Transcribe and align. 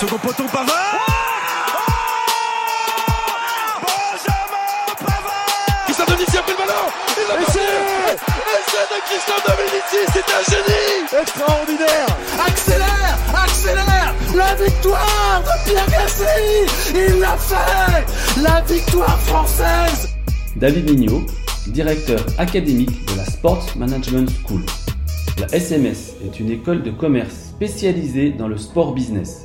Second 0.00 0.16
poteau 0.16 0.44
Pavard. 0.44 0.96
Benjamin 3.82 4.94
Pavard. 4.98 5.84
Christian 5.84 6.06
Dominici 6.06 6.38
a 6.38 6.42
pris 6.42 6.52
le 6.52 6.56
ballon. 6.56 6.86
Il 7.18 7.44
passé 7.44 7.58
Et 7.60 8.16
c'est 8.66 8.88
de 8.88 8.98
Christian 9.04 9.38
Dominici, 9.44 10.00
c'est 10.10 10.28
un 10.32 10.42
génie. 10.48 11.20
Extraordinaire. 11.20 12.06
Accélère 12.46 13.18
Accélère. 13.44 14.14
La 14.34 14.54
victoire 14.54 15.42
de 15.42 15.68
Pierre 15.68 15.90
Gasly. 15.90 16.64
Il 16.94 17.20
l'a 17.20 17.36
fait. 17.36 18.40
La 18.42 18.62
victoire 18.62 19.20
française. 19.20 20.08
David 20.56 20.88
Mignot, 20.88 21.26
directeur 21.66 22.24
académique 22.38 23.04
de 23.12 23.18
la 23.18 23.26
Sports 23.26 23.66
Management 23.76 24.30
School. 24.46 24.62
La 25.38 25.54
SMS 25.54 26.14
est 26.24 26.40
une 26.40 26.50
école 26.50 26.82
de 26.82 26.90
commerce 26.90 27.34
spécialisée 27.50 28.30
dans 28.30 28.48
le 28.48 28.56
sport 28.56 28.94
business. 28.94 29.44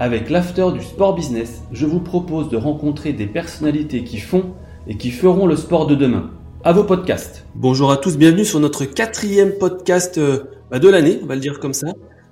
Avec 0.00 0.30
l'after 0.30 0.72
du 0.72 0.80
sport 0.80 1.14
business, 1.14 1.60
je 1.72 1.84
vous 1.84 2.00
propose 2.00 2.48
de 2.48 2.56
rencontrer 2.56 3.12
des 3.12 3.26
personnalités 3.26 4.02
qui 4.02 4.16
font 4.16 4.54
et 4.86 4.96
qui 4.96 5.10
feront 5.10 5.46
le 5.46 5.56
sport 5.56 5.86
de 5.86 5.94
demain. 5.94 6.30
À 6.64 6.72
vos 6.72 6.84
podcasts. 6.84 7.44
Bonjour 7.54 7.92
à 7.92 7.98
tous, 7.98 8.16
bienvenue 8.16 8.46
sur 8.46 8.60
notre 8.60 8.86
quatrième 8.86 9.58
podcast 9.58 10.16
euh, 10.16 10.44
bah, 10.70 10.78
de 10.78 10.88
l'année, 10.88 11.20
on 11.22 11.26
va 11.26 11.34
le 11.34 11.42
dire 11.42 11.60
comme 11.60 11.74
ça. 11.74 11.88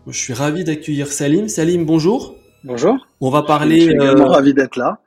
je 0.07 0.19
suis 0.19 0.33
ravi 0.33 0.65
d'accueillir 0.65 1.09
Salim. 1.09 1.47
Salim, 1.49 1.85
bonjour. 1.85 2.37
Bonjour. 2.65 2.97
On 3.21 3.29
va 3.29 3.43
parler. 3.43 3.81
Je 3.81 3.85
suis 3.85 3.93
également 3.93 4.31
euh, 4.31 4.33
ravi 4.33 4.55
d'être 4.55 4.77
là. 4.77 5.01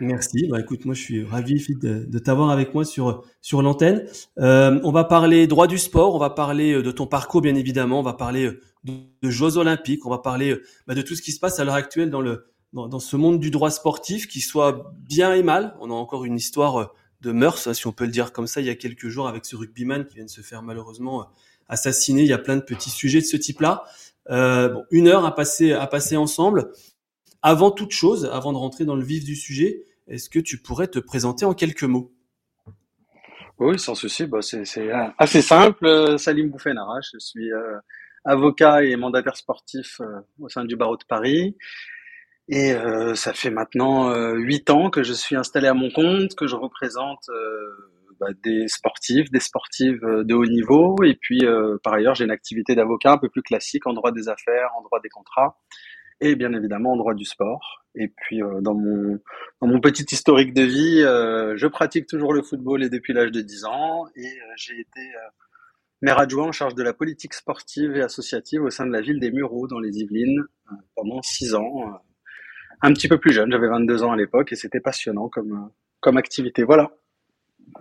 Merci. 0.00 0.48
Bah, 0.50 0.58
écoute, 0.58 0.86
moi 0.86 0.96
je 0.96 1.00
suis 1.00 1.24
ravi 1.24 1.64
de, 1.80 2.04
de 2.04 2.18
t'avoir 2.18 2.50
avec 2.50 2.74
moi 2.74 2.84
sur 2.84 3.22
sur 3.40 3.62
l'antenne. 3.62 4.02
Euh, 4.40 4.80
on 4.82 4.90
va 4.90 5.04
parler 5.04 5.46
droit 5.46 5.68
du 5.68 5.78
sport, 5.78 6.16
on 6.16 6.18
va 6.18 6.30
parler 6.30 6.82
de 6.82 6.90
ton 6.90 7.06
parcours 7.06 7.42
bien 7.42 7.54
évidemment, 7.54 8.00
on 8.00 8.02
va 8.02 8.14
parler 8.14 8.50
de, 8.84 9.30
Jeux 9.30 9.56
olympiques, 9.56 10.06
on 10.06 10.10
va 10.10 10.18
parler 10.18 10.50
euh, 10.50 10.62
bah, 10.86 10.94
de 10.94 11.02
tout 11.02 11.14
ce 11.14 11.22
qui 11.22 11.32
se 11.32 11.40
passe 11.40 11.58
à 11.58 11.64
l'heure 11.64 11.74
actuelle 11.74 12.10
dans 12.10 12.20
le 12.20 12.46
dans, 12.74 13.00
ce 13.00 13.16
monde 13.16 13.40
du 13.40 13.50
droit 13.50 13.70
sportif, 13.70 14.28
qui 14.28 14.40
soit 14.40 14.92
bien 14.98 15.32
et 15.32 15.42
mal. 15.42 15.74
On 15.80 15.90
a 15.90 15.94
encore 15.94 16.26
une 16.26 16.36
histoire 16.36 16.76
euh, 16.76 16.84
de 17.22 17.32
mœurs, 17.32 17.72
si 17.72 17.86
on 17.86 17.92
peut 17.92 18.04
le 18.04 18.10
dire 18.10 18.32
comme 18.32 18.46
ça, 18.46 18.60
il 18.60 18.66
y 18.66 18.70
a 18.70 18.74
quelques 18.74 19.08
jours 19.08 19.26
avec 19.26 19.46
ce 19.46 19.56
rugbyman 19.56 20.04
qui 20.04 20.16
vient 20.16 20.26
de 20.26 20.30
se 20.30 20.42
faire 20.42 20.62
malheureusement 20.62 21.22
euh, 21.22 21.24
assassiner. 21.68 22.22
Il 22.22 22.28
y 22.28 22.32
a 22.34 22.38
plein 22.38 22.56
de 22.56 22.62
petits 22.62 22.90
sujets 22.90 23.20
de 23.20 23.24
ce 23.24 23.36
type-là. 23.38 23.84
une 24.28 25.08
heure 25.08 25.24
à 25.24 25.34
passer 25.34 25.72
à 25.72 25.86
passer 25.86 26.16
ensemble. 26.16 26.72
Avant 27.40 27.70
toute 27.70 27.92
chose, 27.92 28.26
avant 28.26 28.52
de 28.52 28.58
rentrer 28.58 28.84
dans 28.84 28.96
le 28.96 29.04
vif 29.04 29.24
du 29.24 29.34
sujet, 29.34 29.84
est-ce 30.06 30.28
que 30.28 30.38
tu 30.38 30.58
pourrais 30.58 30.88
te 30.88 30.98
présenter 30.98 31.44
en 31.46 31.54
quelques 31.54 31.84
mots? 31.84 32.12
Oui, 33.58 33.78
sans 33.78 33.94
souci. 33.94 34.26
Bah, 34.26 34.42
c'est 34.42 34.90
assez 35.18 35.42
simple. 35.42 36.18
Salim 36.18 36.50
Bouffenara, 36.50 37.00
je 37.00 37.18
suis 37.18 37.50
avocat 38.24 38.84
et 38.84 38.96
mandataire 38.96 39.36
sportif 39.36 40.00
euh, 40.00 40.20
au 40.40 40.48
sein 40.48 40.64
du 40.64 40.76
barreau 40.76 40.96
de 40.96 41.04
Paris. 41.08 41.56
Et 42.48 42.72
euh, 42.72 43.14
ça 43.14 43.32
fait 43.32 43.50
maintenant 43.50 44.10
euh, 44.10 44.34
huit 44.34 44.70
ans 44.70 44.90
que 44.90 45.02
je 45.02 45.12
suis 45.12 45.36
installé 45.36 45.66
à 45.66 45.74
mon 45.74 45.90
compte, 45.90 46.34
que 46.34 46.46
je 46.46 46.56
représente 46.56 47.28
bah, 48.18 48.28
des 48.42 48.68
sportifs, 48.68 49.30
des 49.30 49.40
sportives 49.40 50.00
de 50.02 50.34
haut 50.34 50.46
niveau. 50.46 50.96
Et 51.04 51.14
puis, 51.14 51.42
par 51.84 51.92
ailleurs, 51.92 52.14
j'ai 52.14 52.24
une 52.24 52.30
activité 52.30 52.74
d'avocat 52.74 53.12
un 53.12 53.18
peu 53.18 53.28
plus 53.28 53.42
classique 53.42 53.86
en 53.86 53.92
droit 53.92 54.12
des 54.12 54.28
affaires, 54.28 54.70
en 54.78 54.82
droit 54.82 54.98
des 55.00 55.10
contrats, 55.10 55.58
et 56.20 56.36
bien 56.36 56.52
évidemment 56.54 56.94
en 56.94 56.96
droit 56.96 57.14
du 57.14 57.26
sport. 57.26 57.84
Et 57.94 58.08
puis, 58.08 58.40
dans 58.62 58.74
mon 58.74 59.20
dans 59.60 59.68
mon 59.68 59.80
petit 59.80 60.06
historique 60.10 60.54
de 60.54 60.62
vie, 60.62 61.00
je 61.02 61.66
pratique 61.66 62.06
toujours 62.06 62.32
le 62.32 62.42
football 62.42 62.82
et 62.82 62.88
depuis 62.88 63.12
l'âge 63.12 63.30
de 63.30 63.42
10 63.42 63.66
ans. 63.66 64.06
Et 64.16 64.38
j'ai 64.56 64.80
été 64.80 65.02
maire 66.02 66.18
adjoint 66.18 66.48
en 66.48 66.52
charge 66.52 66.74
de 66.74 66.82
la 66.82 66.92
politique 66.92 67.34
sportive 67.34 67.96
et 67.96 68.02
associative 68.02 68.62
au 68.62 68.70
sein 68.70 68.86
de 68.86 68.92
la 68.92 69.00
ville 69.00 69.20
des 69.20 69.30
Mureaux 69.30 69.66
dans 69.66 69.80
les 69.80 69.98
Yvelines 69.98 70.44
euh, 70.70 70.74
pendant 70.94 71.20
six 71.22 71.54
ans. 71.54 71.82
Euh, 71.82 71.96
un 72.80 72.92
petit 72.92 73.08
peu 73.08 73.18
plus 73.18 73.32
jeune, 73.32 73.50
j'avais 73.50 73.68
22 73.68 74.04
ans 74.04 74.12
à 74.12 74.16
l'époque 74.16 74.52
et 74.52 74.56
c'était 74.56 74.80
passionnant 74.80 75.28
comme, 75.28 75.52
euh, 75.52 75.72
comme 76.00 76.16
activité. 76.16 76.62
Voilà. 76.62 76.92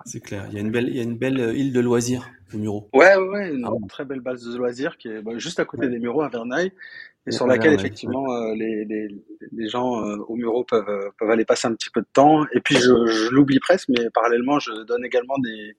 C'est 0.05 0.19
clair, 0.19 0.45
il 0.49 0.55
y 0.55 0.57
a 0.57 0.61
une 0.61 0.71
belle, 0.71 0.89
il 0.89 0.97
y 0.97 0.99
a 0.99 1.03
une 1.03 1.17
belle 1.17 1.55
île 1.55 1.71
de 1.71 1.79
loisirs, 1.79 2.29
les 2.51 2.59
Mureaux. 2.59 2.89
Ouais, 2.93 3.15
ouais, 3.15 3.53
une 3.53 3.65
ah 3.65 3.71
très 3.87 4.03
belle 4.03 4.19
base 4.19 4.43
de 4.43 4.57
loisirs 4.57 4.97
qui 4.97 5.07
est 5.07 5.21
bah, 5.21 5.37
juste 5.37 5.61
à 5.61 5.65
côté 5.65 5.87
des 5.87 5.97
Mureaux 5.97 6.23
à 6.23 6.29
Verneuil 6.29 6.73
et 7.25 7.31
sur 7.31 7.47
laquelle 7.47 7.73
effectivement 7.73 8.25
les, 8.53 8.85
les, 8.85 9.07
les, 9.51 9.67
gens 9.69 10.01
au 10.01 10.35
Mureaux 10.35 10.63
peuvent, 10.63 11.11
peuvent 11.17 11.29
aller 11.29 11.45
passer 11.45 11.67
un 11.67 11.73
petit 11.73 11.89
peu 11.89 12.01
de 12.01 12.07
temps. 12.11 12.45
Et 12.53 12.59
puis 12.59 12.75
je, 12.75 13.05
je 13.05 13.29
l'oublie 13.31 13.59
presque, 13.59 13.89
mais 13.89 14.09
parallèlement 14.13 14.59
je 14.59 14.71
donne 14.83 15.05
également 15.05 15.37
des, 15.39 15.75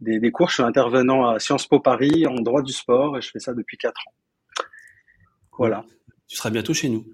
des, 0.00 0.30
cours. 0.30 0.48
Je 0.48 0.54
suis 0.54 0.62
intervenant 0.62 1.28
à 1.28 1.38
Sciences 1.38 1.66
Po 1.66 1.80
Paris 1.80 2.26
en 2.26 2.34
droit 2.36 2.62
du 2.62 2.72
sport 2.72 3.18
et 3.18 3.22
je 3.22 3.30
fais 3.30 3.38
ça 3.38 3.54
depuis 3.54 3.76
4 3.76 3.92
ans. 3.92 4.64
Voilà. 5.58 5.84
Tu 6.28 6.36
seras 6.36 6.50
bientôt 6.50 6.74
chez 6.74 6.88
nous, 6.88 7.04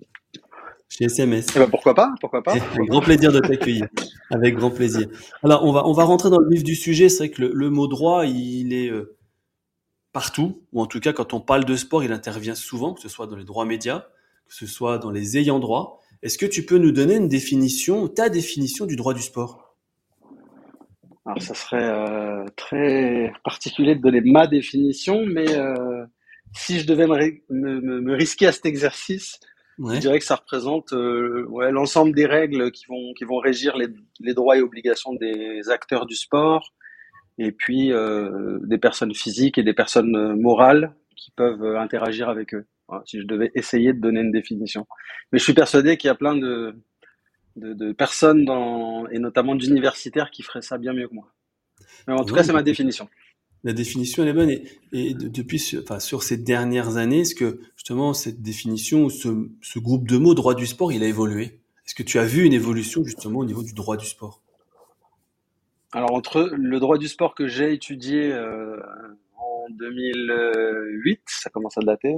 chez 0.88 1.04
SMS. 1.04 1.46
Eh 1.54 1.58
ben 1.58 1.68
pourquoi 1.68 1.94
pas 1.94 2.14
Pourquoi 2.20 2.42
pas 2.42 2.52
Avec 2.52 2.88
grand 2.88 3.00
plaisir 3.00 3.32
de 3.32 3.40
t'accueillir. 3.40 3.88
Avec 4.30 4.54
grand 4.54 4.70
plaisir. 4.70 5.08
Alors 5.42 5.64
on 5.64 5.72
va 5.72 5.86
on 5.86 5.92
va 5.92 6.04
rentrer 6.04 6.30
dans 6.30 6.38
le 6.38 6.48
vif 6.48 6.62
du 6.62 6.74
sujet. 6.74 7.08
C'est 7.08 7.18
vrai 7.18 7.30
que 7.30 7.42
le, 7.42 7.70
mot 7.70 7.86
droit, 7.86 8.24
il 8.26 8.72
est 8.72 8.88
euh, 8.88 9.16
partout, 10.12 10.64
ou 10.72 10.80
en 10.80 10.86
tout 10.86 11.00
cas 11.00 11.12
quand 11.12 11.34
on 11.34 11.40
parle 11.40 11.64
de 11.64 11.76
sport, 11.76 12.04
il 12.04 12.12
intervient 12.12 12.54
souvent, 12.54 12.94
que 12.94 13.00
ce 13.00 13.08
soit 13.08 13.26
dans 13.26 13.36
les 13.36 13.44
droits 13.44 13.64
médias, 13.64 14.06
que 14.46 14.54
ce 14.54 14.66
soit 14.66 14.98
dans 14.98 15.10
les 15.10 15.38
ayants 15.38 15.60
droit. 15.60 16.00
Est-ce 16.22 16.38
que 16.38 16.46
tu 16.46 16.64
peux 16.64 16.78
nous 16.78 16.92
donner 16.92 17.16
une 17.16 17.28
définition, 17.28 18.06
ta 18.08 18.28
définition 18.28 18.86
du 18.86 18.96
droit 18.96 19.14
du 19.14 19.22
sport? 19.22 19.69
Alors, 21.30 21.42
ça 21.42 21.54
serait 21.54 21.88
euh, 21.88 22.44
très 22.56 23.32
particulier 23.44 23.94
de 23.94 24.00
donner 24.00 24.20
ma 24.20 24.48
définition, 24.48 25.24
mais 25.26 25.48
euh, 25.56 26.04
si 26.52 26.80
je 26.80 26.86
devais 26.88 27.06
me, 27.06 28.00
me, 28.00 28.14
risquer 28.14 28.48
à 28.48 28.52
cet 28.52 28.66
exercice, 28.66 29.38
je 29.78 29.98
dirais 29.98 30.18
que 30.18 30.24
ça 30.24 30.34
représente 30.34 30.92
euh, 30.92 31.46
ouais, 31.48 31.70
l'ensemble 31.70 32.16
des 32.16 32.26
règles 32.26 32.72
qui 32.72 32.84
vont, 32.86 33.12
qui 33.16 33.24
vont 33.24 33.38
régir 33.38 33.76
les, 33.76 33.86
les, 34.18 34.34
droits 34.34 34.58
et 34.58 34.60
obligations 34.60 35.14
des 35.14 35.70
acteurs 35.70 36.04
du 36.06 36.16
sport, 36.16 36.74
et 37.38 37.52
puis 37.52 37.92
des 38.64 38.78
personnes 38.78 39.14
physiques 39.14 39.56
et 39.56 39.62
des 39.62 39.72
personnes 39.72 40.34
morales 40.34 40.94
qui 41.16 41.30
peuvent 41.30 41.76
interagir 41.76 42.28
avec 42.28 42.54
eux. 42.54 42.66
si 43.06 43.20
je 43.20 43.26
devais 43.26 43.52
essayer 43.54 43.92
de 43.92 44.00
donner 44.00 44.20
une 44.20 44.32
définition. 44.32 44.84
Mais 45.32 45.38
je 45.38 45.44
suis 45.44 45.54
persuadé 45.54 45.96
qu'il 45.96 46.08
y 46.08 46.10
a 46.10 46.16
plein 46.16 46.36
de, 46.36 46.74
de, 47.56 47.92
personnes 47.92 48.44
dans, 48.44 49.06
et 49.08 49.18
notamment 49.18 49.54
d'universitaires 49.54 50.30
qui 50.30 50.42
feraient 50.42 50.62
ça 50.62 50.78
bien 50.78 50.92
mieux 50.92 51.08
que 51.08 51.14
moi. 51.14 51.32
Mais 52.06 52.14
en 52.14 52.24
tout 52.24 52.34
cas, 52.34 52.42
c'est 52.42 52.52
ma 52.52 52.62
définition. 52.62 53.08
La 53.62 53.72
définition, 53.72 54.22
elle 54.22 54.30
est 54.30 54.32
bonne. 54.32 54.50
Et, 54.92 55.14
depuis, 55.14 55.76
enfin, 55.82 56.00
sur 56.00 56.22
ces 56.22 56.38
dernières 56.38 56.96
années, 56.96 57.20
est-ce 57.20 57.34
que 57.34 57.60
justement 57.76 58.14
cette 58.14 58.40
définition, 58.40 59.10
ce, 59.10 59.48
ce 59.60 59.78
groupe 59.78 60.08
de 60.08 60.16
mots 60.16 60.34
droit 60.34 60.54
du 60.54 60.66
sport, 60.66 60.92
il 60.92 61.02
a 61.02 61.06
évolué? 61.06 61.60
Est-ce 61.86 61.94
que 61.94 62.02
tu 62.02 62.18
as 62.18 62.24
vu 62.24 62.44
une 62.44 62.52
évolution 62.52 63.04
justement 63.04 63.40
au 63.40 63.44
niveau 63.44 63.62
du 63.62 63.74
droit 63.74 63.96
du 63.96 64.06
sport? 64.06 64.40
Alors 65.92 66.14
entre 66.14 66.50
le 66.52 66.78
droit 66.78 66.98
du 66.98 67.08
sport 67.08 67.34
que 67.34 67.48
j'ai 67.48 67.72
étudié 67.72 68.32
euh, 68.32 68.76
2008, 69.70 71.20
ça 71.26 71.50
commence 71.50 71.76
à 71.78 71.82
dater. 71.82 72.14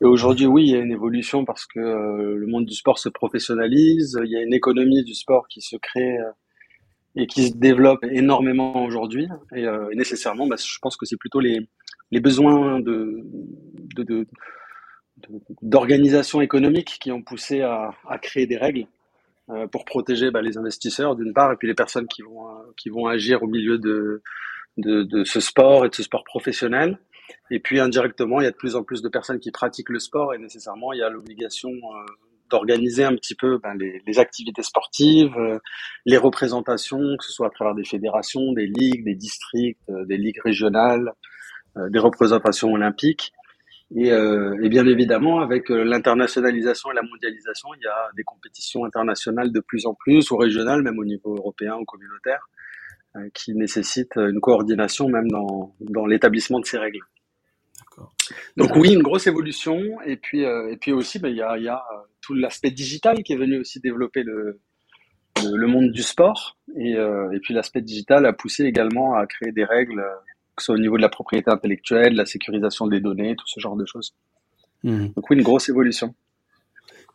Et 0.00 0.04
aujourd'hui, 0.04 0.46
oui, 0.46 0.64
il 0.64 0.70
y 0.70 0.76
a 0.76 0.80
une 0.80 0.92
évolution 0.92 1.44
parce 1.44 1.66
que 1.66 1.78
euh, 1.78 2.36
le 2.36 2.46
monde 2.46 2.66
du 2.66 2.74
sport 2.74 2.98
se 2.98 3.08
professionnalise, 3.08 4.18
il 4.24 4.30
y 4.30 4.36
a 4.36 4.42
une 4.42 4.54
économie 4.54 5.04
du 5.04 5.14
sport 5.14 5.46
qui 5.48 5.60
se 5.60 5.76
crée 5.76 6.18
euh, 6.18 6.30
et 7.14 7.26
qui 7.26 7.48
se 7.48 7.54
développe 7.54 8.04
énormément 8.04 8.84
aujourd'hui. 8.84 9.28
Et, 9.54 9.66
euh, 9.66 9.88
nécessairement, 9.94 10.46
bah, 10.46 10.56
je 10.58 10.78
pense 10.80 10.96
que 10.96 11.06
c'est 11.06 11.16
plutôt 11.16 11.40
les, 11.40 11.68
besoins 12.20 12.80
de, 12.80 13.24
de, 13.96 14.26
d'organisation 15.62 16.40
économique 16.40 16.98
qui 17.00 17.12
ont 17.12 17.22
poussé 17.22 17.62
à, 17.62 17.94
à 18.08 18.18
créer 18.18 18.46
des 18.46 18.56
règles 18.56 18.86
pour 19.70 19.84
protéger 19.84 20.30
bah, 20.30 20.40
les 20.40 20.56
investisseurs 20.56 21.14
d'une 21.16 21.32
part 21.32 21.52
et 21.52 21.56
puis 21.56 21.68
les 21.68 21.74
personnes 21.74 22.06
qui 22.06 22.22
vont 22.22 22.46
qui 22.76 22.88
vont 22.88 23.06
agir 23.06 23.42
au 23.42 23.48
milieu 23.48 23.76
de 23.76 24.22
de, 24.76 25.02
de, 25.02 25.24
ce 25.24 25.40
sport 25.40 25.84
et 25.84 25.88
de 25.88 25.94
ce 25.94 26.02
sport 26.02 26.24
professionnel. 26.24 26.98
Et 27.50 27.60
puis 27.60 27.80
indirectement, 27.80 28.40
il 28.40 28.44
y 28.44 28.46
a 28.46 28.50
de 28.50 28.56
plus 28.56 28.76
en 28.76 28.82
plus 28.82 29.02
de 29.02 29.08
personnes 29.08 29.38
qui 29.38 29.50
pratiquent 29.50 29.90
le 29.90 29.98
sport 29.98 30.34
et 30.34 30.38
nécessairement, 30.38 30.92
il 30.92 30.98
y 30.98 31.02
a 31.02 31.08
l'obligation 31.08 31.70
euh, 31.70 32.06
d'organiser 32.50 33.04
un 33.04 33.14
petit 33.14 33.34
peu 33.34 33.58
ben, 33.58 33.74
les, 33.74 34.02
les, 34.06 34.18
activités 34.18 34.62
sportives, 34.62 35.36
euh, 35.38 35.58
les 36.04 36.18
représentations, 36.18 37.16
que 37.18 37.24
ce 37.24 37.32
soit 37.32 37.46
à 37.46 37.50
travers 37.50 37.74
des 37.74 37.84
fédérations, 37.84 38.52
des 38.52 38.66
ligues, 38.66 39.04
des 39.04 39.14
districts, 39.14 39.80
euh, 39.88 40.04
des 40.04 40.16
ligues 40.16 40.40
régionales, 40.42 41.12
des 41.88 41.98
représentations 41.98 42.70
olympiques. 42.70 43.32
Et, 43.94 44.10
euh, 44.10 44.58
et, 44.62 44.68
bien 44.68 44.86
évidemment, 44.86 45.40
avec 45.40 45.70
euh, 45.70 45.84
l'internationalisation 45.84 46.90
et 46.92 46.94
la 46.94 47.02
mondialisation, 47.02 47.68
il 47.74 47.82
y 47.82 47.86
a 47.86 48.10
des 48.16 48.22
compétitions 48.22 48.84
internationales 48.84 49.52
de 49.52 49.60
plus 49.60 49.84
en 49.84 49.94
plus, 49.94 50.30
ou 50.30 50.36
régionales, 50.36 50.82
même 50.82 50.98
au 50.98 51.04
niveau 51.04 51.36
européen 51.36 51.76
ou 51.76 51.84
communautaire, 51.84 52.40
euh, 52.40 52.61
qui 53.34 53.54
nécessitent 53.54 54.16
une 54.16 54.40
coordination 54.40 55.08
même 55.08 55.28
dans, 55.28 55.74
dans 55.80 56.06
l'établissement 56.06 56.60
de 56.60 56.64
ces 56.64 56.78
règles. 56.78 57.00
Donc 58.56 58.74
oui, 58.76 58.94
une 58.94 59.02
grosse 59.02 59.26
évolution. 59.26 59.80
Et 60.06 60.16
puis, 60.16 60.44
euh, 60.44 60.70
et 60.70 60.76
puis 60.76 60.92
aussi, 60.92 61.18
ben, 61.18 61.28
il 61.28 61.36
y, 61.36 61.42
a, 61.42 61.58
y 61.58 61.68
a 61.68 61.82
tout 62.20 62.34
l'aspect 62.34 62.70
digital 62.70 63.22
qui 63.22 63.34
est 63.34 63.36
venu 63.36 63.58
aussi 63.58 63.80
développer 63.80 64.22
le, 64.22 64.60
le, 65.42 65.56
le 65.56 65.66
monde 65.66 65.90
du 65.90 66.02
sport. 66.02 66.58
Et, 66.76 66.92
et 66.92 67.40
puis 67.42 67.52
l'aspect 67.52 67.82
digital 67.82 68.24
a 68.24 68.32
poussé 68.32 68.64
également 68.64 69.14
à 69.14 69.26
créer 69.26 69.52
des 69.52 69.64
règles 69.64 70.02
que 70.56 70.62
ce 70.62 70.66
soit 70.66 70.74
au 70.74 70.78
niveau 70.78 70.96
de 70.96 71.02
la 71.02 71.08
propriété 71.08 71.50
intellectuelle, 71.50 72.14
la 72.14 72.26
sécurisation 72.26 72.86
des 72.86 73.00
données, 73.00 73.34
tout 73.36 73.46
ce 73.46 73.60
genre 73.60 73.76
de 73.76 73.84
choses. 73.86 74.14
Hmm. 74.82 75.08
Donc 75.08 75.30
oui, 75.30 75.36
une 75.36 75.42
grosse 75.42 75.68
évolution. 75.68 76.14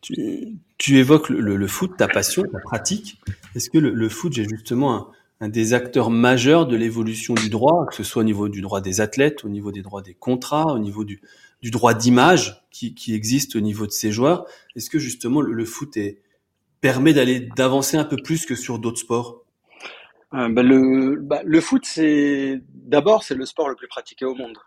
Tu, 0.02 0.98
évoques 0.98 1.30
le, 1.30 1.68
foot, 1.68 1.98
ta 1.98 2.08
passion, 2.08 2.44
ta 2.44 2.60
pratique. 2.60 3.20
Est-ce 3.56 3.70
que 3.70 3.78
le, 3.78 4.10
foot 4.10 4.38
est 4.38 4.48
justement 4.48 4.96
un, 4.96 5.12
des 5.42 5.74
acteurs 5.74 6.10
majeurs 6.10 6.66
de 6.66 6.76
l'évolution 6.76 7.36
du 7.36 7.50
droit, 7.50 7.86
que 7.88 7.96
ce 7.96 8.04
soit 8.04 8.22
au 8.22 8.26
niveau 8.26 8.50
du 8.50 8.62
droit 8.62 8.82
des 8.82 9.02
athlètes, 9.02 9.46
au 9.46 9.50
niveau 9.50 9.72
des 9.72 9.84
droits 9.84 10.02
des 10.02 10.16
contrats, 10.16 10.74
au 10.74 10.80
niveau 10.80 11.04
du, 11.04 11.22
droit 11.64 11.94
d'image 11.94 12.64
qui, 12.72 13.14
existe 13.14 13.56
au 13.56 13.60
niveau 13.60 13.86
de 13.86 13.92
ces 13.92 14.12
joueurs 14.12 14.46
Est-ce 14.76 14.90
que 14.90 15.00
justement 15.00 15.42
le, 15.42 15.66
foot 15.66 15.96
est, 15.98 16.22
permet 16.82 17.14
d'aller 17.14 17.40
d'avancer 17.56 17.98
un 17.98 18.06
peu 18.06 18.18
plus 18.18 18.46
que 18.46 18.56
sur 18.56 18.80
d'autres 18.80 19.00
sports? 19.00 19.44
Euh, 20.34 20.50
bah, 20.50 20.64
le, 20.64 21.18
bah, 21.22 21.42
le 21.46 21.62
foot, 21.62 21.86
c'est 21.86 22.62
d'abord 22.74 23.24
c'est 23.24 23.36
le 23.36 23.46
sport 23.46 23.70
le 23.70 23.76
plus 23.76 23.88
pratiqué 23.88 24.26
au 24.26 24.36
monde. 24.36 24.58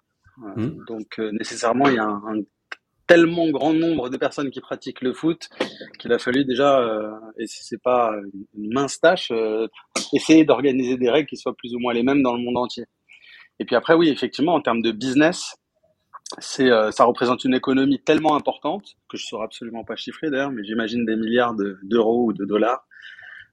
Euh, 0.45 0.61
mmh. 0.61 0.85
Donc 0.87 1.19
euh, 1.19 1.33
nécessairement, 1.33 1.89
il 1.89 1.97
y 1.97 1.99
a 1.99 2.07
un, 2.07 2.41
tellement 3.11 3.51
grand 3.51 3.75
nombre 3.75 4.09
de 4.09 4.17
personnes 4.17 4.51
qui 4.51 4.61
pratiquent 4.61 5.01
le 5.01 5.13
foot 5.13 5.49
qu'il 5.99 6.13
a 6.13 6.21
fallu 6.21 6.45
déjà, 6.45 6.79
euh, 6.79 7.11
et 7.39 7.49
si 7.49 7.65
c'est 7.65 7.83
pas 7.83 8.13
une 8.57 8.73
mince 8.73 9.01
tâche, 9.01 9.33
essayer 10.13 10.45
d'organiser 10.45 10.97
des 10.97 11.11
règles 11.11 11.29
qui 11.29 11.37
soient 11.37 11.57
plus 11.57 11.75
ou 11.75 11.81
moins 11.81 11.93
les 11.93 12.05
mêmes 12.05 12.23
dans 12.23 12.37
le 12.37 12.41
monde 12.41 12.57
entier. 12.57 12.85
Et 13.59 13.65
puis 13.65 13.75
après, 13.75 13.95
oui, 13.95 14.11
effectivement, 14.11 14.55
en 14.55 14.61
termes 14.61 14.81
de 14.81 14.93
business, 14.93 15.57
c'est 16.39 16.71
ça 16.93 17.05
représente 17.05 17.45
une 17.45 17.55
économie 17.55 18.01
tellement 18.01 18.37
importante 18.37 18.95
que 19.09 19.17
je 19.17 19.25
ne 19.25 19.27
saurais 19.27 19.45
absolument 19.47 19.83
pas 19.83 19.97
chiffrer 19.97 20.31
d'ailleurs, 20.31 20.53
mais 20.53 20.63
j'imagine 20.63 21.05
des 21.05 21.17
milliards 21.17 21.55
d'euros 21.83 22.27
ou 22.27 22.33
de 22.33 22.45
dollars 22.45 22.87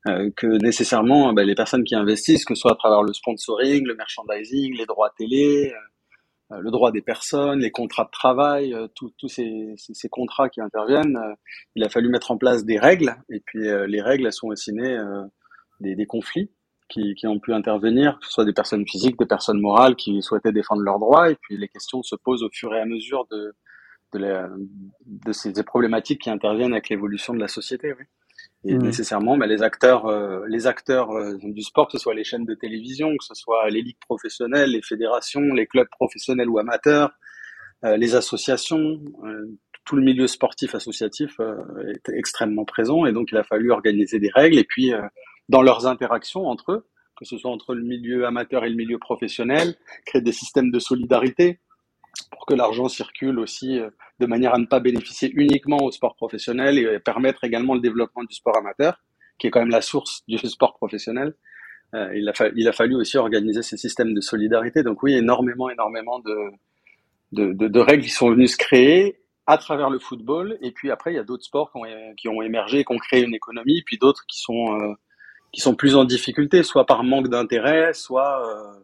euh, 0.08 0.30
que 0.36 0.48
nécessairement 0.48 1.34
bah, 1.34 1.44
les 1.44 1.56
personnes 1.56 1.84
qui 1.84 1.96
investissent, 1.96 2.46
que 2.46 2.56
ce 2.56 2.62
soit 2.62 2.74
à 2.74 2.76
travers 2.76 3.02
le 3.02 3.14
sponsoring, 3.14 3.86
le 3.86 3.96
merchandising, 3.96 4.78
les 4.78 4.86
droits 4.86 5.12
télé, 5.18 5.74
euh, 5.74 5.76
euh, 5.76 5.97
le 6.50 6.72
droit 6.72 6.92
des 6.92 7.02
personnes, 7.02 7.60
les 7.60 7.72
contrats 7.72 8.06
de 8.06 8.12
travail, 8.12 8.76
tous 8.96 9.28
ces, 9.28 9.74
ces, 9.78 10.10
contrats 10.10 10.50
qui 10.50 10.62
interviennent, 10.62 11.20
il 11.76 11.84
a 11.84 11.90
fallu 11.90 12.10
mettre 12.10 12.32
en 12.32 12.38
place 12.38 12.64
des 12.64 12.80
règles. 12.80 13.16
Et 13.30 13.42
puis 13.42 13.64
les 13.88 14.02
règles, 14.02 14.26
elles 14.26 14.34
sont 14.34 14.48
aussi 14.48 14.72
nées 14.72 14.98
des, 15.82 15.96
des, 15.96 16.06
conflits 16.06 16.50
qui, 16.90 17.16
qui, 17.16 17.28
ont 17.28 17.40
pu 17.40 17.54
intervenir, 17.54 18.18
que 18.20 18.26
ce 18.26 18.32
soit 18.32 18.46
des 18.46 18.54
personnes 18.54 18.88
physiques, 18.88 19.20
des 19.20 19.26
personnes 19.26 19.60
morales 19.60 19.96
qui 19.96 20.22
souhaitaient 20.22 20.54
défendre 20.54 20.82
leurs 20.82 21.00
droits. 21.00 21.30
Et 21.32 21.36
puis 21.36 21.58
les 21.58 21.68
questions 21.68 22.02
se 22.02 22.16
posent 22.16 22.44
au 22.44 22.50
fur 22.52 22.74
et 22.74 22.80
à 22.80 22.86
mesure 22.86 23.28
de, 23.30 23.54
de, 24.14 24.20
la, 24.20 24.50
de 25.06 25.32
ces 25.34 25.52
problématiques 25.64 26.22
qui 26.22 26.30
interviennent 26.30 26.74
avec 26.74 26.90
l'évolution 26.90 27.34
de 27.34 27.40
la 27.40 27.48
société. 27.48 27.94
Oui. 27.94 28.06
Et 28.68 28.76
mmh. 28.76 28.84
nécessairement, 28.84 29.38
bah, 29.38 29.48
les 29.48 29.64
acteurs, 29.64 30.08
euh, 30.08 30.46
les 30.50 30.68
acteurs 30.68 31.12
euh, 31.12 31.38
du 31.42 31.62
sport, 31.62 31.88
que 31.88 31.94
ce 31.94 32.00
soit 32.00 32.14
les 32.14 32.26
chaînes 32.26 32.46
de 32.46 32.54
télévision, 32.54 33.16
que 33.18 33.24
ce 33.24 33.34
soit 33.34 33.70
les 33.70 33.82
ligues 33.82 34.00
professionnelles, 34.02 34.72
les 34.72 34.82
fédérations, 34.82 35.42
les 35.42 35.68
clubs 35.68 35.88
professionnels 35.90 36.50
ou 36.50 36.60
amateurs, 36.60 37.12
euh, 37.86 37.96
les 37.96 38.16
associations, 38.16 39.00
tout 39.86 39.96
le 39.96 40.02
milieu 40.02 40.28
sportif 40.28 40.76
associatif 40.76 41.40
est 41.88 42.12
extrêmement 42.14 42.66
présent. 42.66 43.06
Et 43.06 43.14
donc, 43.14 43.32
il 43.32 43.38
a 43.38 43.44
fallu 43.44 43.72
organiser 43.72 44.20
des 44.20 44.30
règles. 44.30 44.58
Et 44.58 44.66
puis, 44.66 44.92
dans 45.48 45.62
leurs 45.62 45.88
interactions 45.88 46.46
entre 46.48 46.74
eux, 46.74 46.88
que 47.16 47.24
ce 47.24 47.38
soit 47.38 47.50
entre 47.50 47.74
le 47.74 47.84
milieu 47.84 48.26
amateur 48.26 48.66
et 48.66 48.70
le 48.70 48.76
milieu 48.76 48.98
professionnel, 48.98 49.76
créer 50.06 50.22
des 50.22 50.34
systèmes 50.34 50.72
de 50.72 50.80
solidarité, 50.80 51.62
pour 52.32 52.46
que 52.46 52.54
l'argent 52.54 52.88
circule 52.88 53.40
aussi 53.40 53.80
euh, 53.80 53.90
de 54.20 54.26
manière 54.26 54.54
à 54.54 54.58
ne 54.58 54.66
pas 54.66 54.80
bénéficier 54.80 55.32
uniquement 55.34 55.78
au 55.78 55.92
sport 55.92 56.16
professionnel 56.16 56.78
et 56.78 57.00
permettre 57.00 57.44
également 57.44 57.76
le 57.76 57.82
développement 57.82 58.24
du 58.24 58.34
sport 58.36 58.58
amateur, 58.58 59.00
qui 59.38 59.48
est 59.48 59.52
quand 59.52 59.60
même 59.60 59.70
la 59.70 59.82
source 59.82 60.24
du 60.28 60.38
sport 60.50 60.76
professionnel. 60.76 61.36
Euh, 61.94 62.14
il, 62.16 62.68
a 62.68 62.74
fallu 62.74 62.96
aussi 62.96 63.18
organiser 63.18 63.62
ces 63.62 63.78
systèmes 63.78 64.14
de 64.14 64.20
solidarité. 64.20 64.84
Donc 64.84 65.04
oui, 65.04 65.14
énormément, 65.14 65.70
énormément 65.70 66.20
de, 66.20 67.80
règles 67.80 68.04
qui 68.04 68.10
sont 68.10 68.32
venues 68.32 68.48
se 68.48 68.58
créer 68.58 69.20
à 69.46 69.58
travers 69.58 69.90
le 69.90 70.00
football. 70.00 70.58
Et 70.62 70.72
puis 70.72 70.92
après, 70.92 71.14
il 71.14 71.16
y 71.16 71.20
a 71.20 71.24
d'autres 71.24 71.46
sports 71.46 71.72
qui 71.72 71.78
ont, 71.78 72.16
qui 72.18 72.28
ont 72.28 72.42
émergé, 72.42 72.84
qui 72.84 72.92
ont 72.92 72.98
créé 72.98 73.24
une 73.24 73.34
économie, 73.34 73.84
puis 73.86 73.98
d'autres 73.98 74.26
qui 74.28 74.40
sont 74.40 74.78
euh, 74.78 74.96
plus 75.78 75.96
en 75.96 76.04
difficulté, 76.04 76.64
soit 76.64 76.86
par 76.86 77.04
manque 77.04 77.30
d'intérêt, 77.30 77.94
soit 77.94 78.46
euh, 78.46 78.74
euh, 78.74 78.80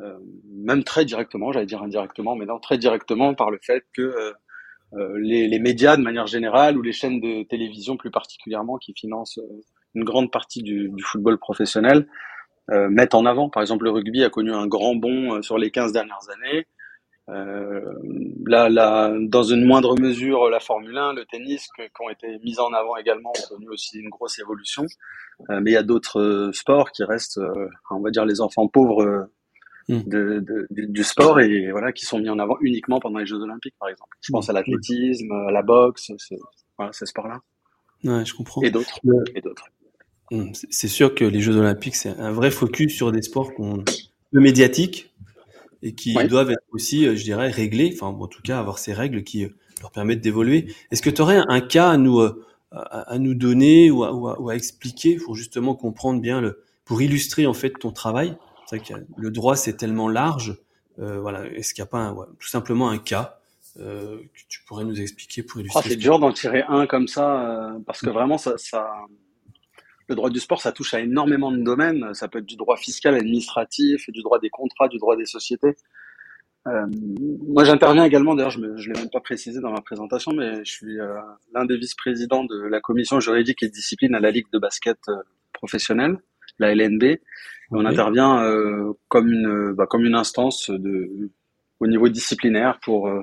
même 0.00 0.84
très 0.84 1.04
directement, 1.04 1.52
j'allais 1.52 1.66
dire 1.66 1.82
indirectement, 1.82 2.36
mais 2.36 2.46
non, 2.46 2.58
très 2.58 2.78
directement 2.78 3.34
par 3.34 3.50
le 3.50 3.58
fait 3.62 3.84
que 3.92 4.02
euh, 4.02 4.32
euh, 4.94 5.18
les, 5.18 5.48
les, 5.48 5.58
médias 5.58 5.96
de 5.96 6.02
manière 6.02 6.26
générale 6.26 6.76
ou 6.76 6.82
les 6.82 6.92
chaînes 6.92 7.20
de 7.20 7.42
télévision 7.44 7.96
plus 7.96 8.10
particulièrement 8.10 8.76
qui 8.76 8.92
financent 8.94 9.40
une 9.94 10.04
grande 10.04 10.30
partie 10.30 10.62
du, 10.62 10.88
du 10.90 11.02
football 11.02 11.38
professionnel 11.38 12.06
euh, 12.70 12.88
mettent 12.88 13.14
en 13.14 13.26
avant. 13.26 13.50
Par 13.50 13.62
exemple, 13.62 13.84
le 13.84 13.90
rugby 13.90 14.24
a 14.24 14.30
connu 14.30 14.52
un 14.52 14.66
grand 14.66 14.94
bond 14.94 15.42
sur 15.42 15.58
les 15.58 15.70
15 15.70 15.92
dernières 15.92 16.30
années. 16.30 16.66
Euh, 17.30 17.80
là, 18.46 18.68
là, 18.68 19.12
dans 19.18 19.42
une 19.42 19.64
moindre 19.64 19.98
mesure, 19.98 20.48
la 20.50 20.60
Formule 20.60 20.96
1, 20.96 21.14
le 21.14 21.24
tennis, 21.24 21.68
qui 21.76 21.82
ont 22.00 22.10
été 22.10 22.38
mis 22.44 22.58
en 22.60 22.72
avant 22.72 22.96
également, 22.96 23.30
ont 23.30 23.54
connu 23.54 23.68
aussi 23.68 23.98
une 23.98 24.10
grosse 24.10 24.38
évolution. 24.38 24.84
Euh, 25.50 25.60
mais 25.60 25.72
il 25.72 25.74
y 25.74 25.78
a 25.78 25.82
d'autres 25.82 26.50
sports 26.52 26.90
qui 26.90 27.04
restent, 27.04 27.40
on 27.90 28.00
va 28.00 28.10
dire, 28.10 28.24
les 28.24 28.40
enfants 28.40 28.68
pauvres. 28.68 29.28
De, 29.88 30.40
de, 30.40 30.66
du, 30.70 31.04
sport 31.04 31.40
et 31.40 31.70
voilà 31.70 31.92
qui 31.92 32.06
sont 32.06 32.18
mis 32.18 32.30
en 32.30 32.38
avant 32.38 32.56
uniquement 32.60 33.00
pendant 33.00 33.18
les 33.18 33.26
Jeux 33.26 33.40
Olympiques 33.40 33.74
par 33.78 33.88
exemple. 33.88 34.16
Je 34.20 34.32
pense 34.32 34.48
à 34.48 34.52
l'athlétisme, 34.52 35.30
à 35.30 35.50
la 35.50 35.62
boxe, 35.62 36.10
voilà, 36.78 36.92
ces 36.92 37.06
sports-là. 37.06 37.40
Ouais, 38.04 38.24
je 38.24 38.34
comprends. 38.34 38.62
Et 38.62 38.70
d'autres. 38.70 38.98
Et 39.34 39.40
d'autres. 39.40 39.66
Hmm, 40.30 40.52
c'est 40.70 40.88
sûr 40.88 41.14
que 41.14 41.24
les 41.24 41.40
Jeux 41.40 41.56
Olympiques 41.56 41.96
c'est 41.96 42.18
un 42.18 42.32
vrai 42.32 42.50
focus 42.50 42.94
sur 42.94 43.12
des 43.12 43.22
sports 43.22 43.52
peu 43.54 44.40
médiatiques 44.40 45.14
et 45.84 45.94
qui 45.94 46.14
doivent 46.26 46.50
être 46.50 46.64
aussi, 46.72 47.06
euh, 47.06 47.14
je 47.14 47.22
dirais, 47.22 47.50
réglés. 47.50 47.92
Enfin, 47.94 48.06
en 48.06 48.26
tout 48.26 48.42
cas, 48.42 48.58
avoir 48.58 48.78
ces 48.78 48.92
règles 48.92 49.22
qui 49.22 49.44
euh, 49.44 49.50
leur 49.80 49.92
permettent 49.92 50.22
d'évoluer. 50.22 50.74
Est-ce 50.90 51.02
que 51.02 51.10
tu 51.10 51.20
aurais 51.20 51.42
un 51.46 51.60
cas 51.60 51.90
à 51.90 51.96
nous 51.98 52.20
euh, 52.20 52.42
à, 52.72 53.18
nous 53.18 53.34
donner 53.34 53.90
ou 53.92 54.02
à, 54.02 54.40
ou 54.40 54.48
à, 54.48 54.56
expliquer 54.56 55.16
pour 55.16 55.36
justement 55.36 55.76
comprendre 55.76 56.20
bien 56.20 56.40
le, 56.40 56.64
pour 56.84 57.00
illustrer 57.02 57.46
en 57.46 57.54
fait 57.54 57.70
ton 57.78 57.92
travail? 57.92 58.36
C'est 58.66 58.76
vrai 58.76 58.86
que 58.86 59.06
le 59.16 59.30
droit 59.30 59.56
c'est 59.56 59.76
tellement 59.76 60.08
large. 60.08 60.56
Euh, 60.98 61.20
voilà, 61.20 61.46
est-ce 61.46 61.74
qu'il 61.74 61.82
n'y 61.82 61.88
a 61.88 61.90
pas 61.90 62.14
tout 62.38 62.48
simplement 62.48 62.88
un 62.88 62.98
cas 62.98 63.38
euh, 63.80 64.18
que 64.18 64.40
tu 64.48 64.62
pourrais 64.64 64.84
nous 64.84 65.00
expliquer 65.00 65.42
pour 65.42 65.60
illustrer 65.60 65.82
oh, 65.84 65.88
C'est 65.88 65.96
dur 65.96 66.18
d'en 66.18 66.32
tirer 66.32 66.62
un 66.68 66.86
comme 66.86 67.08
ça 67.08 67.50
euh, 67.50 67.78
parce 67.84 68.00
que 68.00 68.10
vraiment 68.10 68.38
ça, 68.38 68.56
ça, 68.58 68.88
le 70.08 70.14
droit 70.14 70.30
du 70.30 70.38
sport 70.38 70.60
ça 70.60 70.70
touche 70.70 70.94
à 70.94 71.00
énormément 71.00 71.50
de 71.50 71.62
domaines. 71.62 72.14
Ça 72.14 72.28
peut 72.28 72.38
être 72.38 72.46
du 72.46 72.56
droit 72.56 72.76
fiscal, 72.76 73.14
administratif, 73.14 74.08
du 74.10 74.22
droit 74.22 74.38
des 74.38 74.50
contrats, 74.50 74.88
du 74.88 74.98
droit 74.98 75.16
des 75.16 75.26
sociétés. 75.26 75.76
Moi, 76.66 77.64
j'interviens 77.64 78.06
également. 78.06 78.34
D'ailleurs, 78.34 78.50
je 78.50 78.58
ne 78.58 78.74
l'ai 78.74 78.98
même 78.98 79.10
pas 79.10 79.20
précisé 79.20 79.60
dans 79.60 79.70
ma 79.70 79.82
présentation, 79.82 80.32
mais 80.32 80.64
je 80.64 80.72
suis 80.72 80.96
l'un 81.52 81.66
des 81.66 81.76
vice-présidents 81.76 82.44
de 82.44 82.58
la 82.58 82.80
commission 82.80 83.20
juridique 83.20 83.62
et 83.62 83.68
discipline 83.68 84.14
à 84.14 84.20
la 84.20 84.30
Ligue 84.30 84.46
de 84.50 84.58
basket 84.58 84.96
professionnelle, 85.52 86.16
la 86.58 86.74
LNB 86.74 87.18
on 87.74 87.84
intervient 87.84 88.42
euh, 88.42 88.92
comme 89.08 89.30
une 89.30 89.72
bah, 89.72 89.86
comme 89.86 90.04
une 90.04 90.14
instance 90.14 90.70
de 90.70 91.30
au 91.80 91.86
niveau 91.86 92.08
disciplinaire 92.08 92.78
pour 92.82 93.08
euh, 93.08 93.22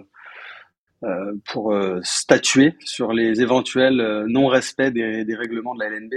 euh, 1.04 1.34
pour 1.46 1.76
statuer 2.04 2.76
sur 2.80 3.12
les 3.12 3.42
éventuels 3.42 4.26
non-respects 4.28 4.92
des, 4.94 5.26
des, 5.26 5.36
règlements 5.36 5.74
de 5.74 5.80
la 5.80 5.90
LNB. 5.90 6.14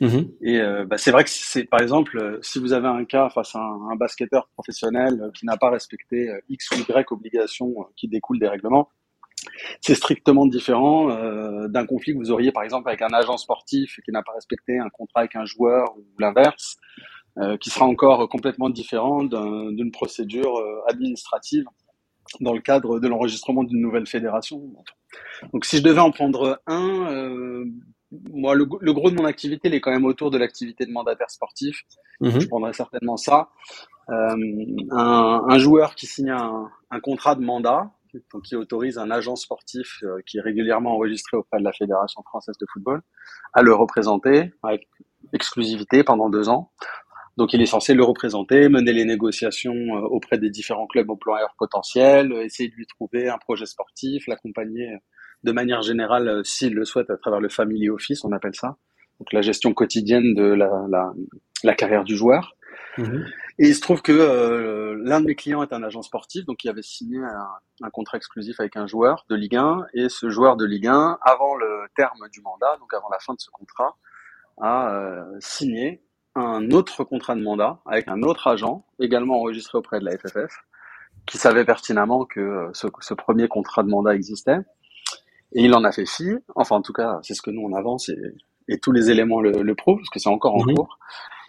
Mhm. 0.00 0.30
Et 0.42 0.60
bah, 0.86 0.96
c'est 0.96 1.10
vrai 1.10 1.24
que 1.24 1.30
c'est 1.30 1.64
par 1.64 1.80
exemple 1.80 2.38
si 2.42 2.58
vous 2.60 2.72
avez 2.72 2.88
un 2.88 3.04
cas 3.04 3.28
face 3.30 3.54
à 3.56 3.58
un, 3.58 3.90
un 3.90 3.96
basketteur 3.96 4.48
professionnel 4.54 5.30
qui 5.34 5.44
n'a 5.46 5.56
pas 5.56 5.70
respecté 5.70 6.30
X 6.48 6.70
ou 6.70 6.74
Y 6.76 7.10
obligations 7.10 7.74
qui 7.96 8.08
découlent 8.08 8.38
des 8.38 8.48
règlements, 8.48 8.88
c'est 9.80 9.94
strictement 9.94 10.46
différent 10.46 11.10
euh, 11.10 11.68
d'un 11.68 11.86
conflit 11.86 12.12
que 12.12 12.18
vous 12.18 12.30
auriez 12.30 12.52
par 12.52 12.62
exemple 12.62 12.88
avec 12.88 13.02
un 13.02 13.12
agent 13.12 13.36
sportif 13.36 13.98
qui 14.04 14.12
n'a 14.12 14.22
pas 14.22 14.32
respecté 14.32 14.78
un 14.78 14.88
contrat 14.90 15.20
avec 15.20 15.36
un 15.36 15.44
joueur 15.44 15.96
ou 15.96 16.04
l'inverse. 16.18 16.76
Euh, 17.38 17.56
qui 17.56 17.70
sera 17.70 17.86
encore 17.86 18.28
complètement 18.28 18.68
différent 18.68 19.24
d'une 19.24 19.90
procédure 19.90 20.54
euh, 20.58 20.82
administrative 20.86 21.64
dans 22.40 22.52
le 22.52 22.60
cadre 22.60 23.00
de 23.00 23.08
l'enregistrement 23.08 23.64
d'une 23.64 23.80
nouvelle 23.80 24.06
fédération. 24.06 24.60
Donc 25.54 25.64
si 25.64 25.78
je 25.78 25.82
devais 25.82 26.00
en 26.00 26.10
prendre 26.10 26.60
un, 26.66 27.10
euh, 27.10 27.64
moi 28.34 28.54
le, 28.54 28.66
gros 28.66 29.10
de 29.10 29.16
mon 29.16 29.24
activité 29.24 29.68
il 29.68 29.74
est 29.74 29.80
quand 29.80 29.90
même 29.90 30.04
autour 30.04 30.30
de 30.30 30.36
l'activité 30.36 30.84
de 30.84 30.92
mandataire 30.92 31.30
sportif. 31.30 31.84
Mhm. 32.20 32.38
Je 32.38 32.48
prendrais 32.48 32.74
certainement 32.74 33.16
ça. 33.16 33.48
Euh, 34.10 34.36
un, 34.90 35.44
un, 35.48 35.58
joueur 35.58 35.94
qui 35.94 36.04
signe 36.04 36.32
un, 36.32 36.68
un, 36.90 37.00
contrat 37.00 37.34
de 37.34 37.40
mandat, 37.40 37.92
donc 38.30 38.42
qui 38.42 38.56
autorise 38.56 38.98
un 38.98 39.10
agent 39.10 39.36
sportif 39.36 40.04
qui 40.26 40.36
est 40.36 40.42
régulièrement 40.42 40.96
enregistré 40.96 41.38
auprès 41.38 41.60
de 41.60 41.64
la 41.64 41.72
Fédération 41.72 42.22
française 42.24 42.58
de 42.60 42.66
football 42.70 43.00
à 43.54 43.62
le 43.62 43.72
représenter 43.72 44.52
avec 44.62 44.86
exclusivité 45.32 46.04
pendant 46.04 46.28
deux 46.28 46.50
ans. 46.50 46.70
Donc 47.36 47.54
il 47.54 47.62
est 47.62 47.66
censé 47.66 47.94
le 47.94 48.04
représenter, 48.04 48.68
mener 48.68 48.92
les 48.92 49.04
négociations 49.04 49.90
auprès 50.10 50.38
des 50.38 50.50
différents 50.50 50.86
clubs 50.86 51.08
employeurs 51.08 51.54
potentiels, 51.58 52.32
essayer 52.42 52.68
de 52.68 52.74
lui 52.74 52.86
trouver 52.86 53.28
un 53.28 53.38
projet 53.38 53.66
sportif, 53.66 54.26
l'accompagner 54.26 54.98
de 55.42 55.52
manière 55.52 55.82
générale, 55.82 56.42
s'il 56.44 56.74
le 56.74 56.84
souhaite, 56.84 57.10
à 57.10 57.16
travers 57.16 57.40
le 57.40 57.48
family 57.48 57.88
office, 57.88 58.24
on 58.24 58.32
appelle 58.32 58.54
ça, 58.54 58.76
donc 59.18 59.32
la 59.32 59.42
gestion 59.42 59.72
quotidienne 59.74 60.34
de 60.34 60.44
la, 60.44 60.70
la, 60.88 61.12
la 61.64 61.74
carrière 61.74 62.04
du 62.04 62.16
joueur. 62.16 62.54
Mhm. 62.98 63.26
Et 63.58 63.68
il 63.68 63.74
se 63.74 63.80
trouve 63.80 64.02
que 64.02 64.12
euh, 64.12 64.96
l'un 65.02 65.20
de 65.20 65.26
mes 65.26 65.34
clients 65.34 65.62
est 65.62 65.72
un 65.72 65.82
agent 65.82 66.02
sportif, 66.02 66.44
donc 66.44 66.64
il 66.64 66.68
avait 66.68 66.82
signé 66.82 67.18
un, 67.18 67.48
un, 67.82 67.90
contrat 67.90 68.16
exclusif 68.16 68.58
avec 68.60 68.76
un 68.76 68.86
joueur 68.86 69.24
de 69.30 69.36
Ligue 69.36 69.56
1, 69.56 69.86
et 69.94 70.08
ce 70.08 70.30
joueur 70.30 70.56
de 70.56 70.64
Ligue 70.64 70.86
1, 70.86 71.18
avant 71.22 71.54
le 71.56 71.86
terme 71.96 72.28
du 72.30 72.40
mandat, 72.40 72.76
donc 72.78 72.92
avant 72.94 73.08
la 73.10 73.18
fin 73.18 73.34
de 73.34 73.40
ce 73.40 73.50
contrat, 73.50 73.96
a 74.60 74.94
euh, 74.94 75.24
signé 75.40 76.02
un 76.34 76.70
autre 76.70 77.04
contrat 77.04 77.34
de 77.34 77.42
mandat 77.42 77.80
avec 77.86 78.08
un 78.08 78.22
autre 78.22 78.46
agent, 78.46 78.84
également 78.98 79.38
enregistré 79.40 79.78
auprès 79.78 80.00
de 80.00 80.04
la 80.04 80.16
FFF, 80.16 80.52
qui 81.26 81.38
savait 81.38 81.64
pertinemment 81.64 82.24
que 82.24 82.40
euh, 82.40 82.70
ce, 82.72 82.86
ce 83.00 83.14
premier 83.14 83.48
contrat 83.48 83.82
de 83.82 83.88
mandat 83.88 84.14
existait. 84.14 84.58
Et 85.54 85.64
il 85.64 85.74
en 85.74 85.84
a 85.84 85.92
fait 85.92 86.06
fi, 86.06 86.30
enfin 86.54 86.76
en 86.76 86.82
tout 86.82 86.94
cas 86.94 87.18
c'est 87.22 87.34
ce 87.34 87.42
que 87.42 87.50
nous 87.50 87.62
on 87.62 87.74
avance 87.74 88.08
et 88.08 88.16
et 88.68 88.78
tous 88.78 88.92
les 88.92 89.10
éléments 89.10 89.40
le, 89.40 89.62
le 89.62 89.74
prouvent, 89.74 89.98
parce 89.98 90.10
que 90.10 90.18
c'est 90.18 90.28
encore 90.28 90.54
en 90.54 90.64
mhm. 90.64 90.74
cours. 90.74 90.98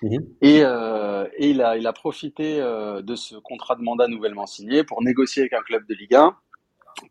Mhm. 0.01 0.27
Et, 0.41 0.61
euh, 0.63 1.27
et, 1.37 1.49
il, 1.51 1.61
a, 1.61 1.77
il 1.77 1.87
a 1.87 1.93
profité 1.93 2.59
euh, 2.59 3.01
de 3.01 3.15
ce 3.15 3.35
contrat 3.35 3.75
de 3.75 3.81
mandat 3.81 4.07
nouvellement 4.07 4.45
signé 4.45 4.83
pour 4.83 5.01
négocier 5.01 5.43
avec 5.43 5.53
un 5.53 5.61
club 5.61 5.85
de 5.87 5.93
Ligue 5.93 6.15
1, 6.15 6.35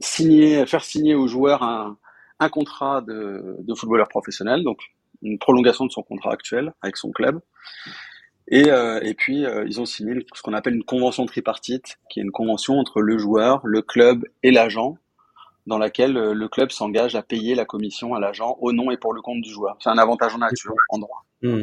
signer, 0.00 0.66
faire 0.66 0.84
signer 0.84 1.14
aux 1.14 1.26
joueurs 1.26 1.62
un, 1.62 1.96
un 2.38 2.48
contrat 2.48 3.00
de, 3.00 3.56
de, 3.60 3.74
footballeur 3.74 4.08
professionnel, 4.08 4.62
donc 4.62 4.78
une 5.22 5.38
prolongation 5.38 5.86
de 5.86 5.90
son 5.90 6.02
contrat 6.02 6.32
actuel 6.32 6.72
avec 6.82 6.96
son 6.96 7.10
club. 7.10 7.40
Et, 8.48 8.70
euh, 8.70 9.00
et 9.02 9.14
puis, 9.14 9.46
euh, 9.46 9.64
ils 9.66 9.80
ont 9.80 9.86
signé 9.86 10.26
ce 10.34 10.42
qu'on 10.42 10.52
appelle 10.52 10.74
une 10.74 10.84
convention 10.84 11.24
tripartite, 11.26 11.98
qui 12.10 12.20
est 12.20 12.22
une 12.22 12.32
convention 12.32 12.78
entre 12.78 13.00
le 13.00 13.16
joueur, 13.16 13.60
le 13.64 13.82
club 13.82 14.24
et 14.42 14.50
l'agent, 14.50 14.96
dans 15.66 15.78
laquelle 15.78 16.16
euh, 16.16 16.34
le 16.34 16.48
club 16.48 16.70
s'engage 16.70 17.14
à 17.14 17.22
payer 17.22 17.54
la 17.54 17.64
commission 17.64 18.14
à 18.14 18.20
l'agent 18.20 18.56
au 18.60 18.72
nom 18.72 18.90
et 18.90 18.96
pour 18.96 19.12
le 19.12 19.22
compte 19.22 19.40
du 19.40 19.50
joueur. 19.50 19.76
C'est 19.80 19.90
un 19.90 19.98
avantage 19.98 20.34
en 20.34 20.38
nature, 20.38 20.74
en 20.90 20.98
droit. 20.98 21.24
Mmh, 21.42 21.62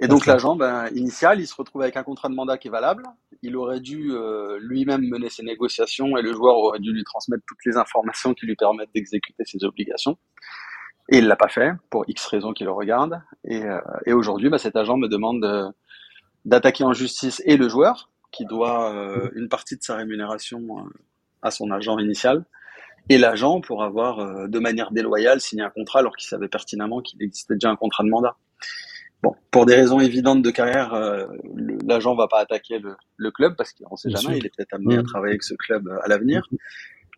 et 0.00 0.06
donc 0.06 0.26
l'agent, 0.26 0.54
ben, 0.54 0.88
initial, 0.94 1.40
il 1.40 1.46
se 1.46 1.54
retrouve 1.56 1.82
avec 1.82 1.96
un 1.96 2.04
contrat 2.04 2.28
de 2.28 2.34
mandat 2.34 2.56
qui 2.56 2.68
est 2.68 2.70
valable. 2.70 3.02
Il 3.42 3.56
aurait 3.56 3.80
dû 3.80 4.12
euh, 4.12 4.56
lui-même 4.60 5.02
mener 5.02 5.28
ses 5.28 5.42
négociations 5.42 6.16
et 6.16 6.22
le 6.22 6.32
joueur 6.32 6.56
aurait 6.56 6.78
dû 6.78 6.92
lui 6.92 7.02
transmettre 7.02 7.42
toutes 7.48 7.58
les 7.66 7.76
informations 7.76 8.32
qui 8.32 8.46
lui 8.46 8.54
permettent 8.54 8.94
d'exécuter 8.94 9.42
ses 9.44 9.64
obligations. 9.64 10.16
Et 11.08 11.18
il 11.18 11.26
l'a 11.26 11.36
pas 11.36 11.48
fait 11.48 11.72
pour 11.90 12.04
X 12.08 12.26
raisons 12.26 12.52
qui 12.52 12.64
le 12.64 12.70
regardent. 12.70 13.20
Et, 13.44 13.64
euh, 13.64 13.80
et 14.06 14.12
aujourd'hui, 14.12 14.50
ben, 14.50 14.58
cet 14.58 14.76
agent 14.76 14.96
me 14.96 15.08
demande 15.08 15.72
d'attaquer 16.44 16.84
en 16.84 16.92
justice 16.92 17.42
et 17.46 17.56
le 17.56 17.68
joueur 17.68 18.10
qui 18.30 18.44
doit 18.44 18.92
une 19.34 19.48
partie 19.48 19.76
de 19.76 19.82
sa 19.82 19.96
rémunération 19.96 20.86
à 21.42 21.50
son 21.50 21.70
agent 21.70 21.98
initial 21.98 22.44
et 23.08 23.18
l'agent 23.18 23.60
pour 23.60 23.82
avoir 23.82 24.18
euh, 24.18 24.46
de 24.48 24.58
manière 24.58 24.90
déloyale 24.90 25.40
signé 25.40 25.62
un 25.62 25.70
contrat 25.70 26.00
alors 26.00 26.16
qu'il 26.16 26.28
savait 26.28 26.48
pertinemment 26.48 27.00
qu'il 27.00 27.22
existait 27.22 27.54
déjà 27.54 27.70
un 27.70 27.76
contrat 27.76 28.04
de 28.04 28.10
mandat. 28.10 28.36
Bon, 29.22 29.34
pour 29.50 29.66
des 29.66 29.74
raisons 29.74 29.98
évidentes 29.98 30.42
de 30.42 30.50
carrière, 30.50 30.94
euh, 30.94 31.26
l'agent 31.84 32.14
va 32.14 32.28
pas 32.28 32.38
attaquer 32.38 32.78
le, 32.78 32.94
le 33.16 33.30
club 33.32 33.56
parce 33.56 33.72
qu'on 33.72 33.96
sait 33.96 34.10
jamais, 34.10 34.38
il 34.38 34.46
est 34.46 34.54
peut-être 34.54 34.74
amené 34.74 34.98
à 34.98 35.02
travailler 35.02 35.32
avec 35.32 35.42
ce 35.42 35.54
club 35.54 35.88
euh, 35.88 35.98
à 36.04 36.08
l'avenir. 36.08 36.46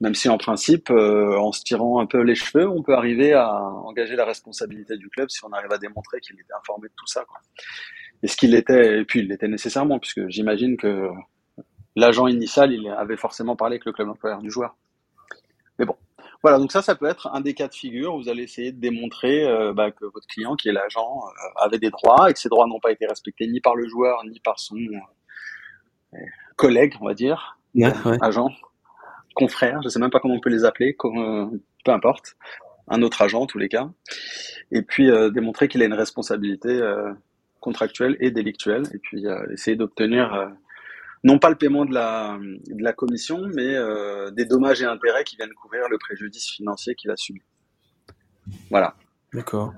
Même 0.01 0.15
si 0.15 0.29
en 0.29 0.39
principe, 0.39 0.91
en 0.91 1.53
se 1.53 1.63
tirant 1.63 2.01
un 2.01 2.07
peu 2.07 2.23
les 2.23 2.35
cheveux, 2.35 2.67
on 2.67 2.83
peut 2.83 2.95
arriver 2.95 3.35
à 3.35 3.55
engager 3.61 4.17
la 4.17 4.25
responsabilité 4.25 4.97
du 4.97 5.11
club 5.11 5.29
si 5.29 5.45
on 5.45 5.53
arrive 5.53 5.73
à 5.73 5.79
démontrer 5.79 6.21
qu'il 6.21 6.37
était 6.41 6.55
informé 6.59 6.89
de 6.89 6.95
tout 6.97 7.07
ça. 7.07 7.25
Quoi. 7.27 7.39
Et 8.23 8.29
ce 8.29 8.37
qu'il 8.37 8.55
était, 8.55 9.01
et 9.01 9.05
puis 9.05 9.21
il 9.21 9.29
l'était 9.29 9.49
nécessairement, 9.49 9.99
puisque 9.99 10.29
j'imagine 10.29 10.77
que 10.77 11.11
l'agent 11.97 12.27
initial, 12.27 12.73
il 12.73 12.89
avait 12.89 13.17
forcément 13.17 13.57
parlé 13.57 13.75
avec 13.75 13.85
le 13.85 13.93
club 13.93 14.09
employeur 14.09 14.41
du 14.41 14.51
joueur. 14.51 14.77
Mais 15.79 15.87
bon, 15.87 15.97
voilà, 16.43 16.59
donc 16.59 16.73
ça, 16.73 16.83
ça 16.83 16.95
peut 16.95 17.07
être 17.07 17.29
un 17.33 17.41
des 17.41 17.55
cas 17.55 17.69
de 17.69 17.75
figure. 17.75 18.15
Où 18.15 18.23
vous 18.23 18.29
allez 18.29 18.43
essayer 18.43 18.73
de 18.73 18.81
démontrer 18.81 19.45
euh, 19.45 19.73
bah, 19.73 19.91
que 19.91 20.05
votre 20.05 20.27
client, 20.27 20.57
qui 20.57 20.69
est 20.69 20.73
l'agent, 20.73 21.23
euh, 21.27 21.65
avait 21.65 21.79
des 21.79 21.91
droits 21.91 22.31
et 22.31 22.33
que 22.35 22.39
ces 22.39 22.49
droits 22.49 22.67
n'ont 22.67 22.81
pas 22.81 22.93
été 22.93 23.07
respectés 23.07 23.47
ni 23.47 23.61
par 23.61 23.75
le 23.75 23.89
joueur 23.89 24.23
ni 24.25 24.41
par 24.41 24.59
son 24.59 24.77
euh, 24.77 26.19
collègue, 26.57 26.95
on 27.01 27.07
va 27.07 27.15
dire, 27.15 27.59
agent, 28.21 28.51
confrère, 29.35 29.81
je 29.83 29.89
sais 29.89 29.99
même 29.99 30.11
pas 30.11 30.21
comment 30.21 30.35
on 30.35 30.41
peut 30.41 30.51
les 30.51 30.65
appeler, 30.65 30.97
peu 30.99 31.93
importe, 31.93 32.37
un 32.89 33.03
autre 33.03 33.23
agent 33.23 33.41
en 33.41 33.47
tous 33.47 33.59
les 33.59 33.69
cas. 33.69 33.91
Et 34.71 34.83
puis 34.83 35.11
démontrer 35.33 35.69
qu'il 35.69 35.83
a 35.83 35.85
une 35.85 35.95
responsabilité 35.95 36.81
contractuelle 37.61 38.17
et 38.21 38.31
délictuelle, 38.31 38.83
et 38.95 38.99
puis 38.99 39.25
essayer 39.53 39.77
d'obtenir 39.77 40.51
non 41.25 41.39
pas 41.39 41.51
le 41.51 41.57
paiement 41.57 41.85
de 41.85 41.93
la, 41.93 42.93
commission, 42.93 43.47
mais 43.55 43.75
euh, 43.75 44.31
des 44.31 44.45
dommages 44.45 44.83
et 44.83 44.87
intérêts 44.87 45.25
qui 45.25 45.37
viennent 45.37 45.53
couvrir 45.53 45.89
le 45.91 45.99
préjudice 45.99 46.49
financier 46.49 46.95
qu'il 46.95 47.11
a 47.11 47.17
subi. 47.17 47.43
Voilà. 48.71 48.95
D'accord. 49.33 49.75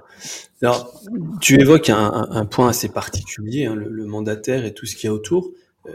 Alors, 0.63 1.03
tu 1.41 1.61
évoques 1.61 1.91
un, 1.91 2.47
point 2.47 2.69
assez 2.69 2.89
particulier, 2.89 3.67
hein, 3.67 3.75
le, 3.75 4.07
mandataire 4.07 4.65
et 4.65 4.73
tout 4.73 4.87
ce 4.87 4.97
qu'il 4.97 5.09
y 5.09 5.11
a 5.11 5.15
autour. 5.15 5.51
Euh, 5.87 5.93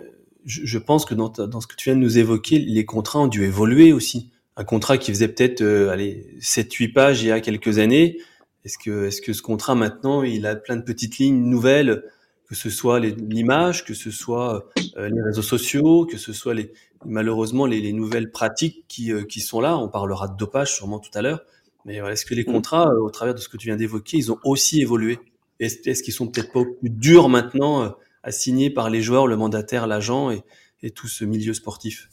je, 0.48 0.62
je, 0.66 0.78
pense 0.80 1.06
que 1.06 1.14
dans, 1.14 1.30
dans, 1.30 1.62
ce 1.62 1.68
que 1.68 1.76
tu 1.76 1.90
viens 1.90 1.96
de 1.96 2.02
nous 2.02 2.18
évoquer, 2.18 2.58
les 2.58 2.86
contrats 2.86 3.20
ont 3.20 3.28
dû 3.28 3.44
évoluer 3.44 3.94
aussi. 3.94 4.32
Un 4.56 4.64
contrat 4.64 4.98
qui 4.98 5.12
faisait 5.12 5.28
peut-être 5.28 5.62
euh, 5.62 5.92
allez 5.92 6.36
7-8 6.42 6.94
pages 6.94 7.22
il 7.22 7.28
y 7.28 7.32
a 7.32 7.40
quelques 7.42 7.78
années. 7.78 8.18
Est-ce 8.66 8.80
que, 8.80 9.08
est-ce 9.08 9.22
que 9.22 9.34
ce 9.34 9.44
contrat 9.44 9.76
maintenant, 9.76 10.24
il 10.24 10.48
a 10.48 10.56
plein 10.56 10.78
de 10.78 10.82
petites 10.82 11.20
lignes 11.20 11.44
nouvelles 11.44 12.04
que 12.50 12.56
ce 12.56 12.70
soit 12.70 13.00
l'image, 13.00 13.84
que 13.84 13.94
ce 13.94 14.10
soit 14.10 14.70
euh, 14.98 15.10
les 15.10 15.22
réseaux 15.22 15.42
sociaux, 15.42 16.06
que 16.06 16.18
ce 16.18 16.32
soit 16.32 16.54
les, 16.54 16.72
malheureusement 17.06 17.66
les, 17.66 17.82
les 17.82 17.92
nouvelles 17.92 18.32
pratiques 18.32 18.86
qui, 18.88 19.12
euh, 19.12 19.24
qui 19.24 19.42
sont 19.42 19.60
là? 19.60 19.78
On 19.78 19.90
parlera 19.90 20.30
de 20.30 20.38
dopage 20.38 20.74
sûrement 20.74 21.00
tout 21.00 21.12
à 21.14 21.22
l'heure. 21.22 21.42
Mais 21.84 21.98
est-ce 21.98 22.26
que 22.26 22.36
les 22.36 22.44
mm. 22.44 22.52
contrats, 22.54 22.88
euh, 22.90 23.02
au 23.02 23.10
travers 23.10 23.36
de 23.36 23.40
ce 23.42 23.50
que 23.50 23.58
tu 23.58 23.68
viens 23.68 23.76
d'évoquer, 23.76 24.18
ils 24.18 24.32
ont 24.32 24.40
aussi 24.46 24.82
évolué? 24.82 25.20
Est-ce 25.60 26.04
qu'ils 26.04 26.14
sont 26.14 26.28
peut-être 26.28 26.54
pas 26.54 26.64
plus 26.80 26.90
durs 26.90 27.30
maintenant 27.30 27.96
signer 28.32 28.70
par 28.70 28.90
les 28.90 29.02
joueurs, 29.02 29.28
le 29.28 29.38
mandataire, 29.38 29.88
l'agent 29.88 30.32
et, 30.32 30.44
tout 30.92 31.08
ce 31.08 31.26
milieu 31.26 31.54
sportif. 31.54 32.10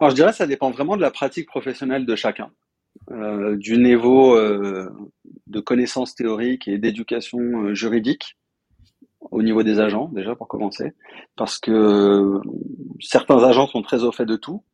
Je 0.00 0.14
dirais 0.14 0.32
que 0.32 0.36
ça 0.36 0.48
dépend 0.48 0.70
vraiment 0.70 0.96
de 0.96 1.00
la 1.00 1.12
pratique 1.12 1.46
professionnelle 1.46 2.06
de 2.06 2.16
chacun. 2.16 2.50
Euh, 3.10 3.56
du 3.56 3.78
niveau 3.78 4.36
euh, 4.36 4.90
de 5.46 5.60
connaissances 5.60 6.14
théoriques 6.14 6.68
et 6.68 6.76
d'éducation 6.78 7.72
juridique 7.74 8.36
au 9.30 9.42
niveau 9.42 9.62
des 9.62 9.80
agents, 9.80 10.08
déjà 10.12 10.34
pour 10.34 10.48
commencer, 10.48 10.92
parce 11.36 11.58
que 11.58 12.40
certains 13.00 13.42
agents 13.42 13.66
sont 13.66 13.82
très 13.82 14.04
au 14.04 14.12
fait 14.12 14.26
de 14.26 14.36
tout, 14.36 14.64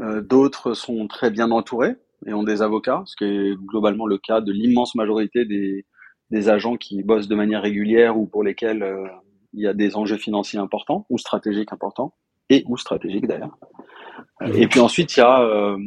euh, 0.00 0.20
d'autres 0.22 0.74
sont 0.74 1.06
très 1.06 1.30
bien 1.30 1.50
entourés 1.50 1.96
et 2.26 2.32
ont 2.32 2.42
des 2.42 2.62
avocats, 2.62 3.02
ce 3.06 3.16
qui 3.16 3.24
est 3.24 3.54
globalement 3.54 4.06
le 4.06 4.18
cas 4.18 4.40
de 4.40 4.50
l'immense 4.50 4.94
majorité 4.94 5.44
des, 5.44 5.86
des, 6.30 6.48
agents 6.48 6.76
qui 6.76 7.02
bossent 7.02 7.28
de 7.28 7.34
manière 7.34 7.62
régulière 7.62 8.18
ou 8.18 8.26
pour 8.26 8.42
lesquels 8.42 8.82
euh, 8.82 9.06
il 9.52 9.62
y 9.62 9.66
a 9.66 9.74
des 9.74 9.96
enjeux 9.96 10.16
financiers 10.16 10.58
importants 10.58 11.06
ou 11.10 11.18
stratégiques 11.18 11.72
importants, 11.72 12.14
et 12.50 12.64
ou 12.66 12.76
stratégiques 12.76 13.26
d'ailleurs. 13.26 13.56
Et 14.54 14.66
puis 14.66 14.80
ensuite, 14.80 15.16
il 15.16 15.20
y 15.20 15.22
a 15.22 15.42
euh, 15.42 15.78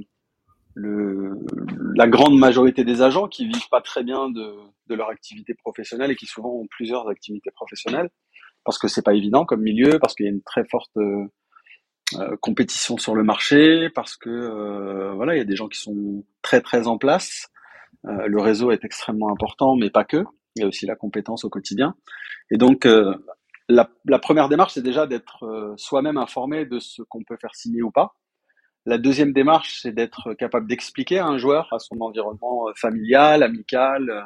la 0.75 2.07
grande 2.07 2.37
majorité 2.37 2.83
des 2.83 3.01
agents 3.01 3.27
qui 3.27 3.45
vivent 3.47 3.69
pas 3.69 3.81
très 3.81 4.03
bien 4.03 4.29
de, 4.29 4.55
de, 4.87 4.95
leur 4.95 5.09
activité 5.09 5.53
professionnelle 5.53 6.11
et 6.11 6.15
qui 6.15 6.25
souvent 6.25 6.51
ont 6.51 6.67
plusieurs 6.69 7.09
activités 7.09 7.51
professionnelles 7.51 8.09
parce 8.67 8.79
que 8.79 8.89
c'est 8.89 9.01
pas 9.01 9.13
évident 9.13 9.45
comme 9.45 9.61
milieu, 9.61 9.97
parce 9.97 10.13
qu'il 10.13 10.25
y 10.25 10.29
a 10.29 10.31
une 10.31 10.43
très 10.43 10.65
forte 10.65 10.91
euh, 10.97 11.23
euh, 12.15 12.35
compétition 12.41 12.97
sur 12.97 13.15
le 13.15 13.23
marché, 13.23 13.89
parce 13.89 14.17
que 14.17 14.29
euh, 14.29 15.13
voilà, 15.13 15.35
il 15.35 15.37
y 15.37 15.41
a 15.41 15.45
des 15.45 15.55
gens 15.55 15.69
qui 15.69 15.79
sont 15.79 16.25
très 16.41 16.59
très 16.59 16.85
en 16.85 16.97
place. 16.97 17.47
Le 18.07 18.41
réseau 18.41 18.71
est 18.71 18.83
extrêmement 18.85 19.31
important, 19.31 19.75
mais 19.75 19.89
pas 19.89 20.03
que. 20.03 20.23
Il 20.55 20.61
y 20.61 20.63
a 20.63 20.67
aussi 20.67 20.85
la 20.85 20.95
compétence 20.95 21.43
au 21.43 21.49
quotidien. 21.49 21.95
Et 22.51 22.57
donc 22.57 22.85
la, 23.69 23.89
la, 24.05 24.19
première 24.19 24.49
démarche, 24.49 24.73
c'est 24.73 24.81
déjà 24.81 25.05
d'être 25.05 25.73
soi-même 25.77 26.17
informé 26.17 26.65
de 26.65 26.79
ce 26.79 27.01
qu'on 27.03 27.23
peut 27.23 27.37
faire 27.37 27.55
signer 27.55 27.81
ou 27.81 27.91
pas 27.91 28.15
la 28.87 28.97
deuxième 28.97 29.33
démarche, 29.33 29.81
c'est 29.81 29.91
d'être 29.91 30.33
capable 30.33 30.65
d'expliquer 30.65 31.19
à 31.19 31.27
un 31.27 31.37
joueur, 31.37 31.67
à 31.73 31.79
son 31.79 31.99
environnement 31.99 32.69
euh, 32.69 32.71
familial, 32.73 33.43
amical, 33.43 34.09
euh, 34.09 34.21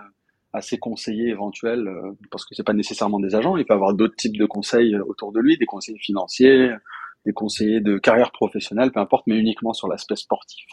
à 0.53 0.61
ses 0.61 0.77
conseillers 0.77 1.29
éventuels, 1.29 1.88
euh, 1.88 2.11
parce 2.29 2.45
que 2.45 2.53
c'est 2.53 2.63
pas 2.63 2.73
nécessairement 2.73 3.19
des 3.19 3.33
agents, 3.33 3.57
il 3.57 3.65
peut 3.65 3.73
avoir 3.73 3.95
d'autres 3.95 4.15
types 4.15 4.38
de 4.38 4.45
conseils 4.45 4.95
autour 5.00 5.31
de 5.31 5.39
lui, 5.39 5.57
des 5.57 5.65
conseillers 5.65 5.97
financiers, 5.97 6.69
des 7.25 7.33
conseillers 7.33 7.81
de 7.81 7.97
carrière 7.97 8.31
professionnelle, 8.31 8.91
peu 8.91 9.00
importe, 9.00 9.25
mais 9.25 9.35
uniquement 9.35 9.73
sur 9.73 9.88
l'aspect 9.88 10.15
sportif. 10.15 10.67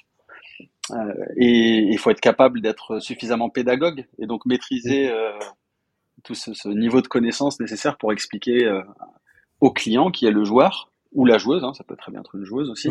Et 1.36 1.78
il 1.90 1.98
faut 1.98 2.10
être 2.10 2.20
capable 2.20 2.60
d'être 2.60 2.98
suffisamment 3.00 3.50
pédagogue 3.50 4.06
et 4.18 4.26
donc 4.26 4.46
maîtriser 4.46 5.12
tout 6.24 6.34
ce, 6.34 6.54
ce, 6.54 6.68
niveau 6.68 7.02
de 7.02 7.08
connaissance 7.08 7.60
nécessaire 7.60 7.98
pour 7.98 8.12
expliquer 8.12 8.70
au 9.60 9.70
client 9.70 10.10
qui 10.10 10.26
est 10.26 10.30
le 10.30 10.44
joueur 10.44 10.90
ou 11.12 11.24
la 11.24 11.38
joueuse, 11.38 11.64
hein, 11.64 11.72
ça 11.74 11.84
peut 11.84 11.96
très 11.96 12.12
bien 12.12 12.20
être 12.20 12.34
une 12.34 12.44
joueuse 12.44 12.70
aussi, 12.70 12.90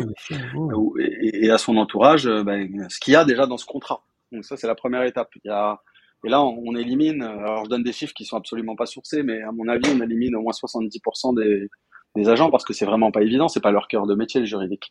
et, 0.98 1.50
à 1.50 1.58
son 1.58 1.76
entourage, 1.76 2.26
ben, 2.26 2.86
ce 2.88 2.98
qu'il 2.98 3.12
y 3.12 3.16
a 3.16 3.24
déjà 3.24 3.46
dans 3.46 3.56
ce 3.56 3.66
contrat. 3.66 4.02
Donc 4.32 4.44
ça, 4.44 4.56
c'est 4.56 4.66
la 4.66 4.74
première 4.74 5.02
étape. 5.02 5.30
Il 5.44 5.48
y 5.48 5.50
a, 5.50 5.80
et 6.24 6.28
là, 6.28 6.42
on, 6.42 6.74
élimine, 6.74 7.22
alors 7.22 7.64
je 7.64 7.70
donne 7.70 7.84
des 7.84 7.92
chiffres 7.92 8.12
qui 8.12 8.24
sont 8.24 8.36
absolument 8.36 8.74
pas 8.74 8.86
sourcés, 8.86 9.22
mais 9.22 9.40
à 9.42 9.52
mon 9.52 9.68
avis, 9.68 9.88
on 9.94 10.00
élimine 10.02 10.34
au 10.34 10.42
moins 10.42 10.52
70% 10.52 11.36
des, 11.36 11.68
des 12.16 12.28
agents 12.28 12.50
parce 12.50 12.64
que 12.64 12.72
c'est 12.72 12.86
vraiment 12.86 13.12
pas 13.12 13.22
évident, 13.22 13.48
c'est 13.48 13.60
pas 13.60 13.70
leur 13.70 13.86
cœur 13.86 14.06
de 14.06 14.14
métier, 14.14 14.40
le 14.40 14.46
juridique. 14.46 14.90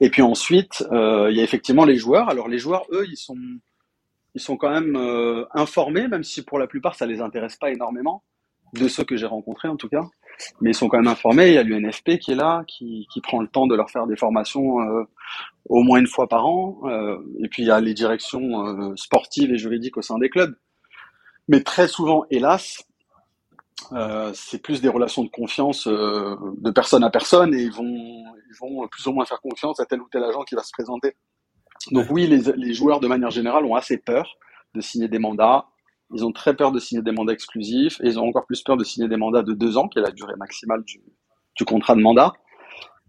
Et 0.00 0.10
puis 0.10 0.22
ensuite, 0.22 0.84
euh, 0.92 1.28
il 1.30 1.36
y 1.36 1.40
a 1.40 1.44
effectivement 1.44 1.84
les 1.84 1.96
joueurs. 1.96 2.28
Alors 2.28 2.48
les 2.48 2.58
joueurs, 2.58 2.86
eux, 2.92 3.06
ils 3.08 3.16
sont, 3.16 3.38
ils 4.34 4.40
sont 4.40 4.56
quand 4.56 4.70
même 4.70 4.96
euh, 4.96 5.44
informés, 5.54 6.08
même 6.08 6.24
si 6.24 6.44
pour 6.44 6.58
la 6.58 6.66
plupart 6.66 6.94
ça 6.94 7.06
les 7.06 7.20
intéresse 7.20 7.56
pas 7.56 7.70
énormément, 7.70 8.22
de 8.74 8.88
ceux 8.88 9.04
que 9.04 9.16
j'ai 9.16 9.26
rencontrés 9.26 9.68
en 9.68 9.76
tout 9.76 9.88
cas. 9.88 10.04
Mais 10.60 10.70
ils 10.70 10.74
sont 10.74 10.88
quand 10.88 10.98
même 10.98 11.08
informés. 11.08 11.48
Il 11.48 11.54
y 11.54 11.58
a 11.58 11.62
l'UNFP 11.62 12.18
qui 12.18 12.32
est 12.32 12.36
là, 12.36 12.62
qui, 12.66 13.06
qui 13.10 13.20
prend 13.22 13.40
le 13.40 13.48
temps 13.48 13.66
de 13.66 13.74
leur 13.74 13.90
faire 13.90 14.06
des 14.06 14.16
formations 14.16 14.80
euh, 14.80 15.04
au 15.68 15.82
moins 15.82 15.98
une 15.98 16.06
fois 16.06 16.28
par 16.28 16.46
an. 16.46 16.82
Et 17.42 17.48
puis 17.48 17.62
il 17.62 17.66
y 17.66 17.70
a 17.70 17.80
les 17.80 17.94
directions 17.94 18.94
sportives 18.96 19.50
et 19.50 19.56
juridiques 19.56 19.96
au 19.96 20.02
sein 20.02 20.18
des 20.18 20.28
clubs. 20.28 20.54
Mais 21.48 21.62
très 21.62 21.88
souvent, 21.88 22.26
hélas, 22.30 22.86
euh, 23.92 24.32
c'est 24.34 24.62
plus 24.62 24.80
des 24.80 24.88
relations 24.88 25.22
de 25.22 25.28
confiance 25.28 25.86
euh, 25.86 26.34
de 26.58 26.70
personne 26.70 27.04
à 27.04 27.10
personne 27.10 27.54
et 27.54 27.62
ils 27.62 27.72
vont, 27.72 27.84
ils 27.84 28.56
vont 28.60 28.88
plus 28.88 29.06
ou 29.06 29.12
moins 29.12 29.24
faire 29.24 29.40
confiance 29.40 29.78
à 29.80 29.86
tel 29.86 30.00
ou 30.00 30.08
tel 30.10 30.24
agent 30.24 30.42
qui 30.44 30.54
va 30.54 30.62
se 30.62 30.72
présenter. 30.72 31.14
Donc 31.92 32.06
oui, 32.10 32.26
les, 32.26 32.74
joueurs 32.74 33.00
de 33.00 33.06
manière 33.06 33.30
générale 33.30 33.64
ont 33.64 33.74
assez 33.74 33.98
peur 33.98 34.36
de 34.74 34.80
signer 34.80 35.08
des 35.08 35.18
mandats. 35.18 35.66
Ils 36.14 36.24
ont 36.24 36.32
très 36.32 36.54
peur 36.54 36.72
de 36.72 36.78
signer 36.78 37.02
des 37.02 37.12
mandats 37.12 37.32
exclusifs 37.32 38.00
et 38.00 38.06
ils 38.06 38.18
ont 38.18 38.26
encore 38.26 38.46
plus 38.46 38.62
peur 38.62 38.76
de 38.76 38.84
signer 38.84 39.08
des 39.08 39.16
mandats 39.16 39.42
de 39.42 39.52
deux 39.52 39.76
ans, 39.76 39.88
qui 39.88 39.98
est 39.98 40.02
la 40.02 40.10
durée 40.10 40.36
maximale 40.36 40.82
du, 40.84 41.00
contrat 41.64 41.94
de 41.94 42.00
mandat, 42.00 42.32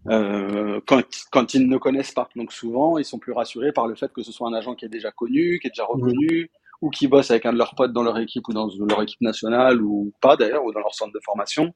euh, 0.08 0.80
quand, 0.86 1.02
quand, 1.32 1.54
ils 1.54 1.68
ne 1.68 1.78
connaissent 1.78 2.12
pas. 2.12 2.28
Donc 2.36 2.52
souvent, 2.52 2.98
ils 2.98 3.04
sont 3.04 3.18
plus 3.18 3.32
rassurés 3.32 3.72
par 3.72 3.86
le 3.86 3.94
fait 3.94 4.12
que 4.12 4.22
ce 4.22 4.32
soit 4.32 4.48
un 4.48 4.54
agent 4.54 4.74
qui 4.74 4.84
est 4.84 4.90
déjà 4.90 5.10
connu, 5.12 5.58
qui 5.60 5.68
est 5.68 5.70
déjà 5.70 5.84
reconnu, 5.84 6.50
ou 6.80 6.90
qui 6.90 7.08
bossent 7.08 7.30
avec 7.30 7.46
un 7.46 7.52
de 7.52 7.58
leurs 7.58 7.74
potes 7.74 7.92
dans 7.92 8.02
leur 8.02 8.18
équipe 8.18 8.46
ou 8.48 8.52
dans 8.52 8.68
leur 8.88 9.02
équipe 9.02 9.20
nationale 9.20 9.82
ou 9.82 10.12
pas 10.20 10.36
d'ailleurs 10.36 10.64
ou 10.64 10.72
dans 10.72 10.80
leur 10.80 10.94
centre 10.94 11.12
de 11.12 11.20
formation, 11.24 11.74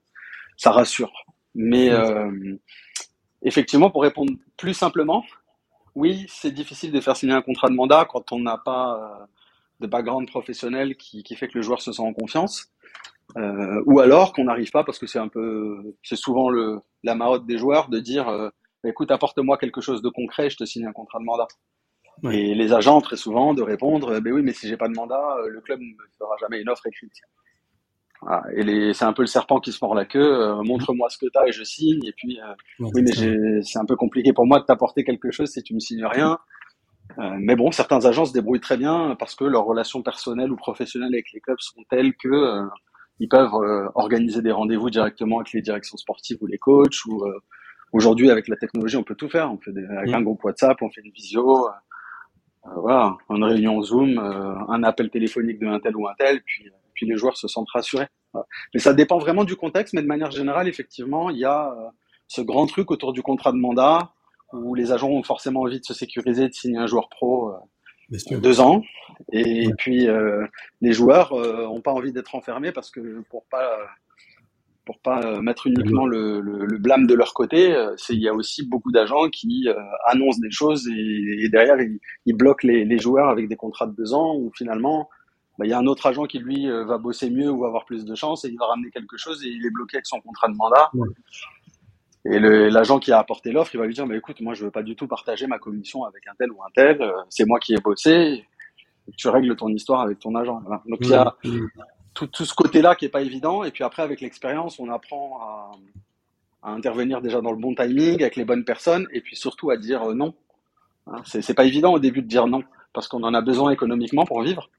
ça 0.56 0.70
rassure. 0.70 1.12
Mais 1.54 1.90
euh, 1.90 2.56
effectivement, 3.42 3.90
pour 3.90 4.02
répondre 4.02 4.32
plus 4.56 4.74
simplement, 4.74 5.24
oui, 5.94 6.24
c'est 6.28 6.52
difficile 6.52 6.92
de 6.92 7.00
faire 7.00 7.16
signer 7.16 7.34
un 7.34 7.42
contrat 7.42 7.68
de 7.68 7.74
mandat 7.74 8.06
quand 8.08 8.32
on 8.32 8.40
n'a 8.40 8.58
pas 8.58 8.96
euh, 8.96 9.26
de 9.80 9.86
background 9.86 10.28
professionnel 10.28 10.96
qui, 10.96 11.22
qui, 11.22 11.36
fait 11.36 11.48
que 11.48 11.58
le 11.58 11.62
joueur 11.62 11.82
se 11.82 11.92
sent 11.92 12.02
en 12.02 12.14
confiance, 12.14 12.72
euh, 13.36 13.82
ou 13.86 14.00
alors 14.00 14.32
qu'on 14.32 14.44
n'arrive 14.44 14.70
pas 14.70 14.84
parce 14.84 14.98
que 14.98 15.06
c'est 15.06 15.18
un 15.18 15.28
peu, 15.28 15.94
c'est 16.02 16.16
souvent 16.16 16.48
le 16.48 16.80
la 17.02 17.14
marotte 17.14 17.46
des 17.46 17.58
joueurs 17.58 17.88
de 17.88 17.98
dire, 17.98 18.28
euh, 18.28 18.48
écoute, 18.84 19.10
apporte-moi 19.10 19.58
quelque 19.58 19.80
chose 19.80 20.02
de 20.02 20.08
concret, 20.08 20.50
je 20.50 20.56
te 20.56 20.64
signe 20.64 20.86
un 20.86 20.92
contrat 20.92 21.18
de 21.18 21.24
mandat. 21.24 21.48
Et 22.30 22.54
les 22.54 22.72
agents, 22.72 23.00
très 23.00 23.16
souvent, 23.16 23.52
de 23.52 23.62
répondre, 23.62 24.20
ben 24.20 24.32
oui, 24.32 24.42
mais 24.42 24.52
si 24.52 24.68
j'ai 24.68 24.76
pas 24.76 24.88
de 24.88 24.94
mandat, 24.94 25.36
euh, 25.38 25.48
le 25.48 25.60
club 25.60 25.80
ne 25.80 25.86
me 25.86 26.08
fera 26.18 26.36
jamais 26.40 26.60
une 26.60 26.68
offre 26.68 26.86
écrite. 26.86 27.12
Et 28.54 28.92
c'est 28.94 29.04
un 29.04 29.12
peu 29.12 29.22
le 29.22 29.26
serpent 29.26 29.58
qui 29.58 29.72
se 29.72 29.78
mord 29.82 29.96
la 29.96 30.04
queue. 30.04 30.20
Euh, 30.20 30.62
montre-moi 30.62 31.08
ce 31.08 31.18
que 31.18 31.26
tu 31.26 31.38
as 31.38 31.48
et 31.48 31.52
je 31.52 31.64
signe. 31.64 32.04
Et 32.04 32.12
puis, 32.12 32.38
euh, 32.40 32.54
oui, 32.78 33.02
mais 33.02 33.62
c'est 33.62 33.78
un 33.78 33.84
peu 33.84 33.96
compliqué 33.96 34.32
pour 34.32 34.46
moi 34.46 34.60
de 34.60 34.64
t'apporter 34.64 35.02
quelque 35.02 35.32
chose 35.32 35.50
si 35.50 35.62
tu 35.64 35.74
me 35.74 35.80
signes 35.80 36.06
rien. 36.06 36.38
mais 37.18 37.56
bon, 37.56 37.72
certains 37.72 38.06
agents 38.06 38.24
se 38.24 38.32
débrouillent 38.32 38.60
très 38.60 38.76
bien 38.76 39.16
parce 39.18 39.34
que 39.34 39.44
leurs 39.44 39.64
relations 39.64 40.02
personnelles 40.02 40.52
ou 40.52 40.56
professionnelles 40.56 41.12
avec 41.12 41.32
les 41.32 41.40
clubs 41.40 41.58
sont 41.58 41.82
telles 41.90 42.14
que 42.14 42.62
ils 43.18 43.28
peuvent 43.28 43.54
organiser 43.96 44.40
des 44.40 44.52
rendez-vous 44.52 44.90
directement 44.90 45.40
avec 45.40 45.52
les 45.52 45.60
directions 45.60 45.96
sportives 45.96 46.38
ou 46.40 46.46
les 46.46 46.58
coachs. 46.58 47.04
Ou 47.06 47.24
aujourd'hui, 47.92 48.30
avec 48.30 48.46
la 48.46 48.56
technologie, 48.56 48.96
on 48.96 49.02
peut 49.02 49.16
tout 49.16 49.28
faire. 49.28 49.52
On 49.52 49.58
fait 49.58 49.72
des, 49.72 49.84
avec 49.84 50.14
un 50.14 50.22
groupe 50.22 50.44
WhatsApp, 50.44 50.80
on 50.80 50.90
fait 50.90 51.00
une 51.04 51.10
visio. 51.10 51.66
Euh, 52.66 52.70
voilà, 52.76 53.16
une 53.30 53.44
réunion 53.44 53.82
Zoom, 53.82 54.18
euh, 54.18 54.54
un 54.68 54.82
appel 54.84 55.10
téléphonique 55.10 55.58
de 55.58 55.66
un 55.66 55.80
tel 55.80 55.96
ou 55.96 56.06
un 56.06 56.14
tel, 56.18 56.42
puis, 56.42 56.70
puis 56.94 57.06
les 57.06 57.16
joueurs 57.16 57.36
se 57.36 57.48
sentent 57.48 57.70
rassurés. 57.70 58.06
Mais 58.72 58.80
ça 58.80 58.94
dépend 58.94 59.18
vraiment 59.18 59.44
du 59.44 59.56
contexte, 59.56 59.92
mais 59.94 60.02
de 60.02 60.06
manière 60.06 60.30
générale, 60.30 60.68
effectivement, 60.68 61.28
il 61.28 61.38
y 61.38 61.44
a 61.44 61.70
euh, 61.70 61.88
ce 62.28 62.40
grand 62.40 62.66
truc 62.66 62.90
autour 62.90 63.12
du 63.12 63.22
contrat 63.22 63.52
de 63.52 63.58
mandat 63.58 64.12
où 64.52 64.74
les 64.74 64.92
agents 64.92 65.08
ont 65.08 65.22
forcément 65.22 65.62
envie 65.62 65.80
de 65.80 65.84
se 65.84 65.94
sécuriser, 65.94 66.48
de 66.48 66.52
signer 66.52 66.78
un 66.78 66.86
joueur 66.86 67.08
pro 67.08 67.52
deux 68.30 68.60
ans, 68.60 68.82
et, 69.32 69.70
puis 69.78 70.06
les 70.82 70.92
joueurs 70.92 71.34
n'ont 71.34 71.80
pas 71.80 71.92
envie 71.92 72.12
d'être 72.12 72.34
enfermés 72.34 72.70
parce 72.70 72.90
que 72.90 73.22
pour 73.30 73.46
pas 73.46 73.78
pour 74.84 74.98
pas 75.00 75.20
euh, 75.22 75.40
mettre 75.40 75.66
uniquement 75.66 76.06
le, 76.06 76.40
le, 76.40 76.78
blâme 76.78 77.06
de 77.06 77.14
leur 77.14 77.34
côté, 77.34 77.74
euh, 77.74 77.94
c'est 77.96 78.14
il 78.14 78.22
y 78.22 78.28
a 78.28 78.34
aussi 78.34 78.66
beaucoup 78.66 78.90
d'agents 78.90 79.28
qui 79.28 79.68
euh, 79.68 79.74
annoncent 80.06 80.40
des 80.40 80.50
choses 80.50 80.88
et, 80.88 81.48
derrière 81.50 81.76
ils, 82.26 82.36
bloquent 82.36 82.66
les, 82.66 82.84
les, 82.84 82.98
joueurs 82.98 83.28
avec 83.28 83.48
des 83.48 83.56
contrats 83.56 83.86
de 83.86 83.94
deux 83.94 84.12
ans 84.12 84.34
où 84.34 84.50
finalement 84.56 85.08
bah, 85.58 85.66
il 85.66 85.70
y 85.70 85.72
a 85.72 85.78
un 85.78 85.86
autre 85.86 86.06
agent 86.06 86.24
qui 86.24 86.40
lui 86.40 86.68
va 86.68 86.98
bosser 86.98 87.30
mieux 87.30 87.50
ou 87.50 87.64
avoir 87.64 87.84
plus 87.84 88.04
de 88.04 88.14
chance 88.14 88.44
et 88.44 88.48
il 88.48 88.58
va 88.58 88.66
ramener 88.66 88.90
quelque 88.90 89.16
chose 89.16 89.44
et 89.44 89.48
il 89.48 89.64
est 89.64 89.70
bloqué 89.70 89.98
avec 89.98 90.06
son 90.06 90.20
contrat 90.20 90.48
de 90.48 90.54
mandat. 90.54 90.90
Et 92.24 92.38
l'agent 92.38 92.98
qui 93.00 93.12
a 93.12 93.18
apporté 93.18 93.50
l'offre, 93.50 93.74
il 93.74 93.78
va 93.78 93.86
lui 93.86 93.94
dire, 93.94 94.06
mais 94.06 94.16
écoute, 94.16 94.40
moi 94.40 94.54
je 94.54 94.64
veux 94.64 94.70
pas 94.70 94.82
du 94.82 94.96
tout 94.96 95.06
partager 95.06 95.46
ma 95.46 95.58
commission 95.58 96.04
avec 96.04 96.26
un 96.26 96.32
tel 96.38 96.50
ou 96.52 96.62
un 96.62 96.70
tel, 96.74 97.12
c'est 97.28 97.44
moi 97.46 97.58
qui 97.60 97.74
ai 97.74 97.80
bossé, 97.80 98.44
tu 99.16 99.28
règles 99.28 99.54
ton 99.56 99.68
histoire 99.68 100.00
avec 100.00 100.18
ton 100.18 100.34
agent. 100.34 100.62
Donc 100.86 100.98
il 101.02 101.10
y 101.10 101.14
a, 101.14 101.36
tout, 102.14 102.26
tout 102.26 102.44
ce 102.44 102.54
côté-là 102.54 102.94
qui 102.94 103.04
est 103.04 103.10
pas 103.10 103.22
évident. 103.22 103.64
Et 103.64 103.70
puis 103.70 103.84
après, 103.84 104.02
avec 104.02 104.20
l'expérience, 104.20 104.78
on 104.78 104.90
apprend 104.90 105.38
à, 105.40 105.70
à, 106.62 106.72
intervenir 106.72 107.20
déjà 107.20 107.40
dans 107.40 107.52
le 107.52 107.58
bon 107.58 107.74
timing, 107.74 108.20
avec 108.22 108.36
les 108.36 108.44
bonnes 108.44 108.64
personnes, 108.64 109.06
et 109.12 109.20
puis 109.20 109.36
surtout 109.36 109.70
à 109.70 109.76
dire 109.76 110.02
euh, 110.02 110.14
non. 110.14 110.34
Hein, 111.06 111.22
c'est 111.24 111.54
pas 111.54 111.64
évident 111.64 111.92
au 111.92 111.98
début 111.98 112.22
de 112.22 112.28
dire 112.28 112.46
non, 112.46 112.62
parce 112.92 113.08
qu'on 113.08 113.22
en 113.24 113.34
a 113.34 113.40
besoin 113.40 113.70
économiquement 113.70 114.24
pour 114.24 114.42
vivre. 114.42 114.70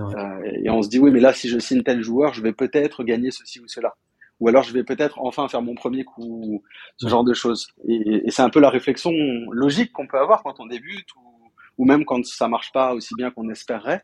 Euh, 0.00 0.40
et 0.62 0.70
on 0.70 0.82
se 0.82 0.88
dit 0.88 0.98
oui, 0.98 1.10
mais 1.10 1.20
là, 1.20 1.32
si 1.32 1.48
je 1.48 1.58
signe 1.58 1.82
tel 1.82 2.02
joueur, 2.02 2.34
je 2.34 2.42
vais 2.42 2.52
peut-être 2.52 3.04
gagner 3.04 3.30
ceci 3.30 3.60
ou 3.60 3.68
cela. 3.68 3.94
Ou 4.40 4.48
alors 4.48 4.64
je 4.64 4.72
vais 4.72 4.82
peut-être 4.82 5.20
enfin 5.20 5.48
faire 5.48 5.62
mon 5.62 5.76
premier 5.76 6.02
coup, 6.04 6.62
ce 6.96 7.08
genre 7.08 7.22
de 7.22 7.34
choses. 7.34 7.68
Et, 7.86 8.26
et 8.26 8.30
c'est 8.30 8.42
un 8.42 8.50
peu 8.50 8.60
la 8.60 8.70
réflexion 8.70 9.12
logique 9.52 9.92
qu'on 9.92 10.08
peut 10.08 10.18
avoir 10.18 10.42
quand 10.42 10.58
on 10.58 10.66
débute, 10.66 11.14
ou, 11.16 11.52
ou 11.78 11.84
même 11.84 12.04
quand 12.04 12.24
ça 12.24 12.48
marche 12.48 12.72
pas 12.72 12.94
aussi 12.94 13.14
bien 13.16 13.30
qu'on 13.30 13.48
espérerait. 13.48 14.02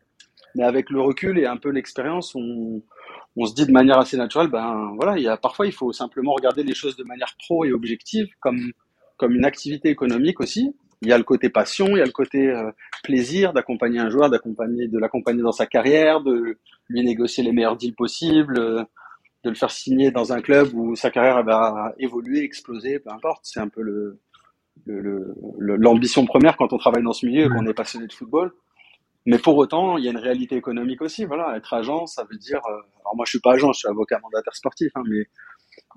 Mais 0.55 0.65
avec 0.65 0.91
le 0.91 1.01
recul 1.01 1.39
et 1.39 1.47
un 1.47 1.57
peu 1.57 1.71
l'expérience, 1.71 2.35
on, 2.35 2.83
on 3.37 3.47
se 3.47 3.55
dit 3.55 3.67
de 3.67 3.73
manière 3.73 3.99
assez 3.99 4.17
naturelle, 4.17 4.49
ben 4.49 4.93
voilà, 4.97 5.17
il 5.17 5.23
y 5.23 5.29
a 5.29 5.37
parfois 5.37 5.67
il 5.67 5.73
faut 5.73 5.93
simplement 5.93 6.33
regarder 6.35 6.63
les 6.63 6.75
choses 6.75 6.97
de 6.97 7.05
manière 7.05 7.35
pro 7.39 7.65
et 7.65 7.73
objective, 7.73 8.29
comme 8.41 8.73
comme 9.17 9.35
une 9.35 9.45
activité 9.45 9.91
économique 9.91 10.41
aussi. 10.41 10.75
Il 11.03 11.09
y 11.09 11.13
a 11.13 11.19
le 11.19 11.25
côté 11.25 11.49
passion, 11.51 11.89
il 11.89 11.99
y 11.99 12.03
a 12.03 12.07
le 12.07 12.11
côté 12.11 12.49
euh, 12.49 12.71
plaisir 13.03 13.53
d'accompagner 13.53 14.01
un 14.01 14.11
joueur, 14.11 14.31
d'accompagner, 14.31 14.89
de 14.89 14.99
l'accompagner 14.99 15.43
dans 15.43 15.53
sa 15.53 15.67
carrière, 15.67 16.21
de 16.21 16.57
lui 16.89 17.05
négocier 17.05 17.43
les 17.43 17.53
meilleurs 17.53 17.77
deals 17.77 17.95
possibles, 17.95 18.59
euh, 18.59 18.83
de 19.45 19.51
le 19.51 19.57
faire 19.57 19.71
signer 19.71 20.11
dans 20.11 20.33
un 20.33 20.41
club 20.41 20.75
où 20.75 20.97
sa 20.97 21.11
carrière 21.11 21.43
va 21.43 21.95
évoluer, 21.99 22.43
exploser, 22.43 22.99
peu 22.99 23.11
importe. 23.11 23.41
C'est 23.45 23.61
un 23.61 23.69
peu 23.69 23.83
le 23.83 24.19
l'ambition 24.87 26.25
première 26.25 26.57
quand 26.57 26.73
on 26.73 26.79
travaille 26.79 27.03
dans 27.03 27.13
ce 27.13 27.27
milieu 27.27 27.45
et 27.45 27.49
qu'on 27.49 27.67
est 27.67 27.75
passionné 27.75 28.07
de 28.07 28.13
football. 28.13 28.53
Mais 29.27 29.39
pour 29.39 29.57
autant, 29.57 29.99
il 29.99 30.05
y 30.05 30.09
a 30.09 30.11
une 30.11 30.19
réalité 30.19 30.57
économique 30.57 31.03
aussi. 31.03 31.25
Voilà, 31.25 31.57
être 31.57 31.75
agent, 31.75 32.07
ça 32.07 32.25
veut 32.31 32.39
dire. 32.39 32.61
Euh, 32.67 32.81
alors 33.01 33.17
moi, 33.17 33.25
je 33.27 33.31
suis 33.31 33.41
pas 33.41 33.53
agent, 33.53 33.73
je 33.73 33.81
suis 33.81 33.89
avocat 33.89 34.19
mandataire 34.23 34.55
sportif, 34.55 34.91
hein, 34.95 35.03
mais 35.07 35.27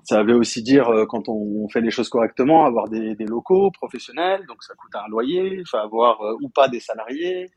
ça 0.02 0.22
veut 0.22 0.34
aussi 0.34 0.62
dire 0.62 0.88
euh, 0.90 1.06
quand 1.06 1.28
on 1.28 1.66
fait 1.68 1.80
les 1.80 1.90
choses 1.90 2.10
correctement, 2.10 2.66
avoir 2.66 2.88
des, 2.88 3.14
des, 3.14 3.24
locaux 3.24 3.70
professionnels, 3.70 4.44
donc 4.46 4.62
ça 4.62 4.74
coûte 4.74 4.94
un 4.94 5.08
loyer. 5.08 5.56
Il 5.58 5.66
faut 5.66 5.78
avoir 5.78 6.20
euh, 6.20 6.36
ou 6.42 6.50
pas 6.50 6.68
des 6.68 6.80
salariés. 6.80 7.50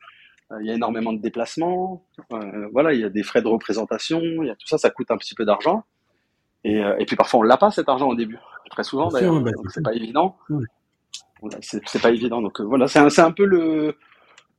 il 0.61 0.65
y 0.65 0.71
a 0.71 0.75
énormément 0.75 1.11
de 1.11 1.21
déplacements. 1.21 2.05
voilà, 2.71 2.93
il 2.93 3.01
y 3.01 3.03
a 3.03 3.09
des 3.09 3.23
frais 3.23 3.41
de 3.41 3.47
représentation. 3.49 4.21
Il 4.21 4.47
y 4.47 4.49
a 4.49 4.55
tout 4.55 4.67
ça, 4.67 4.77
ça 4.77 4.89
coûte 4.89 5.11
un 5.11 5.17
petit 5.17 5.35
peu 5.35 5.43
d'argent. 5.43 5.83
Et, 6.63 6.81
et, 6.99 7.05
puis 7.05 7.15
parfois 7.15 7.41
on 7.41 7.43
l'a 7.43 7.57
pas 7.57 7.71
cet 7.71 7.87
argent 7.87 8.09
au 8.09 8.15
début, 8.15 8.39
très 8.71 8.83
souvent 8.83 9.09
d'ailleurs. 9.09 9.39
Bah, 9.41 9.51
c'est 9.69 9.83
pas 9.83 9.93
évident. 9.93 10.37
Voilà, 11.41 11.57
c'est 11.61 12.01
pas 12.01 12.09
évident. 12.11 12.41
Donc 12.41 12.59
voilà, 12.61 12.87
c'est 12.87 12.99
un, 12.99 13.25
un 13.25 13.31
peu 13.31 13.45
le 13.45 13.95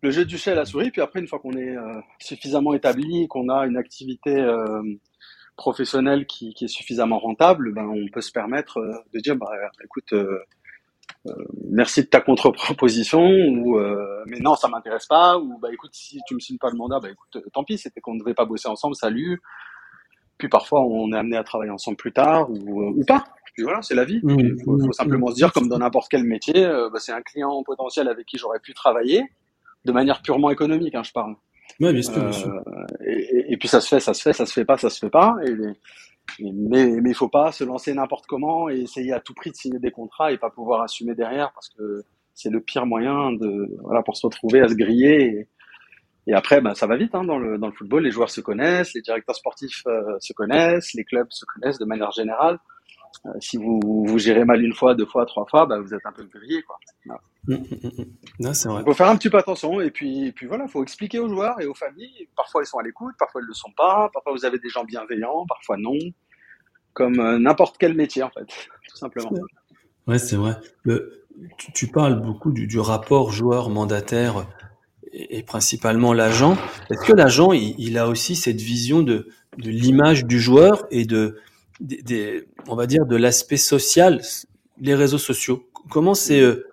le 0.02 0.10
jeu 0.10 0.24
du 0.24 0.38
chat 0.38 0.52
et 0.52 0.54
la 0.54 0.64
souris. 0.64 0.90
Puis 0.90 1.00
après, 1.00 1.20
une 1.20 1.28
fois 1.28 1.38
qu'on 1.38 1.52
est 1.52 1.76
euh, 1.76 2.00
suffisamment 2.20 2.74
établi, 2.74 3.26
qu'on 3.28 3.48
a 3.48 3.66
une 3.66 3.76
activité 3.76 4.36
euh, 4.36 4.82
professionnelle 5.56 6.26
qui, 6.26 6.54
qui, 6.54 6.66
est 6.66 6.68
suffisamment 6.68 7.18
rentable, 7.18 7.72
ben, 7.74 7.86
on 7.86 8.08
peut 8.12 8.20
se 8.20 8.32
permettre 8.32 8.78
euh, 8.78 8.92
de 9.12 9.20
dire, 9.20 9.36
bah, 9.36 9.50
écoute, 9.84 10.14
merci 11.70 12.02
de 12.02 12.06
ta 12.06 12.20
contre-proposition, 12.20 13.20
ou 13.20 13.78
mais 14.26 14.38
non, 14.40 14.54
ça 14.54 14.68
m'intéresse 14.68 15.06
pas, 15.06 15.38
ou 15.38 15.58
bah 15.58 15.68
écoute, 15.72 15.90
si 15.94 16.20
tu 16.26 16.34
me 16.34 16.40
signes 16.40 16.58
pas 16.58 16.70
le 16.70 16.76
mandat, 16.76 17.00
bah 17.00 17.08
écoute, 17.10 17.42
tant 17.52 17.64
pis, 17.64 17.76
c'était 17.76 18.00
qu'on 18.00 18.14
ne 18.14 18.20
devait 18.20 18.34
pas 18.34 18.44
bosser 18.44 18.68
ensemble, 18.68 18.94
salut. 18.94 19.40
Puis 20.38 20.48
parfois, 20.48 20.80
on 20.80 21.12
est 21.12 21.18
amené 21.18 21.36
à 21.36 21.42
travailler 21.42 21.70
ensemble 21.70 21.96
plus 21.96 22.12
tard, 22.12 22.48
ou, 22.50 22.82
ou 22.82 23.04
pas. 23.04 23.24
Puis 23.54 23.64
voilà, 23.64 23.82
c'est 23.82 23.94
la 23.94 24.04
vie. 24.04 24.20
Mmh. 24.22 24.38
Il 24.38 24.62
faut, 24.64 24.78
faut, 24.78 24.92
simplement 24.92 25.28
se 25.28 25.34
dire, 25.34 25.52
comme 25.52 25.68
dans 25.68 25.78
n'importe 25.78 26.08
quel 26.08 26.24
métier, 26.24 26.66
bah, 26.92 27.00
c'est 27.00 27.12
un 27.12 27.22
client 27.22 27.62
potentiel 27.64 28.08
avec 28.08 28.24
qui 28.26 28.38
j'aurais 28.38 28.60
pu 28.60 28.72
travailler 28.72 29.24
de 29.88 29.92
manière 29.92 30.22
purement 30.22 30.50
économique, 30.50 30.94
hein, 30.94 31.02
je 31.02 31.12
parle. 31.12 31.34
Bien 31.80 32.02
sûr, 32.02 32.12
bien 32.12 32.32
sûr. 32.32 32.52
Euh, 32.52 32.84
et, 33.04 33.52
et, 33.52 33.56
puis 33.56 33.68
ça 33.68 33.80
se 33.80 33.88
fait, 33.88 34.00
ça 34.00 34.14
se 34.14 34.22
fait, 34.22 34.32
ça 34.32 34.46
se 34.46 34.52
fait 34.52 34.64
pas, 34.64 34.76
ça 34.76 34.90
se 34.90 34.98
fait 34.98 35.10
pas. 35.10 35.36
Et, 35.44 35.52
mais 36.40 37.00
mais 37.00 37.10
il 37.10 37.14
faut 37.14 37.28
pas 37.28 37.52
se 37.52 37.64
lancer 37.64 37.94
n'importe 37.94 38.26
comment 38.26 38.68
et 38.68 38.80
essayer 38.80 39.12
à 39.12 39.20
tout 39.20 39.34
prix 39.34 39.50
de 39.50 39.56
signer 39.56 39.78
des 39.78 39.90
contrats 39.90 40.30
et 40.32 40.38
pas 40.38 40.50
pouvoir 40.50 40.82
assumer 40.82 41.14
derrière 41.14 41.52
parce 41.52 41.70
que 41.70 42.04
c'est 42.34 42.50
le 42.50 42.60
pire 42.60 42.86
moyen 42.86 43.32
de 43.32 43.76
voilà 43.82 44.02
pour 44.02 44.16
se 44.16 44.26
retrouver 44.26 44.60
à 44.60 44.68
se 44.68 44.74
griller 44.74 45.22
et, 45.22 45.48
et 46.26 46.34
après 46.34 46.60
ben 46.60 46.74
ça 46.74 46.86
va 46.86 46.96
vite 46.96 47.14
hein, 47.14 47.24
dans 47.24 47.38
le 47.38 47.56
dans 47.58 47.68
le 47.68 47.72
football 47.72 48.04
les 48.04 48.10
joueurs 48.10 48.30
se 48.30 48.40
connaissent 48.40 48.92
les 48.94 49.00
directeurs 49.00 49.36
sportifs 49.36 49.82
euh, 49.86 50.18
se 50.20 50.32
connaissent 50.34 50.92
les 50.94 51.04
clubs 51.04 51.28
se 51.30 51.46
connaissent 51.46 51.78
de 51.78 51.86
manière 51.86 52.12
générale 52.12 52.58
euh, 53.26 53.30
si 53.40 53.56
vous 53.56 53.80
vous 53.82 54.18
gérez 54.18 54.44
mal 54.44 54.62
une 54.64 54.74
fois 54.74 54.94
deux 54.94 55.06
fois 55.06 55.26
trois 55.26 55.46
fois 55.46 55.66
ben 55.66 55.80
vous 55.80 55.92
êtes 55.94 56.04
un 56.06 56.12
peu 56.12 56.24
grillé 56.24 56.62
quoi 56.62 56.78
voilà. 57.04 57.20
Mmh, 57.46 57.54
mmh, 57.54 58.02
mmh. 58.02 58.04
Non, 58.40 58.54
c'est 58.54 58.68
vrai. 58.68 58.82
faut 58.84 58.94
faire 58.94 59.08
un 59.08 59.16
petit 59.16 59.30
peu 59.30 59.38
attention 59.38 59.80
et 59.80 59.90
puis 59.90 60.26
et 60.28 60.32
puis 60.32 60.46
voilà 60.46 60.68
faut 60.68 60.82
expliquer 60.82 61.18
aux 61.18 61.28
joueurs 61.28 61.60
et 61.60 61.66
aux 61.66 61.74
familles 61.74 62.28
parfois 62.36 62.62
ils 62.62 62.66
sont 62.66 62.78
à 62.78 62.82
l'écoute 62.82 63.14
parfois 63.18 63.40
ils 63.40 63.46
le 63.46 63.54
sont 63.54 63.72
pas 63.76 64.08
parfois 64.12 64.32
vous 64.32 64.44
avez 64.44 64.58
des 64.58 64.68
gens 64.68 64.84
bienveillants 64.84 65.46
parfois 65.48 65.76
non 65.76 65.98
comme 66.92 67.18
euh, 67.20 67.38
n'importe 67.38 67.76
quel 67.78 67.94
métier 67.94 68.22
en 68.22 68.30
fait 68.30 68.46
tout 68.88 68.96
simplement 68.96 69.30
Ouais, 70.08 70.18
c'est 70.18 70.36
vrai. 70.36 70.56
Le, 70.84 71.26
tu, 71.58 71.70
tu 71.72 71.86
parles 71.86 72.20
beaucoup 72.22 72.50
du, 72.50 72.66
du 72.66 72.80
rapport 72.80 73.30
joueur-mandataire 73.30 74.46
et, 75.12 75.36
et 75.38 75.42
principalement 75.42 76.14
l'agent. 76.14 76.56
Est-ce 76.90 77.06
que 77.06 77.12
l'agent, 77.12 77.52
il, 77.52 77.74
il 77.78 77.98
a 77.98 78.08
aussi 78.08 78.34
cette 78.34 78.60
vision 78.60 79.02
de, 79.02 79.28
de 79.58 79.70
l'image 79.70 80.24
du 80.24 80.40
joueur 80.40 80.86
et 80.90 81.04
de, 81.04 81.36
des, 81.80 82.02
des- 82.02 82.48
on 82.68 82.74
va 82.76 82.86
dire, 82.86 83.06
de 83.06 83.16
l'aspect 83.16 83.56
social, 83.56 84.20
les 84.80 84.94
réseaux 84.94 85.18
sociaux 85.18 85.64
Comment 85.90 86.14
c'est, 86.14 86.40
euh, 86.40 86.66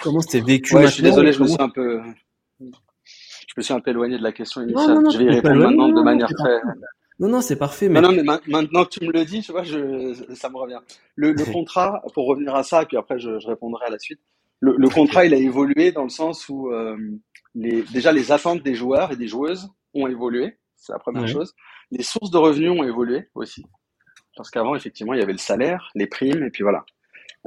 comment 0.00 0.20
c'est 0.20 0.40
vécu 0.44 0.74
ouais 0.76 0.86
je 0.86 0.92
suis 0.92 1.02
désolé 1.02 1.32
je 1.32 1.42
me 1.42 1.48
suis 1.48 1.60
un 1.60 1.68
peu 1.68 2.00
je 2.60 3.54
me 3.56 3.62
suis 3.62 3.74
un 3.74 3.80
peu 3.80 3.90
éloigné 3.90 4.18
de 4.18 4.22
la 4.22 4.30
question 4.32 4.62
initiale 4.62 4.94
non, 4.94 5.02
non, 5.02 5.10
je 5.10 5.18
vais 5.18 5.24
y 5.24 5.30
répondre 5.30 5.56
maintenant 5.56 5.88
de 5.88 6.02
manière 6.02 6.28
très 6.28 6.60
Non, 7.18 7.28
non, 7.28 7.40
c'est 7.40 7.56
parfait, 7.56 7.88
mais 7.88 8.00
Non, 8.00 8.12
mais 8.12 8.22
ma- 8.22 8.40
maintenant 8.46 8.84
que 8.84 8.90
tu 8.90 9.04
me 9.04 9.12
le 9.12 9.24
dis, 9.24 9.40
tu 9.42 9.52
vois, 9.52 9.62
je, 9.62 10.14
ça 10.34 10.48
me 10.48 10.56
revient. 10.56 10.80
Le, 11.16 11.32
le 11.32 11.44
contrat, 11.52 12.02
pour 12.14 12.26
revenir 12.26 12.54
à 12.54 12.62
ça, 12.64 12.82
et 12.82 12.86
puis 12.86 12.96
après 12.96 13.18
je, 13.18 13.38
je 13.38 13.46
répondrai 13.46 13.86
à 13.86 13.90
la 13.90 13.98
suite. 13.98 14.20
Le, 14.60 14.74
le 14.78 14.88
contrat, 14.88 15.24
il 15.26 15.34
a 15.34 15.36
évolué 15.36 15.92
dans 15.92 16.04
le 16.04 16.08
sens 16.08 16.48
où 16.48 16.70
euh, 16.72 16.96
les, 17.54 17.82
déjà 17.92 18.12
les 18.12 18.32
attentes 18.32 18.62
des 18.62 18.74
joueurs 18.74 19.12
et 19.12 19.16
des 19.16 19.28
joueuses 19.28 19.68
ont 19.94 20.06
évolué, 20.06 20.56
c'est 20.76 20.92
la 20.92 20.98
première 20.98 21.22
Ouais. 21.22 21.28
chose. 21.28 21.54
Les 21.90 22.02
sources 22.02 22.30
de 22.30 22.38
revenus 22.38 22.70
ont 22.70 22.82
évolué 22.84 23.28
aussi, 23.34 23.64
parce 24.36 24.50
qu'avant 24.50 24.74
effectivement 24.74 25.14
il 25.14 25.20
y 25.20 25.22
avait 25.22 25.32
le 25.32 25.38
salaire, 25.38 25.90
les 25.94 26.06
primes, 26.06 26.42
et 26.44 26.50
puis 26.50 26.62
voilà. 26.62 26.84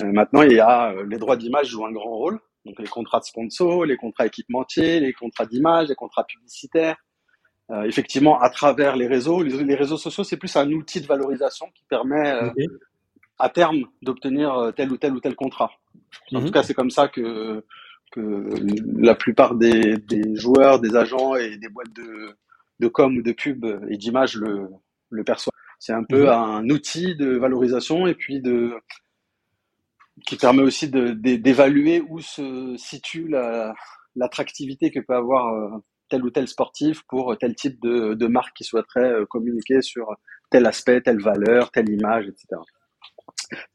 Euh, 0.01 0.11
maintenant 0.11 0.41
il 0.43 0.53
y 0.53 0.59
a 0.59 0.91
euh, 0.91 1.05
les 1.09 1.17
droits 1.17 1.37
d'image 1.37 1.67
jouent 1.67 1.85
un 1.85 1.91
grand 1.91 2.09
rôle, 2.15 2.39
donc 2.65 2.79
les 2.79 2.87
contrats 2.87 3.19
de 3.19 3.25
sponsor, 3.25 3.85
les 3.85 3.97
contrats 3.97 4.25
équipementiers, 4.25 4.99
les 4.99 5.13
contrats 5.13 5.45
d'image, 5.45 5.87
les 5.89 5.95
contrats 5.95 6.25
publicitaires. 6.25 6.97
Euh, 7.69 7.83
effectivement, 7.83 8.39
à 8.39 8.49
travers 8.49 8.95
les 8.95 9.07
réseaux, 9.07 9.43
les, 9.43 9.61
les 9.63 9.75
réseaux 9.75 9.97
sociaux, 9.97 10.23
c'est 10.23 10.37
plus 10.37 10.55
un 10.55 10.71
outil 10.71 11.01
de 11.01 11.05
valorisation 11.05 11.65
qui 11.75 11.83
permet 11.89 12.31
euh, 12.31 12.49
à 13.39 13.49
terme 13.49 13.83
d'obtenir 14.01 14.53
euh, 14.53 14.71
tel 14.71 14.89
ou 14.91 14.97
tel 14.97 15.13
ou 15.13 15.19
tel 15.19 15.35
contrat. 15.35 15.71
En 16.33 16.39
Mhm. 16.39 16.45
tout 16.45 16.51
cas, 16.51 16.63
c'est 16.63 16.73
comme 16.73 16.89
ça 16.91 17.09
que, 17.09 17.65
que 18.13 18.49
la 18.97 19.15
plupart 19.15 19.55
des, 19.55 19.97
des 19.97 20.35
joueurs, 20.37 20.79
des 20.79 20.95
agents 20.95 21.35
et 21.35 21.57
des 21.57 21.67
boîtes 21.69 21.91
de, 21.93 22.37
de 22.79 22.87
com 22.87 23.17
ou 23.17 23.21
de 23.21 23.33
pub 23.33 23.65
et 23.89 23.97
d'image 23.97 24.35
le, 24.37 24.69
le 25.09 25.23
perçoivent. 25.25 25.51
C'est 25.79 25.93
un 25.93 26.03
peu 26.03 26.31
un 26.31 26.67
outil 26.69 27.15
de 27.15 27.37
valorisation 27.37 28.07
et 28.07 28.15
puis 28.15 28.41
de 28.41 28.73
qui 30.25 30.35
permet 30.35 30.63
aussi 30.63 30.89
de- 30.89 31.11
de- 31.13 31.35
d'évaluer 31.35 32.01
où 32.01 32.19
se 32.19 32.75
situe 32.77 33.27
la- 33.27 33.73
l'attractivité 34.15 34.89
que 34.91 34.99
peut 34.99 35.13
avoir 35.15 35.53
euh, 35.53 35.77
tel 36.09 36.23
ou 36.23 36.31
tel 36.31 36.47
sportif 36.47 37.03
pour 37.07 37.37
tel 37.37 37.55
type 37.55 37.79
de, 37.81 38.13
de 38.15 38.27
marque 38.27 38.55
qui 38.57 38.63
souhaiterait 38.63 39.11
euh, 39.11 39.25
communiquer 39.27 39.81
sur 39.81 40.07
tel 40.49 40.65
aspect, 40.65 41.01
telle 41.01 41.21
valeur, 41.21 41.71
telle 41.71 41.89
image, 41.89 42.25
etc. 42.27 42.61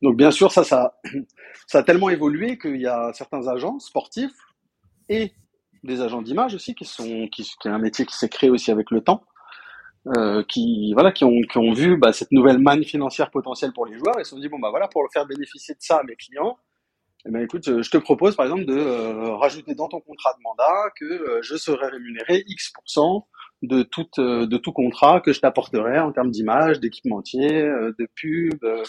Donc 0.02 0.16
bien 0.16 0.30
sûr, 0.30 0.50
ça, 0.52 0.64
ça, 0.64 0.98
ça 1.66 1.78
a 1.78 1.82
tellement 1.82 2.10
évolué 2.10 2.58
qu'il 2.58 2.80
y 2.80 2.86
a 2.86 3.12
certains 3.12 3.46
agents 3.48 3.78
sportifs 3.78 4.32
et 5.08 5.32
des 5.84 6.00
agents 6.00 6.22
d'image 6.22 6.54
aussi 6.54 6.74
qui 6.74 6.84
sont, 6.84 7.28
qui, 7.28 7.42
qui 7.44 7.68
est 7.68 7.70
un 7.70 7.78
métier 7.78 8.06
qui 8.06 8.16
s'est 8.16 8.28
créé 8.28 8.50
aussi 8.50 8.70
avec 8.70 8.90
le 8.90 9.00
temps, 9.02 9.24
euh, 10.16 10.42
qui 10.48 10.92
voilà, 10.94 11.12
qui 11.12 11.24
ont, 11.24 11.40
qui 11.50 11.58
ont 11.58 11.72
vu 11.72 11.96
bah, 11.96 12.12
cette 12.12 12.32
nouvelle 12.32 12.58
manne 12.58 12.84
financière 12.84 13.30
potentielle 13.30 13.72
pour 13.72 13.86
les 13.86 13.98
joueurs 13.98 14.18
et 14.18 14.24
se 14.24 14.30
sont 14.30 14.38
dit 14.38 14.48
bon 14.48 14.58
bah 14.58 14.70
voilà 14.70 14.88
pour 14.88 15.02
faire 15.12 15.26
bénéficier 15.26 15.74
de 15.74 15.80
ça 15.80 15.98
à 15.98 16.02
mes 16.02 16.16
clients, 16.16 16.58
eh 17.24 17.30
ben 17.30 17.40
écoute, 17.42 17.62
je 17.64 17.82
je 17.82 17.90
te 17.90 17.98
propose 17.98 18.34
par 18.34 18.46
exemple 18.46 18.64
de 18.64 18.76
euh, 18.76 19.36
rajouter 19.36 19.74
dans 19.74 19.88
ton 19.88 20.00
contrat 20.00 20.32
de 20.36 20.42
mandat 20.42 20.90
que 20.98 21.04
euh, 21.04 21.42
je 21.42 21.56
serai 21.56 21.86
rémunéré 21.88 22.42
X 22.48 22.72
de 23.62 23.82
tout 23.84 24.08
euh, 24.18 24.46
de 24.46 24.56
tout 24.56 24.72
contrat 24.72 25.20
que 25.20 25.32
je 25.32 25.40
t'apporterai 25.40 26.00
en 26.00 26.10
termes 26.10 26.30
d'image, 26.30 26.80
d'équipementier, 26.80 27.62
euh, 27.62 27.94
de 27.98 28.08
pub, 28.16 28.64
euh, 28.64 28.82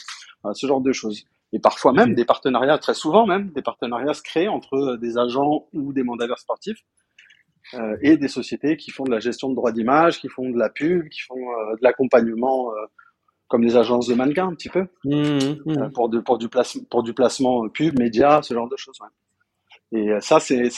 ce 0.53 0.65
genre 0.65 0.81
de 0.81 0.91
choses. 0.91 1.25
Et 1.51 1.59
parfois 1.59 1.93
même 1.93 2.11
Ok. 2.11 2.15
des 2.15 2.25
partenariats, 2.25 2.79
très 2.79 2.95
souvent 2.95 3.27
même, 3.27 3.51
des 3.51 3.61
partenariats 3.61 4.15
se 4.15 4.23
créent 4.23 4.47
entre 4.47 4.73
euh, 4.75 4.97
des 4.97 5.19
agents 5.19 5.67
ou 5.73 5.93
des 5.93 6.01
mandataires 6.03 6.39
sportifs 6.39 6.79
euh, 7.75 7.97
et 8.01 8.17
des 8.17 8.27
sociétés 8.27 8.77
qui 8.77 8.91
font 8.91 9.03
de 9.03 9.11
la 9.11 9.19
gestion 9.19 9.49
de 9.49 9.55
droits 9.55 9.71
d'image, 9.71 10.19
qui 10.19 10.29
font 10.29 10.49
de 10.49 10.57
la 10.57 10.69
pub, 10.69 11.09
qui 11.09 11.21
font 11.21 11.35
euh, 11.37 11.75
de 11.75 11.79
l'accompagnement 11.81 12.71
euh, 12.71 12.85
comme 13.47 13.63
les 13.63 13.75
agences 13.75 14.07
de 14.07 14.15
mannequins 14.15 14.47
un 14.47 14.55
petit 14.55 14.69
peu 14.69 14.87
Mhm, 15.05 15.59
mhm. 15.65 15.81
euh, 15.81 15.89
pour, 15.89 16.09
de, 16.09 16.19
pour, 16.19 16.37
du 16.37 16.49
place, 16.49 16.77
pour 16.89 17.03
du 17.03 17.13
placement 17.13 17.67
pub, 17.69 17.99
média, 17.99 18.41
ce 18.41 18.53
genre 18.53 18.69
de 18.69 18.77
choses. 18.77 18.99
ouais. 19.01 19.07
Et 19.95 20.09
ça, 20.21 20.39
c'est 20.39 20.69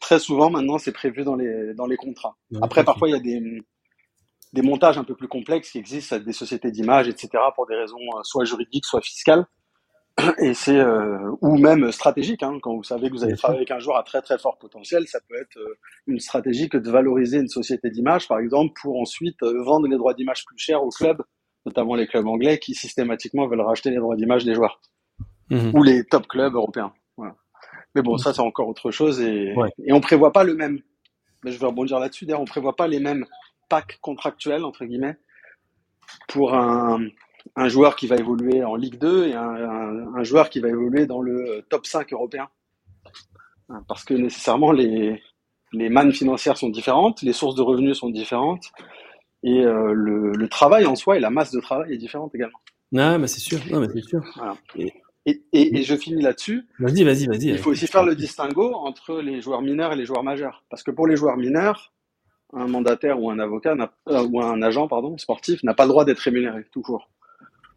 très 0.00 0.18
souvent 0.18 0.50
maintenant, 0.50 0.76
c'est 0.76 0.92
prévu 0.92 1.24
dans 1.24 1.34
les, 1.34 1.72
dans 1.72 1.86
les 1.86 1.96
contrats. 1.96 2.36
Après, 2.60 2.84
parfois, 2.84 3.08
il 3.08 3.12
y 3.12 3.14
a 3.14 3.18
des, 3.18 3.62
des 4.52 4.60
montages 4.60 4.98
un 4.98 5.04
peu 5.04 5.14
plus 5.14 5.28
complexes 5.28 5.70
qui 5.70 5.78
existent 5.78 6.18
des 6.18 6.34
sociétés 6.34 6.70
d'image, 6.70 7.08
etc., 7.08 7.30
pour 7.54 7.66
des 7.66 7.74
raisons 7.74 7.96
soit 8.22 8.44
juridiques, 8.44 8.84
soit 8.84 9.00
fiscales. 9.00 9.46
Et 10.40 10.54
c'est 10.54 10.78
euh, 10.78 11.30
ou 11.40 11.56
même 11.58 11.90
stratégiques. 11.92 12.42
Hein, 12.42 12.58
quand 12.62 12.74
vous 12.74 12.82
savez 12.82 13.08
que 13.08 13.14
vous 13.14 13.24
allez 13.24 13.36
travailler 13.36 13.60
avec 13.60 13.70
un 13.70 13.78
joueur 13.78 13.96
à 13.96 14.02
très 14.02 14.20
très 14.22 14.38
fort 14.38 14.58
potentiel, 14.58 15.06
ça 15.06 15.18
peut 15.28 15.36
être 15.40 15.56
euh, 15.58 15.74
une 16.06 16.18
stratégie 16.20 16.68
que 16.68 16.78
de 16.78 16.90
valoriser 16.90 17.38
une 17.38 17.48
société 17.48 17.90
d'image, 17.90 18.28
par 18.28 18.38
exemple, 18.38 18.72
pour 18.80 19.00
ensuite 19.00 19.42
euh, 19.42 19.62
vendre 19.62 19.86
les 19.88 19.96
droits 19.96 20.14
d'image 20.14 20.44
plus 20.46 20.58
chers 20.58 20.82
aux 20.82 20.90
clubs, 20.90 21.22
notamment 21.66 21.94
les 21.94 22.06
clubs 22.06 22.26
anglais 22.26 22.58
qui 22.58 22.74
systématiquement 22.74 23.46
veulent 23.46 23.60
racheter 23.60 23.90
les 23.90 23.96
droits 23.98 24.16
d'image 24.16 24.44
des 24.44 24.54
joueurs 24.54 24.80
Mhm. 25.50 25.72
ou 25.74 25.82
les 25.82 26.04
top 26.04 26.28
clubs 26.28 26.54
européens. 26.54 26.92
Voilà. 27.16 27.34
Mais 27.94 28.02
bon, 28.02 28.16
ça 28.18 28.32
c'est 28.32 28.40
encore 28.40 28.68
autre 28.68 28.90
chose 28.92 29.20
et, 29.20 29.52
Ouais. 29.56 29.68
et 29.84 29.92
on 29.92 30.00
prévoit 30.00 30.32
pas 30.32 30.44
le 30.44 30.54
même. 30.54 30.80
Mais 31.44 31.50
je 31.50 31.58
vais 31.58 31.66
rebondir 31.66 31.98
là-dessus. 31.98 32.24
D'ailleurs, 32.24 32.40
on 32.42 32.44
prévoit 32.44 32.76
pas 32.76 32.86
les 32.86 33.00
mêmes 33.00 33.26
packs 33.68 33.98
contractuels 34.00 34.64
entre 34.64 34.84
guillemets 34.84 35.16
pour 36.28 36.54
un, 36.54 37.00
un 37.56 37.68
joueur 37.68 37.96
qui 37.96 38.06
va 38.06 38.16
évoluer 38.16 38.64
en 38.64 38.76
Ligue 38.76 38.98
2 38.98 39.28
et 39.28 39.34
un, 39.34 39.42
un, 39.42 40.14
un 40.14 40.22
joueur 40.22 40.50
qui 40.50 40.60
va 40.60 40.68
évoluer 40.68 41.06
dans 41.06 41.20
le 41.20 41.64
top 41.68 41.86
5 41.86 42.12
européen. 42.12 42.48
Hein, 43.68 43.82
Parce 43.88 44.04
que 44.04 44.14
nécessairement 44.14 44.72
les 44.72 45.20
les 45.72 45.88
mannes 45.88 46.12
financières 46.12 46.56
sont 46.56 46.68
différentes, 46.68 47.22
les 47.22 47.32
sources 47.32 47.54
de 47.54 47.62
revenus 47.62 47.96
sont 47.98 48.10
différentes 48.10 48.64
et 49.42 49.60
euh, 49.64 49.92
le, 49.92 50.32
le 50.32 50.48
travail 50.48 50.86
en 50.86 50.96
soi 50.96 51.16
et 51.16 51.20
la 51.20 51.30
masse 51.30 51.52
de 51.52 51.60
travail 51.60 51.94
est 51.94 51.98
différente 51.98 52.34
également. 52.34 52.58
Ah, 52.96 53.18
mais 53.18 53.26
c'est 53.26 53.40
sûr. 53.40 53.60
Non, 53.70 53.80
mais 53.80 53.88
c'est 53.88 54.02
sûr. 54.02 54.20
Et, 54.74 54.92
et, 55.52 55.78
et 55.78 55.82
je 55.82 55.94
finis 55.96 56.22
là-dessus. 56.22 56.66
Vas-y, 56.78 57.04
vas-y, 57.04 57.26
vas-y. 57.26 57.46
Il 57.48 57.58
faut 57.58 57.70
aussi 57.70 57.86
faire 57.86 58.04
le 58.04 58.16
distinguo 58.16 58.74
entre 58.74 59.20
les 59.20 59.40
joueurs 59.40 59.62
mineurs 59.62 59.92
et 59.92 59.96
les 59.96 60.06
joueurs 60.06 60.24
majeurs. 60.24 60.64
Parce 60.70 60.82
que 60.82 60.90
pour 60.90 61.06
les 61.06 61.16
joueurs 61.16 61.36
mineurs, 61.36 61.92
un 62.52 62.66
mandataire 62.66 63.22
ou 63.22 63.30
un 63.30 63.38
avocat 63.38 63.76
euh, 64.08 64.26
ou 64.30 64.40
un 64.42 64.60
agent 64.62 64.88
pardon, 64.88 65.16
sportif 65.18 65.62
n'a 65.62 65.74
pas 65.74 65.84
le 65.84 65.90
droit 65.90 66.04
d'être 66.04 66.18
rémunéré. 66.18 66.64
Donc 66.74 66.86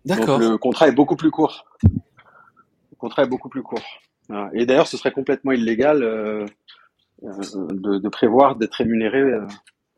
D'accord. 0.06 0.40
le 0.40 0.58
contrat 0.58 0.88
est 0.88 0.92
beaucoup 0.94 1.16
plus 1.16 1.32
court. 1.32 1.66
Le 1.84 2.96
contrat 2.98 3.24
est 3.24 3.28
beaucoup 3.30 3.50
plus 3.50 3.64
court. 3.64 3.84
Et 4.54 4.66
d'ailleurs, 4.66 4.88
ce 4.88 4.98
serait 4.98 5.12
complètement 5.12 5.52
illégal 5.52 6.04
euh, 6.04 6.46
euh, 7.24 7.68
de, 7.72 8.00
de 8.00 8.10
prévoir 8.10 8.56
d'être 8.56 8.76
rémunéré 8.76 9.20
euh, 9.20 9.46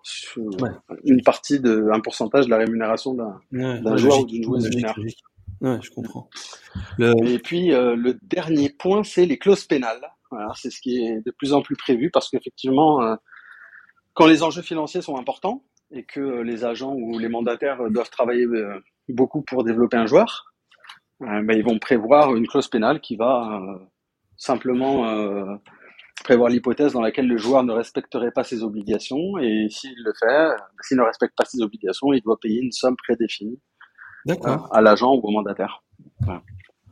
sur 0.03 0.43
Ouais. 0.61 0.69
une 1.03 1.21
partie 1.23 1.59
de 1.59 1.89
un 1.91 1.99
pourcentage 1.99 2.45
de 2.45 2.49
la 2.51 2.57
rémunération 2.57 3.13
d'un 3.13 3.39
Ouais, 3.51 3.97
joueur 3.97 4.19
ou 4.21 4.25
d'une 4.25 4.43
joueuse 4.43 4.69
mineure. 4.69 4.95
Ouais, 5.61 5.79
je 5.81 5.89
comprends. 5.91 6.29
Le... 6.97 7.13
Et 7.27 7.39
puis 7.39 7.71
euh, 7.73 7.95
le 7.95 8.17
dernier 8.23 8.69
point, 8.69 9.03
c'est 9.03 9.25
les 9.25 9.37
clauses 9.37 9.65
pénales. 9.65 10.11
Voilà, 10.31 10.51
c'est 10.55 10.69
ce 10.69 10.81
qui 10.81 11.03
est 11.05 11.25
de 11.25 11.31
plus 11.31 11.53
en 11.53 11.61
plus 11.61 11.75
prévu 11.75 12.09
parce 12.11 12.29
qu'effectivement, 12.29 12.99
quand 14.13 14.25
les 14.25 14.43
enjeux 14.43 14.63
financiers 14.63 15.01
sont 15.01 15.17
importants 15.17 15.63
et 15.91 16.03
que 16.03 16.41
les 16.41 16.65
agents 16.65 16.93
ou 16.93 17.17
les 17.19 17.29
mandataires 17.29 17.89
doivent 17.89 18.09
travailler 18.09 18.45
beaucoup 19.13 19.41
pour 19.41 19.63
développer 19.63 19.97
un 19.97 20.05
joueur, 20.05 20.53
euh, 21.21 21.43
ils 21.53 21.63
vont 21.63 21.79
prévoir 21.79 22.35
une 22.35 22.47
clause 22.47 22.67
pénale 22.67 22.99
qui 22.99 23.15
va 23.15 23.61
euh, 23.61 23.77
simplement 24.37 25.07
euh, 25.07 25.55
prévoir 26.23 26.49
l'hypothèse 26.49 26.93
dans 26.93 27.01
laquelle 27.01 27.27
le 27.27 27.37
joueur 27.37 27.63
ne 27.63 27.71
respecterait 27.73 28.31
pas 28.31 28.43
ses 28.43 28.63
obligations 28.63 29.37
et 29.39 29.67
s'il 29.69 29.95
le 30.03 30.13
fait, 30.19 30.55
s'il 30.81 30.97
ne 30.97 31.03
respecte 31.03 31.35
pas 31.37 31.45
ses 31.45 31.61
obligations, 31.61 32.13
il 32.13 32.21
doit 32.21 32.37
payer 32.41 32.61
une 32.61 32.71
somme 32.71 32.95
prédéfinie 32.97 33.59
euh, 34.29 34.57
à 34.71 34.81
l'agent 34.81 35.13
ou 35.13 35.19
au 35.21 35.31
mandataire. 35.31 35.83
Ah, 36.27 36.41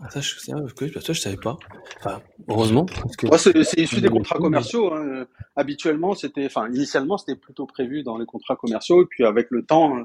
ça, 0.09 0.19
je, 0.19 0.37
ça, 0.37 1.13
je 1.13 1.19
savais 1.19 1.37
pas. 1.37 1.57
Enfin, 1.99 2.21
heureusement. 2.49 2.85
Que... 3.17 3.37
C'est 3.37 3.79
issu 3.79 4.01
des 4.01 4.09
Mais- 4.09 4.17
contrats 4.17 4.37
commerciaux. 4.37 4.93
hein. 4.93 5.25
Habituellement, 5.55 6.13
c'était, 6.13 6.45
enfin, 6.45 6.67
initialement, 6.69 7.17
c'était 7.17 7.39
plutôt 7.39 7.65
prévu 7.65 8.03
dans 8.03 8.17
les 8.17 8.25
contrats 8.25 8.57
commerciaux, 8.57 9.03
et 9.03 9.05
puis 9.05 9.23
avec 9.23 9.47
le 9.49 9.63
temps, 9.65 9.95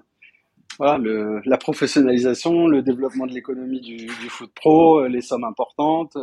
voilà, 0.79 0.99
le, 0.99 1.41
la 1.45 1.59
professionnalisation, 1.59 2.69
le 2.69 2.83
développement 2.83 3.27
de 3.27 3.33
l'économie 3.33 3.81
du, 3.81 4.07
du, 4.07 4.29
foot 4.29 4.51
pro, 4.55 5.07
les 5.07 5.21
sommes 5.21 5.45
importantes. 5.45 6.17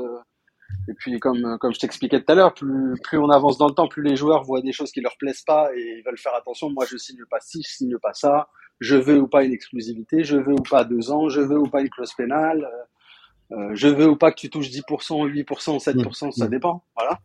et 0.87 0.93
puis, 0.93 1.19
comme, 1.19 1.57
comme 1.59 1.73
je 1.73 1.79
t'expliquais 1.79 2.23
tout 2.23 2.31
à 2.31 2.35
l'heure, 2.35 2.53
plus, 2.53 2.95
plus 3.03 3.17
on 3.17 3.29
avance 3.29 3.57
dans 3.57 3.67
le 3.67 3.73
temps, 3.73 3.87
plus 3.87 4.03
les 4.03 4.15
joueurs 4.15 4.43
voient 4.43 4.61
des 4.61 4.71
choses 4.71 4.91
qui 4.91 5.01
leur 5.01 5.17
plaisent 5.17 5.43
pas 5.43 5.69
et 5.75 5.97
ils 5.97 6.03
veulent 6.05 6.17
faire 6.17 6.35
attention. 6.35 6.69
Moi, 6.69 6.85
je 6.89 6.97
signe 6.97 7.23
pas 7.29 7.39
ci, 7.41 7.61
je 7.63 7.69
signe 7.69 7.97
pas 8.01 8.13
ça. 8.13 8.47
Je 8.79 8.95
veux 8.95 9.19
ou 9.19 9.27
pas 9.27 9.43
une 9.43 9.53
exclusivité, 9.53 10.23
je 10.23 10.37
veux 10.37 10.53
ou 10.53 10.63
pas 10.63 10.83
deux 10.83 11.11
ans, 11.11 11.29
je 11.29 11.41
veux 11.41 11.57
ou 11.57 11.67
pas 11.67 11.81
une 11.81 11.89
clause 11.89 12.13
pénale. 12.13 12.69
Euh, 13.51 13.71
je 13.73 13.87
veux 13.87 14.09
ou 14.09 14.15
pas 14.15 14.31
que 14.31 14.39
tu 14.39 14.49
touches 14.49 14.69
10%, 14.69 15.29
8%, 15.29 15.79
7%, 15.79 16.31
ça 16.31 16.47
dépend. 16.47 16.83
Voilà. 16.95 17.19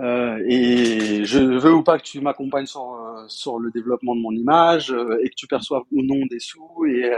Euh, 0.00 0.38
et 0.46 1.24
je 1.24 1.38
veux 1.38 1.74
ou 1.74 1.82
pas 1.82 1.98
que 1.98 2.04
tu 2.04 2.20
m'accompagnes 2.20 2.66
sur, 2.66 2.94
euh, 2.94 3.24
sur 3.26 3.58
le 3.58 3.70
développement 3.70 4.14
de 4.14 4.20
mon 4.20 4.32
image 4.32 4.92
euh, 4.92 5.18
et 5.24 5.28
que 5.28 5.34
tu 5.34 5.46
perçoives 5.46 5.82
ou 5.90 6.02
non 6.02 6.24
des 6.30 6.38
sous 6.38 6.84
et 6.86 7.10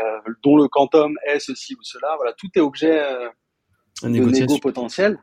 dont 0.42 0.56
le 0.56 0.68
quantum 0.68 1.14
est 1.26 1.40
ceci 1.40 1.74
ou 1.74 1.82
cela. 1.82 2.14
Voilà, 2.16 2.32
tout 2.32 2.48
est 2.54 2.60
objet 2.60 3.02
de 4.02 4.08
négo 4.08 4.58
potentiel. 4.58 5.18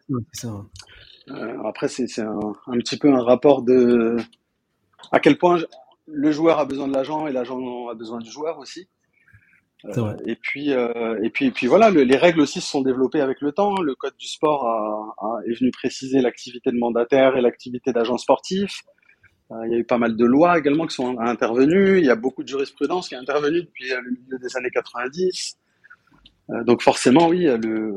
après, 1.66 1.88
c'est 1.88 2.20
un, 2.20 2.54
un, 2.68 2.78
petit 2.78 2.98
peu 2.98 3.12
un 3.12 3.24
rapport 3.24 3.64
de 3.64 4.18
à 5.12 5.20
quel 5.20 5.38
point 5.38 5.58
le 6.06 6.32
joueur 6.32 6.60
a 6.60 6.66
besoin 6.66 6.88
de 6.88 6.94
l'agent 6.94 7.28
et 7.28 7.32
l'agent 7.32 7.88
a 7.90 7.96
besoin 7.96 8.20
du 8.20 8.30
joueur 8.30 8.60
aussi. 8.60 8.88
Euh, 9.86 10.16
et 10.26 10.36
puis, 10.36 10.74
euh, 10.74 11.20
et 11.24 11.30
puis, 11.30 11.46
et 11.46 11.52
puis 11.52 11.68
voilà, 11.68 11.92
les 11.92 12.18
règles 12.18 12.42
aussi 12.42 12.62
se 12.62 12.70
sont 12.70 12.82
développées 12.82 13.22
avec 13.22 13.42
le 13.42 13.52
temps. 13.52 13.80
Le 13.82 13.96
code 13.96 14.16
du 14.18 14.28
sport 14.28 14.66
a, 14.66 15.40
est 15.48 15.60
venu 15.60 15.72
préciser 15.72 16.20
l'activité 16.22 16.72
de 16.72 16.78
mandataire 16.78 17.38
et 17.38 17.42
l'activité 17.42 17.94
d'agent 17.94 18.18
sportif. 18.18 18.82
Euh, 19.52 19.56
il 19.66 19.72
y 19.72 19.76
a 19.76 19.78
eu 19.78 19.86
pas 19.86 19.98
mal 19.98 20.16
de 20.16 20.26
lois 20.26 20.58
également 20.58 20.88
qui 20.88 20.96
sont 20.96 21.20
intervenues. 21.20 22.00
Il 22.00 22.06
y 22.06 22.10
a 22.10 22.16
beaucoup 22.16 22.44
de 22.44 22.48
jurisprudence 22.48 23.10
qui 23.10 23.16
est 23.16 23.20
intervenue 23.20 23.62
depuis 23.62 23.90
le 23.90 24.12
milieu 24.12 24.40
des 24.40 24.58
années 24.58 24.72
90. 24.72 25.58
donc 26.66 26.82
forcément, 26.82 27.28
oui, 27.28 27.44
le, 27.46 27.94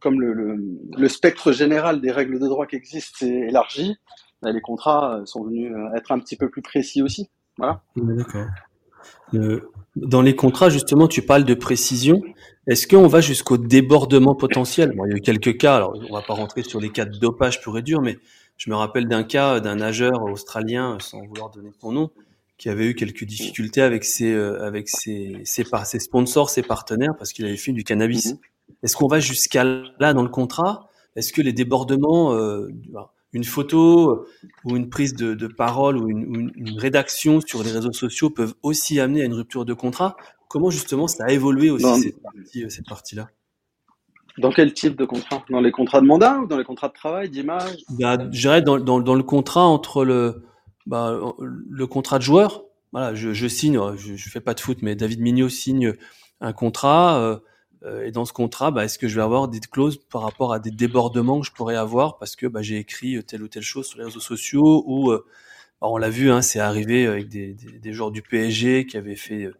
comme 0.00 0.20
le, 0.20 0.32
le, 0.32 0.56
le, 0.96 1.08
spectre 1.08 1.52
général 1.52 2.00
des 2.00 2.10
règles 2.10 2.40
de 2.40 2.46
droit 2.46 2.66
qui 2.66 2.76
existent 2.76 3.18
s'est 3.18 3.46
élargi, 3.48 3.96
bah, 4.42 4.52
les 4.52 4.60
contrats 4.62 5.20
sont 5.26 5.44
venus 5.44 5.70
être 5.94 6.12
un 6.12 6.18
petit 6.18 6.36
peu 6.36 6.48
plus 6.48 6.62
précis 6.62 7.02
aussi. 7.02 7.28
Voilà. 7.58 7.82
D'accord. 7.94 8.46
Dans 9.96 10.22
les 10.22 10.36
contrats, 10.36 10.70
justement, 10.70 11.08
tu 11.08 11.22
parles 11.22 11.44
de 11.44 11.54
précision. 11.54 12.22
Est-ce 12.66 12.86
qu'on 12.86 13.08
va 13.08 13.20
jusqu'au 13.20 13.56
débordement 13.56 14.34
potentiel? 14.34 14.92
Bon, 14.94 15.04
Il 15.06 15.10
y 15.10 15.14
a 15.14 15.16
eu 15.16 15.20
quelques 15.20 15.56
cas, 15.58 15.76
alors 15.76 15.94
on 16.08 16.14
va 16.14 16.22
pas 16.22 16.34
rentrer 16.34 16.62
sur 16.62 16.80
les 16.80 16.90
cas 16.90 17.04
de 17.04 17.18
dopage 17.18 17.60
pur 17.60 17.76
et 17.76 17.82
dur, 17.82 18.00
mais 18.00 18.18
je 18.56 18.70
me 18.70 18.76
rappelle 18.76 19.08
d'un 19.08 19.24
cas 19.24 19.58
d'un 19.60 19.76
nageur 19.76 20.22
australien, 20.22 20.98
sans 21.00 21.24
vouloir 21.26 21.50
donner 21.50 21.70
son 21.80 21.92
nom, 21.92 22.10
qui 22.58 22.68
avait 22.68 22.86
eu 22.86 22.94
quelques 22.94 23.24
difficultés 23.24 23.80
avec 23.80 24.04
ses, 24.04 24.32
euh, 24.32 24.62
avec 24.64 24.88
ses, 24.88 25.40
ses, 25.44 25.64
ses 25.84 25.98
sponsors, 25.98 26.50
ses 26.50 26.62
partenaires, 26.62 27.14
parce 27.18 27.32
qu'il 27.32 27.46
avait 27.46 27.56
fait 27.56 27.72
du 27.72 27.84
cannabis. 27.84 28.34
Mm-hmm. 28.34 28.38
Est-ce 28.82 28.96
qu'on 28.96 29.08
va 29.08 29.18
jusqu'à 29.18 29.64
là 29.98 30.12
dans 30.12 30.22
le 30.22 30.28
contrat? 30.28 30.88
Est-ce 31.16 31.32
que 31.32 31.42
les 31.42 31.52
débordements, 31.52 32.34
euh, 32.34 32.68
une 33.32 33.44
photo 33.44 34.10
euh, 34.10 34.28
ou 34.64 34.76
une 34.76 34.90
prise 34.90 35.14
de, 35.14 35.34
de 35.34 35.46
parole 35.46 35.96
ou 35.96 36.08
une, 36.08 36.52
une, 36.54 36.78
rédaction 36.78 37.40
sur 37.40 37.62
les 37.62 37.70
réseaux 37.70 37.92
sociaux 37.92 38.30
peuvent 38.30 38.54
aussi 38.62 38.98
amener 39.00 39.22
à 39.22 39.24
une 39.24 39.34
rupture 39.34 39.64
de 39.64 39.74
contrat. 39.74 40.16
Comment 40.48 40.70
justement 40.70 41.06
ça 41.06 41.24
a 41.26 41.30
évolué 41.30 41.70
aussi 41.70 42.02
cette, 42.02 42.22
partie, 42.22 42.64
euh, 42.64 42.68
cette 42.68 42.88
partie-là? 42.88 43.28
Dans 44.38 44.50
quel 44.50 44.72
type 44.72 44.96
de 44.96 45.04
contrat? 45.04 45.44
Dans 45.50 45.60
les 45.60 45.70
contrats 45.70 46.00
de 46.00 46.06
mandat 46.06 46.38
ou 46.40 46.46
dans 46.46 46.58
les 46.58 46.64
contrats 46.64 46.88
de 46.88 46.94
travail, 46.94 47.30
d'image? 47.30 47.76
Bah, 47.90 48.18
Je 48.32 48.40
dirais 48.40 48.62
dans, 48.62 48.78
dans, 48.78 49.00
dans, 49.00 49.14
le 49.14 49.22
contrat 49.22 49.64
entre 49.64 50.04
le, 50.04 50.44
bah, 50.86 51.18
le 51.38 51.86
contrat 51.86 52.18
de 52.18 52.24
joueur. 52.24 52.64
Voilà, 52.92 53.14
je, 53.14 53.32
je 53.32 53.46
signe, 53.46 53.78
je, 53.96 54.16
je 54.16 54.30
fais 54.30 54.40
pas 54.40 54.54
de 54.54 54.60
foot, 54.60 54.78
mais 54.82 54.96
David 54.96 55.20
Mignot 55.20 55.48
signe 55.48 55.94
un 56.40 56.52
contrat. 56.52 57.18
Euh, 57.20 57.36
et 57.86 58.10
dans 58.10 58.24
ce 58.24 58.32
contrat, 58.32 58.70
bah, 58.70 58.84
est-ce 58.84 58.98
que 58.98 59.08
je 59.08 59.16
vais 59.16 59.22
avoir 59.22 59.48
des 59.48 59.60
clauses 59.60 59.98
par 60.10 60.22
rapport 60.22 60.52
à 60.52 60.58
des 60.58 60.70
débordements 60.70 61.40
que 61.40 61.46
je 61.46 61.52
pourrais 61.52 61.76
avoir 61.76 62.18
parce 62.18 62.36
que 62.36 62.46
bah, 62.46 62.60
j'ai 62.60 62.76
écrit 62.76 63.16
euh, 63.16 63.22
telle 63.22 63.42
ou 63.42 63.48
telle 63.48 63.62
chose 63.62 63.86
sur 63.86 63.98
les 63.98 64.04
réseaux 64.04 64.20
sociaux 64.20 64.84
ou 64.86 65.10
euh, 65.10 65.24
bah, 65.80 65.88
on 65.88 65.96
l'a 65.96 66.10
vu, 66.10 66.30
hein, 66.30 66.42
c'est 66.42 66.60
arrivé 66.60 67.06
avec 67.06 67.28
des, 67.28 67.54
des, 67.54 67.78
des, 67.78 67.92
joueurs 67.92 68.10
du 68.10 68.20
PSG 68.20 68.86
qui 68.86 68.98
avaient 68.98 69.16
fait, 69.16 69.50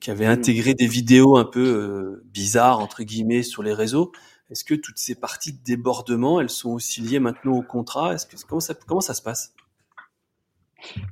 qui 0.00 0.10
avaient 0.12 0.28
mmh. 0.28 0.30
intégré 0.30 0.74
des 0.74 0.86
vidéos 0.86 1.36
un 1.36 1.44
peu 1.44 2.22
bizarres 2.26 2.78
entre 2.78 3.02
guillemets 3.02 3.42
sur 3.42 3.64
les 3.64 3.72
réseaux. 3.72 4.12
Est-ce 4.50 4.64
que 4.64 4.74
toutes 4.74 4.98
ces 4.98 5.16
parties 5.16 5.52
de 5.52 5.62
débordement, 5.64 6.40
elles 6.40 6.50
sont 6.50 6.70
aussi 6.70 7.00
liées 7.00 7.20
maintenant 7.20 7.52
au 7.52 7.62
contrat? 7.62 8.14
Est-ce 8.14 8.26
que 8.26 8.36
comment 8.48 8.60
ça 8.60 8.74
comment 8.74 9.00
ça 9.00 9.14
se 9.14 9.22
passe? 9.22 9.54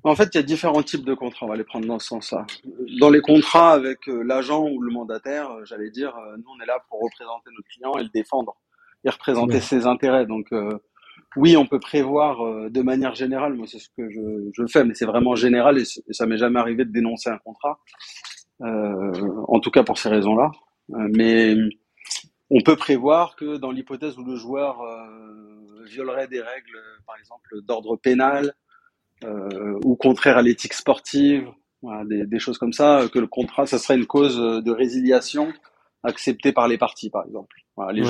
En 0.04 0.14
fait, 0.14 0.30
il 0.34 0.36
y 0.36 0.40
a 0.40 0.42
différents 0.42 0.82
types 0.82 1.04
de 1.04 1.14
contrats, 1.14 1.46
on 1.46 1.48
va 1.48 1.56
les 1.56 1.64
prendre 1.64 1.86
dans 1.86 1.98
ce 1.98 2.08
sens-là. 2.08 2.46
Dans 3.00 3.10
les 3.10 3.20
contrats 3.20 3.72
avec 3.72 4.08
euh, 4.08 4.22
l'agent 4.22 4.66
ou 4.68 4.80
le 4.80 4.92
mandataire, 4.92 5.50
euh, 5.50 5.64
j'allais 5.64 5.90
dire, 5.90 6.16
euh, 6.16 6.36
nous, 6.36 6.50
on 6.56 6.62
est 6.62 6.66
là 6.66 6.78
pour 6.88 7.00
représenter 7.00 7.50
notre 7.54 7.68
client 7.68 7.96
et 7.98 8.02
le 8.02 8.08
défendre 8.08 8.56
et 9.04 9.10
représenter 9.10 9.60
ses 9.60 9.86
intérêts. 9.86 10.26
Donc, 10.26 10.48
oui, 11.36 11.56
on 11.56 11.66
peut 11.66 11.78
prévoir 11.78 12.68
de 12.68 12.82
manière 12.82 13.14
générale, 13.14 13.54
moi, 13.54 13.66
c'est 13.68 13.78
ce 13.78 13.88
que 13.96 14.10
je, 14.10 14.50
je, 14.52 14.66
fais, 14.66 14.84
mais 14.84 14.94
c'est 14.94 15.06
vraiment 15.06 15.36
général 15.36 15.78
et, 15.78 15.84
ça 15.84 16.26
m'est 16.26 16.36
jamais 16.36 16.58
arrivé 16.58 16.84
de 16.84 16.90
dénoncer 16.90 17.30
un 17.30 17.38
contrat, 17.38 17.78
en 18.60 19.60
tout 19.60 19.70
cas 19.70 19.84
pour 19.84 19.98
ces 19.98 20.08
raisons-là. 20.08 20.50
mais 20.88 21.54
on 22.50 22.60
peut 22.60 22.74
prévoir 22.74 23.36
que 23.36 23.56
dans 23.56 23.70
l'hypothèse 23.70 24.18
où 24.18 24.24
le 24.24 24.34
joueur 24.34 24.82
violerait 25.84 26.26
des 26.26 26.40
règles, 26.40 26.80
par 27.06 27.16
exemple, 27.18 27.62
d'ordre 27.62 27.96
pénal, 27.96 28.52
ou 29.24 29.96
contraire 29.96 30.38
à 30.38 30.42
l'éthique 30.42 30.74
sportive, 30.74 31.48
voilà, 31.82 32.04
des, 32.04 32.26
des, 32.26 32.38
choses 32.38 32.58
comme 32.58 32.72
ça, 32.72 33.08
que 33.12 33.18
le 33.18 33.26
contrat, 33.26 33.66
ça 33.66 33.78
serait 33.78 33.96
une 33.96 34.06
cause 34.06 34.36
de 34.36 34.70
résiliation 34.70 35.52
acceptée 36.02 36.52
par 36.52 36.68
les 36.68 36.78
parties, 36.78 37.10
par 37.10 37.24
exemple. 37.26 37.56
Voilà, 37.76 37.92
les 37.92 38.02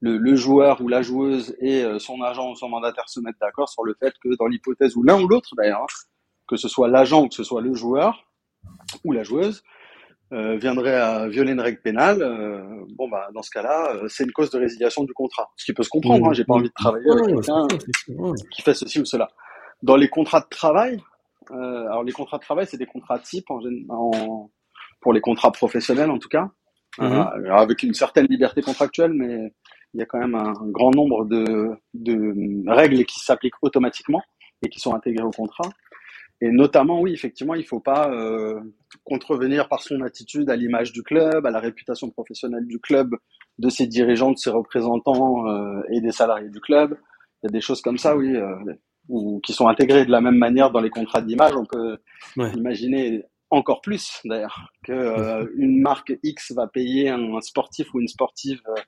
le, 0.00 0.18
le, 0.18 0.36
joueur 0.36 0.80
ou 0.80 0.88
la 0.88 1.02
joueuse 1.02 1.56
et 1.60 1.82
euh, 1.82 1.98
son 1.98 2.22
agent 2.22 2.48
ou 2.48 2.54
son 2.54 2.68
mandataire 2.68 3.08
se 3.08 3.18
mettent 3.18 3.40
d'accord 3.40 3.68
sur 3.68 3.82
le 3.82 3.96
fait 3.98 4.14
que 4.22 4.36
dans 4.36 4.46
l'hypothèse 4.46 4.94
où 4.96 5.02
l'un 5.02 5.20
ou 5.20 5.26
l'autre 5.26 5.50
d'ailleurs, 5.56 5.82
hein, 5.82 6.06
que 6.46 6.56
ce 6.56 6.68
soit 6.68 6.86
l'agent 6.86 7.24
ou 7.24 7.28
que 7.28 7.34
ce 7.34 7.42
soit 7.42 7.60
le 7.60 7.74
joueur 7.74 8.24
ou 9.04 9.10
la 9.10 9.24
joueuse, 9.24 9.64
euh, 10.32 10.56
viendrait 10.56 10.94
à 10.94 11.28
violer 11.28 11.52
une 11.52 11.60
règle 11.60 11.80
pénale, 11.80 12.22
euh, 12.22 12.84
bon 12.96 13.08
bah 13.08 13.28
dans 13.32 13.42
ce 13.42 13.50
cas-là, 13.50 13.94
euh, 13.94 14.08
c'est 14.08 14.24
une 14.24 14.32
cause 14.32 14.50
de 14.50 14.58
résiliation 14.58 15.04
du 15.04 15.12
contrat. 15.12 15.50
Ce 15.56 15.64
qui 15.64 15.72
peut 15.72 15.84
se 15.84 15.88
comprendre. 15.88 16.28
Hein, 16.28 16.32
J'ai 16.32 16.44
pas 16.44 16.54
envie 16.54 16.68
de 16.68 16.74
travailler 16.74 17.10
avec 17.10 17.26
quelqu'un 17.26 17.66
qui 18.52 18.62
fait 18.62 18.74
ceci 18.74 19.00
ou 19.00 19.04
cela. 19.04 19.28
Dans 19.82 19.96
les 19.96 20.08
contrats 20.08 20.40
de 20.40 20.48
travail, 20.48 21.02
euh, 21.50 21.86
alors 21.86 22.02
les 22.02 22.12
contrats 22.12 22.38
de 22.38 22.42
travail, 22.42 22.66
c'est 22.66 22.78
des 22.78 22.86
contrats 22.86 23.18
types 23.18 23.50
en, 23.50 23.60
en, 23.88 24.50
pour 25.00 25.12
les 25.12 25.20
contrats 25.20 25.52
professionnels 25.52 26.10
en 26.10 26.18
tout 26.18 26.28
cas, 26.28 26.50
euh, 27.00 27.24
avec 27.50 27.82
une 27.82 27.94
certaine 27.94 28.26
liberté 28.26 28.62
contractuelle, 28.62 29.12
mais 29.12 29.52
il 29.94 30.00
y 30.00 30.02
a 30.02 30.06
quand 30.06 30.18
même 30.18 30.34
un, 30.34 30.52
grand 30.70 30.90
nombre 30.90 31.24
de, 31.26 31.70
de 31.94 32.70
règles 32.70 33.04
qui 33.04 33.20
s'appliquent 33.20 33.62
automatiquement 33.62 34.22
et 34.64 34.68
qui 34.68 34.80
sont 34.80 34.94
intégrées 34.94 35.24
au 35.24 35.30
contrat. 35.30 35.68
Et 36.40 36.50
notamment, 36.50 37.00
oui, 37.00 37.12
effectivement, 37.14 37.54
il 37.54 37.62
ne 37.62 37.66
faut 37.66 37.80
pas 37.80 38.10
euh, 38.10 38.60
contrevenir 39.04 39.68
par 39.68 39.82
son 39.82 40.02
attitude 40.02 40.50
à 40.50 40.56
l'image 40.56 40.92
du 40.92 41.02
club, 41.02 41.46
à 41.46 41.50
la 41.50 41.60
réputation 41.60 42.10
professionnelle 42.10 42.66
du 42.66 42.78
club, 42.78 43.14
de 43.58 43.70
ses 43.70 43.86
dirigeants, 43.86 44.32
de 44.32 44.36
ses 44.36 44.50
représentants 44.50 45.48
euh, 45.48 45.80
et 45.90 46.00
des 46.00 46.12
salariés 46.12 46.50
du 46.50 46.60
club. 46.60 46.98
Il 47.42 47.46
y 47.46 47.48
a 47.48 47.52
des 47.52 47.62
choses 47.62 47.80
comme 47.80 47.96
ça, 47.96 48.16
oui. 48.16 48.36
Euh, 48.36 48.54
ou 49.08 49.40
qui 49.40 49.52
sont 49.52 49.68
intégrés 49.68 50.04
de 50.04 50.10
la 50.10 50.20
même 50.20 50.36
manière 50.36 50.70
dans 50.70 50.80
les 50.80 50.90
contrats 50.90 51.20
d'image. 51.20 51.52
On 51.56 51.64
peut 51.64 51.98
imaginer 52.36 53.24
encore 53.50 53.80
plus 53.80 54.20
d'ailleurs 54.24 54.72
que 54.84 54.92
euh, 54.92 55.46
une 55.56 55.80
marque 55.80 56.12
X 56.22 56.52
va 56.52 56.66
payer 56.66 57.10
un, 57.10 57.40
sportif 57.40 57.94
ou 57.94 58.00
une 58.00 58.08
sportive 58.08 58.60
euh, 58.68 58.80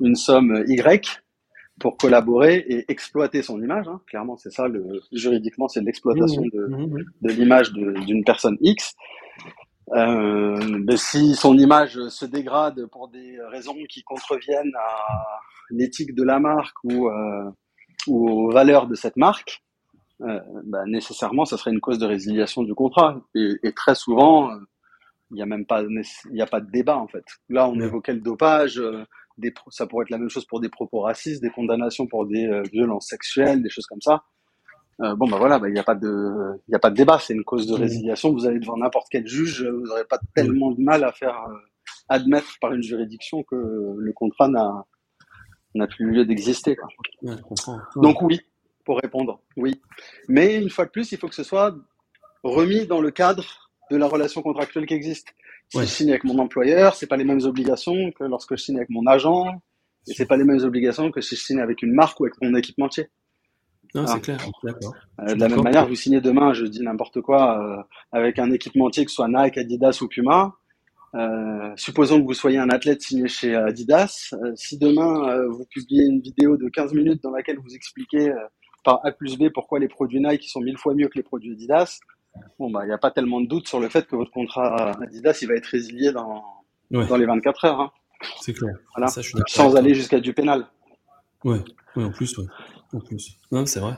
une 0.00 0.14
somme 0.14 0.64
Y 0.66 1.22
pour 1.80 1.96
collaborer 1.96 2.64
et 2.68 2.90
exploiter 2.90 3.42
son 3.42 3.62
image. 3.62 3.86
Hein. 3.88 4.00
Clairement, 4.06 4.36
c'est 4.36 4.50
ça. 4.50 4.66
Le, 4.66 5.00
juridiquement, 5.12 5.68
c'est 5.68 5.80
l'exploitation 5.80 6.42
de, 6.42 6.68
de 7.22 7.30
l'image 7.30 7.72
d'une 7.72 8.24
personne 8.24 8.56
X. 8.60 8.94
Euh, 9.94 10.80
mais 10.86 10.96
si 10.96 11.34
son 11.34 11.56
image 11.56 12.08
se 12.08 12.26
dégrade 12.26 12.86
pour 12.86 13.08
des 13.08 13.38
raisons 13.50 13.76
qui 13.88 14.02
contreviennent 14.02 14.74
à 14.76 15.40
l'éthique 15.70 16.14
de 16.14 16.24
la 16.24 16.38
marque 16.40 16.76
ou 16.84 17.08
ou 18.06 18.28
aux 18.28 18.50
valeurs 18.50 18.86
de 18.86 18.94
cette 18.94 19.16
marque, 19.16 19.62
euh, 20.22 20.40
bah, 20.64 20.84
nécessairement, 20.86 21.44
ça 21.44 21.56
serait 21.56 21.70
une 21.70 21.80
cause 21.80 21.98
de 21.98 22.06
résiliation 22.06 22.62
du 22.62 22.74
contrat. 22.74 23.20
Et, 23.34 23.54
et 23.62 23.72
très 23.72 23.94
souvent, 23.94 24.50
euh, 24.50 24.56
il 25.30 25.34
n'y 25.34 25.42
a 25.42 25.46
même 25.46 25.66
pas, 25.66 25.82
il 25.82 26.42
a 26.42 26.46
pas 26.46 26.60
de 26.60 26.70
débat 26.70 26.96
en 26.96 27.06
fait. 27.06 27.24
Là, 27.48 27.68
on 27.68 27.78
évoquait 27.80 28.14
le 28.14 28.20
dopage. 28.20 28.78
Euh, 28.78 29.04
des, 29.36 29.54
ça 29.70 29.86
pourrait 29.86 30.02
être 30.02 30.10
la 30.10 30.18
même 30.18 30.30
chose 30.30 30.44
pour 30.46 30.60
des 30.60 30.68
propos 30.68 31.00
racistes, 31.00 31.40
des 31.40 31.50
condamnations 31.50 32.08
pour 32.08 32.26
des 32.26 32.46
euh, 32.46 32.62
violences 32.72 33.06
sexuelles, 33.06 33.62
des 33.62 33.70
choses 33.70 33.86
comme 33.86 34.00
ça. 34.00 34.24
bon, 34.98 35.28
bah 35.28 35.38
voilà, 35.38 35.60
bah, 35.60 35.68
il 35.68 35.74
n'y 35.74 35.78
a 35.78 35.84
pas 35.84 35.94
de, 35.94 36.60
il 36.66 36.74
a 36.74 36.80
pas 36.80 36.90
de 36.90 36.96
débat. 36.96 37.20
C'est 37.20 37.34
une 37.34 37.44
cause 37.44 37.68
de 37.68 37.74
résiliation. 37.74 38.32
Vous 38.32 38.46
allez 38.46 38.58
devant 38.58 38.76
n'importe 38.76 39.06
quel 39.10 39.28
juge, 39.28 39.62
vous 39.62 39.86
n'aurez 39.86 40.04
pas 40.04 40.18
tellement 40.34 40.72
de 40.72 40.80
mal 40.80 41.04
à 41.04 41.12
faire 41.12 41.46
admettre 42.08 42.58
par 42.60 42.72
une 42.72 42.82
juridiction 42.82 43.44
que 43.44 43.54
le 43.96 44.12
contrat 44.12 44.48
n'a 44.48 44.84
n'a 45.78 45.86
plus 45.86 46.10
lieu 46.10 46.24
d'exister. 46.24 46.76
Donc 47.96 48.22
oui, 48.22 48.40
pour 48.84 48.98
répondre, 48.98 49.40
oui. 49.56 49.80
Mais 50.28 50.56
une 50.56 50.70
fois 50.70 50.84
de 50.84 50.90
plus, 50.90 51.12
il 51.12 51.18
faut 51.18 51.28
que 51.28 51.34
ce 51.34 51.42
soit 51.42 51.74
remis 52.42 52.86
dans 52.86 53.00
le 53.00 53.10
cadre 53.10 53.70
de 53.90 53.96
la 53.96 54.06
relation 54.06 54.42
contractuelle 54.42 54.86
qui 54.86 54.94
existe. 54.94 55.28
Si 55.70 55.80
je 55.80 55.84
signe 55.84 56.10
avec 56.10 56.24
mon 56.24 56.38
employeur, 56.38 56.94
c'est 56.94 57.06
pas 57.06 57.16
les 57.16 57.24
mêmes 57.24 57.44
obligations 57.44 58.10
que 58.12 58.24
lorsque 58.24 58.56
je 58.56 58.62
signe 58.62 58.76
avec 58.76 58.90
mon 58.90 59.06
agent, 59.06 59.44
et 60.06 60.14
c'est 60.14 60.26
pas 60.26 60.36
les 60.36 60.44
mêmes 60.44 60.64
obligations 60.64 61.10
que 61.10 61.20
si 61.20 61.36
je 61.36 61.42
signe 61.42 61.60
avec 61.60 61.82
une 61.82 61.92
marque 61.92 62.18
ou 62.20 62.24
avec 62.24 62.34
mon 62.40 62.54
équipementier. 62.54 63.08
Non, 63.94 64.06
c'est 64.06 64.20
clair. 64.20 64.38
D'accord. 64.62 64.94
Euh, 65.20 65.34
de 65.34 65.40
la 65.40 65.48
même 65.48 65.62
manière, 65.62 65.86
vous 65.86 65.94
signez 65.94 66.20
demain, 66.20 66.52
je 66.52 66.66
dis 66.66 66.82
n'importe 66.82 67.20
quoi, 67.20 67.58
euh, 67.58 67.82
avec 68.12 68.38
un 68.38 68.50
équipementier 68.50 69.04
que 69.04 69.10
ce 69.10 69.16
soit 69.16 69.28
Nike, 69.28 69.58
Adidas 69.58 69.98
ou 70.02 70.08
Puma. 70.08 70.54
Euh, 71.14 71.72
supposons 71.76 72.20
que 72.20 72.26
vous 72.26 72.34
soyez 72.34 72.58
un 72.58 72.68
athlète 72.68 73.02
signé 73.02 73.28
chez 73.28 73.54
Adidas. 73.54 74.34
Euh, 74.34 74.52
si 74.56 74.78
demain 74.78 75.28
euh, 75.30 75.48
vous 75.48 75.64
publiez 75.64 76.04
une 76.04 76.20
vidéo 76.20 76.56
de 76.56 76.68
15 76.68 76.92
minutes 76.92 77.22
dans 77.22 77.30
laquelle 77.30 77.58
vous 77.58 77.74
expliquez 77.74 78.32
par 78.84 79.00
A 79.04 79.12
plus 79.12 79.38
B 79.38 79.48
pourquoi 79.52 79.78
les 79.78 79.88
produits 79.88 80.20
Nike 80.20 80.44
sont 80.44 80.60
mille 80.60 80.78
fois 80.78 80.94
mieux 80.94 81.08
que 81.08 81.16
les 81.16 81.22
produits 81.22 81.52
Adidas, 81.52 81.98
bon 82.58 82.70
bah 82.70 82.80
il 82.84 82.88
n'y 82.88 82.92
a 82.92 82.98
pas 82.98 83.10
tellement 83.10 83.40
de 83.40 83.46
doute 83.46 83.66
sur 83.66 83.80
le 83.80 83.88
fait 83.88 84.06
que 84.06 84.16
votre 84.16 84.30
contrat 84.30 84.92
Adidas 85.02 85.38
il 85.42 85.48
va 85.48 85.54
être 85.54 85.66
résilié 85.66 86.12
dans 86.12 86.44
dans 86.90 87.16
les 87.16 87.26
24 87.26 87.64
heures. 87.64 87.80
Hein. 87.80 87.90
C'est 88.40 88.52
clair. 88.52 88.74
Voilà. 88.94 89.08
Ça, 89.08 89.20
Sans 89.46 89.76
aller 89.76 89.94
jusqu'à 89.94 90.20
du 90.20 90.32
pénal. 90.32 90.66
Ouais. 91.44 91.60
ouais, 91.96 92.04
en 92.04 92.10
plus, 92.10 92.36
ouais. 92.38 92.46
En 92.92 93.00
plus. 93.00 93.38
Non, 93.52 93.64
c'est 93.66 93.80
vrai. 93.80 93.94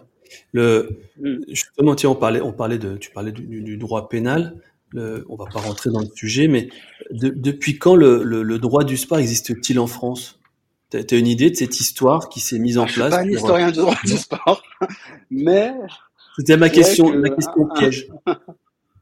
Le, 0.52 1.00
mm. 1.18 1.44
justement, 1.48 1.94
tiens, 1.94 2.10
on 2.10 2.14
parlait, 2.14 2.40
on 2.40 2.52
parlait 2.52 2.78
de, 2.78 2.96
tu 2.96 3.10
parlais 3.10 3.32
du, 3.32 3.62
du 3.62 3.76
droit 3.76 4.08
pénal. 4.08 4.60
Le, 4.92 5.24
on 5.28 5.36
va 5.36 5.44
pas 5.46 5.60
rentrer 5.60 5.90
dans 5.90 6.00
le 6.00 6.08
sujet, 6.14 6.48
mais 6.48 6.68
de, 7.10 7.28
depuis 7.28 7.78
quand 7.78 7.94
le, 7.94 8.24
le, 8.24 8.42
le, 8.42 8.58
droit 8.58 8.82
du 8.82 8.96
sport 8.96 9.18
existe-t-il 9.18 9.78
en 9.78 9.86
France? 9.86 10.40
Tu 10.90 10.96
as, 10.96 11.16
une 11.16 11.28
idée 11.28 11.50
de 11.50 11.54
cette 11.54 11.78
histoire 11.78 12.28
qui 12.28 12.40
s'est 12.40 12.58
mise 12.58 12.76
en 12.76 12.86
place 12.86 13.14
Je 13.14 13.20
suis 13.20 13.22
pas 13.22 13.22
un 13.22 13.30
historien 13.30 13.70
du 13.70 13.78
droit 13.78 13.94
du 14.04 14.16
sport, 14.16 14.62
mais 15.30 15.72
c'était 16.36 16.56
ma 16.56 16.68
question, 16.68 17.14
ma 17.16 17.28
question 17.28 17.68
piège. 17.76 18.08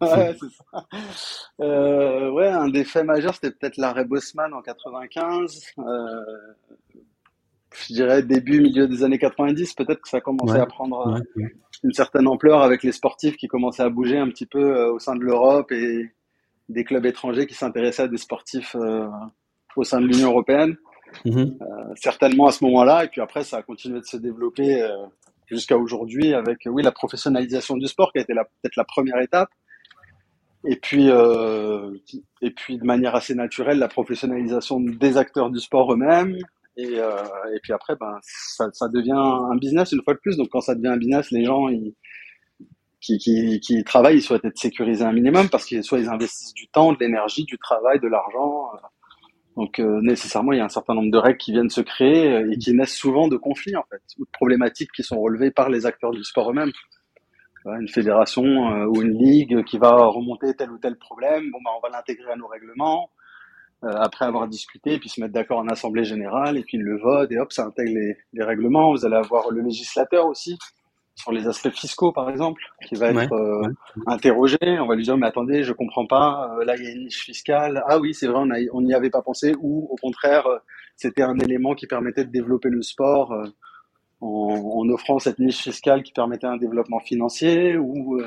ouais, 0.01 0.37
c'est 0.39 0.47
ça. 0.73 0.87
Euh, 1.61 2.31
ouais, 2.31 2.49
un 2.49 2.69
des 2.69 2.85
faits 2.85 3.07
majeurs, 3.07 3.35
c'était 3.35 3.51
peut-être 3.51 3.77
l'arrêt 3.77 4.05
Bosman 4.05 4.53
en 4.53 4.61
95. 4.61 5.63
Euh, 5.79 6.25
je 7.87 7.93
dirais 7.93 8.23
début, 8.23 8.61
milieu 8.61 8.89
des 8.89 9.05
années 9.05 9.19
90, 9.19 9.75
peut-être 9.75 10.01
que 10.01 10.09
ça 10.09 10.21
commençait 10.21 10.59
à 10.59 10.67
prendre 10.67 11.17
euh, 11.39 11.43
une 11.85 11.93
certaine 11.93 12.27
ampleur 12.27 12.63
avec 12.63 12.83
les 12.83 12.93
sportifs 12.93 13.37
qui 13.37 13.49
commençaient 13.49 13.83
à 13.83 13.89
bouger 13.89 14.19
un 14.19 14.29
petit 14.29 14.47
peu 14.47 14.77
euh, 14.77 14.93
au 14.93 14.99
sein 14.99 15.15
de 15.15 15.21
l'Europe 15.21 15.71
et 15.73 16.11
des 16.69 16.85
clubs 16.85 17.05
étrangers 17.07 17.47
qui 17.47 17.55
s'intéressaient 17.55 18.03
à 18.03 18.09
des 18.09 18.19
sportifs 18.19 18.77
euh, 18.77 19.07
au 19.77 19.85
sein 19.85 20.01
de 20.01 20.07
l'Union 20.07 20.31
européenne. 20.31 20.77
Mm-hmm. 21.25 21.97
certainement 21.97 22.49
à 22.49 22.53
ce 22.53 22.63
moment-là, 22.65 23.05
et 23.05 23.09
puis 23.09 23.23
après 23.23 23.43
ça 23.43 23.57
a 23.57 23.63
continué 23.63 23.99
de 23.99 24.05
se 24.05 24.19
développer 24.19 24.87
jusqu'à 25.47 25.79
aujourd'hui 25.79 26.35
avec 26.35 26.59
oui 26.67 26.83
la 26.83 26.93
professionnalisation 26.93 27.79
du 27.79 27.87
sport 27.87 28.13
qui 28.13 28.19
a 28.19 28.21
été 28.21 28.35
peut-être 28.35 28.77
la 28.77 28.85
première 28.85 29.19
étape. 29.23 29.49
Et 30.67 30.77
puis, 30.77 31.09
et 31.09 32.51
puis 32.51 32.77
de 32.77 32.85
manière 32.85 33.15
assez 33.15 33.35
naturelle, 33.35 33.79
la 33.79 33.89
professionnalisation 33.89 34.81
des 34.81 35.17
acteurs 35.17 35.49
du 35.49 35.61
sport 35.61 35.95
eux-mêmes, 35.95 36.37
et, 36.79 37.01
euh, 37.01 37.23
et 37.55 37.59
puis 37.61 37.73
après, 37.73 37.97
ben, 37.97 38.19
ça, 38.23 38.89
devient 38.89 39.11
un 39.13 39.57
business 39.57 39.93
une 39.93 40.03
fois 40.03 40.15
de 40.15 40.21
plus. 40.21 40.37
Donc 40.37 40.49
quand 40.51 40.61
ça 40.61 40.75
devient 40.75 40.89
un 40.89 40.97
business, 40.97 41.31
les 41.33 41.45
gens 41.45 41.67
qui, 43.01 43.85
travaillent, 43.85 44.19
ils 44.19 44.23
souhaitent 44.23 44.45
être 44.45 44.59
sécurisés 44.59 45.05
un 45.05 45.13
minimum 45.13 45.49
parce 45.49 45.65
qu'ils 45.65 45.83
soit 45.83 45.99
ils 45.99 46.09
investissent 46.09 46.55
du 46.55 46.69
temps, 46.69 46.93
de 46.93 46.99
l'énergie, 47.01 47.45
du 47.45 47.59
travail, 47.59 47.99
de 48.01 48.09
l'argent. 48.09 48.71
Donc 49.57 49.81
euh, 49.81 50.01
nécessairement, 50.03 50.53
il 50.53 50.59
y 50.59 50.61
a 50.61 50.65
un 50.65 50.69
certain 50.69 50.95
nombre 50.95 51.11
de 51.11 51.19
règles 51.19 51.39
qui 51.39 51.51
viennent 51.51 51.69
se 51.69 51.81
créer 51.81 52.33
euh, 52.33 52.53
et 52.53 52.59
qui 52.59 52.73
naissent 52.73 52.95
souvent 52.95 53.27
de 53.27 53.37
conflits 53.37 53.77
en 53.77 53.83
fait, 53.91 54.01
ou 54.17 54.25
de 54.25 54.31
problématiques 54.31 54.93
qui 54.95 55.03
sont 55.03 55.21
relevées 55.21 55.51
par 55.51 55.69
les 55.69 55.85
acteurs 55.85 56.13
du 56.13 56.23
sport 56.23 56.51
eux-mêmes. 56.51 56.71
Une 57.67 57.89
fédération 57.89 58.45
euh, 58.45 58.87
ou 58.87 59.03
une 59.03 59.19
ligue 59.19 59.65
qui 59.65 59.77
va 59.79 60.07
remonter 60.07 60.55
tel 60.55 60.71
ou 60.71 60.79
tel 60.79 60.97
problème, 60.97 61.51
bon 61.51 61.59
ben 61.65 61.71
on 61.77 61.81
va 61.81 61.89
l'intégrer 61.89 62.31
à 62.31 62.37
nos 62.37 62.47
règlements. 62.47 63.11
Euh, 63.85 63.93
après 63.93 64.25
avoir 64.25 64.49
discuté, 64.49 64.95
et 64.95 64.99
puis 64.99 65.09
se 65.09 65.21
mettre 65.21 65.33
d'accord 65.33 65.59
en 65.59 65.69
assemblée 65.69 66.03
générale, 66.03 66.57
et 66.59 66.65
puis 66.65 66.79
le 66.79 66.99
vote, 66.99 67.31
et 67.31 67.39
hop, 67.39 67.53
ça 67.53 67.65
intègre 67.65 67.93
les, 67.95 68.17
les, 68.33 68.43
règlements. 68.43 68.91
Vous 68.91 69.07
allez 69.07 69.15
avoir 69.15 69.53
le 69.53 69.61
législateur 69.61 70.27
aussi, 70.27 70.59
sur 71.15 71.31
les 71.31 71.47
aspects 71.47 71.71
fiscaux, 71.71 72.11
par 72.11 72.29
exemple, 72.29 72.61
qui 72.89 72.97
va 72.97 73.11
être 73.11 73.33
euh, 73.33 73.73
interrogé. 74.09 74.59
On 74.81 74.87
va 74.89 74.97
lui 74.97 75.05
dire, 75.05 75.17
mais 75.17 75.29
attendez, 75.29 75.63
je 75.63 75.73
comprends 75.73 76.07
pas, 76.07 76.57
euh, 76.59 76.65
là, 76.65 76.75
il 76.77 76.83
y 76.83 76.89
a 76.89 76.91
une 76.91 77.05
niche 77.05 77.23
fiscale. 77.23 77.85
Ah 77.87 78.01
oui, 78.01 78.15
c'est 78.15 78.27
vrai, 78.27 78.43
on 78.73 78.81
n'y 78.81 78.95
avait 78.95 79.11
pas 79.11 79.23
pensé, 79.23 79.55
ou 79.61 79.87
au 79.89 79.97
contraire, 79.97 80.45
c'était 80.97 81.23
un 81.23 81.39
élément 81.39 81.77
qui 81.77 81.87
permettait 81.87 82.25
de 82.25 82.33
développer 82.33 82.71
le 82.71 82.83
sport 82.83 83.33
en, 84.21 84.27
en, 84.27 84.89
offrant 84.89 85.21
cette 85.21 85.39
niche 85.39 85.63
fiscale 85.63 86.03
qui 86.03 86.13
permettait 86.13 86.49
un 86.49 86.57
développement 86.57 86.99
financier, 86.99 87.77
ou 87.77 88.21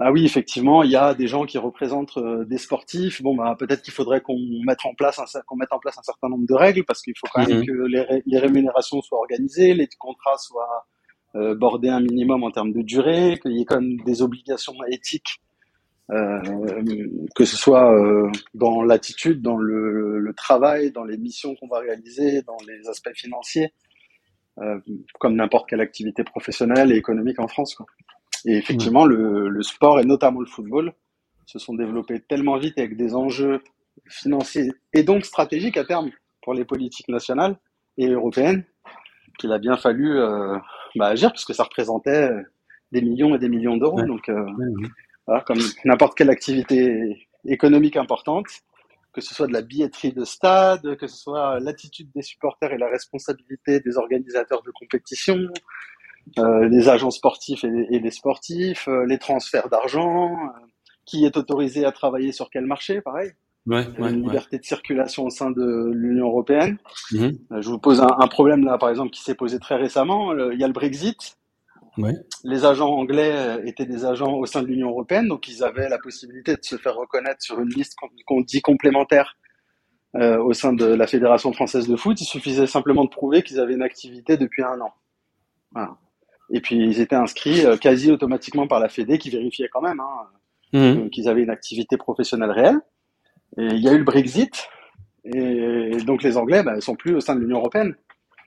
ah 0.00 0.10
oui, 0.10 0.24
effectivement, 0.24 0.82
il 0.82 0.90
y 0.90 0.96
a 0.96 1.14
des 1.14 1.28
gens 1.28 1.46
qui 1.46 1.56
représentent 1.56 2.16
euh, 2.16 2.44
des 2.44 2.58
sportifs. 2.58 3.22
Bon, 3.22 3.36
bah, 3.36 3.54
peut-être 3.56 3.82
qu'il 3.82 3.92
faudrait 3.92 4.20
qu'on 4.20 4.38
mette 4.66 4.84
en 4.84 4.94
place 4.94 5.20
un, 5.20 5.40
qu'on 5.46 5.56
mette 5.56 5.72
en 5.72 5.78
place 5.78 5.96
un 5.98 6.02
certain 6.02 6.28
nombre 6.28 6.46
de 6.48 6.54
règles 6.54 6.84
parce 6.84 7.00
qu'il 7.00 7.14
faut 7.16 7.28
quand 7.32 7.46
même 7.46 7.58
mhm. 7.58 7.66
que 7.66 7.72
les, 7.72 8.22
les, 8.26 8.38
rémunérations 8.38 9.00
soient 9.02 9.18
organisées, 9.18 9.72
les 9.72 9.86
contrats 9.98 10.36
soient 10.36 10.86
euh, 11.36 11.54
bordés 11.54 11.90
un 11.90 12.00
minimum 12.00 12.42
en 12.42 12.50
termes 12.50 12.72
de 12.72 12.82
durée, 12.82 13.38
qu'il 13.40 13.52
y 13.52 13.62
ait 13.62 13.64
quand 13.64 13.80
même 13.80 13.98
des 14.04 14.20
obligations 14.20 14.74
éthiques, 14.90 15.40
euh, 16.10 16.40
que 17.36 17.44
ce 17.44 17.56
soit 17.56 17.96
dans 18.52 18.82
l'attitude, 18.82 19.42
dans 19.42 19.56
le, 19.56 20.18
le, 20.18 20.34
travail, 20.34 20.90
dans 20.90 21.04
les 21.04 21.16
missions 21.16 21.54
qu'on 21.54 21.68
va 21.68 21.78
réaliser, 21.78 22.42
dans 22.42 22.58
les 22.66 22.88
aspects 22.88 23.14
financiers, 23.14 23.72
comme 25.20 25.36
n'importe 25.36 25.68
quelle 25.68 25.80
activité 25.80 26.24
professionnelle 26.24 26.90
et 26.90 26.96
économique 26.96 27.38
en 27.38 27.48
France. 27.48 27.76
Quoi. 27.76 27.86
Et 28.46 28.56
effectivement, 28.56 29.06
le, 29.06 29.48
le, 29.48 29.62
sport 29.62 30.00
et 30.00 30.04
notamment 30.04 30.40
le 30.40 30.46
football 30.46 30.92
se 31.46 31.58
sont 31.58 31.74
développés 31.74 32.20
tellement 32.20 32.58
vite 32.58 32.78
avec 32.78 32.96
des 32.96 33.14
enjeux 33.14 33.62
financiers 34.06 34.70
et 34.92 35.02
donc 35.02 35.24
stratégiques 35.24 35.76
à 35.76 35.84
terme 35.84 36.10
pour 36.42 36.54
les 36.54 36.64
politiques 36.64 37.08
nationales 37.08 37.56
et 37.96 38.08
européennes 38.08 38.64
qu'il 39.38 39.52
a 39.52 39.58
bien 39.58 39.76
fallu 39.76 40.18
euh, 40.18 40.56
bah, 40.96 41.06
agir 41.06 41.30
parce 41.30 41.44
que 41.44 41.52
ça 41.52 41.64
représentait 41.64 42.30
des 42.92 43.02
millions 43.02 43.34
et 43.34 43.38
des 43.38 43.48
millions 43.48 43.76
d'euros. 43.76 44.02
Donc, 44.02 44.28
euh, 44.28 44.44
voilà, 45.26 45.42
comme 45.42 45.58
n'importe 45.84 46.16
quelle 46.16 46.30
activité 46.30 47.28
économique 47.46 47.96
importante, 47.96 48.46
que 49.12 49.20
ce 49.20 49.34
soit 49.34 49.46
de 49.46 49.52
la 49.52 49.62
billetterie 49.62 50.12
de 50.12 50.24
stade, 50.24 50.96
que 50.96 51.06
ce 51.06 51.16
soit 51.16 51.60
l'attitude 51.60 52.10
des 52.14 52.22
supporters 52.22 52.72
et 52.72 52.78
la 52.78 52.88
responsabilité 52.88 53.80
des 53.80 53.96
organisateurs 53.96 54.62
de 54.62 54.70
compétition, 54.70 55.38
les 56.36 56.88
agents 56.88 57.10
sportifs 57.10 57.64
et, 57.64 57.98
les 57.98 58.10
sportifs, 58.10 58.88
euh, 58.88 59.04
les 59.06 59.18
transferts 59.18 59.68
d'argent, 59.68 60.32
euh, 60.32 60.66
qui 61.04 61.24
est 61.24 61.36
autorisé 61.36 61.84
à 61.84 61.92
travailler 61.92 62.32
sur 62.32 62.50
quel 62.50 62.66
marché, 62.66 63.00
pareil. 63.00 63.32
Ouais, 63.66 63.86
ouais, 63.98 64.10
une 64.10 64.22
liberté 64.22 64.58
de 64.58 64.64
circulation 64.64 65.24
au 65.24 65.30
sein 65.30 65.50
de 65.50 65.90
l'Union 65.94 66.26
européenne. 66.26 66.76
Mhm. 67.12 67.38
je 67.60 67.68
vous 67.70 67.78
pose 67.78 68.00
un, 68.02 68.28
problème 68.28 68.64
là, 68.64 68.76
par 68.76 68.90
exemple, 68.90 69.10
qui 69.10 69.22
s'est 69.22 69.34
posé 69.34 69.58
très 69.58 69.76
récemment. 69.76 70.34
il 70.50 70.58
y 70.58 70.64
a 70.64 70.66
le 70.66 70.74
Brexit. 70.74 71.38
Ouais. 71.96 72.12
Les 72.42 72.66
agents 72.66 72.90
anglais 72.90 73.62
étaient 73.64 73.86
des 73.86 74.04
agents 74.04 74.34
au 74.34 74.44
sein 74.44 74.60
de 74.60 74.66
l'Union 74.66 74.90
européenne, 74.90 75.28
donc 75.28 75.48
ils 75.48 75.62
avaient 75.62 75.88
la 75.88 75.98
possibilité 75.98 76.56
de 76.56 76.62
se 76.62 76.76
faire 76.76 76.94
reconnaître 76.94 77.40
sur 77.40 77.58
une 77.58 77.70
liste 77.70 77.94
qu'on 78.26 78.42
dit 78.42 78.60
complémentaire 78.60 79.34
euh, 80.16 80.38
au 80.38 80.52
sein 80.52 80.72
de 80.72 80.84
la 80.84 81.08
Fédération 81.08 81.52
française 81.52 81.88
de 81.88 81.96
foot. 81.96 82.20
Il 82.20 82.24
suffisait 82.24 82.68
simplement 82.68 83.04
de 83.04 83.08
prouver 83.08 83.42
qu'ils 83.42 83.58
avaient 83.58 83.74
une 83.74 83.82
activité 83.82 84.36
depuis 84.36 84.62
un 84.62 84.80
an. 84.80 84.92
Voilà. 85.72 85.96
Et 86.50 86.60
puis 86.60 86.76
ils 86.76 87.00
étaient 87.00 87.16
inscrits 87.16 87.64
euh, 87.64 87.76
quasi 87.76 88.10
automatiquement 88.10 88.66
par 88.66 88.80
la 88.80 88.88
Fédé 88.88 89.18
qui 89.18 89.30
vérifiait 89.30 89.68
quand 89.72 89.80
même 89.80 90.00
hein, 90.00 90.28
mmh. 90.72 91.10
qu'ils 91.10 91.28
avaient 91.28 91.42
une 91.42 91.50
activité 91.50 91.96
professionnelle 91.96 92.50
réelle. 92.50 92.80
Et 93.56 93.66
il 93.66 93.78
y 93.78 93.88
a 93.88 93.92
eu 93.92 93.98
le 93.98 94.04
Brexit, 94.04 94.68
et 95.24 95.96
donc 96.04 96.22
les 96.22 96.36
Anglais 96.36 96.62
bah, 96.62 96.80
sont 96.80 96.96
plus 96.96 97.14
au 97.14 97.20
sein 97.20 97.34
de 97.34 97.40
l'Union 97.40 97.58
européenne. 97.58 97.94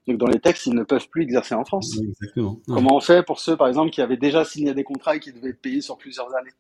Donc 0.08 0.18
dans 0.18 0.28
les 0.28 0.40
textes, 0.40 0.66
ils 0.66 0.74
ne 0.74 0.84
peuvent 0.84 1.08
plus 1.10 1.24
exercer 1.24 1.56
en 1.56 1.66
France. 1.66 1.98
Exactement. 2.02 2.60
Comment 2.68 2.96
on 2.96 3.00
fait 3.02 3.24
pour 3.24 3.40
ceux, 3.40 3.58
par 3.58 3.68
exemple, 3.68 3.92
qui 3.92 4.02
avaient 4.02 4.18
déjà 4.18 4.46
signé 4.46 4.74
des 4.74 4.84
contrats 4.84 5.16
et 5.16 5.20
qui 5.20 5.34
devaient 5.34 5.50
être 5.50 5.62
payés 5.62 5.82
sur 5.82 5.98
plusieurs 5.98 6.34
années? 6.36 6.54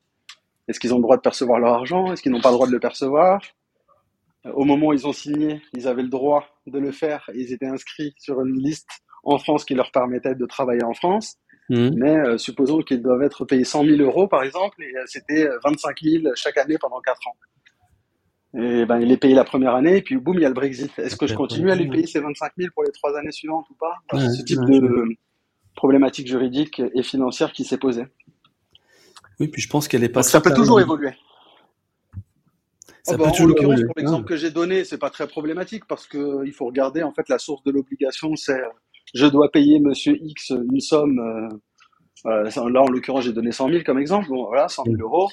Est-ce 0.67 0.79
qu'ils 0.79 0.93
ont 0.93 0.97
le 0.97 1.03
droit 1.03 1.15
de 1.15 1.21
percevoir 1.21 1.59
leur 1.59 1.73
argent? 1.73 2.11
Est-ce 2.11 2.21
qu'ils 2.21 2.31
n'ont 2.31 2.41
pas 2.41 2.49
le 2.49 2.55
droit 2.55 2.67
de 2.67 2.73
le 2.73 2.79
percevoir? 2.79 3.41
Au 4.53 4.65
moment 4.65 4.87
où 4.87 4.93
ils 4.93 5.07
ont 5.07 5.13
signé, 5.13 5.61
ils 5.73 5.87
avaient 5.87 6.03
le 6.03 6.09
droit 6.09 6.45
de 6.67 6.77
le 6.77 6.91
faire 6.91 7.29
et 7.33 7.39
ils 7.39 7.53
étaient 7.53 7.67
inscrits 7.67 8.13
sur 8.17 8.41
une 8.41 8.57
liste 8.61 8.89
en 9.27 9.37
France 9.37 9.65
qui 9.65 9.75
leur 9.75 9.91
permettait 9.91 10.35
de 10.35 10.45
travailler 10.45 10.83
en 10.83 10.93
France. 10.93 11.37
Mmh. 11.69 11.89
Mais 11.95 12.15
euh, 12.15 12.37
supposons 12.37 12.81
qu'ils 12.81 13.01
doivent 13.01 13.23
être 13.23 13.43
payés 13.43 13.65
100 13.65 13.83
000 13.85 14.01
euros, 14.01 14.27
par 14.27 14.43
exemple, 14.43 14.81
et 14.81 14.97
euh, 14.97 15.03
c'était 15.05 15.49
25 15.65 15.97
euh, 16.01 16.21
000 16.21 16.35
chaque 16.35 16.57
année 16.57 16.77
pendant 16.79 17.01
4 17.01 17.27
ans. 17.27 17.35
Et 18.53 18.85
ben, 18.85 18.99
il 18.99 19.11
est 19.11 19.17
payé 19.17 19.35
la 19.35 19.43
première 19.43 19.75
année, 19.75 19.97
et 19.97 20.01
puis 20.01 20.15
boum, 20.15 20.35
il 20.35 20.41
y 20.41 20.45
a 20.45 20.47
le 20.47 20.53
Brexit. 20.53 20.97
Est-ce 20.97 21.17
que 21.17 21.27
je 21.27 21.35
continue 21.35 21.69
à 21.69 21.75
lui 21.75 21.89
payer 21.89 22.07
ces 22.07 22.21
25 22.21 22.53
000 22.57 22.69
pour 22.73 22.83
les 22.83 22.91
trois 22.91 23.15
années 23.17 23.33
suivantes 23.33 23.65
ou 23.69 23.75
pas? 23.75 23.95
Ce 24.17 24.43
type 24.43 24.61
de 24.61 25.05
problématique 25.75 26.27
juridique 26.27 26.81
et 26.95 27.03
financière 27.03 27.51
qui 27.51 27.65
s'est 27.65 27.77
posée. 27.77 28.05
Oui, 29.39 29.49
puis 29.49 29.61
je 29.61 29.69
pense 29.69 29.87
qu'elle 29.87 30.03
est 30.03 30.09
pas. 30.09 30.23
ça 30.23 30.41
peut 30.41 30.53
toujours 30.53 30.79
évoluer. 30.79 31.11
Ça 33.03 33.13
oh, 33.13 33.17
bah, 33.17 33.31
en 33.39 33.45
l'occurrence, 33.45 33.81
pour 33.83 33.93
l'exemple 33.95 34.25
que 34.25 34.35
j'ai 34.35 34.51
donné, 34.51 34.83
c'est 34.83 34.97
pas 34.97 35.09
très 35.09 35.27
problématique 35.27 35.85
parce 35.85 36.07
que 36.07 36.45
il 36.45 36.51
faut 36.51 36.65
regarder 36.65 37.03
en 37.03 37.13
fait 37.13 37.29
la 37.29 37.37
source 37.39 37.63
de 37.63 37.71
l'obligation, 37.71 38.35
c'est 38.35 38.59
je 39.13 39.25
dois 39.27 39.51
payer 39.51 39.79
Monsieur 39.79 40.17
X 40.21 40.49
une 40.51 40.79
somme. 40.79 41.19
Euh, 42.25 42.49
là, 42.69 42.81
en 42.81 42.87
l'occurrence, 42.89 43.23
j'ai 43.25 43.33
donné 43.33 43.51
100 43.51 43.69
000 43.69 43.83
comme 43.85 43.99
exemple. 43.99 44.27
Bon, 44.29 44.45
voilà, 44.47 44.67
100 44.67 44.85
000 44.85 44.97
euros. 45.01 45.29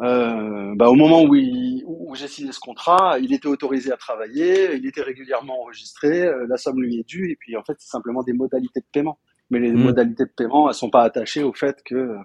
Euh, 0.00 0.74
bah, 0.74 0.88
au 0.88 0.94
moment 0.94 1.22
où, 1.22 1.36
où 1.36 2.14
j'ai 2.16 2.26
signé 2.26 2.50
ce 2.52 2.58
contrat, 2.58 3.18
il 3.20 3.32
était 3.32 3.46
autorisé 3.46 3.92
à 3.92 3.96
travailler, 3.96 4.74
il 4.74 4.86
était 4.86 5.02
régulièrement 5.02 5.60
enregistré, 5.62 6.22
euh, 6.22 6.46
la 6.48 6.56
somme 6.56 6.80
lui 6.82 6.98
est 6.98 7.08
due, 7.08 7.30
et 7.30 7.36
puis 7.36 7.56
en 7.56 7.62
fait, 7.62 7.74
c'est 7.78 7.90
simplement 7.90 8.22
des 8.24 8.32
modalités 8.32 8.80
de 8.80 8.86
paiement. 8.92 9.18
Mais 9.50 9.60
les 9.60 9.70
Mm. 9.72 9.82
modalités 9.84 10.24
de 10.24 10.30
paiement, 10.36 10.68
elles 10.68 10.74
sont 10.74 10.90
pas 10.90 11.02
attachées 11.02 11.44
au 11.44 11.52
fait 11.52 11.80
que 11.84 11.94
euh, 11.94 12.18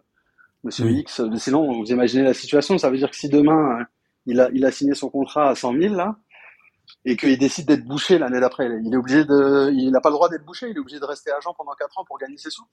Monsieur 0.64 0.86
Oui. 0.86 1.00
X, 1.02 1.20
euh, 1.20 1.30
sinon, 1.36 1.72
vous 1.80 1.91
imaginez 1.91 2.24
la 2.24 2.34
situation, 2.34 2.78
ça 2.78 2.89
veut 2.89 2.97
dire 2.97 3.10
que 3.12 3.16
si 3.16 3.30
demain, 3.30 3.80
euh, 3.80 3.84
il 4.26 4.39
a, 4.41 4.50
il 4.54 4.66
a 4.66 4.72
signé 4.72 4.93
son 4.95 5.10
contrat 5.10 5.50
à 5.50 5.56
100 5.56 5.74
000, 5.80 5.95
là, 5.95 6.18
et 7.06 7.16
qu'il 7.18 7.38
décide 7.38 7.68
d'être 7.68 7.86
bouché 7.86 8.18
l'année 8.20 8.40
d'après, 8.40 8.68
il 8.84 8.94
est 8.94 8.98
obligé 8.98 9.24
de, 9.26 9.72
il 9.74 9.92
n'a 9.92 10.02
pas 10.02 10.10
le 10.10 10.16
droit 10.16 10.30
d'être 10.30 10.46
bouché, 10.46 10.68
il 10.70 10.76
est 10.76 10.80
obligé 10.80 11.00
de 11.00 11.06
rester 11.06 11.32
agent 11.32 11.54
pendant 11.58 11.74
4 11.78 11.98
ans 12.00 12.04
pour 12.06 12.18
gagner 12.20 12.38
ses 12.38 12.50
sous. 12.50 12.64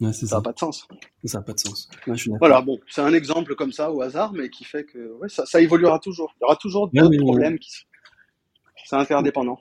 Ouais, 0.00 0.12
Ça 0.12 0.36
n'a 0.36 0.42
pas 0.42 0.52
de 0.52 0.58
sens. 0.58 0.88
Ça 1.24 1.38
n'a 1.38 1.44
pas 1.44 1.52
de 1.52 1.60
sens. 1.60 1.88
Ouais, 2.06 2.14
je 2.16 2.20
suis 2.22 2.30
d'accord. 2.30 2.48
Voilà, 2.48 2.62
bon, 2.62 2.78
c'est 2.88 3.00
un 3.02 3.12
exemple 3.14 3.54
comme 3.54 3.70
ça 3.72 3.92
au 3.92 4.00
hasard, 4.02 4.32
mais 4.32 4.48
qui 4.50 4.64
fait 4.64 4.84
que 4.84 5.12
ouais, 5.20 5.28
ça, 5.28 5.46
ça 5.46 5.60
évoluera 5.60 5.98
toujours. 6.00 6.34
Il 6.40 6.42
y 6.42 6.44
aura 6.46 6.56
toujours 6.56 6.90
on- 6.94 7.24
problèmes 7.24 7.58
qui 7.58 7.70
sont- 7.70 7.84
c'est 8.86 8.96
interdépendant. 8.96 9.58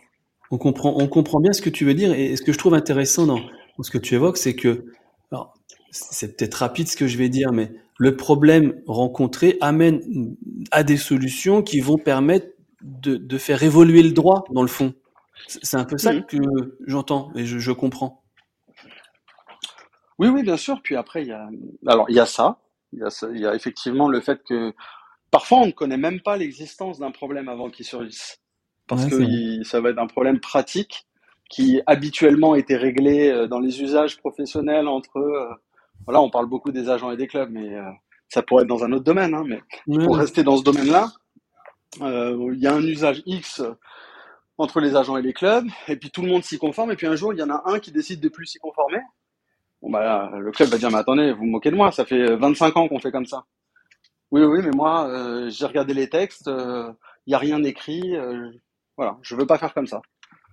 On 0.52 0.58
comprend, 0.58 0.96
on 0.98 1.08
comprend 1.08 1.40
bien 1.40 1.54
ce 1.54 1.62
que 1.62 1.70
tu 1.70 1.86
veux 1.86 1.94
dire 1.94 2.14
et 2.14 2.36
ce 2.36 2.42
que 2.42 2.52
je 2.52 2.58
trouve 2.58 2.74
intéressant 2.74 3.26
dans, 3.26 3.40
ce 3.82 3.90
que 3.92 3.98
tu 3.98 4.16
évoques, 4.16 4.38
c'est 4.38 4.56
que, 4.56 4.86
c'est 5.92 6.36
peut-être 6.36 6.56
rapide 6.56 6.88
ce 6.88 6.98
que 6.98 7.06
je 7.08 7.18
vais 7.18 7.30
dire, 7.30 7.52
mais 7.52 7.72
le 8.00 8.16
problème 8.16 8.82
rencontré 8.88 9.58
amène 9.62 10.36
à 10.72 10.84
des 10.84 10.98
solutions 10.98 11.62
qui 11.62 11.80
vont 11.80 11.98
permettre 11.98 12.48
de, 12.84 13.16
de 13.18 13.38
faire 13.38 13.64
évoluer 13.64 14.04
le 14.04 14.12
droit 14.12 14.46
dans 14.52 14.62
le 14.62 14.68
fond. 14.68 14.94
C'est 15.48 15.78
un 15.78 15.86
peu 15.86 15.98
ça 15.98 16.14
Mhm. 16.14 16.26
que 16.26 16.38
j'entends 16.86 17.32
et 17.36 17.46
je, 17.46 17.58
je 17.58 17.72
comprends. 17.72 18.24
Oui, 20.20 20.28
oui, 20.28 20.44
bien 20.44 20.58
sûr. 20.58 20.82
Puis 20.84 20.96
après, 20.96 21.24
il 21.24 21.30
y 21.30 21.32
a, 21.32 21.50
alors 21.88 22.06
il 22.10 22.16
y 22.16 22.20
a 22.20 22.26
ça, 22.26 22.60
il 22.92 23.00
y 23.00 23.04
a, 23.04 23.10
ça- 23.10 23.30
il 23.34 23.40
y 23.40 23.48
a 23.48 23.56
effectivement 23.56 24.08
le 24.08 24.22
fait 24.22 24.42
que 24.44 24.74
parfois 25.32 25.60
on 25.60 25.66
ne 25.68 25.72
connaît 25.72 25.98
même 25.98 26.22
pas 26.22 26.38
l'existence 26.38 27.00
d'un 27.00 27.12
problème 27.12 27.50
avant 27.50 27.70
qu'il 27.70 27.86
surgisse, 27.86 28.40
parce 28.88 29.06
Ouais, 29.06 29.10
que 29.10 29.24
il- 29.24 29.66
ça 29.66 29.82
va 29.82 29.90
être 29.90 29.98
un 30.00 30.08
problème 30.08 30.40
pratique 30.40 31.08
qui 31.50 31.82
habituellement 31.88 32.56
était 32.56 32.78
réglé 32.78 33.30
euh, 33.30 33.48
dans 33.48 33.60
les 33.60 33.82
usages 33.82 34.18
professionnels 34.18 34.88
entre, 34.88 35.18
euh, 35.18 35.50
voilà, 36.06 36.22
on 36.22 36.30
parle 36.30 36.48
beaucoup 36.48 36.72
des 36.72 36.90
agents 36.90 37.12
et 37.12 37.18
des 37.18 37.28
clubs, 37.28 37.50
mais 37.52 37.76
euh, 37.76 37.90
ça 38.30 38.42
pourrait 38.44 38.64
être 38.64 38.70
dans 38.70 38.84
un 38.84 38.92
autre 38.92 39.04
domaine, 39.04 39.34
hein, 39.34 39.44
mais 39.48 39.62
pour 40.06 40.18
rester 40.18 40.44
dans 40.44 40.58
ce 40.58 40.64
domaine-là, 40.64 41.12
il 42.00 42.60
y 42.60 42.68
a 42.68 42.74
un 42.74 42.84
usage 42.84 43.24
X 43.26 43.62
entre 44.58 44.80
les 44.80 44.96
agents 44.96 45.18
et 45.18 45.22
les 45.22 45.34
clubs, 45.34 45.66
et 45.88 45.96
puis 45.96 46.12
tout 46.12 46.22
le 46.22 46.28
monde 46.28 46.44
s'y 46.44 46.58
conforme, 46.58 46.92
et 46.92 46.96
puis 46.96 47.08
un 47.08 47.16
jour, 47.16 47.34
il 47.34 47.40
y 47.40 47.44
en 47.44 47.50
a 47.50 47.64
un 47.66 47.80
qui 47.80 47.92
décide 47.92 48.20
de 48.20 48.30
plus 48.30 48.46
s'y 48.46 48.60
conformer. 48.60 49.00
Bon, 49.82 49.90
bah, 49.90 50.32
le 50.38 50.52
club 50.52 50.70
va 50.70 50.78
dire, 50.78 50.92
mais 50.92 51.00
attendez, 51.00 51.32
vous 51.32 51.40
vous 51.40 51.46
moquez 51.46 51.72
de 51.72 51.76
moi, 51.76 51.92
ça 51.92 52.06
fait 52.06 52.36
25 52.36 52.78
ans 52.78 52.88
qu'on 52.88 53.00
fait 53.00 53.12
comme 53.12 53.26
ça. 53.26 53.44
Oui, 54.32 54.44
oui, 54.44 54.62
mais 54.64 54.72
moi, 54.72 55.08
euh, 55.10 55.50
j'ai 55.50 55.66
regardé 55.66 55.94
les 55.94 56.10
textes, 56.10 56.48
il 56.48 56.96
n'y 57.30 57.34
a 57.34 57.40
rien 57.40 57.64
écrit, 57.64 58.16
euh, 58.16 58.52
voilà, 58.98 59.18
je 59.22 59.36
veux 59.36 59.46
pas 59.46 59.58
faire 59.58 59.74
comme 59.74 59.88
ça. 59.88 60.02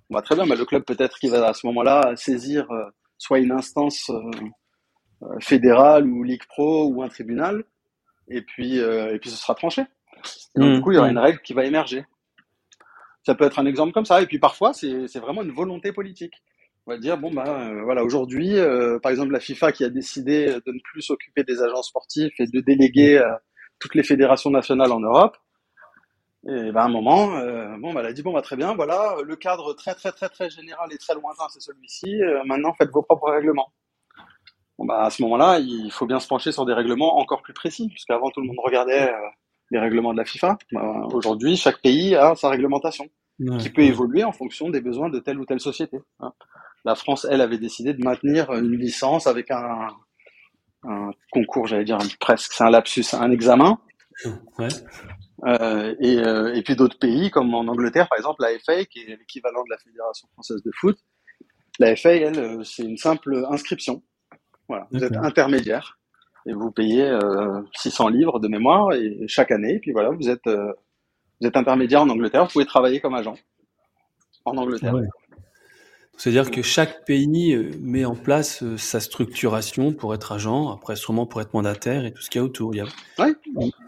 Bon, 0.08 0.16
bah, 0.16 0.22
très 0.22 0.34
bien, 0.34 0.46
bah, 0.46 0.56
le 0.56 0.64
club 0.64 0.84
peut-être 0.84 1.18
qu'il 1.18 1.30
va 1.30 1.46
à 1.46 1.54
ce 1.54 1.66
moment-là 1.66 2.14
saisir 2.16 2.70
euh, 2.70 2.84
soit 3.20 3.38
une 3.38 3.52
instance 3.52 4.10
euh, 4.10 4.30
euh, 5.22 5.38
fédérale 5.40 6.08
ou 6.08 6.24
Ligue 6.24 6.44
Pro 6.48 6.86
ou 6.86 7.02
un 7.02 7.08
tribunal, 7.08 7.64
et 8.28 8.42
puis, 8.42 8.80
euh, 8.80 9.14
et 9.14 9.18
puis 9.18 9.30
ce 9.30 9.36
sera 9.36 9.54
tranché. 9.54 9.84
Donc, 10.56 10.68
Mmh, 10.68 10.74
du 10.74 10.80
coup, 10.80 10.92
il 10.92 10.94
y 10.96 10.98
aura 10.98 11.08
mmh. 11.08 11.12
une 11.12 11.18
règle 11.18 11.40
qui 11.40 11.52
va 11.52 11.64
émerger. 11.64 12.04
Ça 13.24 13.34
peut 13.34 13.44
être 13.44 13.58
un 13.58 13.66
exemple 13.66 13.92
comme 13.92 14.04
ça. 14.04 14.22
Et 14.22 14.26
puis 14.26 14.38
parfois, 14.38 14.72
c'est 14.72 15.18
vraiment 15.18 15.42
une 15.42 15.52
volonté 15.52 15.92
politique. 15.92 16.34
On 16.86 16.92
va 16.92 16.98
dire, 16.98 17.18
bon, 17.18 17.32
bah, 17.32 17.68
euh, 17.68 17.82
voilà, 17.84 18.02
aujourd'hui, 18.02 18.56
euh, 18.56 18.98
par 18.98 19.12
exemple, 19.12 19.32
la 19.32 19.40
FIFA 19.40 19.72
qui 19.72 19.84
a 19.84 19.90
décidé 19.90 20.46
de 20.46 20.72
ne 20.72 20.80
plus 20.82 21.02
s'occuper 21.02 21.44
des 21.44 21.62
agents 21.62 21.82
sportifs 21.82 22.32
et 22.38 22.46
de 22.46 22.60
déléguer 22.60 23.18
euh, 23.18 23.30
toutes 23.78 23.94
les 23.94 24.02
fédérations 24.02 24.50
nationales 24.50 24.90
en 24.90 25.00
Europe. 25.00 25.36
Et 26.48 26.72
ben, 26.72 26.80
à 26.80 26.84
un 26.84 26.88
moment, 26.88 27.36
euh, 27.36 27.76
bon, 27.78 27.92
bah, 27.92 28.00
elle 28.00 28.06
a 28.06 28.12
dit, 28.14 28.22
bon, 28.22 28.32
bah, 28.32 28.40
très 28.40 28.56
bien, 28.56 28.74
voilà, 28.74 29.14
le 29.22 29.36
cadre 29.36 29.74
très, 29.74 29.94
très, 29.94 30.10
très, 30.10 30.30
très 30.30 30.48
général 30.48 30.90
et 30.92 30.96
très 30.96 31.14
lointain, 31.14 31.44
c'est 31.50 31.60
celui-ci. 31.60 32.18
Maintenant, 32.46 32.72
faites 32.72 32.90
vos 32.90 33.02
propres 33.02 33.30
règlements. 33.30 33.72
Bon, 34.78 34.86
bah, 34.86 35.02
à 35.02 35.10
ce 35.10 35.22
moment-là, 35.22 35.58
il 35.58 35.92
faut 35.92 36.06
bien 36.06 36.18
se 36.18 36.26
pencher 36.26 36.50
sur 36.50 36.64
des 36.64 36.72
règlements 36.72 37.18
encore 37.18 37.42
plus 37.42 37.52
précis, 37.52 37.88
puisqu'avant, 37.90 38.30
tout 38.30 38.40
le 38.40 38.46
monde 38.46 38.60
regardait 38.64 39.12
les 39.70 39.78
règlements 39.78 40.12
de 40.12 40.18
la 40.18 40.24
FIFA. 40.24 40.58
Bah, 40.72 41.06
aujourd'hui, 41.12 41.56
chaque 41.56 41.80
pays 41.80 42.14
a 42.16 42.34
sa 42.34 42.48
réglementation 42.50 43.08
Ouais, 43.42 43.56
qui 43.56 43.70
peut 43.70 43.80
ouais. 43.80 43.88
évoluer 43.88 44.22
en 44.22 44.32
fonction 44.32 44.68
des 44.68 44.82
besoins 44.82 45.08
de 45.08 45.18
telle 45.18 45.40
ou 45.40 45.46
telle 45.46 45.60
société. 45.60 45.98
hein. 46.20 46.32
La 46.84 46.94
France, 46.94 47.26
elle, 47.30 47.40
avait 47.40 47.56
décidé 47.58 47.94
de 47.94 48.04
maintenir 48.04 48.52
une 48.52 48.76
licence 48.76 49.26
avec 49.26 49.50
un, 49.50 49.88
un 50.84 51.10
concours, 51.30 51.66
j'allais 51.66 51.84
dire 51.84 51.98
presque, 52.20 52.52
c'est 52.52 52.64
un 52.64 52.70
lapsus, 52.70 53.04
un 53.14 53.30
examen. 53.30 53.78
Ouais. 54.58 54.68
Euh, 55.46 55.94
et, 56.00 56.18
euh, 56.18 56.54
et 56.54 56.62
puis 56.62 56.76
d'autres 56.76 56.98
pays, 56.98 57.30
comme 57.30 57.54
en 57.54 57.60
Angleterre, 57.60 58.08
par 58.10 58.18
exemple, 58.18 58.42
la 58.42 58.50
FA, 58.58 58.84
qui 58.84 59.00
est 59.00 59.16
l'équivalent 59.16 59.64
de 59.64 59.70
la 59.70 59.78
Fédération 59.78 60.28
française 60.34 60.62
de 60.62 60.70
foot. 60.78 60.98
La 61.78 61.96
FA, 61.96 62.14
elle, 62.14 62.38
euh, 62.38 62.62
c'est 62.64 62.82
une 62.82 62.98
simple 62.98 63.46
inscription. 63.50 64.02
Voilà, 64.68 64.86
vous 64.92 65.02
êtes 65.02 65.16
intermédiaire 65.16 65.98
et 66.46 66.52
vous 66.52 66.70
payez 66.70 67.04
euh, 67.04 67.60
600 67.76 68.08
livres 68.08 68.40
de 68.40 68.48
mémoire 68.48 68.92
et 68.92 69.24
chaque 69.28 69.50
année, 69.50 69.74
et 69.74 69.78
puis 69.78 69.92
voilà, 69.92 70.10
vous 70.10 70.28
êtes 70.28 70.46
euh, 70.46 70.72
vous 71.40 71.46
êtes 71.46 71.56
intermédiaire 71.56 72.02
en 72.02 72.08
Angleterre, 72.08 72.44
vous 72.44 72.50
pouvez 72.50 72.66
travailler 72.66 73.00
comme 73.00 73.14
agent 73.14 73.36
en 74.44 74.56
Angleterre. 74.56 74.94
Ouais. 74.94 75.06
C'est-à-dire 76.16 76.50
que 76.50 76.60
chaque 76.60 77.06
pays 77.06 77.54
euh, 77.54 77.70
met 77.80 78.04
en 78.04 78.14
place 78.14 78.62
euh, 78.62 78.76
sa 78.76 79.00
structuration 79.00 79.94
pour 79.94 80.14
être 80.14 80.32
agent, 80.32 80.70
après 80.70 80.96
sûrement 80.96 81.24
pour 81.24 81.40
être 81.40 81.54
mandataire 81.54 82.04
et 82.04 82.12
tout 82.12 82.20
ce 82.20 82.28
qu'il 82.28 82.40
y 82.40 82.42
a 82.42 82.44
autour. 82.44 82.74
Il 82.74 82.78
y 82.78 82.80
a... 82.80 82.84
Ouais, 83.18 83.34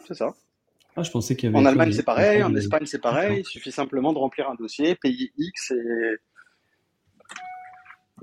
c'est 0.06 0.14
ça. 0.14 0.32
Ah, 0.96 1.02
je 1.02 1.10
pensais 1.10 1.36
qu'il 1.36 1.50
y 1.50 1.52
avait 1.52 1.62
En 1.62 1.66
Allemagne, 1.66 1.90
des- 1.90 1.96
c'est 1.96 2.02
pareil, 2.02 2.42
en 2.42 2.54
Espagne, 2.54 2.84
c'est 2.86 3.00
pareil. 3.00 3.40
Il 3.40 3.44
suffit 3.44 3.72
simplement 3.72 4.12
de 4.12 4.18
remplir 4.18 4.48
un 4.48 4.54
dossier, 4.54 4.94
payer 4.94 5.30
X 5.36 5.70
et. 5.72 6.16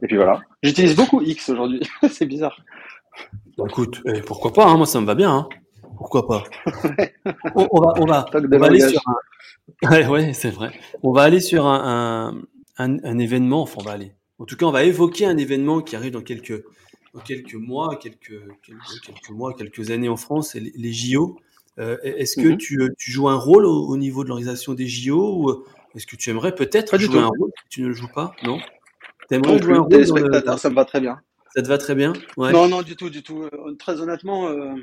Et 0.01 0.07
puis 0.07 0.15
voilà. 0.15 0.39
J'utilise 0.63 0.95
beaucoup 0.95 1.21
X 1.21 1.49
aujourd'hui. 1.49 1.81
c'est 2.09 2.25
bizarre. 2.25 2.59
Écoute, 3.67 4.01
eh, 4.05 4.21
pourquoi 4.21 4.53
pas, 4.53 4.65
hein, 4.67 4.77
moi 4.77 4.85
ça 4.85 4.99
me 5.01 5.05
va 5.05 5.15
bien. 5.15 5.31
hein. 5.31 5.49
Pourquoi 5.97 6.27
pas? 6.27 6.43
On, 7.55 7.67
on 7.71 7.81
va, 7.81 7.93
on 7.99 8.05
va, 8.05 8.29
on 8.33 8.57
va 8.57 8.65
aller 8.67 8.79
sur 8.89 9.01
un... 9.07 9.89
Ouais, 9.89 10.07
ouais, 10.07 10.33
c'est 10.33 10.49
vrai. 10.51 10.71
On 11.03 11.11
va 11.11 11.23
aller 11.23 11.39
sur 11.41 11.65
un, 11.67 12.35
un, 12.77 12.97
un, 13.03 13.17
événement, 13.19 13.61
enfin 13.61 13.75
on 13.79 13.83
va 13.83 13.91
aller. 13.91 14.13
En 14.39 14.45
tout 14.45 14.55
cas, 14.55 14.65
on 14.65 14.71
va 14.71 14.83
évoquer 14.83 15.25
un 15.25 15.37
événement 15.37 15.81
qui 15.81 15.95
arrive 15.95 16.13
dans 16.13 16.21
quelques, 16.21 16.63
dans 17.13 17.19
quelques 17.21 17.55
mois, 17.55 17.97
quelques, 17.97 18.39
quelques, 18.63 19.01
quelques 19.03 19.29
mois, 19.31 19.53
quelques 19.53 19.91
années 19.91 20.09
en 20.09 20.15
France, 20.17 20.55
les, 20.55 20.71
les 20.75 20.93
JO. 20.93 21.37
Euh, 21.79 21.97
Est-ce 22.03 22.35
que 22.41 22.47
Mhm. 22.49 22.57
tu, 22.57 22.81
euh, 22.81 22.89
tu 22.97 23.11
joues 23.11 23.27
un 23.29 23.35
rôle 23.35 23.65
au, 23.65 23.87
au 23.87 23.97
niveau 23.97 24.23
de 24.23 24.29
l'organisation 24.29 24.73
des 24.73 24.87
JO 24.87 25.35
ou 25.37 25.49
euh, 25.49 25.65
est-ce 25.95 26.05
que 26.07 26.15
tu 26.15 26.29
aimerais 26.29 26.53
peut-être 26.55 26.97
jouer 26.97 27.19
un 27.19 27.27
rôle? 27.27 27.51
Si 27.63 27.69
Tu 27.69 27.81
ne 27.81 27.87
le 27.87 27.93
joues 27.93 28.11
pas 28.13 28.35
Non? 28.45 28.59
T'aimerais 29.27 29.61
jouer 29.61 29.73
un 29.75 29.81
rôle 29.81 29.89
Des 29.89 30.05
dans 30.05 30.15
le- 30.15 30.21
spectateurs, 30.21 30.59
ça 30.59 30.69
me 30.69 30.75
va 30.75 30.85
très 30.85 30.99
bien. 31.01 31.19
Ça 31.55 31.61
te 31.61 31.67
va 31.67 31.77
très 31.77 31.95
bien? 31.95 32.13
Ouais. 32.37 32.51
Non, 32.51 32.67
non, 32.67 32.81
du 32.81 32.95
tout, 32.95 33.09
du 33.09 33.23
tout. 33.23 33.43
Euh, 33.43 33.75
Très 33.79 33.99
honnêtement, 34.01 34.47
euh, 34.49 34.75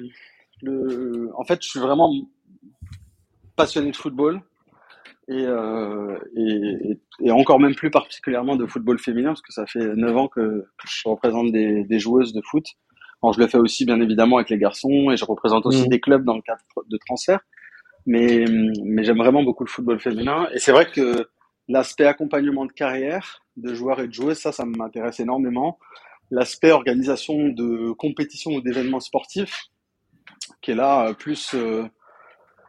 le... 0.63 1.31
en 1.37 1.45
fait, 1.45 1.63
je 1.63 1.69
suis 1.69 1.81
vraiment 1.81 2.11
passionné 3.57 3.91
de 3.91 3.97
football 3.97 4.41
et, 5.29 5.45
euh, 5.47 6.19
et, 6.37 7.31
encore 7.31 7.59
même 7.59 7.75
plus 7.75 7.91
particulièrement 7.91 8.57
de 8.57 8.67
football 8.67 8.99
féminin 8.99 9.31
parce 9.31 9.43
que 9.43 9.53
ça 9.53 9.67
fait 9.67 9.95
9 9.97 10.17
ans 10.17 10.29
que, 10.29 10.41
que 10.41 10.87
je 10.89 11.09
représente 11.09 11.53
des, 11.53 11.85
des 11.85 11.99
joueuses 11.99 12.33
de 12.33 12.43
foot. 12.43 12.65
Alors, 13.23 13.33
je 13.33 13.41
le 13.41 13.47
fais 13.47 13.59
aussi 13.59 13.85
bien 13.87 14.01
évidemment 14.01 14.37
avec 14.37 14.51
les 14.51 14.59
garçons 14.59 15.11
et 15.11 15.17
je 15.17 15.25
représente 15.25 15.65
aussi 15.67 15.83
Mhm. 15.83 15.89
des 15.89 16.01
clubs 16.01 16.25
dans 16.25 16.37
le 16.37 16.43
cadre 16.43 16.61
de 16.89 16.99
transfert. 17.07 17.41
Mais, 18.09 18.45
mais 18.85 19.03
j'aime 19.03 19.17
vraiment 19.19 19.43
beaucoup 19.43 19.65
le 19.65 19.71
football 19.71 19.99
féminin 19.99 20.47
et 20.55 20.59
c'est 20.61 20.71
vrai 20.71 20.89
que 20.89 21.27
l'aspect 21.67 22.07
accompagnement 22.07 22.65
de 22.67 22.71
carrière 22.73 23.43
de 23.57 23.75
joueurs 23.75 23.99
et 24.01 24.07
de 24.07 24.13
joueuses, 24.13 24.39
ça, 24.39 24.53
ça 24.53 24.65
m'intéresse 24.65 25.19
énormément. 25.19 25.79
L'aspect 26.31 26.73
organisation 26.73 27.49
de 27.49 27.93
compétitions 27.93 28.53
ou 28.53 28.61
d'événements 28.61 29.01
sportifs, 29.01 29.67
qui 30.63 30.73
est 30.73 30.75
là 30.75 31.09
euh, 31.09 31.13
plus, 31.15 31.55
euh, 31.55 31.83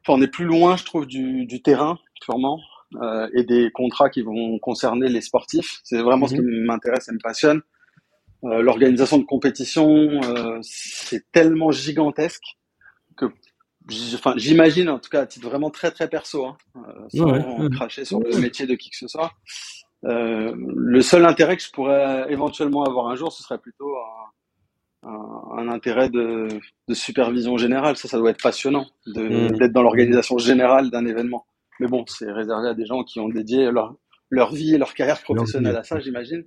enfin, 0.01 0.13
on 0.19 0.21
est 0.21 0.27
plus 0.27 0.45
loin, 0.45 0.77
je 0.77 0.83
trouve, 0.83 1.05
du, 1.07 1.45
du 1.45 1.61
terrain 1.61 1.97
purement 2.21 2.59
euh, 3.01 3.27
et 3.33 3.43
des 3.43 3.71
contrats 3.71 4.09
qui 4.09 4.21
vont 4.21 4.59
concerner 4.59 5.09
les 5.09 5.21
sportifs. 5.21 5.79
C'est 5.83 6.01
vraiment 6.01 6.27
ce 6.27 6.35
qui 6.35 6.41
m'intéresse 6.41 7.09
et 7.09 7.13
me 7.13 7.19
passionne. 7.19 7.61
Euh, 8.43 8.61
L'organisation 8.61 9.17
de 9.17 9.23
compétition, 9.25 9.89
euh, 10.23 10.59
c'est 10.61 11.23
tellement 11.31 11.71
gigantesque 11.71 12.57
que 13.15 13.25
enfin, 14.13 14.33
j'imagine, 14.37 14.89
en 14.89 14.99
tout 14.99 15.09
cas 15.09 15.21
à 15.21 15.25
titre 15.25 15.47
vraiment 15.49 15.71
très 15.71 15.89
très 15.89 16.07
perso, 16.07 16.45
hein, 16.45 16.57
euh, 16.75 17.09
sans 17.09 17.25
Ouais, 17.31 17.43
ouais. 17.63 17.69
cracher 17.71 18.05
sur 18.05 18.19
le 18.19 18.37
métier 18.39 18.67
de 18.67 18.75
qui 18.75 18.91
que 18.91 18.97
ce 18.97 19.07
soit. 19.07 19.31
Euh, 20.07 20.53
le 20.57 21.01
seul 21.01 21.25
intérêt 21.25 21.57
que 21.57 21.63
je 21.63 21.71
pourrais 21.71 22.25
éventuellement 22.31 22.83
avoir 22.85 23.07
un 23.07 23.15
jour, 23.15 23.31
ce 23.31 23.43
serait 23.43 23.57
plutôt 23.57 23.93
un, 25.03 25.09
un- 25.09 25.57
un 25.59 25.67
intérêt 25.69 26.09
de, 26.09 26.47
de 26.87 26.93
supervision 26.93 27.57
générale. 27.57 27.97
Ça, 27.97 28.07
ça 28.07 28.17
doit 28.17 28.29
être 28.31 28.41
passionnant 28.41 28.85
Mhm. 29.29 29.57
d'être 29.57 29.73
dans 29.73 29.83
l'organisation 29.83 30.37
générale 30.37 30.89
d'un 30.91 31.05
événement. 31.05 31.45
Mais 31.79 31.87
bon, 31.87 32.03
c'est 32.07 32.31
réservé 32.31 32.69
à 32.69 32.73
des 32.73 32.85
gens 32.85 33.03
qui 33.03 33.19
ont 33.19 33.29
dédié 33.29 33.69
leur, 33.71 33.95
leur 34.29 34.51
vie 34.53 34.73
et 34.75 34.77
leur 34.77 34.93
carrière 34.93 35.21
professionnelle 35.21 35.75
à 35.75 35.83
ça, 35.83 35.99
j'imagine. 35.99 36.45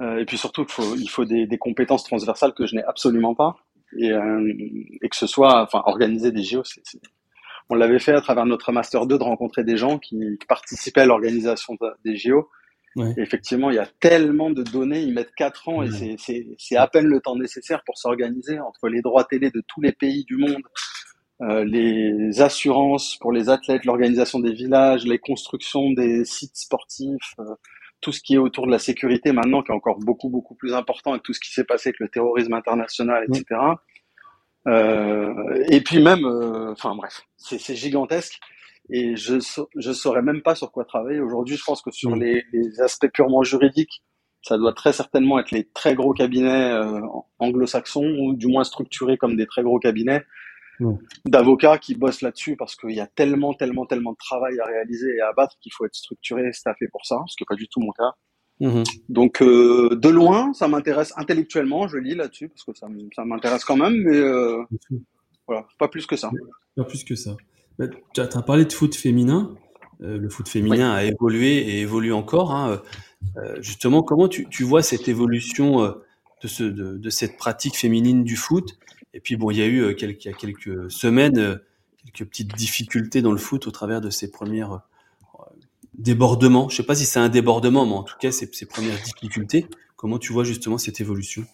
Euh, 0.00 0.18
et 0.18 0.24
puis 0.24 0.38
surtout, 0.38 0.62
il 0.62 0.72
faut, 0.72 0.94
il 0.96 1.08
faut 1.08 1.24
des, 1.24 1.46
des 1.46 1.58
compétences 1.58 2.04
transversales 2.04 2.54
que 2.54 2.66
je 2.66 2.74
n'ai 2.74 2.82
absolument 2.84 3.34
pas. 3.34 3.56
Et, 3.98 4.10
euh, 4.10 4.52
et 5.02 5.08
que 5.10 5.16
ce 5.16 5.26
soit, 5.26 5.62
enfin, 5.62 5.82
organiser 5.86 6.32
des 6.32 6.42
JO, 6.42 6.64
c'est- 6.64 6.82
on 7.68 7.74
l'avait 7.74 7.98
fait 7.98 8.12
à 8.14 8.20
travers 8.22 8.46
notre 8.46 8.72
Master 8.72 9.06
2 9.06 9.18
de 9.18 9.22
rencontrer 9.22 9.62
des 9.64 9.76
gens 9.76 9.98
qui, 9.98 10.38
participaient 10.48 11.02
à 11.02 11.06
l'organisation 11.06 11.76
des 12.04 12.16
JO. 12.16 12.48
Effectivement, 13.16 13.70
il 13.70 13.76
y 13.76 13.80
a 13.80 13.88
tellement 14.00 14.50
de 14.50 14.62
données, 14.62 15.00
ils 15.00 15.14
mettent 15.14 15.34
4 15.34 15.68
ans 15.68 15.82
et 15.82 16.16
c'est 16.18 16.76
à 16.76 16.86
peine 16.86 17.06
le 17.06 17.20
temps 17.20 17.36
nécessaire 17.36 17.82
pour 17.84 17.98
s'organiser 17.98 18.58
entre 18.60 18.88
les 18.88 19.02
droits 19.02 19.24
télé 19.24 19.50
de 19.50 19.62
tous 19.66 19.80
les 19.80 19.92
pays 19.92 20.24
du 20.24 20.36
monde, 20.36 20.62
euh, 21.42 21.64
les 21.64 22.40
assurances 22.40 23.16
pour 23.20 23.32
les 23.32 23.48
athlètes, 23.48 23.84
l'organisation 23.84 24.38
des 24.38 24.52
villages, 24.52 25.04
les 25.04 25.18
constructions 25.18 25.90
des 25.90 26.24
sites 26.24 26.56
sportifs, 26.56 27.34
euh, 27.40 27.54
tout 28.00 28.12
ce 28.12 28.20
qui 28.20 28.34
est 28.34 28.38
autour 28.38 28.66
de 28.66 28.72
la 28.72 28.78
sécurité 28.78 29.32
maintenant, 29.32 29.62
qui 29.62 29.72
est 29.72 29.74
encore 29.74 29.98
beaucoup, 29.98 30.28
beaucoup 30.28 30.54
plus 30.54 30.74
important 30.74 31.12
avec 31.12 31.22
tout 31.22 31.32
ce 31.32 31.40
qui 31.40 31.52
s'est 31.52 31.64
passé 31.64 31.90
avec 31.90 32.00
le 32.00 32.08
terrorisme 32.08 32.52
international, 32.52 33.24
etc. 33.28 33.60
Euh, 34.68 35.64
et 35.68 35.80
puis 35.80 36.02
même, 36.02 36.24
euh, 36.24 36.72
enfin 36.72 36.94
bref, 36.94 37.22
c'est 37.36 37.74
gigantesque. 37.74 38.38
Et 38.90 39.16
je 39.16 39.36
je 39.76 39.92
saurais 39.92 40.22
même 40.22 40.42
pas 40.42 40.54
sur 40.54 40.72
quoi 40.72 40.84
travailler 40.84 41.20
aujourd'hui. 41.20 41.56
Je 41.56 41.64
pense 41.64 41.82
que 41.82 41.90
sur 41.90 42.14
les, 42.16 42.44
les, 42.52 42.80
aspects 42.80 43.08
purement 43.12 43.42
juridiques, 43.42 44.02
ça 44.42 44.58
doit 44.58 44.72
très 44.72 44.92
certainement 44.92 45.38
être 45.38 45.52
les 45.52 45.68
très 45.68 45.94
gros 45.94 46.12
cabinets 46.12 46.74
anglo-saxons 47.38 48.16
ou 48.20 48.34
du 48.34 48.48
moins 48.48 48.64
structurés 48.64 49.16
comme 49.16 49.36
des 49.36 49.46
très 49.46 49.62
gros 49.62 49.78
cabinets 49.78 50.24
d'avocats 51.24 51.78
qui 51.78 51.94
bossent 51.94 52.22
là-dessus 52.22 52.56
parce 52.56 52.76
qu'il 52.76 52.92
y 52.92 53.00
a 53.00 53.06
tellement, 53.06 53.54
tellement, 53.54 53.86
tellement 53.86 54.12
de 54.12 54.16
travail 54.16 54.58
à 54.60 54.64
réaliser 54.64 55.14
et 55.16 55.20
à 55.20 55.28
abattre 55.28 55.56
qu'il 55.60 55.72
faut 55.72 55.84
être 55.84 55.94
structuré, 55.94 56.52
staffé 56.52 56.86
pour 56.90 57.04
ça, 57.06 57.16
ce 57.28 57.36
qui 57.36 57.42
n'est 57.42 57.46
pas 57.46 57.56
du 57.56 57.68
tout 57.68 57.80
mon 57.80 57.92
cas. 57.92 58.12
Mhm. 58.60 58.84
Donc 59.08 59.42
euh, 59.42 59.96
de 59.96 60.08
loin, 60.08 60.52
ça 60.52 60.68
m'intéresse 60.68 61.12
intellectuellement, 61.16 61.88
je 61.88 61.96
lis 61.96 62.14
là-dessus 62.14 62.48
parce 62.48 62.64
que 62.64 62.72
ça, 62.74 63.24
m'intéresse 63.24 63.64
quand 63.64 63.76
même, 63.76 63.94
mais 63.94 64.16
euh, 64.16 64.62
voilà, 65.46 65.66
pas 65.78 65.88
plus 65.88 66.06
que 66.06 66.16
ça. 66.16 66.30
Pas 66.76 66.84
plus 66.84 67.04
que 67.04 67.14
ça. 67.14 67.36
Tu 67.78 68.20
as, 68.20 68.26
parlé 68.42 68.64
de 68.64 68.72
foot 68.72 68.94
féminin. 68.94 69.54
Euh, 70.02 70.18
le 70.18 70.28
foot 70.28 70.48
féminin 70.48 70.92
a 70.92 71.04
évolué 71.04 71.56
et 71.58 71.80
évolue 71.80 72.12
encore. 72.12 72.52
Hein. 72.52 72.82
justement, 73.60 74.02
comment 74.02 74.28
tu, 74.28 74.64
vois 74.64 74.82
cette 74.82 75.08
évolution 75.08 75.82
de, 75.82 76.48
ce, 76.48 76.64
de, 76.64 77.10
cette 77.10 77.36
pratique 77.36 77.76
féminine 77.76 78.24
du 78.24 78.36
foot? 78.36 78.78
Et 79.14 79.20
puis 79.20 79.36
bon, 79.36 79.50
il 79.50 79.58
y 79.58 79.62
a 79.62 79.66
eu 79.66 79.94
quelques, 79.94 80.24
il 80.24 80.28
y 80.28 80.34
a 80.34 80.36
quelques 80.36 80.90
semaines 80.90 81.60
quelques 82.04 82.28
petites 82.28 82.54
difficultés 82.56 83.22
dans 83.22 83.30
le 83.30 83.38
foot 83.38 83.66
au 83.66 83.70
travers 83.70 84.00
de 84.00 84.10
ces 84.10 84.30
premières 84.30 84.82
débordement. 85.94 86.68
Je 86.68 86.76
sais 86.76 86.82
pas 86.82 86.94
si 86.94 87.04
c'est 87.04 87.20
un 87.20 87.28
débordement, 87.28 87.86
mais 87.86 87.92
en 87.92 88.02
tout 88.02 88.16
cas, 88.18 88.32
ses 88.32 88.66
premières 88.66 89.00
difficultés. 89.02 89.66
Comment 89.96 90.18
tu 90.18 90.32
vois 90.32 90.44
justement 90.44 90.78
cette 90.78 91.00
évolution? 91.00 91.46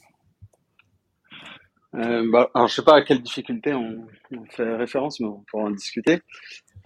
Euh, 1.95 2.29
bah, 2.31 2.51
alors, 2.55 2.69
je 2.69 2.75
sais 2.75 2.83
pas 2.83 2.97
à 2.97 3.03
quelle 3.03 3.23
difficulté 3.23 3.75
on, 3.75 4.07
fait 4.51 4.77
référence, 4.77 5.21
mais 5.21 5.27
on 5.27 5.45
pourra 5.51 5.65
en 5.65 5.71
discuter. 5.71 6.21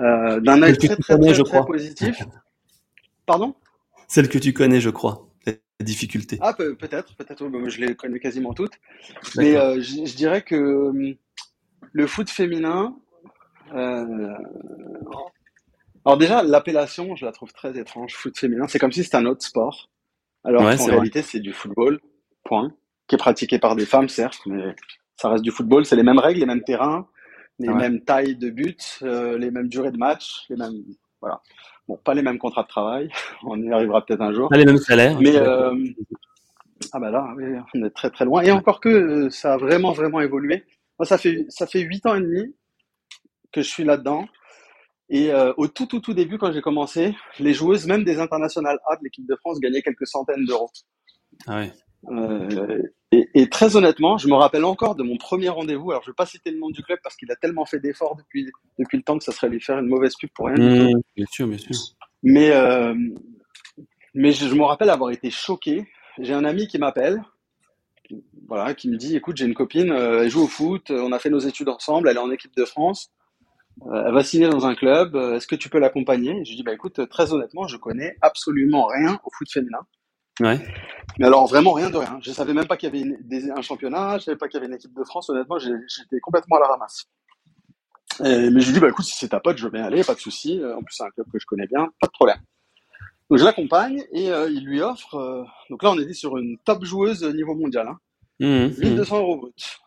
Euh, 0.00 0.40
D'un 0.40 0.62
œil 0.62 0.76
très, 0.76 0.96
très, 0.96 1.18
très, 1.18 1.42
très 1.42 1.64
positif. 1.64 2.22
Pardon? 3.26 3.54
Celle 4.08 4.28
que 4.28 4.38
tu 4.38 4.52
connais, 4.52 4.80
je 4.80 4.90
crois. 4.90 5.28
La 5.46 5.54
difficulté. 5.80 6.38
Ah, 6.40 6.54
peut-être, 6.54 7.16
peut-être. 7.16 7.44
Je 7.68 7.80
les 7.80 7.96
connais 7.96 8.20
quasiment 8.20 8.54
toutes. 8.54 8.74
Mais 9.36 9.56
euh, 9.56 9.80
je, 9.80 10.04
je, 10.04 10.14
dirais 10.14 10.42
que 10.42 10.54
hum, 10.56 11.14
le 11.92 12.06
foot 12.06 12.30
féminin, 12.30 12.96
euh, 13.74 14.36
alors 16.04 16.18
déjà, 16.18 16.42
l'appellation, 16.42 17.16
je 17.16 17.24
la 17.24 17.32
trouve 17.32 17.52
très 17.52 17.78
étrange, 17.78 18.14
foot 18.14 18.36
féminin. 18.38 18.66
C'est 18.68 18.78
comme 18.78 18.92
si 18.92 19.04
c'était 19.04 19.16
un 19.16 19.26
autre 19.26 19.44
sport. 19.44 19.88
Alors 20.44 20.62
en 20.62 20.84
réalité, 20.84 21.22
c'est 21.22 21.40
du 21.40 21.52
football, 21.52 22.00
point, 22.44 22.72
qui 23.12 23.16
est 23.16 23.18
pratiqué 23.18 23.58
par 23.58 23.76
des 23.76 23.84
femmes, 23.84 24.08
certes, 24.08 24.40
mais 24.46 24.74
ça 25.16 25.28
reste 25.28 25.44
du 25.44 25.50
football. 25.50 25.84
C'est 25.84 25.96
les 25.96 26.02
mêmes 26.02 26.18
règles, 26.18 26.40
les 26.40 26.46
mêmes 26.46 26.62
terrains, 26.62 27.06
les 27.58 27.68
mêmes 27.68 28.00
tailles 28.00 28.36
de 28.36 28.48
but, 28.48 29.00
euh, 29.02 29.36
les 29.36 29.50
mêmes 29.50 29.68
durées 29.68 29.92
de 29.92 29.98
match, 29.98 30.46
les 30.48 30.56
mêmes, 30.56 30.82
voilà. 31.20 31.42
Bon, 31.86 31.98
pas 31.98 32.14
les 32.14 32.22
mêmes 32.22 32.38
contrats 32.38 32.62
de 32.62 32.68
travail. 32.68 33.10
On 33.44 33.62
y 33.62 33.70
arrivera 33.70 34.02
peut-être 34.02 34.22
un 34.22 34.32
jour. 34.32 34.48
Pas 34.48 34.56
les 34.56 34.64
mêmes 34.64 34.78
salaires. 34.78 35.20
Mais 35.20 35.36
euh... 35.36 35.76
ah 36.92 37.00
bah 37.00 37.10
là, 37.10 37.34
on 37.74 37.84
est 37.84 37.90
très 37.90 38.08
très 38.08 38.24
loin. 38.24 38.40
Et 38.44 38.50
encore 38.50 38.80
que 38.80 38.88
euh, 38.88 39.30
ça 39.30 39.54
a 39.54 39.56
vraiment 39.58 39.92
vraiment 39.92 40.22
évolué. 40.22 40.64
Moi, 40.98 41.04
ça 41.04 41.18
fait 41.18 41.44
ça 41.50 41.66
fait 41.66 41.80
huit 41.80 42.06
ans 42.06 42.14
et 42.14 42.20
demi 42.22 42.54
que 43.52 43.60
je 43.60 43.68
suis 43.68 43.84
là-dedans. 43.84 44.26
Et 45.10 45.30
euh, 45.34 45.52
au 45.58 45.68
tout, 45.68 45.84
tout, 45.84 46.00
tout 46.00 46.14
début, 46.14 46.38
quand 46.38 46.50
j'ai 46.50 46.62
commencé, 46.62 47.14
les 47.38 47.52
joueuses, 47.52 47.86
même 47.86 48.04
des 48.04 48.20
internationales 48.20 48.78
A 48.88 48.96
de 48.96 49.04
l'équipe 49.04 49.26
de 49.26 49.36
France, 49.36 49.60
gagnaient 49.60 49.82
quelques 49.82 50.06
centaines 50.06 50.46
d'euros. 50.46 50.70
Ah 51.46 51.58
ouais. 51.58 51.72
Euh, 52.08 52.82
et, 53.12 53.28
et, 53.34 53.48
très 53.48 53.76
honnêtement, 53.76 54.18
je 54.18 54.26
me 54.26 54.34
rappelle 54.34 54.64
encore 54.64 54.94
de 54.94 55.02
mon 55.02 55.16
premier 55.16 55.48
rendez-vous. 55.48 55.90
Alors, 55.90 56.02
je 56.02 56.10
vais 56.10 56.14
pas 56.14 56.26
citer 56.26 56.50
le 56.50 56.58
nom 56.58 56.70
du 56.70 56.82
club 56.82 56.98
parce 57.02 57.16
qu'il 57.16 57.30
a 57.30 57.36
tellement 57.36 57.64
fait 57.64 57.78
d'efforts 57.78 58.16
depuis 58.16 58.50
depuis 58.78 58.96
le 58.96 59.02
temps 59.02 59.18
que 59.18 59.24
ça 59.24 59.32
serait 59.32 59.48
lui 59.48 59.60
faire 59.60 59.78
une 59.78 59.88
mauvaise 59.88 60.14
pub 60.18 60.30
pour 60.34 60.46
rien. 60.46 60.56
Mmh, 60.56 61.00
bien 61.16 61.26
sûr, 61.30 61.46
bien 61.46 61.58
sûr. 61.58 61.76
Mais 62.22 62.50
euh, 62.50 62.94
mais 64.14 64.32
je, 64.32 64.48
je, 64.48 64.54
me 64.54 64.64
rappelle 64.64 64.90
avoir 64.90 65.10
été 65.10 65.30
choqué. 65.30 65.86
J'ai 66.18 66.34
un 66.34 66.44
ami 66.44 66.66
qui 66.66 66.78
m'appelle, 66.78 67.22
voilà, 68.46 68.74
qui 68.74 68.88
me 68.88 68.96
dit, 68.96 69.16
écoute, 69.16 69.36
j'ai 69.36 69.46
une 69.46 69.54
copine, 69.54 69.90
euh, 69.92 70.22
elle 70.22 70.30
joue 70.30 70.42
au 70.42 70.48
foot, 70.48 70.90
on 70.90 71.12
a 71.12 71.18
fait 71.18 71.30
nos 71.30 71.38
études 71.38 71.68
ensemble, 71.68 72.08
elle 72.08 72.16
est 72.16 72.20
en 72.20 72.30
équipe 72.30 72.54
de 72.56 72.64
France. 72.64 73.10
Euh, 73.86 74.04
elle 74.06 74.12
va 74.12 74.22
signer 74.22 74.48
dans 74.48 74.66
un 74.66 74.74
club, 74.74 75.16
euh, 75.16 75.36
est-ce 75.36 75.46
que 75.46 75.54
tu 75.54 75.70
peux 75.70 75.78
l'accompagner? 75.78 76.44
Je 76.44 76.50
lui 76.50 76.56
dis, 76.56 76.62
bah 76.62 76.74
écoute, 76.74 77.08
très 77.08 77.32
honnêtement, 77.32 77.66
je 77.66 77.76
connais 77.76 78.16
absolument 78.20 78.86
rien 78.86 79.18
au 79.24 79.30
foot 79.36 79.50
féminin. 79.50 79.86
Ouais. 80.42 80.60
Mais 81.18 81.26
alors 81.26 81.46
vraiment 81.46 81.72
rien 81.72 81.90
de 81.90 81.96
rien. 81.96 82.18
Je 82.22 82.32
savais 82.32 82.54
même 82.54 82.66
pas 82.66 82.76
qu'il 82.76 82.94
y 82.94 83.02
avait 83.02 83.50
un 83.50 83.62
championnat, 83.62 84.18
je 84.18 84.24
savais 84.24 84.36
pas 84.36 84.48
qu'il 84.48 84.58
y 84.58 84.58
avait 84.58 84.66
une 84.66 84.74
équipe 84.74 84.94
de 84.94 85.04
France. 85.04 85.30
Honnêtement, 85.30 85.58
j'étais 85.58 86.20
complètement 86.20 86.56
à 86.56 86.60
la 86.60 86.66
ramasse. 86.68 87.04
mais 88.20 88.60
je 88.60 88.66
lui 88.66 88.72
dis, 88.72 88.80
bah 88.80 88.88
écoute, 88.88 89.04
si 89.04 89.16
c'est 89.16 89.28
ta 89.28 89.40
pote, 89.40 89.58
je 89.58 89.68
bien 89.68 89.84
aller, 89.84 90.04
pas 90.04 90.14
de 90.14 90.20
souci. 90.20 90.58
Euh, 90.60 90.76
en 90.76 90.82
plus, 90.82 90.94
c'est 90.96 91.04
un 91.04 91.10
club 91.10 91.26
que 91.32 91.38
je 91.38 91.46
connais 91.46 91.66
bien, 91.66 91.88
pas 92.00 92.06
de 92.06 92.12
problème. 92.12 92.38
Donc 93.30 93.38
je 93.38 93.44
l'accompagne 93.44 94.04
et 94.12 94.28
il 94.28 94.64
lui 94.64 94.82
offre. 94.82 95.46
donc 95.70 95.82
là, 95.82 95.90
on 95.90 95.98
était 95.98 96.12
sur 96.12 96.36
une 96.36 96.58
top 96.64 96.84
joueuse 96.84 97.24
niveau 97.24 97.54
mondial. 97.54 97.88
Hein, 97.88 97.98
1200 98.40 99.14
mmh, 99.16 99.18
mmh. 99.18 99.22
euros 99.22 99.36
brut. 99.36 99.78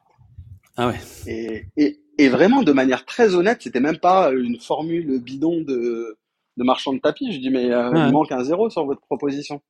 Ah 0.78 0.88
ouais. 0.88 1.00
Et, 1.28 1.66
et, 1.78 2.00
et 2.18 2.30
vraiment, 2.30 2.64
de 2.64 2.72
manière 2.72 3.06
très 3.06 3.36
honnête, 3.36 3.62
c'était 3.62 3.80
même 3.80 3.98
pas 3.98 4.32
une 4.32 4.60
formule 4.60 5.20
bidon 5.20 5.62
de, 5.62 6.18
de 6.58 6.64
marchand 6.64 6.94
de 6.94 7.00
tapis. 7.00 7.32
Je 7.34 7.40
dis, 7.40 7.50
mais 7.50 7.72
euh, 7.72 7.92
il 7.94 8.12
manque 8.12 8.32
un 8.32 8.44
zéro 8.44 8.70
sur 8.70 8.86
votre 8.86 9.02
proposition. 9.02 9.62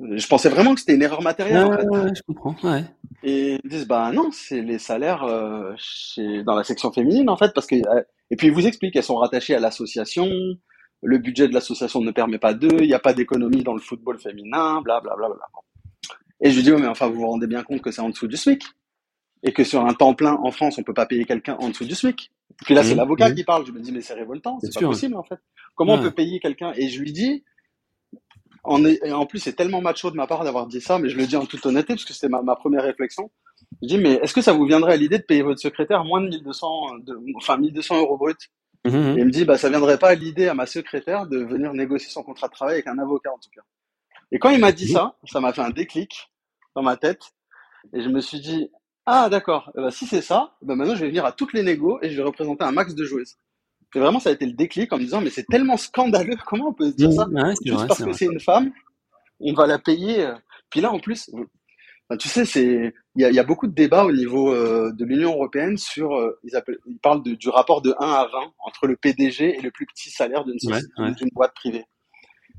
Je 0.00 0.26
pensais 0.26 0.48
vraiment 0.48 0.74
que 0.74 0.80
c'était 0.80 0.94
une 0.94 1.02
erreur 1.02 1.22
matérielle. 1.22 1.64
en 1.64 1.72
fait. 1.72 1.86
ouais, 1.86 2.10
je 2.14 2.22
comprends. 2.22 2.56
Ouais. 2.62 2.84
Et 3.22 3.58
ils 3.62 3.68
disent, 3.68 3.86
bah 3.86 4.10
non, 4.12 4.30
c'est 4.32 4.62
les 4.62 4.78
salaires 4.78 5.24
euh, 5.24 5.72
chez, 5.76 6.42
dans 6.42 6.54
la 6.54 6.64
section 6.64 6.90
féminine, 6.90 7.28
en 7.28 7.36
fait, 7.36 7.52
parce 7.54 7.66
que. 7.66 7.76
Euh, 7.76 8.02
et 8.30 8.36
puis 8.36 8.46
ils 8.46 8.52
vous 8.52 8.66
expliquent 8.66 8.94
qu'elles 8.94 9.02
sont 9.02 9.16
rattachées 9.16 9.54
à 9.54 9.60
l'association. 9.60 10.28
Le 11.02 11.18
budget 11.18 11.48
de 11.48 11.54
l'association 11.54 12.00
ne 12.00 12.10
permet 12.12 12.38
pas 12.38 12.54
d'eux. 12.54 12.78
Il 12.80 12.86
n'y 12.86 12.94
a 12.94 12.98
pas 12.98 13.12
d'économie 13.12 13.62
dans 13.62 13.74
le 13.74 13.80
football 13.80 14.18
féminin, 14.18 14.80
bla 14.82 15.00
bla 15.00 15.16
bla 15.16 15.28
bla. 15.28 15.38
Et 16.40 16.50
je 16.50 16.56
lui 16.56 16.62
dis, 16.62 16.72
oh, 16.72 16.78
mais 16.78 16.86
enfin, 16.86 17.08
vous 17.08 17.20
vous 17.20 17.26
rendez 17.26 17.46
bien 17.46 17.62
compte 17.62 17.82
que 17.82 17.90
c'est 17.90 18.00
en 18.00 18.08
dessous 18.08 18.28
du 18.28 18.36
SMIC 18.36 18.64
et 19.42 19.52
que 19.52 19.64
sur 19.64 19.84
un 19.84 19.94
temps 19.94 20.14
plein 20.14 20.38
en 20.42 20.50
France, 20.50 20.78
on 20.78 20.82
peut 20.82 20.94
pas 20.94 21.06
payer 21.06 21.24
quelqu'un 21.24 21.56
en 21.60 21.68
dessous 21.68 21.84
du 21.84 21.94
SMIC. 21.94 22.30
Puis 22.64 22.74
là, 22.74 22.82
c'est 22.82 22.94
mmh, 22.94 22.98
l'avocat 22.98 23.30
mmh. 23.30 23.34
qui 23.34 23.44
parle. 23.44 23.66
Je 23.66 23.72
me 23.72 23.80
dis, 23.80 23.92
mais 23.92 24.00
c'est 24.00 24.14
révoltant, 24.14 24.58
c'est 24.60 24.72
pas 24.72 24.80
possible 24.80 25.16
en 25.16 25.22
fait. 25.22 25.38
Comment 25.74 25.94
on 25.94 26.02
peut 26.02 26.10
payer 26.10 26.40
quelqu'un? 26.40 26.72
Et 26.76 26.88
je 26.88 27.00
lui 27.00 27.12
dis, 27.12 27.44
en, 28.64 28.84
et 28.84 29.12
en 29.12 29.26
plus, 29.26 29.38
c'est 29.38 29.54
tellement 29.54 29.80
macho 29.80 30.10
de 30.10 30.16
ma 30.16 30.26
part 30.26 30.44
d'avoir 30.44 30.66
dit 30.66 30.80
ça, 30.80 30.98
mais 30.98 31.08
je 31.08 31.16
le 31.16 31.26
dis 31.26 31.36
en 31.36 31.46
toute 31.46 31.64
honnêteté 31.64 31.94
parce 31.94 32.04
que 32.04 32.12
c'était 32.12 32.28
ma, 32.28 32.56
première 32.56 32.82
réflexion. 32.82 33.30
Je 33.82 33.88
dis, 33.88 33.98
mais 33.98 34.14
est-ce 34.14 34.34
que 34.34 34.42
ça 34.42 34.52
vous 34.52 34.64
viendrait 34.64 34.94
à 34.94 34.96
l'idée 34.96 35.18
de 35.18 35.24
payer 35.24 35.42
votre 35.42 35.60
secrétaire 35.60 36.04
moins 36.04 36.20
de 36.20 36.28
1200, 36.28 36.98
de, 37.06 37.18
enfin 37.36 37.56
1200 37.56 37.98
euros 37.98 38.18
brut? 38.18 38.38
Mmh, 38.84 38.90
Et 38.90 39.20
il 39.20 39.24
me 39.26 39.30
dit, 39.30 39.44
bah 39.44 39.58
ça 39.58 39.68
viendrait 39.68 39.98
pas 39.98 40.08
à 40.08 40.14
l'idée 40.14 40.48
à 40.48 40.54
ma 40.54 40.66
secrétaire 40.66 41.26
de 41.26 41.38
venir 41.38 41.72
négocier 41.74 42.10
son 42.10 42.22
contrat 42.22 42.48
de 42.48 42.52
travail 42.52 42.74
avec 42.74 42.86
un 42.86 42.98
avocat 42.98 43.30
en 43.30 43.38
tout 43.38 43.50
cas. 43.54 43.62
Et 44.32 44.38
quand 44.38 44.50
il 44.50 44.60
m'a 44.60 44.72
dit 44.72 44.88
ça, 44.88 45.16
ça 45.24 45.40
m'a 45.40 45.52
fait 45.52 45.60
un 45.62 45.70
déclic 45.70 46.30
dans 46.74 46.82
ma 46.82 46.96
tête. 46.96 47.22
Et 47.92 48.02
je 48.02 48.08
me 48.08 48.20
suis 48.20 48.40
dit, 48.40 48.70
ah, 49.06 49.28
d'accord. 49.28 49.72
Eh 49.76 49.80
ben, 49.80 49.90
si 49.90 50.06
c'est 50.06 50.22
ça, 50.22 50.56
ben, 50.62 50.76
maintenant 50.76 50.94
je 50.94 51.00
vais 51.00 51.08
venir 51.08 51.24
à 51.24 51.32
toutes 51.32 51.52
les 51.52 51.62
négos 51.62 51.98
et 52.02 52.10
je 52.10 52.16
vais 52.16 52.22
représenter 52.22 52.64
un 52.64 52.72
max 52.72 52.94
de 52.94 53.04
joueuses. 53.04 53.36
Et 53.94 53.98
vraiment, 53.98 54.20
ça 54.20 54.30
a 54.30 54.32
été 54.32 54.46
le 54.46 54.52
déclic 54.52 54.92
en 54.92 54.98
me 54.98 55.02
disant, 55.02 55.20
mais 55.20 55.30
c'est 55.30 55.46
tellement 55.46 55.76
scandaleux, 55.76 56.36
comment 56.46 56.68
on 56.68 56.72
peut 56.72 56.90
se 56.90 56.96
dire 56.96 57.12
ça? 57.12 57.26
Juste 57.64 57.88
parce 57.88 58.02
que 58.02 58.12
c'est 58.12 58.26
une 58.26 58.40
femme, 58.40 58.72
on 59.40 59.52
va 59.52 59.66
la 59.66 59.78
payer. 59.78 60.24
Euh. 60.24 60.34
Puis 60.70 60.80
là, 60.80 60.92
en 60.92 61.00
plus, 61.00 61.30
tu 62.18 62.28
sais, 62.28 62.44
c'est 62.44 62.94
il 63.16 63.22
y 63.22 63.38
a, 63.38 63.42
beaucoup 63.44 63.66
de 63.66 63.74
débats 63.74 64.04
au 64.04 64.12
niveau 64.12 64.54
euh, 64.54 64.92
de 64.92 65.04
l'Union 65.04 65.32
européenne 65.32 65.76
sur, 65.76 66.14
euh, 66.14 66.38
ils, 66.44 66.54
appellent, 66.54 66.78
ils 66.86 66.98
parlent 66.98 67.22
du 67.22 67.48
rapport 67.48 67.82
de 67.82 67.94
1 67.98 68.06
à 68.06 68.28
20 68.32 68.52
entre 68.58 68.86
le 68.86 68.96
PDG 68.96 69.58
et 69.58 69.60
le 69.60 69.70
plus 69.70 69.86
petit 69.86 70.10
salaire 70.10 70.44
d'une 70.44 71.30
boîte 71.32 71.54
privée. 71.54 71.84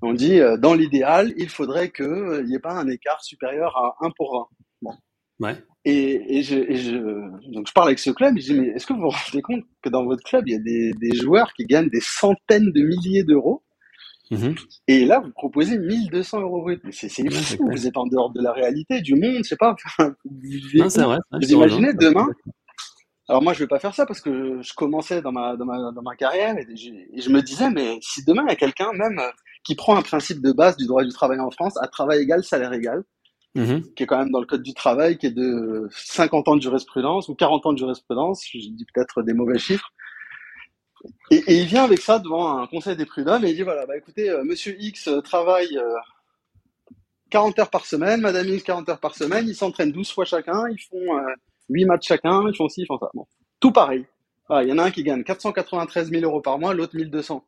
On 0.02 0.14
dit, 0.14 0.40
dans 0.58 0.74
l'idéal, 0.74 1.32
il 1.38 1.48
faudrait 1.48 1.92
qu'il 1.92 2.44
n'y 2.46 2.56
ait 2.56 2.60
pas 2.60 2.74
un 2.74 2.88
écart 2.88 3.24
supérieur 3.24 3.78
à 3.78 3.96
1 4.02 4.10
pour 4.18 4.34
20. 4.34 4.48
Bon. 4.82 4.98
Ouais. 5.40 5.64
Et, 5.84 6.38
et, 6.38 6.44
je, 6.44 6.56
et, 6.58 6.76
je, 6.76 6.98
donc 7.52 7.68
je 7.68 7.74
parle 7.74 7.88
avec 7.88 7.98
ce 7.98 8.12
club 8.12 8.38
et 8.38 8.42
je 8.42 8.54
dis 8.54 8.60
mais 8.60 8.68
est-ce 8.68 8.86
que 8.86 8.94
vous 8.94 9.02
vous 9.02 9.10
rendez 9.10 9.42
compte 9.42 9.64
que 9.82 9.90
dans 9.90 10.06
votre 10.06 10.24
club 10.24 10.48
il 10.48 10.54
y 10.54 10.56
a 10.56 10.60
des, 10.60 10.92
des 10.94 11.16
joueurs 11.16 11.54
qui 11.54 11.66
gagnent 11.66 11.90
des 11.90 12.02
centaines 12.02 12.72
de 12.72 12.82
milliers 12.82 13.24
d'euros 13.24 13.64
mm-hmm. 14.30 14.56
et 14.88 15.06
là 15.06 15.22
vous 15.22 15.32
proposez 15.32 15.80
1200 15.80 16.42
euros 16.42 16.62
brut 16.62 16.84
c'est 16.92 17.10
c'est 17.10 17.28
fou 17.32 17.68
vous 17.68 17.88
êtes 17.88 17.98
en 17.98 18.06
dehors 18.06 18.32
de 18.32 18.44
la 18.44 18.52
réalité 18.52 19.02
du 19.02 19.16
monde 19.16 19.38
je 19.38 19.50
sais 19.50 19.56
pas 19.56 19.76
non, 19.98 20.90
c'est 20.90 21.02
vrai, 21.02 21.18
vous 21.32 21.52
imaginez 21.52 21.94
demain 21.94 22.28
Alors 23.32 23.42
moi, 23.42 23.54
je 23.54 23.60
vais 23.60 23.68
pas 23.68 23.80
faire 23.80 23.96
ça 23.96 24.06
parce 24.06 24.20
que 24.20 24.62
je 24.62 24.74
commençais 24.74 25.22
dans 25.22 25.32
ma, 25.32 25.56
dans 25.56 25.64
ma, 25.64 25.94
dans 25.94 26.02
ma 26.02 26.18
carrière 26.18 26.58
et, 26.58 26.68
je 26.76 27.30
me 27.30 27.42
disais, 27.42 27.70
mais 27.70 27.98
si 28.02 28.26
demain 28.26 28.44
il 28.46 28.50
y 28.50 28.52
a 28.52 28.58
quelqu'un 28.58 28.92
même 28.92 29.20
euh, 29.20 29.30
qui 29.64 29.76
prend 29.76 29.96
un 29.96 30.02
principe 30.02 30.42
de 30.42 30.52
base 30.52 30.76
du 30.76 30.86
droit 30.86 31.06
du 31.06 31.12
travail 31.14 31.40
en 31.40 31.50
France 31.50 31.78
à 31.82 31.88
travail 31.88 32.22
égal, 32.22 32.44
salaire 32.44 32.74
égal, 32.74 33.06
mm-hmm. 33.56 33.94
qui 33.94 34.04
est 34.04 34.06
quand 34.06 34.18
même 34.18 34.32
dans 34.32 34.40
le 34.40 34.46
code 34.46 34.64
du 34.64 34.74
travail, 34.74 35.18
qui 35.18 35.28
est 35.28 35.32
de 35.32 35.88
50 35.92 36.48
ans 36.48 36.56
de 36.56 36.62
jurisprudence 36.62 37.30
ou 37.30 37.36
40 37.36 37.66
ans 37.66 37.74
de 37.74 37.78
jurisprudence, 37.78 38.46
je 38.52 38.60
dis 38.60 38.86
peut-être 38.94 39.24
des 39.24 39.34
mauvais 39.34 39.60
chiffres, 39.60 39.92
et, 41.32 41.44
il 41.48 41.66
vient 41.66 41.84
avec 41.84 42.00
ça 42.00 42.20
devant 42.20 42.60
un 42.60 42.68
conseil 42.68 42.96
des 42.96 43.06
prud'hommes 43.06 43.44
et 43.46 43.50
il 43.50 43.56
dit 43.56 43.64
voilà, 43.64 43.86
bah 43.86 43.98
écoutez, 43.98 44.30
euh, 44.30 44.44
monsieur 44.44 44.76
X 44.80 45.08
euh, 45.08 45.22
travaille 45.22 45.80
40 47.32 47.58
heures 47.60 47.70
par 47.70 47.86
semaine, 47.86 48.22
madame 48.22 48.48
X 48.48 48.64
40 48.64 48.90
heures 48.90 49.00
par 49.00 49.16
semaine, 49.16 49.48
ils 49.48 49.56
s'entraînent 49.56 49.92
12 49.92 50.12
fois 50.12 50.26
chacun, 50.26 50.64
ils 50.70 50.80
font 50.80 51.18
8 51.70 51.86
matchs 51.86 52.08
chacun, 52.08 52.48
ils 52.48 52.56
font 52.56 52.70
ci, 52.70 52.82
ils 52.82 52.86
font 52.86 53.00
ça. 53.00 53.10
Bon. 53.14 53.26
Tout 53.60 53.72
pareil. 53.72 54.06
Il 54.50 54.68
y 54.68 54.74
en 54.74 54.78
a 54.80 54.84
un 54.84 54.92
qui 54.92 55.04
gagne 55.04 55.24
493 55.24 56.10
000 56.10 56.24
euros 56.24 56.42
par 56.42 56.60
mois, 56.60 56.74
l'autre 56.74 56.96
1200. 56.96 57.44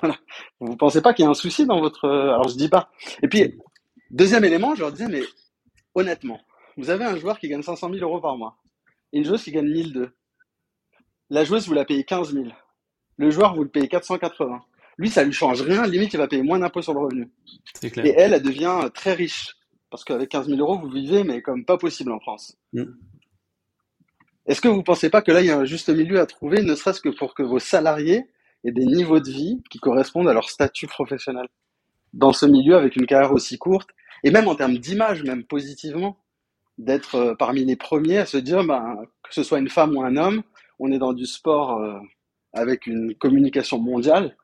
Voilà. 0.00 0.16
Vous 0.60 0.76
pensez 0.76 1.00
pas 1.00 1.14
qu'il 1.14 1.24
y 1.24 1.26
a 1.28 1.30
un 1.30 1.34
souci 1.34 1.64
dans 1.64 1.80
votre... 1.80 2.06
Euh, 2.06 2.34
alors 2.34 2.48
je 2.48 2.56
dis 2.56 2.68
pas. 2.68 2.90
Et 3.22 3.28
puis, 3.28 3.58
deuxième 4.10 4.44
élément, 4.44 4.74
je 4.74 4.80
leur 4.80 4.92
disais, 4.92 5.08
mais 5.08 5.22
honnêtement, 5.94 6.40
vous 6.76 6.90
avez 6.90 7.04
un 7.04 7.16
joueur 7.16 7.38
qui 7.38 7.48
gagne 7.48 7.62
500 7.62 7.90
000 7.92 8.02
euros 8.02 8.20
par 8.20 8.36
mois 8.36 8.58
et 9.12 9.18
une 9.18 9.24
joueuse 9.24 9.42
qui 9.42 9.52
gagne 9.52 9.68
1002. 9.68 10.10
La 11.30 11.44
joueuse, 11.44 11.66
vous 11.66 11.74
la 11.74 11.84
payez 11.84 12.04
15 12.04 12.32
000. 12.32 12.46
Le 13.16 13.30
joueur, 13.30 13.54
vous 13.54 13.62
le 13.62 13.68
payez 13.68 13.88
480. 13.88 14.60
Lui, 14.98 15.10
ça 15.10 15.24
lui 15.24 15.32
change 15.32 15.62
rien. 15.62 15.86
Limite, 15.86 16.12
il 16.14 16.18
va 16.18 16.28
payer 16.28 16.42
moins 16.42 16.58
d'impôts 16.58 16.82
sur 16.82 16.94
le 16.94 17.00
revenu. 17.00 17.30
Clair. 17.80 18.06
Et 18.06 18.14
elle, 18.16 18.34
elle 18.34 18.42
devient 18.42 18.90
très 18.94 19.14
riche. 19.14 19.56
Parce 19.90 20.04
qu'avec 20.04 20.28
15 20.28 20.48
000 20.48 20.58
euros, 20.60 20.78
vous 20.78 20.90
vivez, 20.90 21.24
mais 21.24 21.42
comme 21.42 21.64
pas 21.64 21.78
possible 21.78 22.12
en 22.12 22.20
France. 22.20 22.56
Mm. 22.72 22.84
Est-ce 24.46 24.60
que 24.60 24.68
vous 24.68 24.78
ne 24.78 24.82
pensez 24.82 25.10
pas 25.10 25.22
que 25.22 25.32
là, 25.32 25.40
il 25.40 25.46
y 25.46 25.50
a 25.50 25.58
un 25.58 25.64
juste 25.64 25.88
milieu 25.88 26.20
à 26.20 26.26
trouver, 26.26 26.62
ne 26.62 26.74
serait-ce 26.74 27.00
que 27.00 27.08
pour 27.08 27.34
que 27.34 27.42
vos 27.42 27.58
salariés 27.58 28.30
aient 28.64 28.72
des 28.72 28.86
niveaux 28.86 29.20
de 29.20 29.30
vie 29.30 29.62
qui 29.70 29.78
correspondent 29.78 30.28
à 30.28 30.32
leur 30.32 30.48
statut 30.48 30.86
professionnel? 30.86 31.46
Dans 32.16 32.32
ce 32.32 32.46
milieu 32.46 32.76
avec 32.76 32.96
une 32.96 33.06
carrière 33.06 33.32
aussi 33.32 33.58
courte 33.58 33.90
et 34.24 34.30
même 34.30 34.48
en 34.48 34.54
termes 34.54 34.78
d'image, 34.78 35.22
même 35.22 35.44
positivement, 35.44 36.18
d'être 36.78 37.14
euh, 37.14 37.34
parmi 37.34 37.64
les 37.64 37.76
premiers 37.76 38.18
à 38.18 38.26
se 38.26 38.36
dire, 38.36 38.64
ben, 38.64 38.96
que 39.22 39.34
ce 39.34 39.42
soit 39.42 39.58
une 39.58 39.68
femme 39.68 39.96
ou 39.96 40.02
un 40.02 40.16
homme, 40.16 40.42
on 40.78 40.90
est 40.90 40.98
dans 40.98 41.12
du 41.12 41.26
sport 41.26 41.80
euh, 41.80 41.98
avec 42.52 42.86
une 42.86 43.14
communication 43.14 43.78
mondiale 43.78 44.36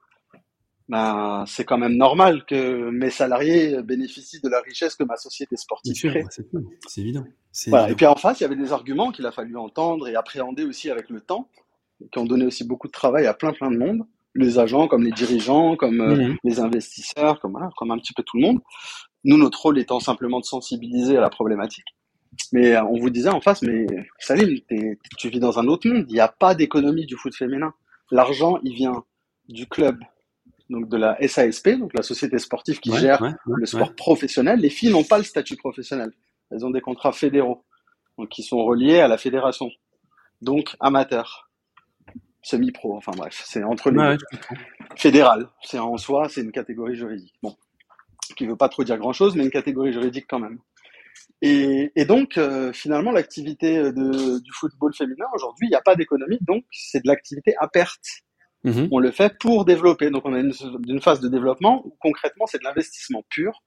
ben, 0.92 1.44
c'est 1.46 1.64
quand 1.64 1.78
même 1.78 1.96
normal 1.96 2.44
que 2.44 2.90
mes 2.90 3.08
salariés 3.08 3.82
bénéficient 3.82 4.42
de 4.42 4.48
la 4.50 4.60
richesse 4.60 4.94
que 4.94 5.04
ma 5.04 5.16
société 5.16 5.56
sportive 5.56 5.94
crée. 5.94 6.24
C'est 6.86 7.00
évident. 7.00 7.24
Et 7.88 7.94
puis 7.94 8.04
en 8.04 8.16
face, 8.16 8.40
il 8.40 8.42
y 8.42 8.46
avait 8.46 8.56
des 8.56 8.72
arguments 8.72 9.10
qu'il 9.10 9.24
a 9.24 9.32
fallu 9.32 9.56
entendre 9.56 10.06
et 10.08 10.16
appréhender 10.16 10.64
aussi 10.64 10.90
avec 10.90 11.08
le 11.08 11.22
temps, 11.22 11.48
qui 12.10 12.18
ont 12.18 12.26
donné 12.26 12.44
aussi 12.44 12.64
beaucoup 12.64 12.88
de 12.88 12.92
travail 12.92 13.26
à 13.26 13.32
plein 13.32 13.52
plein 13.54 13.70
de 13.70 13.78
monde, 13.78 14.02
les 14.34 14.58
agents, 14.58 14.88
comme 14.88 15.02
les 15.02 15.12
dirigeants, 15.12 15.76
comme 15.76 16.00
euh, 16.00 16.28
mhm. 16.28 16.36
les 16.44 16.60
investisseurs, 16.60 17.40
comme 17.40 17.58
comme 17.76 17.90
un 17.90 17.98
petit 17.98 18.14
peu 18.14 18.22
tout 18.22 18.38
le 18.38 18.42
monde. 18.42 18.60
Nous, 19.24 19.36
notre 19.36 19.60
rôle 19.60 19.78
étant 19.78 20.00
simplement 20.00 20.40
de 20.40 20.44
sensibiliser 20.44 21.16
à 21.16 21.20
la 21.20 21.30
problématique. 21.30 21.84
Mais 22.52 22.74
euh, 22.74 22.84
on 22.84 22.98
vous 22.98 23.10
disait 23.10 23.28
en 23.28 23.40
face, 23.40 23.62
mais 23.62 23.86
Salim, 24.18 24.58
tu 25.18 25.28
vis 25.28 25.40
dans 25.40 25.58
un 25.58 25.66
autre 25.68 25.88
monde. 25.88 26.06
Il 26.08 26.14
n'y 26.14 26.20
a 26.20 26.28
pas 26.28 26.54
d'économie 26.54 27.06
du 27.06 27.16
foot 27.16 27.34
féminin. 27.34 27.74
L'argent, 28.10 28.58
il 28.62 28.74
vient 28.74 29.04
du 29.48 29.66
club, 29.66 29.98
donc 30.70 30.88
de 30.88 30.96
la 30.96 31.16
SASP, 31.26 31.70
donc 31.78 31.92
la 31.94 32.02
société 32.02 32.38
sportive 32.38 32.80
qui 32.80 32.92
gère 32.96 33.22
le 33.46 33.66
sport 33.66 33.94
professionnel. 33.94 34.60
Les 34.60 34.70
filles 34.70 34.90
n'ont 34.90 35.04
pas 35.04 35.18
le 35.18 35.24
statut 35.24 35.56
professionnel. 35.56 36.10
Elles 36.50 36.64
ont 36.64 36.70
des 36.70 36.80
contrats 36.80 37.12
fédéraux, 37.12 37.64
donc 38.18 38.28
qui 38.28 38.42
sont 38.42 38.64
reliés 38.64 39.00
à 39.00 39.08
la 39.08 39.18
fédération. 39.18 39.70
Donc 40.40 40.76
amateur, 40.80 41.50
semi-pro, 42.42 42.96
enfin 42.96 43.12
bref, 43.16 43.42
c'est 43.44 43.62
entre 43.62 43.90
les 43.90 44.16
fédéral. 44.96 45.48
C'est 45.62 45.78
en 45.78 45.96
soi, 45.96 46.28
c'est 46.28 46.42
une 46.42 46.52
catégorie 46.52 46.96
juridique. 46.96 47.34
Bon, 47.42 47.56
qui 48.36 48.46
veut 48.46 48.56
pas 48.56 48.68
trop 48.68 48.84
dire 48.84 48.98
grand-chose, 48.98 49.36
mais 49.36 49.44
une 49.44 49.50
catégorie 49.50 49.92
juridique 49.92 50.26
quand 50.28 50.40
même. 50.40 50.58
Et, 51.44 51.90
donc, 52.06 52.38
euh, 52.38 52.72
finalement, 52.72 53.10
l'activité 53.10 53.92
du 53.92 54.52
football 54.52 54.94
féminin, 54.94 55.24
aujourd'hui, 55.34 55.66
il 55.66 55.70
n'y 55.70 55.76
a 55.76 55.80
pas 55.80 55.96
d'économie, 55.96 56.38
donc 56.42 56.64
c'est 56.70 57.02
de 57.02 57.08
l'activité 57.08 57.54
à 57.58 57.66
perte. 57.66 58.22
Mhm. 58.64 58.88
On 58.92 58.98
le 58.98 59.10
fait 59.10 59.36
pour 59.38 59.64
développer. 59.64 60.10
Donc 60.10 60.22
on 60.24 60.34
a 60.34 60.38
une, 60.38 60.52
phase 61.00 61.20
de 61.20 61.28
développement 61.28 61.84
où 61.84 61.96
concrètement 62.00 62.46
c'est 62.46 62.58
de 62.58 62.64
l'investissement 62.64 63.22
pur. 63.28 63.62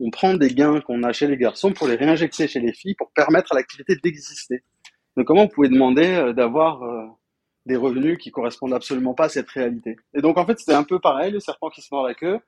On 0.00 0.10
prend 0.10 0.34
des 0.34 0.48
gains 0.48 0.80
qu'on 0.80 1.02
a 1.02 1.12
chez 1.12 1.26
les 1.26 1.36
garçons 1.36 1.72
pour 1.72 1.86
les 1.86 1.94
réinjecter 1.94 2.48
chez 2.48 2.60
les 2.60 2.72
filles 2.72 2.94
pour 2.94 3.10
permettre 3.12 3.52
à 3.52 3.54
l'activité 3.54 3.96
d'exister. 4.02 4.62
Donc 5.16 5.26
comment 5.26 5.44
vous 5.44 5.48
pouvez 5.48 5.68
demander 5.68 6.06
euh, 6.06 6.32
d'avoir 6.32 6.82
euh, 6.82 7.06
des 7.66 7.76
revenus 7.76 8.18
qui 8.18 8.30
correspondent 8.30 8.74
absolument 8.74 9.14
pas 9.14 9.24
à 9.24 9.28
cette 9.28 9.48
réalité 9.50 9.96
Et 10.14 10.20
donc 10.20 10.36
en 10.38 10.46
fait 10.46 10.58
c'était 10.58 10.74
un 10.74 10.84
peu 10.84 11.00
pareil, 11.00 11.32
le 11.32 11.40
serpent 11.40 11.70
qui 11.70 11.80
se 11.80 11.88
mord 11.90 12.06
la 12.06 12.14
queue, 12.14 12.38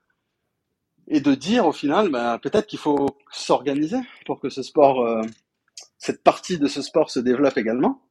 et 1.09 1.21
de 1.21 1.35
dire 1.35 1.67
au 1.67 1.73
final, 1.73 2.11
bah, 2.11 2.39
peut-être 2.43 2.67
qu'il 2.67 2.79
faut 2.79 3.07
s'organiser 3.31 3.99
pour 4.27 4.41
que 4.41 4.49
ce 4.49 4.63
sport, 4.63 5.03
euh, 5.03 5.23
cette 5.99 6.23
partie 6.23 6.59
de 6.59 6.67
ce 6.67 6.83
sport 6.83 7.11
se 7.11 7.21
développe 7.21 7.57
également, 7.57 8.03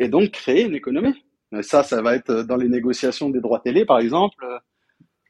et 0.00 0.08
donc 0.08 0.30
créer 0.30 0.64
une 0.64 0.74
économie. 0.74 1.24
Ça, 1.62 1.82
ça 1.82 2.02
va 2.02 2.14
être 2.14 2.42
dans 2.42 2.56
les 2.56 2.68
négociations 2.68 3.30
des 3.30 3.40
droits 3.40 3.60
télé, 3.60 3.86
par 3.86 3.98
exemple, 3.98 4.44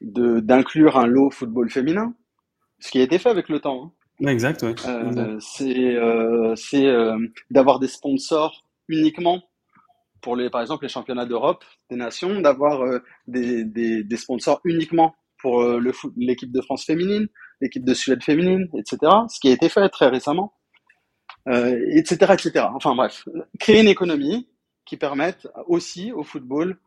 de 0.01 0.39
d'inclure 0.39 0.97
un 0.97 1.07
lot 1.07 1.29
football 1.31 1.69
féminin, 1.69 2.13
ce 2.79 2.91
qui 2.91 2.99
a 2.99 3.03
été 3.03 3.17
fait 3.19 3.29
avec 3.29 3.49
le 3.49 3.59
temps. 3.59 3.85
Hein. 3.85 3.91
Exact, 4.27 4.63
ouais. 4.63 4.75
Euh, 4.85 5.37
c'est 5.39 5.95
euh, 5.95 6.55
c'est 6.55 6.85
euh, 6.85 7.17
d'avoir 7.51 7.79
des 7.79 7.87
sponsors 7.87 8.65
uniquement 8.87 9.43
pour 10.21 10.35
les, 10.35 10.49
par 10.49 10.61
exemple, 10.61 10.85
les 10.85 10.89
championnats 10.89 11.25
d'Europe 11.25 11.63
des 11.89 11.95
nations, 11.95 12.41
d'avoir 12.41 12.81
euh, 12.81 12.99
des, 13.27 13.63
des, 13.63 14.03
des, 14.03 14.17
sponsors 14.17 14.61
uniquement 14.65 15.15
pour 15.37 15.61
euh, 15.61 15.79
le 15.79 15.91
l'équipe 16.17 16.51
de 16.51 16.61
France 16.61 16.85
féminine, 16.85 17.27
l'équipe 17.61 17.85
de 17.85 17.93
Suède 17.93 18.23
féminine, 18.23 18.67
etc. 18.77 18.97
Ce 19.29 19.39
qui 19.39 19.49
a 19.49 19.53
été 19.53 19.69
fait 19.69 19.87
très 19.89 20.07
récemment, 20.07 20.53
etc., 21.47 22.33
etc. 22.33 22.65
Enfin 22.75 22.95
bref, 22.95 23.27
créer 23.59 23.81
une 23.81 23.87
économie 23.87 24.47
qui 24.85 24.97
permettent 24.97 25.47
aussi 25.67 26.11
au 26.11 26.23
football, 26.23 26.77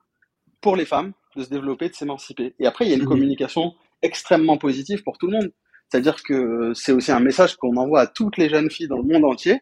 pour 0.62 0.76
les 0.76 0.86
femmes, 0.86 1.12
de 1.36 1.42
se 1.42 1.50
développer, 1.50 1.90
de 1.90 1.94
s'émanciper. 1.94 2.54
Et 2.58 2.66
après, 2.66 2.86
il 2.86 2.88
y 2.88 2.92
a 2.92 2.96
une 2.96 3.02
mhm. 3.02 3.08
communication 3.08 3.74
extrêmement 4.00 4.56
positive 4.56 5.02
pour 5.02 5.18
tout 5.18 5.26
le 5.26 5.32
monde. 5.32 5.52
C'est-à-dire 5.88 6.22
que 6.22 6.72
c'est 6.74 6.92
aussi 6.92 7.12
un 7.12 7.20
message 7.20 7.56
qu'on 7.56 7.76
envoie 7.76 8.00
à 8.00 8.06
toutes 8.06 8.38
les 8.38 8.48
jeunes 8.48 8.70
filles 8.70 8.88
dans 8.88 8.96
le 8.96 9.02
monde 9.02 9.24
entier. 9.24 9.60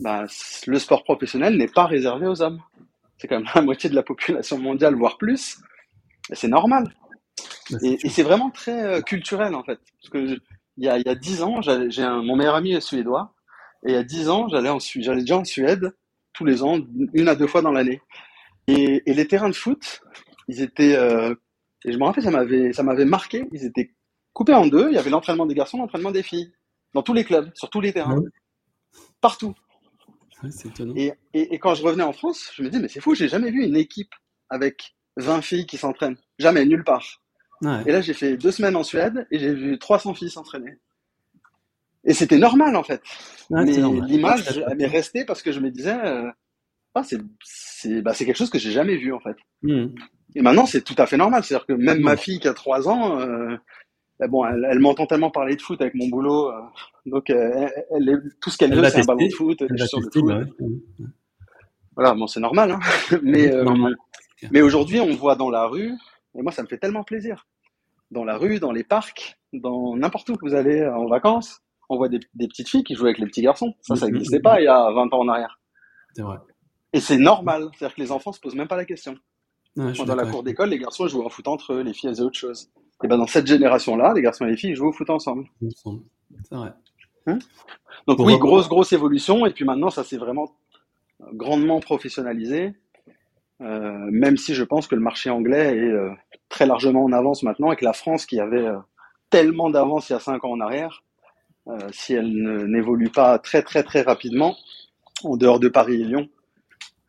Bah, 0.00 0.24
le 0.66 0.78
sport 0.78 1.04
professionnel 1.04 1.56
n'est 1.56 1.68
pas 1.68 1.86
réservé 1.86 2.26
aux 2.26 2.42
hommes. 2.42 2.60
C'est 3.18 3.28
quand 3.28 3.38
même 3.38 3.48
la 3.54 3.62
moitié 3.62 3.90
de 3.90 3.94
la 3.94 4.02
population 4.02 4.58
mondiale, 4.58 4.94
voire 4.94 5.18
plus. 5.18 5.58
c'est 6.32 6.48
normal. 6.48 6.94
Et, 7.82 8.08
c'est 8.08 8.22
vraiment 8.22 8.50
très 8.50 8.82
euh, 8.82 9.00
culturel, 9.00 9.54
en 9.54 9.62
fait. 9.62 9.78
Parce 10.00 10.10
que 10.10 10.38
il 10.78 10.84
y 10.84 10.88
a, 10.88 10.98
il 10.98 11.04
y 11.06 11.10
a 11.10 11.14
10 11.14 11.42
ans, 11.42 11.60
j'ai 11.62 12.06
mon 12.06 12.34
meilleur 12.34 12.54
ami 12.54 12.72
est 12.72 12.80
suédois. 12.80 13.34
Et 13.84 13.90
il 13.90 13.94
y 13.94 13.98
a 13.98 14.04
dix 14.04 14.28
ans, 14.28 14.48
j'allais 14.48 14.68
en 14.68 14.78
j'allais 14.78 15.22
déjà 15.22 15.38
en 15.38 15.44
Suède 15.44 15.92
tous 16.32 16.44
les 16.44 16.62
ans, 16.62 16.78
une 17.12 17.28
à 17.28 17.34
deux 17.34 17.46
fois 17.46 17.62
dans 17.62 17.72
l'année. 17.72 18.00
Et, 18.68 19.02
les 19.06 19.26
terrains 19.26 19.48
de 19.48 19.54
foot, 19.54 20.02
ils 20.48 20.62
étaient, 20.62 20.94
euh, 20.94 21.34
et 21.84 21.92
je 21.92 21.98
me 21.98 22.04
rappelle, 22.04 22.22
ça 22.22 22.30
m'avait, 22.30 22.72
ça 22.72 22.82
m'avait 22.82 23.04
marqué, 23.04 23.44
ils 23.52 23.64
étaient 23.64 23.92
coupés 24.32 24.54
en 24.54 24.66
deux. 24.66 24.88
Il 24.88 24.94
y 24.94 24.98
avait 24.98 25.10
l'entraînement 25.10 25.46
des 25.46 25.54
garçons, 25.54 25.78
l'entraînement 25.78 26.12
des 26.12 26.22
filles, 26.22 26.52
dans 26.94 27.02
tous 27.02 27.12
les 27.12 27.24
clubs, 27.24 27.50
sur 27.54 27.70
tous 27.70 27.80
les 27.80 27.92
terrains, 27.92 28.22
partout. 29.20 29.54
Et, 30.96 31.12
et, 31.34 31.58
quand 31.58 31.74
je 31.74 31.82
revenais 31.82 32.02
en 32.02 32.12
France, 32.12 32.50
je 32.54 32.62
me 32.62 32.68
dis, 32.68 32.78
mais 32.78 32.88
c'est 32.88 33.00
fou, 33.00 33.14
j'ai 33.14 33.28
jamais 33.28 33.50
vu 33.50 33.64
une 33.64 33.76
équipe 33.76 34.12
avec 34.50 34.94
20 35.16 35.42
filles 35.42 35.66
qui 35.66 35.76
s'entraînent. 35.76 36.16
Jamais, 36.38 36.64
nulle 36.64 36.84
part. 36.84 37.22
Et 37.86 37.92
là, 37.92 38.00
j'ai 38.00 38.12
fait 38.12 38.36
deux 38.36 38.50
semaines 38.50 38.74
en 38.74 38.82
Suède 38.82 39.26
et 39.30 39.38
j'ai 39.38 39.54
vu 39.54 39.78
300 39.78 40.14
filles 40.14 40.30
s'entraîner. 40.30 40.78
Et 42.04 42.14
c'était 42.14 42.38
normal 42.38 42.74
en 42.74 42.82
fait. 42.82 43.00
mais 43.50 43.76
l'image 44.06 44.60
m'est 44.76 44.86
restée 44.86 45.24
parce 45.24 45.42
que 45.42 45.52
je 45.52 45.60
me 45.60 45.70
disais, 45.70 45.96
euh, 46.04 46.28
ah, 46.94 47.02
c'est 47.04 48.02
bah, 48.02 48.14
quelque 48.14 48.36
chose 48.36 48.50
que 48.50 48.58
j'ai 48.58 48.72
jamais 48.72 48.96
vu 48.96 49.12
en 49.12 49.20
fait. 49.20 49.36
Hmm. 49.62 49.94
Et 50.34 50.42
maintenant 50.42 50.66
c'est 50.66 50.82
tout 50.82 50.96
à 50.98 51.06
fait 51.06 51.16
normal. 51.16 51.44
C'est-à-dire 51.44 51.66
que 51.66 51.74
même 51.74 52.00
ma 52.00 52.16
fille 52.16 52.40
qui 52.40 52.48
a 52.48 52.54
trois 52.54 52.88
ans, 52.88 53.20
euh, 53.20 53.56
bon, 54.28 54.44
elle, 54.44 54.66
elle 54.70 54.78
m'entend 54.78 55.06
tellement 55.06 55.30
parler 55.30 55.56
de 55.56 55.62
foot 55.62 55.80
avec 55.80 55.94
mon 55.94 56.08
boulot, 56.08 56.50
euh, 56.50 56.60
donc 57.06 57.30
elle, 57.30 57.72
elle, 57.90 58.22
tout 58.40 58.50
ce 58.50 58.58
qu'elle 58.58 58.74
veut 58.74 58.84
c'est 58.88 59.00
un 59.00 59.04
ballon 59.04 59.26
de 59.26 59.32
foot, 59.32 59.58
foot. 59.58 60.18
Voilà, 61.94 62.14
bon 62.14 62.26
c'est 62.26 62.40
normal, 62.40 62.72
hein. 62.72 62.80
mais 63.22 63.52
mais 64.50 64.62
aujourd'hui 64.62 65.00
on 65.00 65.12
voit 65.14 65.36
dans 65.36 65.50
la 65.50 65.66
rue, 65.66 65.92
et 66.34 66.42
moi 66.42 66.52
ça 66.52 66.62
me 66.62 66.68
fait 66.68 66.78
tellement 66.78 67.04
plaisir. 67.04 67.46
Dans 68.10 68.24
la 68.24 68.36
rue, 68.36 68.58
dans 68.58 68.72
les 68.72 68.84
parcs, 68.84 69.38
dans 69.52 69.96
n'importe 69.96 70.28
où 70.28 70.36
que 70.36 70.46
vous 70.46 70.54
allez 70.54 70.84
en 70.86 71.06
vacances, 71.06 71.60
on 71.88 71.96
voit 71.96 72.08
des, 72.08 72.20
petites 72.48 72.68
filles 72.68 72.84
qui 72.84 72.94
jouent 72.94 73.06
avec 73.06 73.18
les 73.18 73.26
petits 73.26 73.42
garçons. 73.42 73.74
Ça, 73.80 73.96
ça 73.96 74.06
n'existait 74.06 74.40
pas 74.40 74.60
il 74.60 74.64
y 74.64 74.68
a 74.68 74.90
20 74.92 75.12
ans 75.12 75.20
en 75.20 75.28
arrière. 75.28 75.60
C'est 76.14 76.22
vrai. 76.22 76.38
Et 76.92 77.00
c'est 77.00 77.18
normal. 77.18 77.68
C'est-à-dire 77.72 77.96
que 77.96 78.00
les 78.00 78.12
enfants 78.12 78.32
se 78.32 78.40
posent 78.40 78.54
même 78.54 78.68
pas 78.68 78.76
la 78.76 78.84
question. 78.84 79.16
dans 79.76 80.14
la 80.14 80.26
cour 80.26 80.42
d'école, 80.42 80.70
les 80.70 80.78
garçons 80.78 81.08
jouent 81.08 81.22
au 81.22 81.28
foot 81.28 81.48
entre 81.48 81.74
eux, 81.74 81.82
les 81.82 81.92
filles 81.92 82.10
faisaient 82.10 82.22
autre 82.22 82.38
chose. 82.38 82.70
Et 83.04 83.08
ben 83.08 83.18
dans 83.18 83.26
cette 83.26 83.46
génération-là, 83.46 84.12
les 84.14 84.22
garçons 84.22 84.46
et 84.46 84.50
les 84.50 84.56
filles 84.56 84.74
jouent 84.74 84.88
au 84.88 84.92
foot 84.92 85.10
ensemble. 85.10 85.46
C'est 86.48 86.54
vrai. 86.54 86.72
Hein 87.26 87.38
Donc 88.06 88.18
oui, 88.20 88.38
grosse 88.38 88.68
grosse 88.68 88.92
évolution. 88.92 89.46
Et 89.46 89.50
puis 89.50 89.64
maintenant, 89.64 89.90
ça 89.90 90.04
c'est 90.04 90.16
vraiment 90.16 90.52
grandement 91.32 91.80
professionnalisé, 91.80 92.74
euh, 93.60 94.08
même 94.10 94.36
si 94.36 94.54
je 94.54 94.64
pense 94.64 94.86
que 94.86 94.94
le 94.94 95.00
marché 95.00 95.30
anglais 95.30 95.76
est 95.76 95.90
euh, 95.90 96.10
très 96.48 96.66
largement 96.66 97.04
en 97.04 97.12
avance 97.12 97.42
maintenant, 97.42 97.72
et 97.72 97.76
que 97.76 97.84
la 97.84 97.92
France, 97.92 98.26
qui 98.26 98.40
avait 98.40 98.66
euh, 98.66 98.78
tellement 99.30 99.70
d'avance 99.70 100.08
il 100.10 100.14
y 100.14 100.16
a 100.16 100.20
cinq 100.20 100.44
ans 100.44 100.52
en 100.52 100.60
arrière, 100.60 101.02
si 101.92 102.12
elle 102.12 102.66
n'évolue 102.66 103.08
pas 103.08 103.38
très 103.38 103.62
très 103.62 103.84
très 103.84 104.02
rapidement, 104.02 104.56
en 105.22 105.36
dehors 105.36 105.60
de 105.60 105.68
Paris 105.68 105.94
et 105.94 106.04
Lyon, 106.04 106.28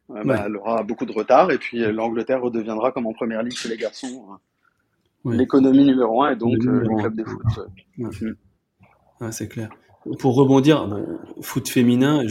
bah, 0.09 0.43
elle 0.45 0.57
aura 0.57 0.83
beaucoup 0.83 1.07
de 1.07 1.11
retard, 1.11 1.49
et 1.49 1.57
puis 1.57 1.79
l'Angleterre 1.91 2.39
redeviendra 2.39 2.91
comme 2.91 3.07
en 3.07 3.13
première 3.13 3.41
ligue 3.41 3.57
chez 3.57 3.67
les 3.67 3.77
garçons. 3.77 4.37
L'économie 5.25 5.85
numéro 5.85 6.23
un 6.23 6.31
et 6.31 6.35
donc 6.35 6.55
le 6.59 6.97
club 6.97 7.15
de 7.15 7.23
foot. 7.23 7.41
Ouais. 7.97 9.31
c'est 9.31 9.47
clair. 9.47 9.69
Pour 10.19 10.35
rebondir, 10.35 10.89
foot 11.41 11.69
féminin, 11.69 12.23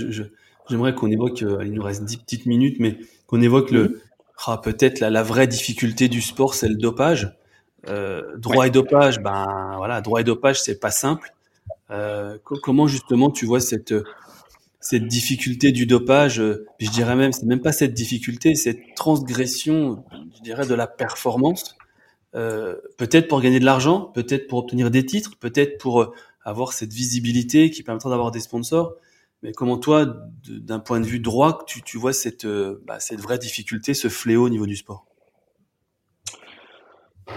j'aimerais 0.68 0.94
qu'on 0.94 1.10
évoque, 1.10 1.40
il 1.40 1.72
nous 1.72 1.82
reste 1.82 2.04
dix 2.04 2.18
petites 2.18 2.44
minutes, 2.44 2.76
mais 2.80 2.98
qu'on 3.26 3.40
évoque 3.40 3.70
le, 3.70 4.02
ah, 4.46 4.58
peut-être 4.58 5.00
la, 5.00 5.08
la, 5.08 5.22
vraie 5.22 5.46
difficulté 5.46 6.08
du 6.08 6.20
sport, 6.20 6.54
c'est 6.54 6.68
le 6.68 6.74
dopage. 6.74 7.36
Euh, 7.88 8.36
droit 8.36 8.66
et 8.66 8.70
dopage, 8.70 9.20
ben 9.20 9.74
voilà, 9.76 10.00
droit 10.00 10.20
et 10.20 10.24
dopage, 10.24 10.60
c'est 10.60 10.78
pas 10.78 10.90
simple. 10.90 11.32
Euh, 11.90 12.38
comment 12.44 12.86
justement 12.86 13.30
tu 13.30 13.46
vois 13.46 13.60
cette 13.60 13.94
cette 14.80 15.06
difficulté 15.06 15.72
du 15.72 15.86
dopage? 15.86 16.42
Je 16.78 16.90
dirais 16.90 17.16
même, 17.16 17.32
c'est 17.32 17.46
même 17.46 17.60
pas 17.60 17.72
cette 17.72 17.94
difficulté, 17.94 18.54
cette 18.54 18.94
transgression, 18.94 20.04
je 20.36 20.42
dirais, 20.42 20.66
de 20.66 20.74
la 20.74 20.86
performance. 20.86 21.76
Euh, 22.34 22.76
peut-être 22.96 23.28
pour 23.28 23.40
gagner 23.40 23.60
de 23.60 23.64
l'argent, 23.64 24.00
peut-être 24.00 24.46
pour 24.46 24.58
obtenir 24.58 24.90
des 24.90 25.04
titres, 25.04 25.32
peut-être 25.38 25.78
pour 25.78 26.14
avoir 26.44 26.72
cette 26.72 26.92
visibilité 26.92 27.70
qui 27.70 27.82
permettra 27.82 28.10
d'avoir 28.10 28.30
des 28.30 28.40
sponsors. 28.40 28.94
Mais 29.42 29.52
comment 29.52 29.76
toi, 29.76 30.06
d'un 30.46 30.78
point 30.78 31.00
de 31.00 31.06
vue 31.06 31.18
droit, 31.18 31.64
tu, 31.66 31.82
tu 31.82 31.98
vois 31.98 32.12
cette, 32.12 32.44
euh, 32.44 32.80
bah, 32.86 33.00
cette 33.00 33.20
vraie 33.20 33.38
difficulté, 33.38 33.92
ce 33.92 34.08
fléau 34.08 34.46
au 34.46 34.48
niveau 34.48 34.66
du 34.66 34.76
sport? 34.76 35.04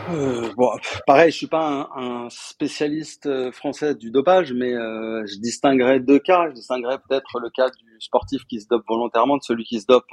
Euh, 0.10 0.52
bon, 0.56 0.70
pareil, 1.08 1.32
je 1.32 1.38
suis 1.38 1.48
pas 1.48 1.90
un, 1.96 2.30
spécialiste 2.30 3.26
euh, 3.26 3.52
français 3.52 3.96
du 3.96 4.12
dopage, 4.12 4.54
mais 4.54 4.74
euh, 4.74 5.26
je 5.26 5.40
distinguerais 5.40 6.00
deux 6.00 6.20
cas. 6.20 6.50
Je 6.50 6.54
distinguerais 6.54 7.00
peut-être 7.00 7.40
le 7.40 7.50
cas 7.50 7.70
du 7.70 8.00
sportif 8.00 8.46
qui 8.46 8.62
se 8.62 8.68
dope 8.68 8.84
volontairement 8.88 9.38
de 9.38 9.44
celui 9.44 9.64
qui 9.64 9.80
se 9.80 9.86
dope 9.88 10.10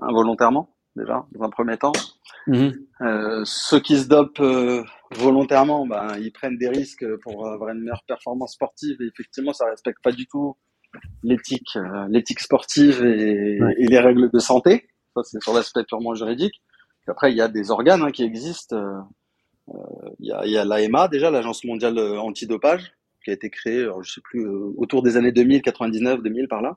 involontairement, 0.00 0.73
déjà, 0.96 1.24
dans 1.32 1.44
un 1.44 1.50
premier 1.50 1.76
temps. 1.76 1.92
Mmh. 2.46 2.70
ceux 3.44 3.80
qui 3.80 3.98
se 3.98 4.06
dopent 4.06 4.42
volontairement, 5.12 5.86
ben, 5.86 6.16
ils 6.18 6.32
prennent 6.32 6.58
des 6.58 6.68
risques 6.68 7.04
pour 7.22 7.48
avoir 7.48 7.70
une 7.70 7.80
meilleure 7.80 8.04
performance 8.06 8.52
sportive 8.52 8.96
et 9.00 9.06
effectivement, 9.06 9.52
ça 9.52 9.64
respecte 9.66 10.02
pas 10.02 10.12
du 10.12 10.26
tout 10.26 10.56
l'éthique, 11.22 11.76
euh, 11.76 12.06
l'éthique 12.08 12.40
sportive 12.40 13.04
et, 13.04 13.58
et, 13.78 13.86
les 13.86 13.98
règles 13.98 14.30
de 14.30 14.38
santé. 14.38 14.88
Ça, 15.14 15.22
c'est 15.24 15.42
sur 15.42 15.54
l'aspect 15.54 15.84
purement 15.84 16.14
juridique. 16.14 16.60
après, 17.06 17.32
il 17.32 17.36
y 17.36 17.40
a 17.40 17.48
des 17.48 17.70
organes 17.70 18.02
hein, 18.02 18.10
qui 18.10 18.24
existent. 18.24 18.76
Euh, 18.76 19.00
euh, 19.74 20.10
il 20.18 20.26
y 20.26 20.32
a, 20.32 20.46
y 20.46 20.56
a 20.56 20.64
l'AMA 20.64 21.08
déjà, 21.08 21.30
l'Agence 21.30 21.64
mondiale 21.64 21.98
antidopage, 22.18 22.92
qui 23.24 23.30
a 23.30 23.32
été 23.32 23.48
créée, 23.48 23.82
alors, 23.82 24.02
je 24.02 24.12
sais 24.12 24.20
plus, 24.20 24.46
autour 24.76 25.02
des 25.02 25.16
années 25.16 25.32
2000, 25.32 25.62
99, 25.62 26.22
2000 26.22 26.48
par 26.48 26.60
là. 26.60 26.76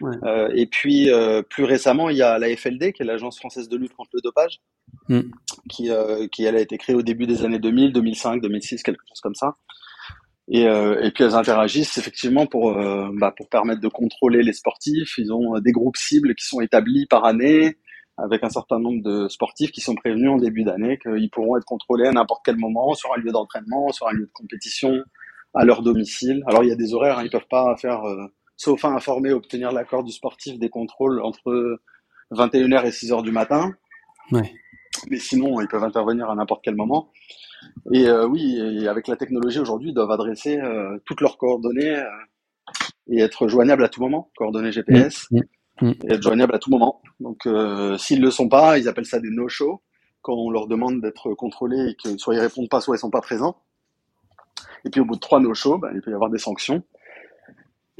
Ouais. 0.00 0.16
Euh, 0.24 0.50
et 0.54 0.66
puis 0.66 1.08
plus 1.48 1.64
récemment, 1.64 2.08
il 2.08 2.16
y 2.16 2.22
a 2.22 2.38
la 2.38 2.54
FLD, 2.56 2.92
qui 2.92 3.02
est 3.02 3.06
l'Agence 3.06 3.38
française 3.38 3.68
de 3.68 3.76
lutte 3.76 3.94
contre 3.94 4.10
le 4.14 4.20
dopage, 4.20 4.60
mm. 5.08 5.20
qui, 5.68 5.90
qui 6.32 6.44
elle 6.44 6.56
a 6.56 6.60
été 6.60 6.78
créée 6.78 6.96
au 6.96 7.02
début 7.02 7.26
des 7.26 7.44
années 7.44 7.58
2000, 7.58 7.92
2005, 7.92 8.40
2006, 8.40 8.82
quelque 8.82 9.02
chose 9.08 9.20
comme 9.20 9.34
ça. 9.34 9.56
Et, 10.52 10.66
euh, 10.66 11.00
et 11.00 11.12
puis 11.12 11.22
elles 11.22 11.36
interagissent 11.36 11.96
effectivement 11.96 12.44
pour, 12.46 12.76
euh, 12.76 13.08
bah, 13.14 13.32
pour 13.36 13.48
permettre 13.48 13.80
de 13.80 13.88
contrôler 13.88 14.42
les 14.42 14.52
sportifs. 14.52 15.16
Ils 15.16 15.32
ont 15.32 15.56
euh, 15.56 15.60
des 15.60 15.70
groupes 15.70 15.96
cibles 15.96 16.34
qui 16.34 16.44
sont 16.44 16.60
établis 16.60 17.06
par 17.06 17.24
année 17.24 17.78
avec 18.18 18.42
un 18.42 18.50
certain 18.50 18.80
nombre 18.80 19.00
de 19.02 19.28
sportifs 19.28 19.70
qui 19.70 19.80
sont 19.80 19.94
prévenus 19.94 20.28
en 20.28 20.36
début 20.36 20.64
d'année 20.64 20.98
qu'ils 20.98 21.30
pourront 21.30 21.56
être 21.56 21.64
contrôlés 21.64 22.08
à 22.08 22.12
n'importe 22.12 22.42
quel 22.44 22.56
moment 22.56 22.94
sur 22.94 23.14
un 23.14 23.18
lieu 23.18 23.30
d'entraînement, 23.30 23.90
sur 23.92 24.08
un 24.08 24.12
lieu 24.12 24.26
de 24.26 24.32
compétition, 24.34 24.92
à 25.54 25.64
leur 25.64 25.82
domicile. 25.82 26.42
Alors 26.46 26.64
il 26.64 26.68
y 26.68 26.72
a 26.72 26.76
des 26.76 26.94
horaires, 26.94 27.18
hein, 27.18 27.22
ils 27.24 27.30
peuvent 27.30 27.48
pas 27.48 27.76
faire, 27.76 28.04
euh, 28.04 28.26
sauf 28.60 28.84
à 28.84 28.88
informer, 28.88 29.32
obtenir 29.32 29.72
l'accord 29.72 30.04
du 30.04 30.12
sportif, 30.12 30.58
des 30.58 30.68
contrôles 30.68 31.22
entre 31.22 31.80
21h 32.30 32.84
et 32.84 32.90
6h 32.90 33.22
du 33.22 33.32
matin. 33.32 33.72
Ouais. 34.32 34.52
Mais 35.08 35.16
sinon, 35.16 35.62
ils 35.62 35.66
peuvent 35.66 35.82
intervenir 35.82 36.28
à 36.28 36.34
n'importe 36.34 36.60
quel 36.62 36.74
moment. 36.74 37.10
Et 37.90 38.06
euh, 38.06 38.26
oui, 38.26 38.58
et 38.58 38.86
avec 38.86 39.08
la 39.08 39.16
technologie 39.16 39.60
aujourd'hui, 39.60 39.88
ils 39.88 39.94
doivent 39.94 40.10
adresser 40.10 40.58
euh, 40.58 40.98
toutes 41.06 41.22
leurs 41.22 41.38
coordonnées 41.38 41.96
euh, 41.96 42.04
et 43.08 43.20
être 43.20 43.48
joignables 43.48 43.82
à 43.82 43.88
tout 43.88 44.02
moment, 44.02 44.30
coordonnées 44.36 44.72
GPS, 44.72 45.26
mmh, 45.30 45.38
mmh, 45.38 45.88
mmh. 45.88 45.92
et 46.04 46.12
être 46.12 46.22
joignables 46.22 46.54
à 46.54 46.58
tout 46.58 46.70
moment. 46.70 47.00
Donc 47.18 47.48
s'ils 47.98 48.20
le 48.20 48.30
sont 48.30 48.50
pas, 48.50 48.78
ils 48.78 48.88
appellent 48.88 49.06
ça 49.06 49.20
des 49.20 49.30
no-show, 49.30 49.80
quand 50.20 50.34
on 50.34 50.50
leur 50.50 50.66
demande 50.66 51.00
d'être 51.00 51.32
contrôlés 51.32 51.92
et 51.92 51.94
que 51.94 52.18
soit 52.18 52.34
ils 52.34 52.40
répondent 52.40 52.68
pas, 52.68 52.82
soit 52.82 52.96
ils 52.96 53.00
sont 53.00 53.10
pas 53.10 53.22
présents. 53.22 53.56
Et 54.84 54.90
puis 54.90 55.00
au 55.00 55.06
bout 55.06 55.14
de 55.14 55.20
trois 55.20 55.40
no-show, 55.40 55.78
ben, 55.78 55.90
il 55.94 56.02
peut 56.02 56.10
y 56.10 56.14
avoir 56.14 56.28
des 56.28 56.38
sanctions. 56.38 56.82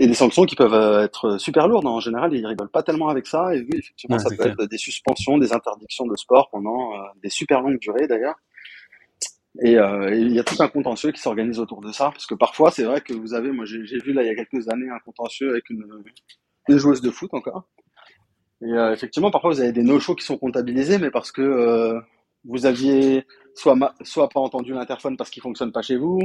Et 0.03 0.07
des 0.07 0.15
sanctions 0.15 0.47
qui 0.47 0.57
peuvent 0.57 1.05
être 1.05 1.39
super 1.39 1.69
lourdes. 1.69 1.87
En 1.87 2.01
général, 2.01 2.33
ils 2.35 2.45
rigolent 2.47 2.71
pas 2.71 2.83
tellement 2.83 3.09
avec 3.09 3.27
ça. 3.27 3.55
Et 3.55 3.61
oui, 3.61 3.79
effectivement, 3.79 4.19
ça 4.19 4.35
peut 4.35 4.49
être 4.49 4.65
des 4.65 4.79
suspensions, 4.79 5.37
des 5.37 5.53
interdictions 5.53 6.07
de 6.07 6.17
sport 6.17 6.49
pendant 6.51 6.93
des 7.23 7.29
super 7.29 7.61
longues 7.61 7.79
durées 7.79 8.09
d'ailleurs. 8.09 8.37
Euh, 9.65 10.11
et 10.11 10.19
il 10.19 10.33
y 10.33 10.39
a 10.39 10.45
tout 10.45 10.61
un 10.63 10.69
contentieux 10.69 11.11
qui 11.11 11.21
s'organise 11.21 11.59
autour 11.59 11.81
de 11.81 11.93
ça, 11.93 12.11
parce 12.11 12.27
que 12.27 12.35
parfois, 12.35 12.71
c'est 12.71 12.85
vrai 12.85 13.01
que 13.01 13.13
vous 13.13 13.35
avez, 13.35 13.51
moi 13.51 13.65
j'ai 13.65 13.99
vu 13.99 14.13
là 14.13 14.23
il 14.23 14.27
y 14.27 14.31
a 14.31 14.35
quelques 14.35 14.69
années 14.69 14.89
un 14.89 14.99
contentieux 15.01 15.51
avec 15.51 15.69
une, 15.71 15.85
une 16.69 16.79
joueuse 16.79 17.01
de 17.01 17.11
foot 17.11 17.33
encore. 17.35 17.69
Et 18.63 18.73
euh, 18.73 18.93
effectivement, 18.93 19.31
parfois 19.31 19.51
vous 19.51 19.61
avez 19.61 19.73
des 19.73 19.83
no-shows 19.83 20.15
qui 20.15 20.25
sont 20.25 20.39
comptabilisés, 20.39 20.99
mais 20.99 21.11
parce 21.11 21.33
que 21.33 21.43
euh, 21.43 22.01
vous 22.45 22.65
aviez 22.67 23.27
soit, 23.55 23.77
soit 24.03 24.29
pas 24.29 24.41
entendu 24.41 24.73
l'interphone 24.73 25.17
parce 25.17 25.31
qu'il 25.31 25.43
fonctionne 25.43 25.73
pas 25.73 25.83
chez 25.83 25.97
vous, 25.97 26.21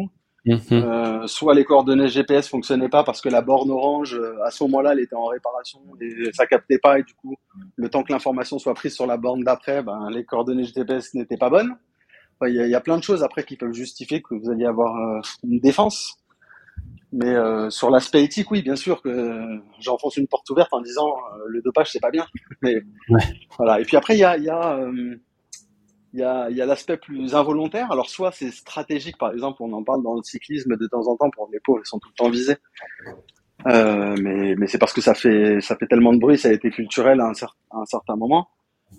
mhm. 0.46 0.62
euh, 0.72 1.28
soit 1.28 1.54
les 1.54 1.64
coordonnées 1.64 2.08
GPS 2.08 2.48
fonctionnaient 2.48 2.90
pas 2.90 3.04
parce 3.04 3.22
que 3.22 3.30
la 3.30 3.42
borne 3.42 3.72
orange, 3.72 4.20
à 4.44 4.52
ce 4.52 4.64
moment-là, 4.64 4.94
elle 4.94 5.00
était 5.00 5.16
en 5.16 5.26
réparation 5.26 5.80
et 6.02 6.32
ça 6.34 6.46
captait 6.46 6.80
pas, 6.80 7.00
et 7.00 7.04
du 7.04 7.14
coup, 7.16 7.36
le 7.76 7.90
temps 7.90 8.04
que 8.04 8.12
l'information 8.12 8.60
soit 8.60 8.74
prise 8.74 8.94
sur 8.94 9.08
la 9.08 9.18
borne 9.18 9.44
d'après, 9.44 9.82
ben, 9.82 10.10
les 10.12 10.24
coordonnées 10.24 10.64
GPS 10.64 11.14
n'étaient 11.14 11.38
pas 11.38 11.50
bonnes. 11.50 11.76
Il 12.46 12.54
y, 12.54 12.60
a, 12.60 12.68
y, 12.68 12.76
a 12.76 12.82
plein 12.82 12.98
de 12.98 13.04
choses 13.04 13.24
après 13.24 13.44
qui 13.44 13.56
peuvent 13.56 13.74
justifier 13.74 14.22
que 14.22 14.36
vous 14.36 14.50
alliez 14.50 14.66
avoir 14.66 14.96
euh, 14.96 15.22
une 15.44 15.60
défense. 15.60 16.18
Mais 17.14 17.34
euh, 17.34 17.70
sur 17.70 17.90
l'aspect 17.90 18.24
éthique, 18.24 18.52
oui, 18.52 18.62
bien 18.62 18.76
sûr 18.76 19.02
que 19.02 19.62
j'enfonce 19.80 20.18
une 20.18 20.28
porte 20.28 20.50
ouverte 20.50 20.74
en 20.74 20.82
disant 20.82 21.08
euh, 21.08 21.46
le 21.48 21.62
dopage 21.62 21.92
c'est 21.92 22.02
pas 22.02 22.12
bien. 22.12 22.26
Mais 22.62 22.76
voilà. 23.58 23.80
Et 23.80 23.86
puis 23.86 23.96
après 23.96 24.16
il 24.16 24.20
y 24.20 24.26
a 24.26 24.38
il 24.38 24.44
y 24.44 24.50
a 24.50 24.80
il 26.16 26.20
y 26.20 26.24
a, 26.24 26.50
y 26.50 26.62
a 26.62 26.66
l'aspect 26.66 26.98
plus 26.98 27.36
involontaire. 27.36 27.92
Alors 27.92 28.10
soit 28.10 28.32
c'est 28.32 28.52
stratégique, 28.52 29.18
par 29.18 29.34
exemple, 29.34 29.58
on 29.62 29.72
en 29.74 29.84
parle 29.84 30.02
dans 30.02 30.16
le 30.16 30.24
cyclisme 30.24 30.78
de 30.78 30.88
temps 30.88 31.08
en 31.08 31.18
temps 31.18 31.30
pour 31.30 31.50
les 31.52 31.60
pauvres, 31.60 31.82
ils 31.84 31.88
sont 31.88 32.00
tout 32.00 32.10
le 32.10 32.16
temps 32.16 32.30
visés. 32.30 32.58
Euh, 33.68 34.16
mais 34.22 34.56
mais 34.56 34.68
c'est 34.68 34.78
parce 34.78 34.94
que 34.94 35.02
ça 35.02 35.14
fait 35.14 35.60
ça 35.62 35.76
fait 35.76 35.88
tellement 35.88 36.14
de 36.14 36.20
bruit, 36.20 36.38
ça 36.38 36.50
a 36.50 36.52
été 36.52 36.70
culturel 36.70 37.20
à 37.20 37.26
un, 37.26 37.34
à 37.72 37.78
un 37.80 37.86
certain 37.86 38.16
moment. 38.16 38.48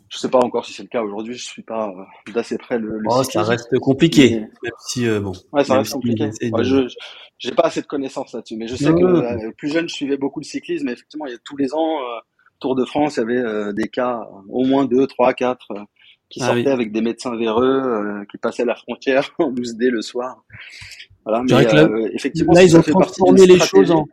Je 0.08 0.18
sais 0.18 0.28
pas 0.28 0.38
encore 0.38 0.64
si 0.64 0.72
c'est 0.72 0.82
le 0.82 0.88
cas 0.88 1.02
aujourd'hui. 1.02 1.34
Je 1.34 1.44
suis 1.44 1.62
pas 1.62 1.88
euh, 1.88 2.32
d'assez 2.32 2.58
près 2.58 2.78
le. 2.78 2.98
le 2.98 3.08
oh, 3.08 3.22
ça 3.24 3.42
reste 3.42 3.78
compliqué. 3.78 4.40
Même 4.40 4.72
si 4.86 5.08
euh, 5.08 5.20
bon. 5.20 5.32
Ouais, 5.52 5.64
ça 5.64 5.78
reste 5.78 5.94
compliqué. 5.94 6.30
je 6.40 6.88
j'ai 7.38 7.52
pas 7.52 7.64
assez 7.64 7.82
de 7.82 7.86
connaissances 7.86 8.32
là-dessus, 8.32 8.56
mais 8.56 8.66
je 8.66 8.76
sais 8.76 8.92
que 8.94 9.04
euh, 9.04 9.50
plus 9.58 9.70
jeune, 9.70 9.88
je 9.88 9.94
suivais 9.94 10.16
beaucoup 10.16 10.40
le 10.40 10.44
cyclisme. 10.44 10.88
Et 10.88 10.92
effectivement, 10.92 11.26
il 11.26 11.32
y 11.32 11.34
a 11.34 11.38
tous 11.44 11.56
les 11.56 11.74
ans 11.74 11.98
Tour 12.60 12.74
de 12.74 12.86
France, 12.86 13.16
il 13.16 13.20
y 13.20 13.22
avait 13.22 13.74
des 13.74 13.88
cas, 13.88 14.22
au 14.48 14.64
moins 14.64 14.86
deux, 14.86 15.06
trois, 15.06 15.34
quatre, 15.34 15.68
qui 16.28 16.42
ah 16.42 16.46
sortaient 16.46 16.70
avec 16.70 16.92
des 16.92 17.00
médecins 17.00 17.36
véreux, 17.36 18.24
qui 18.30 18.38
passaient 18.38 18.64
la 18.64 18.74
frontière 18.74 19.30
en 19.38 19.52
12D 19.52 19.88
le 19.88 20.02
soir. 20.02 20.44
Voilà. 21.24 21.42
Mais 21.42 22.10
effectivement, 22.12 22.52
là, 22.52 22.62
ils 22.62 22.76
ont 22.76 22.82
transformé 22.82 23.46
les 23.46 23.58
choses 23.58 23.90
en 23.90 24.06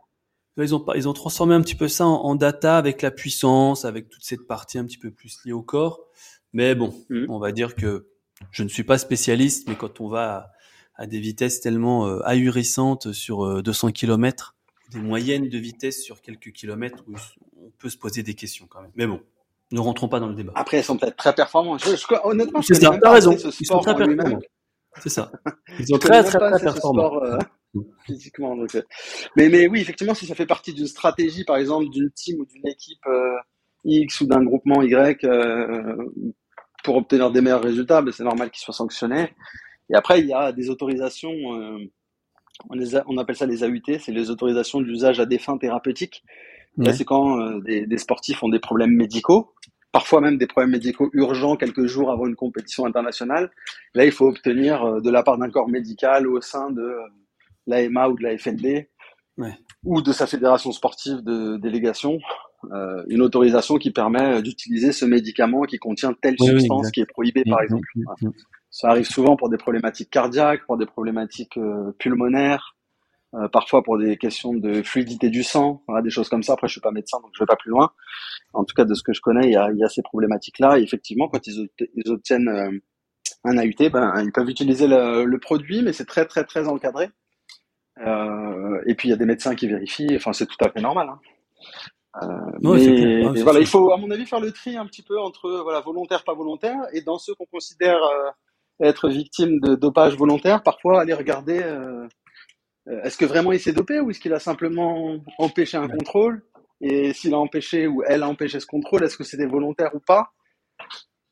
ils 0.62 0.74
ont, 0.74 0.84
ils 0.94 1.08
ont 1.08 1.12
transformé 1.12 1.54
un 1.54 1.60
petit 1.60 1.74
peu 1.74 1.88
ça 1.88 2.06
en, 2.06 2.34
data 2.36 2.78
avec 2.78 3.02
la 3.02 3.10
puissance, 3.10 3.84
avec 3.84 4.08
toute 4.08 4.22
cette 4.22 4.46
partie 4.46 4.78
un 4.78 4.84
petit 4.84 4.98
peu 4.98 5.10
plus 5.10 5.38
liée 5.44 5.52
au 5.52 5.62
corps. 5.62 6.06
Mais 6.52 6.74
bon, 6.74 6.94
mmh. 7.10 7.26
on 7.28 7.38
va 7.38 7.50
dire 7.50 7.74
que 7.74 8.06
je 8.52 8.62
ne 8.62 8.68
suis 8.68 8.84
pas 8.84 8.98
spécialiste, 8.98 9.68
mais 9.68 9.74
quand 9.74 10.00
on 10.00 10.08
va 10.08 10.52
à, 10.94 11.06
des 11.06 11.18
vitesses 11.18 11.60
tellement 11.60 12.06
euh, 12.06 12.20
ahurissantes 12.24 13.12
sur 13.12 13.62
200 13.62 13.88
euh, 13.88 13.90
km, 13.90 14.54
des 14.92 15.00
moyennes 15.00 15.48
de 15.48 15.58
vitesse 15.58 16.02
sur 16.02 16.20
quelques 16.20 16.52
kilomètres, 16.52 17.02
on 17.56 17.70
peut 17.78 17.88
se 17.88 17.98
poser 17.98 18.22
des 18.22 18.34
questions 18.34 18.66
quand 18.68 18.80
même. 18.80 18.92
Mais 18.94 19.08
bon, 19.08 19.20
ne 19.72 19.80
rentrons 19.80 20.08
pas 20.08 20.20
dans 20.20 20.28
le 20.28 20.34
débat. 20.34 20.52
Après, 20.54 20.78
elles 20.78 20.84
sont 20.84 20.96
peut-être 20.96 21.16
très 21.16 21.34
performantes. 21.34 21.84
Je, 21.84 21.96
je, 21.96 22.04
honnêtement, 22.24 22.62
c'est 22.62 22.74
ça. 22.74 22.96
T'as 23.00 23.10
raison. 23.10 23.32
Ils 23.32 23.66
sont 23.66 23.78
très 23.78 23.96
performants. 23.96 24.40
C'est 25.02 25.08
ça. 25.08 25.32
Ils 25.80 25.88
sont 25.88 25.98
très, 25.98 26.22
très, 26.22 26.38
très, 26.38 26.60
performants. 26.60 27.22
Euh, 27.24 27.38
physiquement. 28.06 28.56
Donc, 28.56 28.74
euh. 28.74 28.82
mais, 29.36 29.48
mais 29.48 29.66
oui, 29.66 29.80
effectivement, 29.80 30.14
si 30.14 30.26
ça 30.26 30.34
fait 30.34 30.46
partie 30.46 30.72
d'une 30.72 30.86
stratégie, 30.86 31.44
par 31.44 31.56
exemple, 31.56 31.88
d'une 31.90 32.10
team 32.10 32.40
ou 32.40 32.46
d'une 32.46 32.66
équipe 32.66 33.04
euh, 33.06 33.36
X 33.84 34.20
ou 34.20 34.26
d'un 34.26 34.44
groupement 34.44 34.82
Y 34.82 35.24
euh, 35.24 35.96
pour 36.82 36.96
obtenir 36.96 37.30
des 37.30 37.40
meilleurs 37.40 37.62
résultats, 37.62 38.02
ben, 38.02 38.12
c'est 38.12 38.24
normal 38.24 38.50
qu'ils 38.50 38.62
soient 38.62 38.74
sanctionnés. 38.74 39.34
Et 39.90 39.94
après, 39.94 40.20
il 40.20 40.26
y 40.26 40.32
a 40.32 40.52
des 40.52 40.70
autorisations, 40.70 41.34
on, 42.70 42.74
les 42.74 42.96
on 43.06 43.18
appelle 43.18 43.36
ça 43.36 43.44
les 43.44 43.62
AUT, 43.62 43.98
c'est 44.00 44.12
les 44.12 44.30
autorisations 44.30 44.80
d'usage 44.80 45.20
à 45.20 45.26
des 45.26 45.38
fins 45.38 45.58
thérapeutiques, 45.58 46.24
Là, 46.76 46.92
c'est 46.92 47.04
quand 47.04 47.58
des, 47.58 47.86
des, 47.86 47.98
sportifs 47.98 48.42
ont 48.42 48.48
des 48.48 48.58
problèmes 48.58 48.90
médicaux, 48.90 49.52
parfois 49.92 50.20
même 50.20 50.38
des 50.38 50.46
problèmes 50.48 50.72
médicaux 50.72 51.08
urgents 51.12 51.54
quelques 51.54 51.86
jours 51.86 52.10
avant 52.10 52.26
une 52.26 52.34
compétition 52.34 52.84
internationale. 52.84 53.50
Là, 53.94 54.04
il 54.04 54.10
faut 54.10 54.26
obtenir 54.26 55.00
de 55.00 55.10
la 55.10 55.22
part 55.22 55.38
d'un 55.38 55.50
corps 55.50 55.68
médical 55.68 56.26
au 56.26 56.40
sein 56.40 56.70
de 56.70 56.96
l'AMA 57.66 58.08
ou 58.08 58.16
de 58.18 58.24
la 58.24 58.36
FND 58.36 58.88
ouais. 59.38 59.54
ou 59.84 60.02
de 60.02 60.12
sa 60.12 60.26
fédération 60.26 60.72
sportive 60.72 61.22
de 61.22 61.58
délégation 61.58 62.18
euh, 62.72 63.02
une 63.08 63.22
autorisation 63.22 63.76
qui 63.76 63.90
permet 63.90 64.42
d'utiliser 64.42 64.92
ce 64.92 65.04
médicament 65.04 65.62
qui 65.62 65.78
contient 65.78 66.14
telle 66.20 66.36
substance 66.38 66.90
qui 66.90 67.00
est 67.00 67.06
prohibée, 67.06 67.44
par 67.44 67.60
mm, 67.60 67.64
exemple. 67.64 67.88
Mm, 67.94 68.26
mm, 68.28 68.32
Ça 68.70 68.88
arrive 68.88 69.06
souvent 69.06 69.36
pour 69.36 69.48
des 69.48 69.56
problématiques 69.56 70.10
cardiaques, 70.10 70.64
pour 70.66 70.76
des 70.76 70.86
problématiques 70.86 71.56
euh, 71.56 71.92
pulmonaires, 71.98 72.76
euh, 73.34 73.48
parfois 73.48 73.82
pour 73.82 73.98
des 73.98 74.16
questions 74.16 74.54
de 74.54 74.82
fluidité 74.82 75.28
du 75.28 75.42
sang, 75.42 75.82
voilà, 75.88 76.02
des 76.02 76.10
choses 76.10 76.28
comme 76.28 76.42
ça. 76.42 76.54
Après, 76.54 76.68
je 76.68 76.72
suis 76.72 76.80
pas 76.80 76.90
médecin, 76.90 77.18
donc 77.20 77.30
je 77.34 77.42
vais 77.42 77.46
pas 77.46 77.56
plus 77.56 77.70
loin. 77.70 77.90
En 78.52 78.64
tout 78.64 78.74
cas, 78.74 78.84
de 78.84 78.94
ce 78.94 79.02
que 79.02 79.12
je 79.12 79.20
connais, 79.20 79.46
il 79.48 79.52
y 79.52 79.56
a, 79.56 79.70
il 79.72 79.78
y 79.78 79.84
a 79.84 79.88
ces 79.88 80.02
problématiques-là. 80.02 80.78
Et 80.78 80.82
effectivement, 80.82 81.28
quand 81.28 81.46
ils, 81.46 81.68
ils 81.94 82.10
obtiennent 82.10 82.48
euh, 82.48 82.70
un 83.44 83.58
AUT, 83.58 83.90
ben, 83.90 84.22
ils 84.22 84.32
peuvent 84.32 84.48
utiliser 84.48 84.86
le, 84.86 85.24
le 85.24 85.38
produit, 85.38 85.82
mais 85.82 85.92
c'est 85.92 86.06
très, 86.06 86.26
très, 86.26 86.44
très 86.44 86.68
encadré. 86.68 87.10
Euh, 88.06 88.80
et 88.86 88.94
puis, 88.94 89.08
il 89.08 89.10
y 89.10 89.14
a 89.14 89.18
des 89.18 89.26
médecins 89.26 89.54
qui 89.54 89.66
vérifient. 89.66 90.16
Enfin, 90.16 90.32
c'est 90.32 90.46
tout 90.46 90.62
à 90.64 90.70
fait 90.70 90.80
normal. 90.80 91.08
Hein. 91.08 91.20
Euh, 92.22 92.28
mais, 92.62 93.42
voilà, 93.42 93.58
il 93.58 93.66
faut, 93.66 93.92
à 93.92 93.96
mon 93.96 94.10
avis, 94.10 94.26
faire 94.26 94.40
le 94.40 94.52
tri 94.52 94.76
un 94.76 94.86
petit 94.86 95.02
peu 95.02 95.18
entre 95.18 95.50
voilà 95.62 95.80
volontaire, 95.80 96.22
pas 96.22 96.34
volontaire, 96.34 96.78
et 96.92 97.00
dans 97.00 97.18
ceux 97.18 97.34
qu'on 97.34 97.46
considère 97.46 97.96
euh, 97.96 98.30
être 98.80 99.08
victimes 99.08 99.58
de 99.60 99.74
dopage 99.74 100.16
volontaire, 100.16 100.62
parfois 100.62 101.00
aller 101.00 101.14
regarder 101.14 101.60
euh, 101.62 102.06
est-ce 102.86 103.16
que 103.16 103.24
vraiment 103.24 103.52
il 103.52 103.60
s'est 103.60 103.72
dopé 103.72 104.00
ou 104.00 104.10
est-ce 104.10 104.20
qu'il 104.20 104.32
a 104.32 104.38
simplement 104.38 105.18
empêché 105.38 105.76
un 105.76 105.88
contrôle 105.88 106.42
et 106.80 107.12
s'il 107.12 107.34
a 107.34 107.38
empêché 107.38 107.86
ou 107.86 108.02
elle 108.02 108.22
a 108.22 108.28
empêché 108.28 108.60
ce 108.60 108.66
contrôle, 108.66 109.04
est-ce 109.04 109.16
que 109.16 109.24
c'était 109.24 109.46
volontaire 109.46 109.94
ou 109.94 110.00
pas 110.00 110.32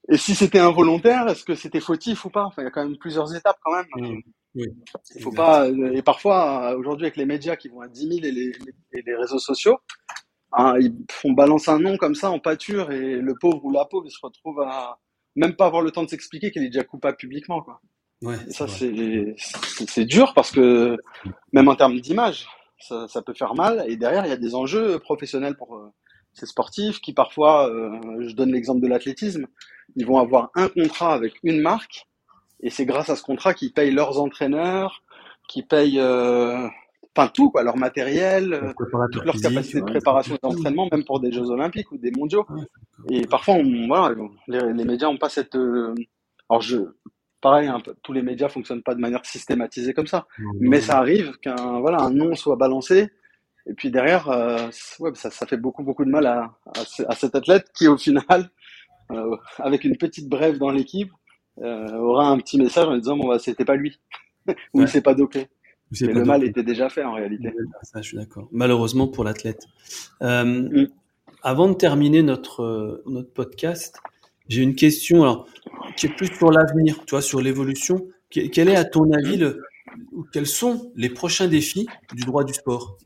Et 0.08 0.16
si 0.16 0.34
c'était 0.34 0.60
involontaire, 0.60 1.28
est-ce 1.28 1.44
que 1.44 1.54
c'était 1.54 1.80
fautif 1.80 2.24
ou 2.24 2.30
pas? 2.30 2.44
Enfin, 2.44 2.62
il 2.62 2.64
y 2.66 2.68
a 2.68 2.70
quand 2.70 2.84
même 2.84 2.96
plusieurs 2.96 3.34
étapes 3.34 3.58
quand 3.62 3.76
même. 3.76 3.86
Mmh. 3.96 4.20
Oui, 4.54 4.66
il 5.14 5.22
faut 5.22 5.32
pas 5.32 5.66
et 5.68 6.02
parfois 6.02 6.76
aujourd'hui 6.76 7.06
avec 7.06 7.16
les 7.16 7.24
médias 7.24 7.56
qui 7.56 7.68
vont 7.68 7.80
à 7.80 7.88
10 7.88 8.00
000 8.00 8.12
et 8.22 8.30
les, 8.30 8.52
et 8.92 9.02
les 9.02 9.16
réseaux 9.16 9.38
sociaux, 9.38 9.78
Hein, 10.54 10.74
ils 10.80 10.94
font 11.10 11.32
balance 11.32 11.68
un 11.68 11.78
nom 11.78 11.96
comme 11.96 12.14
ça 12.14 12.30
en 12.30 12.38
pâture 12.38 12.90
et 12.90 13.16
le 13.16 13.34
pauvre 13.40 13.64
ou 13.64 13.70
la 13.72 13.86
pauvre 13.86 14.04
il 14.06 14.10
se 14.10 14.18
retrouve 14.22 14.60
à 14.60 14.98
même 15.34 15.56
pas 15.56 15.64
avoir 15.66 15.80
le 15.80 15.90
temps 15.90 16.02
de 16.02 16.10
s'expliquer 16.10 16.50
qu'il 16.50 16.62
est 16.62 16.68
déjà 16.68 16.84
coupable 16.84 17.16
publiquement 17.16 17.62
quoi. 17.62 17.80
Ouais, 18.22 18.36
et 18.48 18.52
ça 18.52 18.68
c'est 18.68 19.34
c'est 19.36 20.04
dur 20.04 20.32
parce 20.34 20.52
que 20.52 20.96
même 21.52 21.68
en 21.68 21.74
termes 21.74 21.98
d'image 22.00 22.46
ça, 22.78 23.08
ça, 23.08 23.20
peut 23.22 23.34
faire 23.34 23.54
mal 23.54 23.84
et 23.88 23.96
derrière 23.96 24.24
il 24.24 24.28
y 24.28 24.32
a 24.32 24.36
des 24.36 24.54
enjeux 24.54 24.98
professionnels 24.98 25.56
pour 25.56 25.76
euh, 25.76 25.92
ces 26.32 26.46
sportifs 26.46 27.00
qui 27.00 27.12
parfois 27.12 27.68
euh, 27.68 27.90
je 28.20 28.34
donne 28.34 28.52
l'exemple 28.52 28.80
de 28.80 28.86
l'athlétisme 28.86 29.46
ils 29.96 30.06
vont 30.06 30.18
avoir 30.18 30.50
un 30.54 30.68
contrat 30.68 31.14
avec 31.14 31.34
une 31.42 31.60
marque 31.60 32.06
et 32.60 32.70
c'est 32.70 32.86
grâce 32.86 33.10
à 33.10 33.16
ce 33.16 33.22
contrat 33.22 33.54
qu'ils 33.54 33.72
payent 33.72 33.90
leurs 33.90 34.20
entraîneurs 34.20 35.02
qui 35.48 35.62
payent 35.62 36.00
euh, 36.00 36.68
enfin 37.16 37.28
tout 37.28 37.50
quoi, 37.50 37.62
leur 37.62 37.76
matériel, 37.76 38.74
toutes 39.12 39.24
leurs 39.24 39.40
capacités 39.40 39.80
de 39.80 39.84
préparation 39.84 40.36
et 40.36 40.38
d'entraînement, 40.42 40.88
même 40.90 41.04
pour 41.04 41.20
des 41.20 41.32
Jeux 41.32 41.50
Olympiques 41.50 41.92
ou 41.92 41.98
des 41.98 42.10
Mondiaux. 42.10 42.46
et 43.10 43.26
parfois, 43.26 43.54
on, 43.54 43.86
voilà, 43.86 44.14
les, 44.48 44.72
les 44.72 44.84
médias 44.84 45.08
n'ont 45.08 45.18
pas 45.18 45.28
cette. 45.28 45.54
Euh, 45.54 45.94
alors 46.48 46.62
je, 46.62 46.76
pareil, 47.42 47.68
hein, 47.68 47.78
tous 48.02 48.12
les 48.14 48.22
médias 48.22 48.48
fonctionnent 48.48 48.82
pas 48.82 48.94
de 48.94 49.00
manière 49.00 49.24
systématisée 49.26 49.92
comme 49.92 50.06
ça, 50.06 50.26
mais 50.60 50.80
ça 50.80 50.98
arrive 50.98 51.36
qu'un 51.38 51.80
voilà 51.80 52.00
un 52.00 52.10
nom 52.10 52.34
soit 52.34 52.56
balancé. 52.56 53.10
Et 53.66 53.74
puis 53.74 53.90
derrière, 53.90 54.28
euh, 54.28 54.68
ouais, 55.00 55.10
ça, 55.14 55.30
ça 55.30 55.46
fait 55.46 55.58
beaucoup 55.58 55.84
beaucoup 55.84 56.04
de 56.04 56.10
mal 56.10 56.26
à, 56.26 56.54
à, 57.08 57.14
cet 57.14 57.34
athlète 57.34 57.70
qui 57.74 57.86
au 57.86 57.98
final, 57.98 58.50
euh, 59.10 59.36
avec 59.58 59.84
une 59.84 59.96
petite 59.96 60.28
brève 60.28 60.58
dans 60.58 60.70
l'équipe, 60.70 61.12
aura 61.58 62.28
un 62.28 62.38
petit 62.38 62.58
message 62.58 62.88
en 62.88 62.96
disant 62.96 63.16
bon 63.16 63.28
bah 63.28 63.38
c'était 63.38 63.66
pas 63.66 63.76
lui 63.76 64.00
ou 64.72 64.80
il 64.80 64.88
s'est 64.88 65.02
pas 65.02 65.14
dopé. 65.14 65.48
Mais 66.00 66.12
le 66.12 66.24
mal 66.24 66.44
était 66.44 66.62
déjà 66.62 66.88
fait 66.88 67.04
en 67.04 67.12
réalité. 67.12 67.52
Ça, 67.82 68.00
je 68.00 68.08
suis 68.08 68.16
d'accord. 68.16 68.48
Malheureusement 68.50 69.08
pour 69.08 69.24
l'athlète. 69.24 69.66
Euh, 70.22 70.44
mm. 70.44 70.88
Avant 71.42 71.68
de 71.68 71.74
terminer 71.74 72.22
notre 72.22 72.62
euh, 72.62 73.02
notre 73.06 73.32
podcast, 73.32 74.00
j'ai 74.52 74.62
une 74.62 74.74
question 74.74 75.22
alors 75.22 75.46
qui 75.96 76.06
est 76.06 76.14
plus 76.14 76.26
sur 76.26 76.50
l'avenir, 76.50 77.00
tu 77.06 77.12
vois, 77.12 77.22
sur 77.22 77.40
l'évolution. 77.40 78.06
Quel 78.28 78.68
est 78.68 78.76
à 78.76 78.84
ton 78.84 79.10
avis 79.12 79.36
le 79.36 79.62
quels 80.32 80.46
sont 80.46 80.92
les 80.96 81.10
prochains 81.10 81.48
défis 81.48 81.86
du 82.14 82.24
droit 82.24 82.44
du 82.44 82.52
sport? 82.52 82.98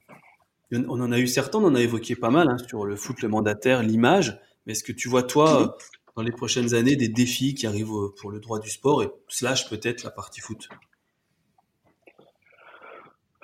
On 0.73 1.01
en 1.01 1.13
a 1.13 1.19
eu 1.19 1.27
certains, 1.29 1.59
on 1.59 1.67
en 1.67 1.75
a 1.75 1.81
évoqué 1.81 2.17
pas 2.17 2.31
mal 2.31 2.49
hein, 2.49 2.57
sur 2.67 2.85
le 2.85 2.97
foot, 2.97 3.23
le 3.23 3.29
mandataire, 3.29 3.83
l'image. 3.83 4.41
Mais 4.67 4.73
est-ce 4.73 4.83
que 4.83 4.93
tu 4.93 5.09
vois 5.09 5.23
toi 5.23 5.77
dans 6.17 6.23
les 6.23 6.33
prochaines 6.33 6.75
années 6.75 6.97
des 6.97 7.09
défis 7.09 7.55
qui 7.55 7.67
arrivent 7.67 7.93
pour 8.21 8.31
le 8.31 8.41
droit 8.41 8.59
du 8.59 8.71
sport 8.71 9.03
et 9.05 9.09
slash 9.29 9.69
peut-être 9.69 10.03
la 10.03 10.11
partie 10.11 10.41
foot? 10.41 10.69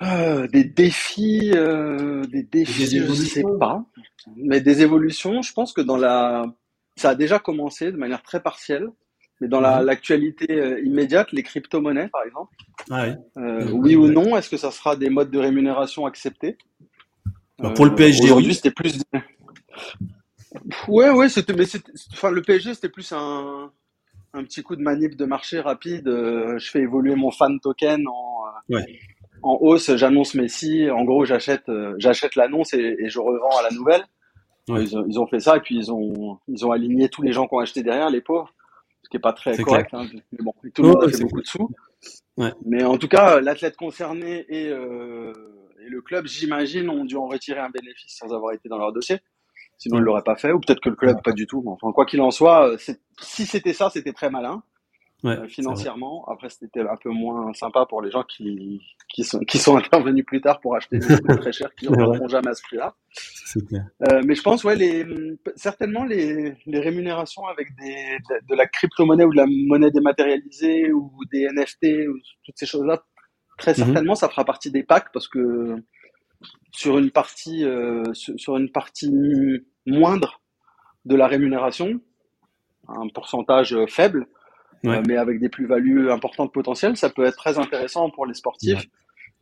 Euh, 0.01 0.47
des 0.47 0.65
défis, 0.65 1.51
euh, 1.55 2.25
des 2.25 2.43
défis, 2.43 2.87
je 2.87 3.03
ne 3.03 3.13
sais 3.13 3.43
pas, 3.57 3.85
mais 4.35 4.59
des 4.59 4.81
évolutions. 4.81 5.41
Je 5.41 5.53
pense 5.53 5.71
que 5.71 5.81
dans 5.81 5.95
la, 5.95 6.53
ça 6.95 7.09
a 7.09 7.15
déjà 7.15 7.39
commencé 7.39 7.91
de 7.91 7.97
manière 7.97 8.21
très 8.21 8.41
partielle, 8.41 8.87
mais 9.41 9.47
dans 9.47 9.59
mhm. 9.59 9.85
l'actualité 9.85 10.51
euh, 10.51 10.81
immédiate, 10.81 11.31
les 11.31 11.43
crypto-monnaies, 11.43 12.09
par 12.09 12.23
exemple. 12.23 12.55
Ah 12.89 13.07
oui. 13.35 13.71
oui 13.73 13.95
ou 13.95 14.07
non, 14.07 14.37
est-ce 14.37 14.49
que 14.49 14.57
ça 14.57 14.71
sera 14.71 14.95
des 14.95 15.09
modes 15.09 15.31
de 15.31 15.39
rémunération 15.39 16.05
acceptés? 16.05 16.57
Bah, 17.59 17.71
Pour 17.75 17.85
le 17.85 17.95
PSG, 17.95 18.25
aujourd'hui, 18.25 18.55
c'était 18.55 18.71
plus. 18.71 19.01
Ouais, 20.87 21.09
ouais, 21.09 21.29
c'était, 21.29 21.53
mais 21.53 21.65
enfin, 22.11 22.29
le 22.29 22.43
PSG, 22.43 22.75
c'était 22.75 22.87
plus 22.87 23.11
un, 23.11 23.71
un 24.33 24.43
petit 24.43 24.61
coup 24.61 24.75
de 24.75 24.83
manip 24.83 25.15
de 25.15 25.25
marché 25.25 25.59
rapide. 25.59 26.03
je 26.05 26.69
fais 26.69 26.81
évoluer 26.81 27.15
mon 27.15 27.31
fan 27.31 27.59
token 27.59 28.07
en. 28.07 28.43
Ouais 28.69 28.85
en 29.43 29.57
hausse, 29.61 29.95
j'annonce 29.95 30.33
Messi. 30.33 30.89
En 30.89 31.03
gros, 31.03 31.25
j'achète, 31.25 31.69
euh, 31.69 31.93
j'achète 31.97 32.35
l'annonce 32.35 32.73
et, 32.73 32.97
je 33.07 33.19
revends 33.19 33.57
à 33.59 33.63
la 33.63 33.71
nouvelle. 33.71 34.03
Ils, 34.67 35.19
ont 35.19 35.27
fait 35.27 35.39
ça 35.39 35.57
et 35.57 35.59
puis 35.59 35.75
ils 35.75 35.91
ont, 35.91 36.39
ils 36.47 36.65
ont 36.65 36.71
aligné 36.71 37.09
tous 37.09 37.21
les 37.21 37.33
gens 37.33 37.47
qui 37.47 37.55
ont 37.55 37.59
acheté 37.59 37.83
derrière, 37.83 38.09
les 38.09 38.21
pauvres, 38.21 38.53
ce 39.03 39.09
qui 39.09 39.17
est 39.17 39.19
pas 39.19 39.33
très 39.33 39.57
correct. 39.57 39.93
Hein. 39.93 40.07
Mais 40.31 40.39
bon, 40.39 40.53
tout 40.73 40.83
le 40.83 40.89
monde 40.89 41.03
a 41.03 41.09
fait 41.09 41.23
beaucoup 41.23 41.41
de 41.41 41.47
sous. 41.47 41.69
Mais 42.65 42.83
en 42.83 42.97
tout 42.97 43.09
cas, 43.09 43.41
l'athlète 43.41 43.75
concerné 43.75 44.45
et, 44.47 44.69
euh, 44.69 45.33
et 45.85 45.89
le 45.89 46.01
club, 46.01 46.27
j'imagine, 46.27 46.89
ont 46.89 47.03
dû 47.03 47.17
en 47.17 47.27
retirer 47.27 47.59
un 47.59 47.69
bénéfice 47.69 48.17
sans 48.17 48.33
avoir 48.33 48.53
été 48.53 48.69
dans 48.69 48.77
leur 48.77 48.93
dossier. 48.93 49.19
Sinon, 49.77 49.97
ils 49.97 50.01
ne 50.01 50.05
l'auraient 50.05 50.23
pas 50.23 50.35
fait, 50.35 50.51
ou 50.53 50.59
peut-être 50.59 50.79
que 50.79 50.89
le 50.89 50.95
club, 50.95 51.21
pas 51.21 51.33
du 51.33 51.45
tout. 51.45 51.61
Enfin, 51.65 51.91
quoi 51.91 52.05
qu'il 52.05 52.21
en 52.21 52.31
soit, 52.31 52.69
euh, 52.69 52.77
si 53.19 53.45
c'était 53.45 53.73
ça, 53.73 53.89
c'était 53.89 54.13
très 54.13 54.29
malin 54.29 54.63
ouais, 55.23 55.37
euh, 55.37 55.47
financièrement. 55.47 56.25
Après, 56.27 56.49
c'était 56.49 56.81
un 56.81 56.97
peu 57.01 57.09
moins 57.09 57.53
sympa 57.53 57.85
pour 57.85 58.01
les 58.01 58.11
gens 58.11 58.23
qui, 58.23 58.81
qui, 59.09 59.23
sont, 59.23 59.39
qui 59.39 59.57
sont 59.57 59.77
intervenus 59.77 60.25
plus 60.25 60.41
tard 60.41 60.59
pour 60.59 60.75
acheter 60.75 60.99
des 60.99 61.07
trucs 61.07 61.39
très 61.39 61.51
chers 61.51 61.73
qui 61.75 61.85
ne 61.89 61.91
reviendront 61.91 62.27
jamais 62.27 62.49
à 62.49 62.53
ce 62.53 62.61
prix-là. 62.63 62.95
Euh, 63.57 64.21
mais 64.25 64.35
je 64.35 64.41
pense, 64.41 64.63
ouais, 64.63 64.75
les, 64.75 65.05
certainement 65.55 66.03
les, 66.03 66.55
les 66.65 66.79
rémunérations 66.79 67.45
avec 67.45 67.67
des, 67.75 68.17
de, 68.49 68.55
la 68.55 68.67
crypto-monnaie 68.67 69.25
ou 69.25 69.31
de 69.31 69.37
la 69.37 69.45
monnaie 69.47 69.91
dématérialisée 69.91 70.91
ou 70.91 71.11
des 71.31 71.47
NFT 71.47 72.07
ou 72.07 72.17
toutes 72.45 72.57
ces 72.57 72.65
choses-là, 72.65 73.03
très 73.57 73.71
mhm. 73.71 73.77
certainement, 73.77 74.15
ça 74.15 74.29
fera 74.29 74.43
partie 74.43 74.71
des 74.71 74.83
packs 74.83 75.11
parce 75.13 75.27
que 75.27 75.75
sur 76.71 76.97
une 76.97 77.11
partie, 77.11 77.63
euh, 77.63 78.03
sur 78.13 78.57
une 78.57 78.71
partie 78.71 79.11
moindre 79.85 80.41
de 81.05 81.15
la 81.15 81.27
rémunération, 81.27 81.99
un 82.87 83.07
pourcentage 83.13 83.77
faible, 83.87 84.27
euh, 84.85 85.01
mais 85.07 85.17
avec 85.17 85.39
des 85.39 85.49
plus-values 85.49 86.11
importantes 86.11 86.53
potentielles, 86.53 86.97
ça 86.97 87.09
peut 87.09 87.25
être 87.25 87.37
très 87.37 87.57
intéressant 87.57 88.09
pour 88.09 88.25
les 88.25 88.33
sportifs, 88.33 88.85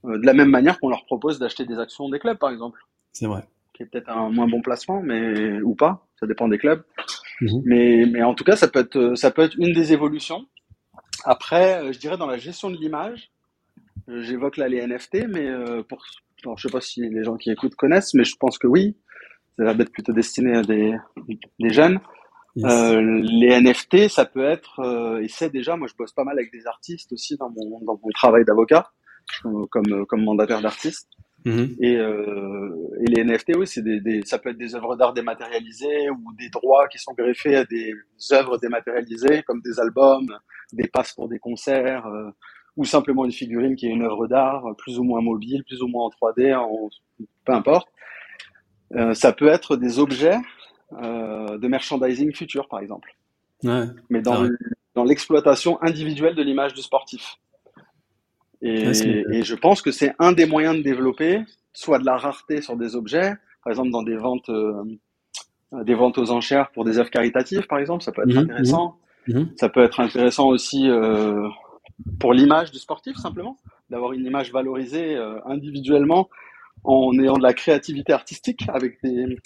euh, 0.05 0.17
de 0.19 0.25
la 0.25 0.33
même 0.33 0.49
manière 0.49 0.79
qu'on 0.79 0.89
leur 0.89 1.05
propose 1.05 1.39
d'acheter 1.39 1.65
des 1.65 1.79
actions 1.79 2.09
des 2.09 2.19
clubs, 2.19 2.37
par 2.37 2.51
exemple. 2.51 2.79
C'est 3.11 3.27
vrai. 3.27 3.43
Qui 3.73 3.83
est 3.83 3.85
peut-être 3.87 4.09
un 4.09 4.29
moins 4.29 4.47
bon 4.47 4.61
placement, 4.61 5.01
mais 5.01 5.61
ou 5.61 5.75
pas, 5.75 6.07
ça 6.19 6.27
dépend 6.27 6.47
des 6.47 6.57
clubs. 6.57 6.83
Mhm. 7.41 7.61
Mais, 7.65 8.05
mais 8.05 8.23
en 8.23 8.35
tout 8.35 8.43
cas, 8.43 8.55
ça 8.55 8.67
peut 8.67 8.79
être, 8.79 9.15
ça 9.15 9.31
peut 9.31 9.41
être 9.41 9.55
une 9.57 9.73
des 9.73 9.93
évolutions. 9.93 10.45
Après, 11.25 11.81
euh, 11.81 11.91
je 11.91 11.99
dirais 11.99 12.17
dans 12.17 12.27
la 12.27 12.37
gestion 12.37 12.69
de 12.69 12.77
l'image, 12.77 13.31
j'évoque 14.07 14.57
là 14.57 14.67
les 14.67 14.85
NFT, 14.85 15.27
mais 15.29 15.47
pour, 15.87 16.03
alors, 16.43 16.57
je 16.57 16.67
sais 16.67 16.71
pas 16.71 16.81
si 16.81 17.01
les 17.01 17.23
gens 17.23 17.37
qui 17.37 17.51
écoutent 17.51 17.75
connaissent, 17.75 18.13
mais 18.13 18.23
je 18.23 18.35
pense 18.35 18.57
que 18.57 18.67
oui. 18.67 18.95
Ça 19.57 19.65
va 19.65 19.71
être 19.71 19.91
plutôt 19.91 20.13
destiné 20.13 20.55
à 20.55 20.61
des, 20.63 20.95
des 21.59 21.69
jeunes. 21.69 21.99
Euh, 22.57 23.21
les 23.23 23.61
NFT, 23.61 24.09
ça 24.09 24.25
peut 24.25 24.43
être, 24.43 24.79
euh, 24.79 25.21
et 25.21 25.27
c'est 25.29 25.49
déjà, 25.49 25.77
moi 25.77 25.87
je 25.87 25.95
bosse 25.95 26.11
pas 26.11 26.23
mal 26.23 26.37
avec 26.37 26.51
des 26.51 26.67
artistes 26.67 27.13
aussi 27.13 27.37
dans 27.37 27.49
mon, 27.49 27.79
dans 27.85 27.99
mon 28.03 28.09
travail 28.13 28.43
d'avocat, 28.43 28.91
euh, 29.45 29.65
comme, 29.71 30.05
comme 30.05 30.23
mandataire 30.23 30.61
d'artiste. 30.61 31.07
Mm-hmm. 31.45 31.75
Et, 31.79 31.93
et, 31.93 33.05
les 33.07 33.23
NFT, 33.23 33.55
oui, 33.57 33.65
c'est 33.65 33.81
des, 33.81 33.99
des, 33.99 34.21
ça 34.25 34.37
peut 34.37 34.49
être 34.49 34.57
des 34.57 34.75
œuvres 34.75 34.95
d'art 34.95 35.13
dématérialisées 35.13 36.09
ou 36.11 36.33
des 36.37 36.49
droits 36.49 36.87
qui 36.87 36.99
sont 36.99 37.13
greffés 37.13 37.55
à 37.55 37.65
des 37.65 37.93
œuvres 38.31 38.57
dématérialisées, 38.59 39.41
comme 39.43 39.61
des 39.61 39.79
albums, 39.79 40.27
des 40.71 40.87
passes 40.87 41.13
pour 41.13 41.29
des 41.29 41.39
concerts, 41.39 42.05
ou 42.77 42.85
simplement 42.85 43.25
une 43.25 43.31
figurine 43.31 43.75
qui 43.75 43.87
est 43.87 43.89
une 43.89 44.03
œuvre 44.03 44.27
d'art, 44.27 44.63
plus 44.77 44.99
ou 44.99 45.03
moins 45.03 45.21
mobile, 45.21 45.63
plus 45.63 45.81
ou 45.81 45.87
moins 45.87 46.05
en 46.05 46.09
3D, 46.09 46.55
en, 46.55 46.89
peu 47.45 47.53
importe. 47.53 47.87
Euh, 48.95 49.13
ça 49.13 49.31
peut 49.31 49.47
être 49.47 49.77
des 49.77 49.99
objets 49.99 50.37
euh, 50.93 51.57
de 51.57 51.67
merchandising 51.67 52.33
futur, 52.33 52.67
par 52.67 52.79
exemple. 52.79 53.15
Ouais. 53.63 53.85
Mais 54.09 54.21
dans, 54.21 54.47
dans 54.95 55.03
l'exploitation 55.03 55.81
individuelle 55.83 56.35
de 56.35 56.41
l'image 56.43 56.73
du 56.73 56.81
sportif. 56.81 57.37
Et, 58.61 58.87
Ouais, 58.87 58.93
c'est- 58.93 59.25
et 59.31 59.43
je 59.43 59.55
pense 59.55 59.81
que 59.81 59.91
c'est 59.91 60.13
un 60.19 60.31
des 60.33 60.45
moyens 60.45 60.75
de 60.77 60.81
développer 60.83 61.41
soit 61.73 61.99
de 61.99 62.05
la 62.05 62.17
rareté 62.17 62.61
sur 62.61 62.75
des 62.75 62.95
objets, 62.95 63.33
par 63.63 63.71
exemple 63.71 63.91
dans 63.91 64.03
des 64.03 64.17
ventes, 64.17 64.49
euh, 64.49 64.83
des 65.83 65.95
ventes 65.95 66.17
aux 66.17 66.31
enchères 66.31 66.69
pour 66.71 66.83
des 66.83 66.99
œuvres 66.99 67.09
caritatives, 67.09 67.65
par 67.67 67.79
exemple, 67.79 68.03
ça 68.03 68.11
peut 68.11 68.21
être 68.23 68.29
Mhm, 68.35 68.37
intéressant. 68.39 68.97
Mhm. 69.27 69.51
Ça 69.57 69.69
peut 69.69 69.83
être 69.83 69.99
intéressant 69.99 70.47
aussi 70.47 70.89
euh, 70.89 71.47
pour 72.19 72.33
l'image 72.33 72.71
du 72.71 72.79
sportif, 72.79 73.15
simplement, 73.17 73.57
d'avoir 73.89 74.13
une 74.13 74.25
image 74.25 74.51
valorisée 74.51 75.15
euh, 75.15 75.39
individuellement 75.45 76.29
en 76.83 77.17
ayant 77.19 77.37
de 77.37 77.43
la 77.43 77.53
créativité 77.53 78.11
artistique 78.13 78.65
avec 78.73 78.97
des, 79.03 79.37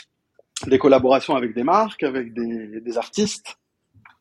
des 0.67 0.77
collaborations 0.79 1.35
avec 1.35 1.53
des 1.53 1.63
marques, 1.63 2.03
avec 2.03 2.33
des, 2.33 2.81
des 2.81 2.97
artistes. 2.97 3.57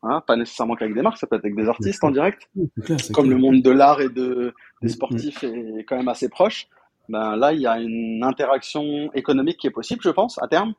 Hein, 0.03 0.23
pas 0.27 0.37
nécessairement 0.37 0.75
qu'avec 0.77 0.95
des 0.95 1.01
marques, 1.01 1.17
ça 1.17 1.27
peut 1.27 1.37
être 1.37 1.45
avec 1.45 1.57
des 1.57 1.69
artistes 1.69 2.05
en 2.05 2.11
direct. 2.11 2.49
Clair, 2.85 2.99
Comme 3.15 3.25
clair. 3.27 3.37
le 3.37 3.43
monde 3.43 3.63
de 3.63 3.71
l'art 3.71 4.01
et 4.03 4.11
de, 4.11 4.53
des 4.83 4.89
Mhm. 4.89 4.89
sportifs 4.89 5.45
est 5.45 5.85
quand 5.89 5.97
même 5.97 6.09
assez 6.09 6.29
proche, 6.29 6.67
ben 7.09 7.37
là, 7.37 7.53
il 7.55 7.61
y 7.61 7.67
a 7.67 7.79
une 7.81 8.23
interaction 8.23 9.11
économique 9.15 9.59
qui 9.59 9.67
est 9.67 9.71
possible, 9.71 10.03
je 10.03 10.11
pense, 10.11 10.39
à 10.43 10.49
terme. 10.49 10.75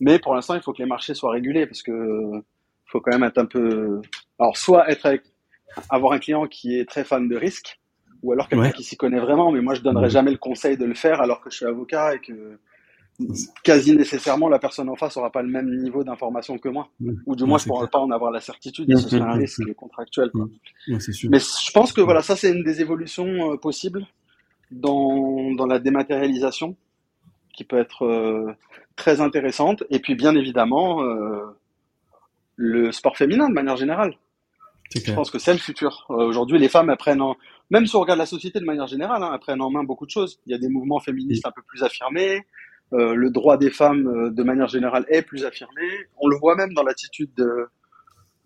Mais 0.00 0.18
pour 0.18 0.34
l'instant, 0.34 0.54
il 0.54 0.62
faut 0.62 0.72
que 0.72 0.82
les 0.82 0.88
marchés 0.88 1.12
soient 1.14 1.32
régulés 1.32 1.66
parce 1.66 1.82
que 1.82 1.92
faut 2.86 3.00
quand 3.00 3.12
même 3.12 3.24
être 3.24 3.38
un 3.38 3.46
peu. 3.46 4.00
Alors, 4.38 4.56
soit 4.56 4.90
être 4.90 5.04
avec, 5.06 5.22
avoir 5.90 6.12
un 6.14 6.18
client 6.18 6.46
qui 6.46 6.78
est 6.78 6.88
très 6.88 7.04
fan 7.04 7.28
de 7.28 7.36
risque, 7.36 7.78
ou 8.22 8.32
alors 8.32 8.48
quelqu'un 8.48 8.64
Ouais. 8.66 8.72
qui 8.72 8.82
s'y 8.84 8.96
connaît 8.96 9.20
vraiment. 9.20 9.50
Mais 9.52 9.60
moi, 9.60 9.74
je 9.74 9.82
donnerais 9.82 10.06
Mhm. 10.06 10.10
jamais 10.12 10.30
le 10.30 10.38
conseil 10.38 10.76
de 10.78 10.84
le 10.86 10.94
faire 10.94 11.20
alors 11.20 11.40
que 11.42 11.50
je 11.50 11.56
suis 11.56 11.66
avocat 11.66 12.14
et 12.14 12.20
que 12.20 12.58
quasi 13.62 13.94
nécessairement 13.94 14.48
la 14.48 14.58
personne 14.58 14.88
en 14.88 14.96
face 14.96 15.16
aura 15.16 15.30
pas 15.30 15.42
le 15.42 15.48
même 15.48 15.70
niveau 15.82 16.02
d'information 16.02 16.58
que 16.58 16.68
moi, 16.68 16.88
ou 17.26 17.36
du 17.36 17.42
Ouais, 17.44 17.48
moins 17.48 17.58
je 17.58 17.66
pourrais 17.66 17.80
clair. 17.80 17.90
pas 17.90 17.98
en 18.00 18.10
avoir 18.10 18.30
la 18.32 18.40
certitude 18.40 18.90
et 18.90 18.96
ce 18.96 19.08
serait 19.08 19.20
un 19.20 19.32
risque 19.32 19.72
contractuel. 19.74 20.30
quoi. 20.30 20.46
Ouais, 20.88 20.98
c'est 21.00 21.12
sûr. 21.12 21.30
Mais 21.30 21.38
je 21.38 21.70
pense 21.72 21.92
que 21.92 22.00
voilà, 22.00 22.22
ça 22.22 22.36
c'est 22.36 22.50
une 22.50 22.64
des 22.64 22.80
évolutions 22.80 23.52
euh, 23.52 23.56
possibles 23.56 24.06
dans, 24.70 25.52
dans 25.54 25.66
la 25.66 25.78
dématérialisation 25.78 26.76
qui 27.54 27.64
peut 27.64 27.78
être 27.78 28.04
euh, 28.06 28.52
très 28.96 29.20
intéressante. 29.20 29.84
Et 29.90 29.98
puis 30.00 30.14
bien 30.14 30.34
évidemment, 30.34 31.02
euh, 31.04 31.42
le 32.56 32.92
sport 32.92 33.16
féminin 33.16 33.48
de 33.48 33.54
manière 33.54 33.76
générale. 33.76 34.14
Je 34.94 35.12
pense 35.14 35.30
que 35.30 35.38
c'est 35.38 35.52
le 35.54 35.58
futur. 35.58 36.06
Euh, 36.10 36.26
Aujourd'hui, 36.26 36.58
les 36.58 36.68
femmes 36.68 36.90
apprennent 36.90 37.22
en... 37.22 37.36
Même 37.70 37.86
si 37.86 37.96
on 37.96 38.00
regarde 38.00 38.18
la 38.18 38.26
société 38.26 38.60
de 38.60 38.64
manière 38.66 38.86
générale, 38.86 39.22
hein, 39.22 39.30
elles 39.32 39.40
prennent 39.40 39.62
en 39.62 39.70
main 39.70 39.84
beaucoup 39.84 40.04
de 40.04 40.10
choses. 40.10 40.38
Il 40.46 40.52
y 40.52 40.54
a 40.54 40.58
des 40.58 40.68
mouvements 40.68 41.00
féministes 41.00 41.46
un 41.46 41.50
peu 41.50 41.62
plus 41.62 41.82
affirmés. 41.82 42.42
Euh, 42.92 43.14
le 43.14 43.30
droit 43.30 43.56
des 43.56 43.70
femmes, 43.70 44.06
euh, 44.06 44.30
de 44.30 44.42
manière 44.42 44.68
générale, 44.68 45.06
est 45.08 45.22
plus 45.22 45.44
affirmé. 45.44 45.82
On 46.18 46.28
le 46.28 46.36
voit 46.36 46.56
même 46.56 46.74
dans 46.74 46.82
l'attitude 46.82 47.30
de, 47.36 47.66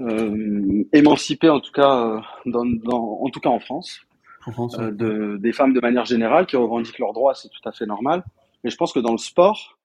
euh, 0.00 0.84
émancipée, 0.92 1.48
en 1.48 1.60
tout 1.60 1.72
cas, 1.72 2.20
dans, 2.44 2.64
dans- 2.64 3.18
en 3.22 3.28
tout 3.30 3.40
cas 3.40 3.48
en 3.48 3.58
France, 3.60 4.00
En 4.46 4.52
France, 4.52 4.76
ouais. 4.78 4.92
de, 4.92 5.36
des 5.38 5.52
femmes 5.52 5.72
de 5.72 5.80
manière 5.80 6.04
générale 6.04 6.46
qui 6.46 6.56
revendiquent 6.56 6.98
leurs 6.98 7.12
droits, 7.12 7.34
c'est 7.34 7.48
tout 7.48 7.66
à 7.68 7.72
fait 7.72 7.86
normal. 7.86 8.22
Mais 8.62 8.70
je 8.70 8.76
pense 8.76 8.92
que 8.92 9.00
dans 9.00 9.12
le 9.12 9.18
sport, 9.18 9.78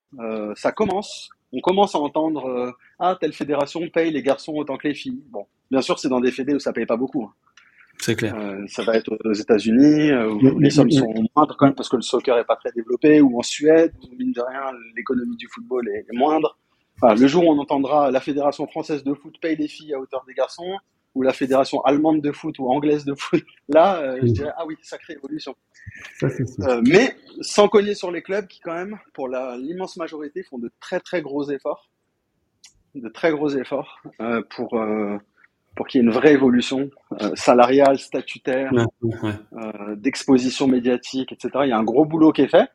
ça 0.55 0.72
commence. 0.72 1.30
On 1.53 1.59
commence 1.62 1.95
à 1.95 1.99
entendre 1.99 2.74
ah 2.99 3.18
telle 3.20 3.34
fédération 3.34 3.82
paye 3.89 4.12
les 4.12 4.22
garçons 4.24 4.53
autant 4.53 4.78
que 4.78 4.88
les 4.88 4.93
filles. 4.93 5.22
Bon, 5.30 5.45
bien 5.70 5.82
sûr, 5.82 5.97
c'est 5.99 6.07
dans 6.09 6.20
des 6.22 6.32
fédés 6.32 6.53
où 6.53 6.59
ça 6.59 6.72
paye 6.74 6.86
pas 6.86 6.97
beaucoup. 6.97 7.24
hein. 7.24 7.34
C'est 8.02 8.16
clair. 8.16 8.36
Euh, 8.36 8.66
ça 8.68 8.84
va 8.84 8.95
être 8.95 9.16
aux 9.24 9.34
États-Unis 9.34 10.12
euh, 10.12 10.28
où 10.30 10.60
les 10.60 10.68
mm, 10.68 10.72
sommes 10.72 10.88
mm. 10.88 10.91
sont 10.91 11.14
moindres 11.36 11.56
quand 11.58 11.68
même 11.68 11.76
parce 11.76 11.88
que 11.88 11.95
le 11.95 12.02
soccer 12.02 12.38
est 12.38 12.45
pas 12.45 12.56
très 12.56 12.72
développé, 12.72 13.22
ou 13.22 13.39
en 13.39 13.43
Suède 13.43 13.93
où 14.04 14.16
mine 14.18 14.32
de 14.32 14.41
rien 14.41 14.72
l'économie 14.95 15.38
du 15.38 15.47
football 15.47 15.88
est 15.89 16.06
est 16.10 16.18
moindre. 16.18 16.58
Enfin, 17.02 17.16
le 17.16 17.28
jour 17.28 17.45
où 17.45 17.52
on 17.52 17.60
entendra 17.60 18.12
la 18.12 18.20
fédération 18.20 18.68
française 18.68 19.04
de 19.04 19.14
foot 19.14 19.36
paye 19.41 19.56
les 19.56 19.68
filles 19.68 19.93
à 19.93 19.99
hauteur 19.99 20.24
des 20.28 20.34
garçons, 20.34 20.78
ou 21.14 21.24
la 21.24 21.34
fédération 21.34 21.82
allemande 21.82 22.22
de 22.22 22.32
foot 22.32 22.58
ou 22.60 22.70
anglaise 22.70 23.06
de 23.06 23.14
foot, 23.16 23.43
là, 23.70 24.02
euh, 24.02 24.20
je 24.22 24.32
dirais 24.32 24.52
ah 24.56 24.66
oui, 24.66 24.76
sacrée 24.82 25.14
évolution. 25.14 25.56
Ça. 26.20 26.28
Euh, 26.62 26.82
mais 26.86 27.16
sans 27.41 27.68
cogner 27.68 27.95
sur 27.95 28.12
les 28.12 28.22
clubs 28.22 28.47
qui 28.47 28.60
quand 28.62 28.74
même, 28.74 28.97
pour 29.14 29.28
l'immense 29.28 29.97
majorité, 29.97 30.43
font 30.43 30.58
de 30.58 30.72
très 30.80 30.99
très 30.99 31.22
gros 31.22 31.49
efforts, 31.49 31.89
de 32.95 33.10
très 33.10 33.32
gros 33.32 33.49
efforts 33.49 34.02
euh, 34.22 34.41
pour 34.49 34.80
euh, 34.80 35.18
pour 35.76 35.88
qu'il 35.88 36.01
y 36.01 36.03
ait 36.03 36.07
une 36.07 36.13
vraie 36.13 36.34
évolution 36.34 36.89
euh, 37.22 37.32
salariale, 37.36 37.97
statutaire, 37.97 38.72
Ouais, 39.01 39.32
euh, 39.53 39.95
d'exposition 39.95 40.67
médiatique, 40.67 41.32
etc. 41.32 41.49
Il 41.63 41.69
y 41.69 41.72
a 41.72 41.78
un 41.78 41.84
gros 41.84 42.05
boulot 42.05 42.32
qui 42.32 42.41
est 42.41 42.47
fait, 42.47 42.69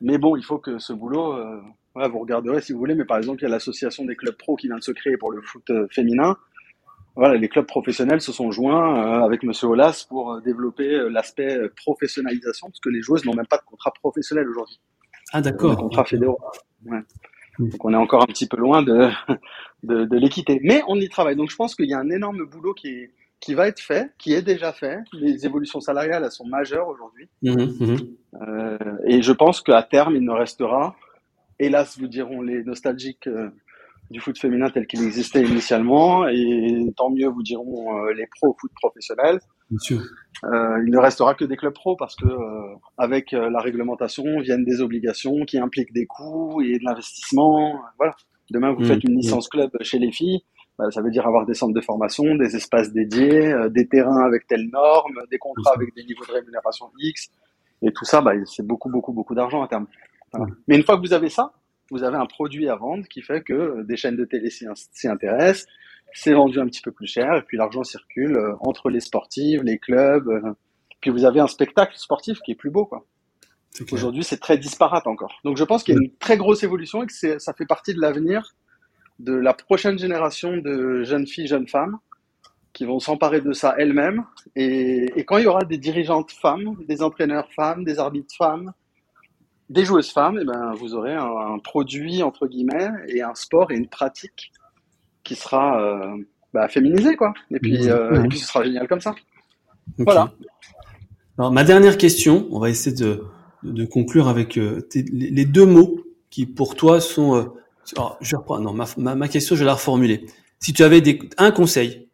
mais 0.00 0.18
bon, 0.18 0.36
il 0.36 0.44
faut 0.44 0.58
que 0.58 0.78
ce 0.78 0.92
boulot, 0.92 1.34
euh, 1.34 1.60
vous 1.94 2.18
regarderez 2.18 2.60
si 2.60 2.72
vous 2.72 2.78
voulez, 2.78 2.94
mais 2.94 3.04
par 3.04 3.16
exemple, 3.18 3.40
il 3.40 3.44
y 3.44 3.46
a 3.46 3.50
l'association 3.50 4.04
des 4.04 4.16
clubs 4.16 4.36
pro 4.36 4.56
qui 4.56 4.66
vient 4.66 4.76
de 4.76 4.82
se 4.82 4.92
créer 4.92 5.16
pour 5.16 5.32
le 5.32 5.40
foot 5.42 5.70
féminin. 5.90 6.36
Voilà, 7.16 7.36
les 7.36 7.48
clubs 7.48 7.66
professionnels 7.66 8.20
se 8.20 8.32
sont 8.32 8.50
joints 8.50 9.22
avec 9.24 9.44
Monsieur 9.44 9.68
Olas 9.68 10.04
pour 10.08 10.40
développer 10.42 11.08
l'aspect 11.10 11.56
professionnalisation, 11.76 12.66
parce 12.66 12.80
que 12.80 12.88
les 12.88 13.02
joueuses 13.02 13.24
n'ont 13.24 13.34
même 13.34 13.46
pas 13.46 13.58
de 13.58 13.62
contrat 13.62 13.92
professionnel 13.92 14.48
aujourd'hui, 14.48 14.80
Ah, 15.32 15.40
d'accord. 15.40 15.76
contrats 15.76 16.04
fédéraux. 16.04 16.40
Ouais. 16.84 16.98
Mm. 17.58 17.68
Donc 17.68 17.84
on 17.84 17.92
est 17.92 17.96
encore 17.96 18.22
un 18.22 18.26
petit 18.26 18.48
peu 18.48 18.56
loin 18.56 18.82
de, 18.82 19.08
de, 19.84 20.04
de 20.04 20.16
l'équité, 20.16 20.60
mais 20.62 20.82
on 20.88 20.96
y 20.96 21.08
travaille. 21.08 21.36
Donc 21.36 21.50
je 21.50 21.56
pense 21.56 21.74
qu'il 21.74 21.88
y 21.88 21.94
a 21.94 21.98
un 21.98 22.10
énorme 22.10 22.44
boulot 22.44 22.74
qui 22.74 22.88
est 22.88 23.10
qui 23.44 23.52
va 23.52 23.68
être 23.68 23.80
fait, 23.80 24.10
qui 24.18 24.32
est 24.32 24.42
déjà 24.42 24.72
fait. 24.72 25.00
Les 25.12 25.44
évolutions 25.44 25.80
salariales, 25.80 26.22
elles 26.24 26.30
sont 26.30 26.46
majeures 26.46 26.88
aujourd'hui. 26.88 27.28
Mhm, 27.42 27.76
mhm. 27.78 27.98
Euh, 28.40 28.78
et 29.06 29.20
je 29.20 29.32
pense 29.32 29.60
qu'à 29.60 29.82
terme, 29.82 30.16
il 30.16 30.24
ne 30.24 30.32
restera, 30.32 30.96
hélas, 31.58 31.98
vous 31.98 32.08
diront 32.08 32.40
les 32.40 32.64
nostalgiques 32.64 33.26
euh, 33.26 33.50
du 34.10 34.20
foot 34.20 34.38
féminin 34.38 34.70
tel 34.70 34.86
qu'il 34.86 35.02
existait 35.02 35.42
initialement, 35.42 36.26
et 36.26 36.86
tant 36.96 37.10
mieux, 37.10 37.28
vous 37.28 37.42
diront 37.42 37.98
euh, 37.98 38.14
les 38.14 38.26
pros 38.34 38.56
foot 38.58 38.72
professionnels. 38.80 39.40
Bien 39.68 39.78
sûr. 39.78 40.00
Il 40.42 40.90
ne 40.90 40.98
restera 40.98 41.34
que 41.34 41.44
des 41.44 41.56
clubs 41.56 41.72
pros 41.72 41.96
parce 41.96 42.16
que 42.16 42.26
avec 42.98 43.32
la 43.32 43.60
réglementation 43.60 44.24
viennent 44.40 44.64
des 44.64 44.82
obligations 44.82 45.46
qui 45.46 45.58
impliquent 45.58 45.92
des 45.94 46.04
coûts 46.04 46.60
et 46.60 46.78
de 46.78 46.84
l'investissement. 46.84 47.80
Voilà. 47.96 48.14
Demain, 48.50 48.72
vous 48.72 48.80
Mhm, 48.80 48.86
faites 48.86 49.04
une 49.04 49.12
mhm. 49.12 49.18
licence 49.18 49.48
club 49.48 49.70
chez 49.82 49.98
les 49.98 50.12
filles. 50.12 50.40
bah, 50.78 50.90
ça 50.90 51.00
veut 51.02 51.10
dire 51.10 51.24
avoir 51.26 51.46
des 51.46 51.54
centres 51.54 51.72
de 51.74 51.80
formation, 51.80 52.34
des 52.34 52.56
espaces 52.56 52.92
dédiés, 52.92 53.52
euh, 53.52 53.68
des 53.68 53.86
terrains 53.86 54.24
avec 54.24 54.46
telles 54.48 54.68
normes, 54.72 55.20
des 55.30 55.38
contrats 55.38 55.72
avec 55.76 55.94
des 55.94 56.02
niveaux 56.04 56.24
de 56.26 56.32
rémunération 56.32 56.86
X. 56.98 57.28
Et 57.82 57.92
tout 57.92 58.04
ça, 58.04 58.20
bah, 58.20 58.32
c'est 58.44 58.66
beaucoup, 58.66 58.90
beaucoup, 58.90 59.12
beaucoup 59.12 59.34
d'argent 59.36 59.62
à 59.62 59.68
terme. 59.68 59.86
Voilà. 60.32 60.52
Mais 60.66 60.76
une 60.76 60.82
fois 60.82 60.96
que 60.96 61.06
vous 61.06 61.12
avez 61.12 61.28
ça, 61.28 61.52
vous 61.90 62.02
avez 62.02 62.16
un 62.16 62.26
produit 62.26 62.68
à 62.68 62.74
vendre 62.76 63.06
qui 63.06 63.22
fait 63.22 63.42
que 63.42 63.52
euh, 63.52 63.84
des 63.84 63.96
chaînes 63.96 64.16
de 64.16 64.24
télé 64.24 64.50
s'y 64.50 64.66
s'y 64.92 65.06
intéressent, 65.06 65.66
c'est 66.12 66.32
vendu 66.32 66.58
un 66.60 66.66
petit 66.66 66.80
peu 66.82 66.92
plus 66.92 67.06
cher, 67.06 67.34
et 67.36 67.42
puis 67.42 67.56
l'argent 67.56 67.84
circule 67.84 68.36
euh, 68.36 68.54
entre 68.60 68.88
les 68.90 69.00
sportives, 69.00 69.62
les 69.62 69.78
clubs, 69.78 70.28
euh, 70.28 70.54
puis 71.00 71.10
vous 71.10 71.24
avez 71.24 71.40
un 71.40 71.46
spectacle 71.46 71.96
sportif 71.96 72.40
qui 72.40 72.52
est 72.52 72.54
plus 72.56 72.70
beau, 72.70 72.86
quoi. 72.86 73.04
Aujourd'hui, 73.92 74.22
c'est 74.22 74.38
très 74.38 74.56
disparate 74.56 75.06
encore. 75.06 75.40
Donc, 75.44 75.56
je 75.56 75.64
pense 75.64 75.82
qu'il 75.82 75.94
y 75.94 75.98
a 75.98 76.00
une 76.00 76.14
très 76.16 76.36
grosse 76.36 76.62
évolution 76.62 77.02
et 77.02 77.06
que 77.06 77.38
ça 77.38 77.52
fait 77.52 77.66
partie 77.66 77.94
de 77.94 78.00
l'avenir 78.00 78.54
de 79.18 79.32
la 79.32 79.54
prochaine 79.54 79.98
génération 79.98 80.56
de 80.56 81.02
jeunes 81.04 81.26
filles, 81.26 81.46
jeunes 81.46 81.68
femmes 81.68 81.98
qui 82.72 82.84
vont 82.84 82.98
s'emparer 82.98 83.40
de 83.40 83.52
ça 83.52 83.74
elles-mêmes. 83.78 84.24
Et, 84.56 85.06
et 85.16 85.24
quand 85.24 85.38
il 85.38 85.44
y 85.44 85.46
aura 85.46 85.64
des 85.64 85.78
dirigeantes 85.78 86.32
femmes, 86.32 86.76
des 86.88 87.02
entraîneurs 87.02 87.48
femmes, 87.52 87.84
des 87.84 87.98
arbitres 87.98 88.34
femmes, 88.36 88.72
des 89.70 89.84
joueuses 89.84 90.10
femmes, 90.10 90.38
et 90.38 90.44
ben, 90.44 90.72
vous 90.74 90.94
aurez 90.94 91.14
un, 91.14 91.24
un 91.24 91.58
produit, 91.58 92.22
entre 92.22 92.46
guillemets, 92.46 92.90
et 93.08 93.22
un 93.22 93.34
sport 93.34 93.70
et 93.70 93.76
une 93.76 93.88
pratique 93.88 94.52
qui 95.22 95.36
sera 95.36 95.80
euh, 95.80 96.16
bah, 96.52 96.68
féminisé, 96.68 97.16
quoi. 97.16 97.32
Et 97.50 97.58
puis, 97.60 97.88
euh, 97.88 98.24
et 98.24 98.28
puis, 98.28 98.38
ce 98.38 98.46
sera 98.46 98.64
génial 98.64 98.86
comme 98.88 99.00
ça. 99.00 99.14
Voilà. 99.98 100.32
Alors, 101.38 101.50
ma 101.50 101.64
dernière 101.64 101.96
question, 101.96 102.46
on 102.50 102.58
va 102.58 102.70
essayer 102.70 102.94
de, 102.94 103.24
de 103.64 103.84
conclure 103.84 104.28
avec 104.28 104.58
euh, 104.58 104.86
les, 104.94 105.44
deux 105.44 105.66
mots 105.66 106.00
qui, 106.30 106.46
pour 106.46 106.74
toi, 106.76 107.00
sont. 107.00 107.34
euh, 107.36 107.44
alors, 107.96 108.16
je 108.20 108.36
reprends. 108.36 108.58
Non, 108.60 108.72
ma, 108.72 108.84
ma, 108.96 109.14
ma 109.14 109.28
question, 109.28 109.56
je 109.56 109.60
vais 109.60 109.66
la 109.66 109.74
reformuler. 109.74 110.26
Si 110.58 110.72
tu 110.72 110.82
avais 110.82 111.00
des, 111.00 111.18
un 111.38 111.50
conseil 111.50 112.08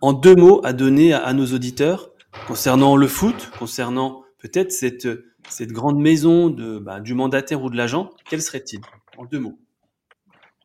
en 0.00 0.12
deux 0.12 0.34
mots 0.36 0.60
à 0.64 0.72
donner 0.72 1.12
à, 1.12 1.18
à 1.24 1.32
nos 1.32 1.46
auditeurs 1.46 2.10
concernant 2.46 2.96
le 2.96 3.08
foot, 3.08 3.50
concernant 3.58 4.22
peut-être 4.38 4.70
cette, 4.72 5.08
cette 5.48 5.72
grande 5.72 5.98
maison 5.98 6.48
de, 6.50 6.78
bah, 6.78 7.00
du 7.00 7.14
mandataire 7.14 7.62
ou 7.62 7.70
de 7.70 7.76
l'agent, 7.76 8.10
quel 8.28 8.42
serait-il 8.42 8.80
En 9.16 9.24
deux 9.24 9.40
mots? 9.40 9.58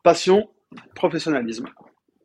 Passion, 0.04 0.48
professionnalisme. 0.94 1.66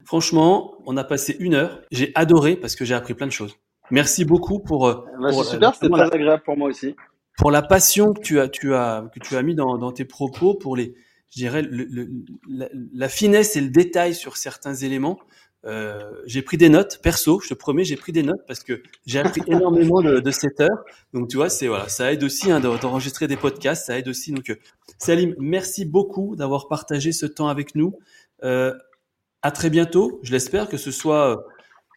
Franchement, 0.05 0.75
on 0.85 0.95
a 0.97 1.03
passé 1.03 1.35
une 1.39 1.53
heure. 1.53 1.81
J'ai 1.91 2.11
adoré 2.15 2.55
parce 2.55 2.75
que 2.75 2.85
j'ai 2.85 2.93
appris 2.93 3.13
plein 3.13 3.27
de 3.27 3.31
choses. 3.31 3.55
Merci 3.91 4.25
beaucoup 4.25 4.59
pour, 4.59 4.87
euh, 4.87 5.03
Bah, 5.21 5.29
pour, 5.29 5.43
c'est 5.45 5.51
super, 5.51 5.73
c'était 5.73 5.89
très 5.89 6.13
agréable 6.13 6.43
pour 6.43 6.57
moi 6.57 6.69
aussi. 6.69 6.95
Pour 7.37 7.51
la 7.51 7.61
passion 7.61 8.13
que 8.13 8.21
tu 8.21 8.39
as, 8.39 8.49
tu 8.49 8.73
as, 8.75 9.09
que 9.13 9.19
tu 9.19 9.35
as 9.37 9.43
mis 9.43 9.55
dans, 9.55 9.77
dans 9.77 9.91
tes 9.91 10.05
propos, 10.05 10.55
pour 10.55 10.75
les, 10.75 10.95
je 11.29 11.39
dirais, 11.39 11.61
le- 11.61 11.85
le- 11.85 12.09
la, 12.49 12.67
la 12.93 13.09
finesse 13.09 13.55
et 13.55 13.61
le 13.61 13.69
détail 13.69 14.15
sur 14.15 14.37
certains 14.37 14.75
éléments. 14.75 15.19
Euh, 15.65 15.99
j'ai 16.25 16.41
pris 16.41 16.57
des 16.57 16.69
notes, 16.69 16.99
perso, 17.03 17.39
je 17.41 17.49
te 17.49 17.53
promets, 17.53 17.83
j'ai 17.83 17.97
pris 17.97 18.11
des 18.11 18.23
notes 18.23 18.41
parce 18.47 18.61
que 18.63 18.81
j'ai 19.05 19.19
appris 19.19 19.41
énormément 19.47 20.01
de, 20.01 20.19
de, 20.19 20.31
cette 20.31 20.61
heure. 20.61 20.83
Donc 21.13 21.29
tu 21.29 21.37
vois, 21.37 21.49
c'est 21.49 21.67
voilà, 21.67 21.89
ça 21.89 22.11
aide 22.13 22.23
aussi 22.23 22.51
hein, 22.51 22.59
d'enregistrer 22.59 23.27
des 23.27 23.37
podcasts, 23.37 23.87
ça 23.87 23.97
aide 23.97 24.07
aussi. 24.07 24.31
Donc 24.31 24.49
euh, 24.49 24.55
Salim, 24.97 25.35
merci 25.39 25.85
beaucoup 25.85 26.35
d'avoir 26.35 26.67
partagé 26.67 27.11
ce 27.11 27.25
temps 27.25 27.47
avec 27.49 27.75
nous. 27.75 27.93
Euh, 28.43 28.73
à 29.41 29.51
très 29.51 29.69
bientôt. 29.69 30.19
Je 30.23 30.31
l'espère 30.31 30.67
que 30.67 30.77
ce 30.77 30.91
soit 30.91 31.45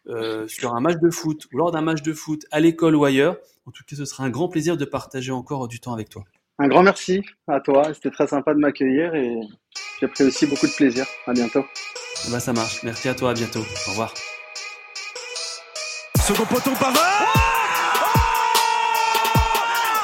euh, 0.07 0.47
sur 0.47 0.75
un 0.75 0.81
match 0.81 0.97
de 1.01 1.09
foot 1.09 1.47
ou 1.53 1.57
lors 1.57 1.71
d'un 1.71 1.81
match 1.81 2.01
de 2.01 2.13
foot 2.13 2.45
à 2.51 2.59
l'école 2.59 2.95
ou 2.95 3.05
ailleurs. 3.05 3.37
En 3.67 3.71
tout 3.71 3.83
cas, 3.87 3.95
ce 3.95 4.05
sera 4.05 4.23
un 4.23 4.29
grand 4.29 4.49
plaisir 4.49 4.77
de 4.77 4.85
partager 4.85 5.31
encore 5.31 5.67
du 5.67 5.79
temps 5.79 5.93
avec 5.93 6.09
toi. 6.09 6.23
Un 6.59 6.67
grand 6.67 6.83
merci 6.83 7.21
à 7.47 7.59
toi. 7.59 7.93
C'était 7.93 8.11
très 8.11 8.27
sympa 8.27 8.53
de 8.53 8.59
m'accueillir 8.59 9.15
et 9.15 9.35
j'ai 9.99 10.07
pris 10.07 10.23
aussi 10.23 10.45
beaucoup 10.47 10.67
de 10.67 10.73
plaisir. 10.73 11.05
À 11.27 11.33
bientôt. 11.33 11.63
Bah, 12.31 12.39
ça 12.39 12.53
marche. 12.53 12.83
Merci 12.83 13.09
à 13.09 13.15
toi. 13.15 13.31
À 13.31 13.33
bientôt. 13.33 13.61
Au 13.87 13.91
revoir. 13.91 14.13
Second 16.19 16.45
poteau 16.45 16.71
Pavard. 16.71 17.33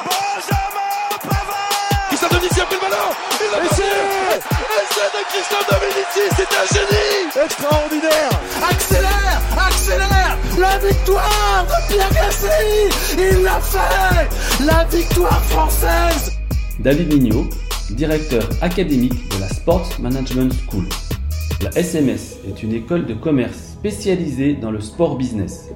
Benjamin 0.05 1.18
Pavard 1.22 2.08
Christian 2.08 2.30
Dominici 2.30 2.62
a 2.62 2.66
pris 2.66 2.76
le 2.76 2.82
ballon. 2.82 3.14
Il 3.39 3.51
l'a 3.51 4.57
passé. 4.78 4.88
Essai 4.88 5.07
de 5.13 5.23
Christian 5.30 5.57
Dominici. 5.69 6.23
C'est 6.36 6.53
un 6.55 6.67
génie. 6.73 7.45
Extraordinaire. 7.45 8.41
Accélère, 8.69 9.41
accélère. 9.57 10.38
La 10.59 10.78
victoire 10.80 11.65
de 11.67 11.93
Pierre 11.93 12.09
Gassi. 12.13 13.17
Il 13.17 13.43
l'a 13.43 13.59
fait. 13.59 14.65
La 14.65 14.84
victoire 14.86 15.43
française. 15.45 16.38
David 16.80 17.13
Mignot, 17.13 17.45
directeur 17.91 18.47
académique 18.61 19.30
de 19.36 19.41
la 19.41 19.49
Sports 19.49 19.89
Management 19.99 20.53
School. 20.69 20.86
La 21.61 21.71
SMS 21.71 22.38
est 22.47 22.61
une 22.61 22.73
école 22.73 23.05
de 23.05 23.13
commerce 23.13 23.57
spécialisée 23.57 24.53
dans 24.53 24.71
le 24.71 24.80
sport 24.80 25.17
business. 25.17 25.69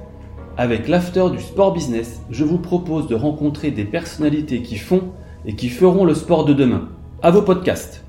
Avec 0.56 0.86
l'after 0.86 1.30
du 1.30 1.40
sport 1.40 1.72
business, 1.72 2.20
je 2.30 2.44
vous 2.44 2.58
propose 2.58 3.08
de 3.08 3.14
rencontrer 3.14 3.70
des 3.70 3.84
personnalités 3.84 4.62
qui 4.62 4.76
font 4.76 5.12
et 5.44 5.56
qui 5.56 5.70
feront 5.70 6.04
le 6.04 6.14
sport 6.14 6.44
de 6.44 6.52
demain. 6.52 6.88
À 7.22 7.30
vos 7.30 7.42
podcasts. 7.42 8.01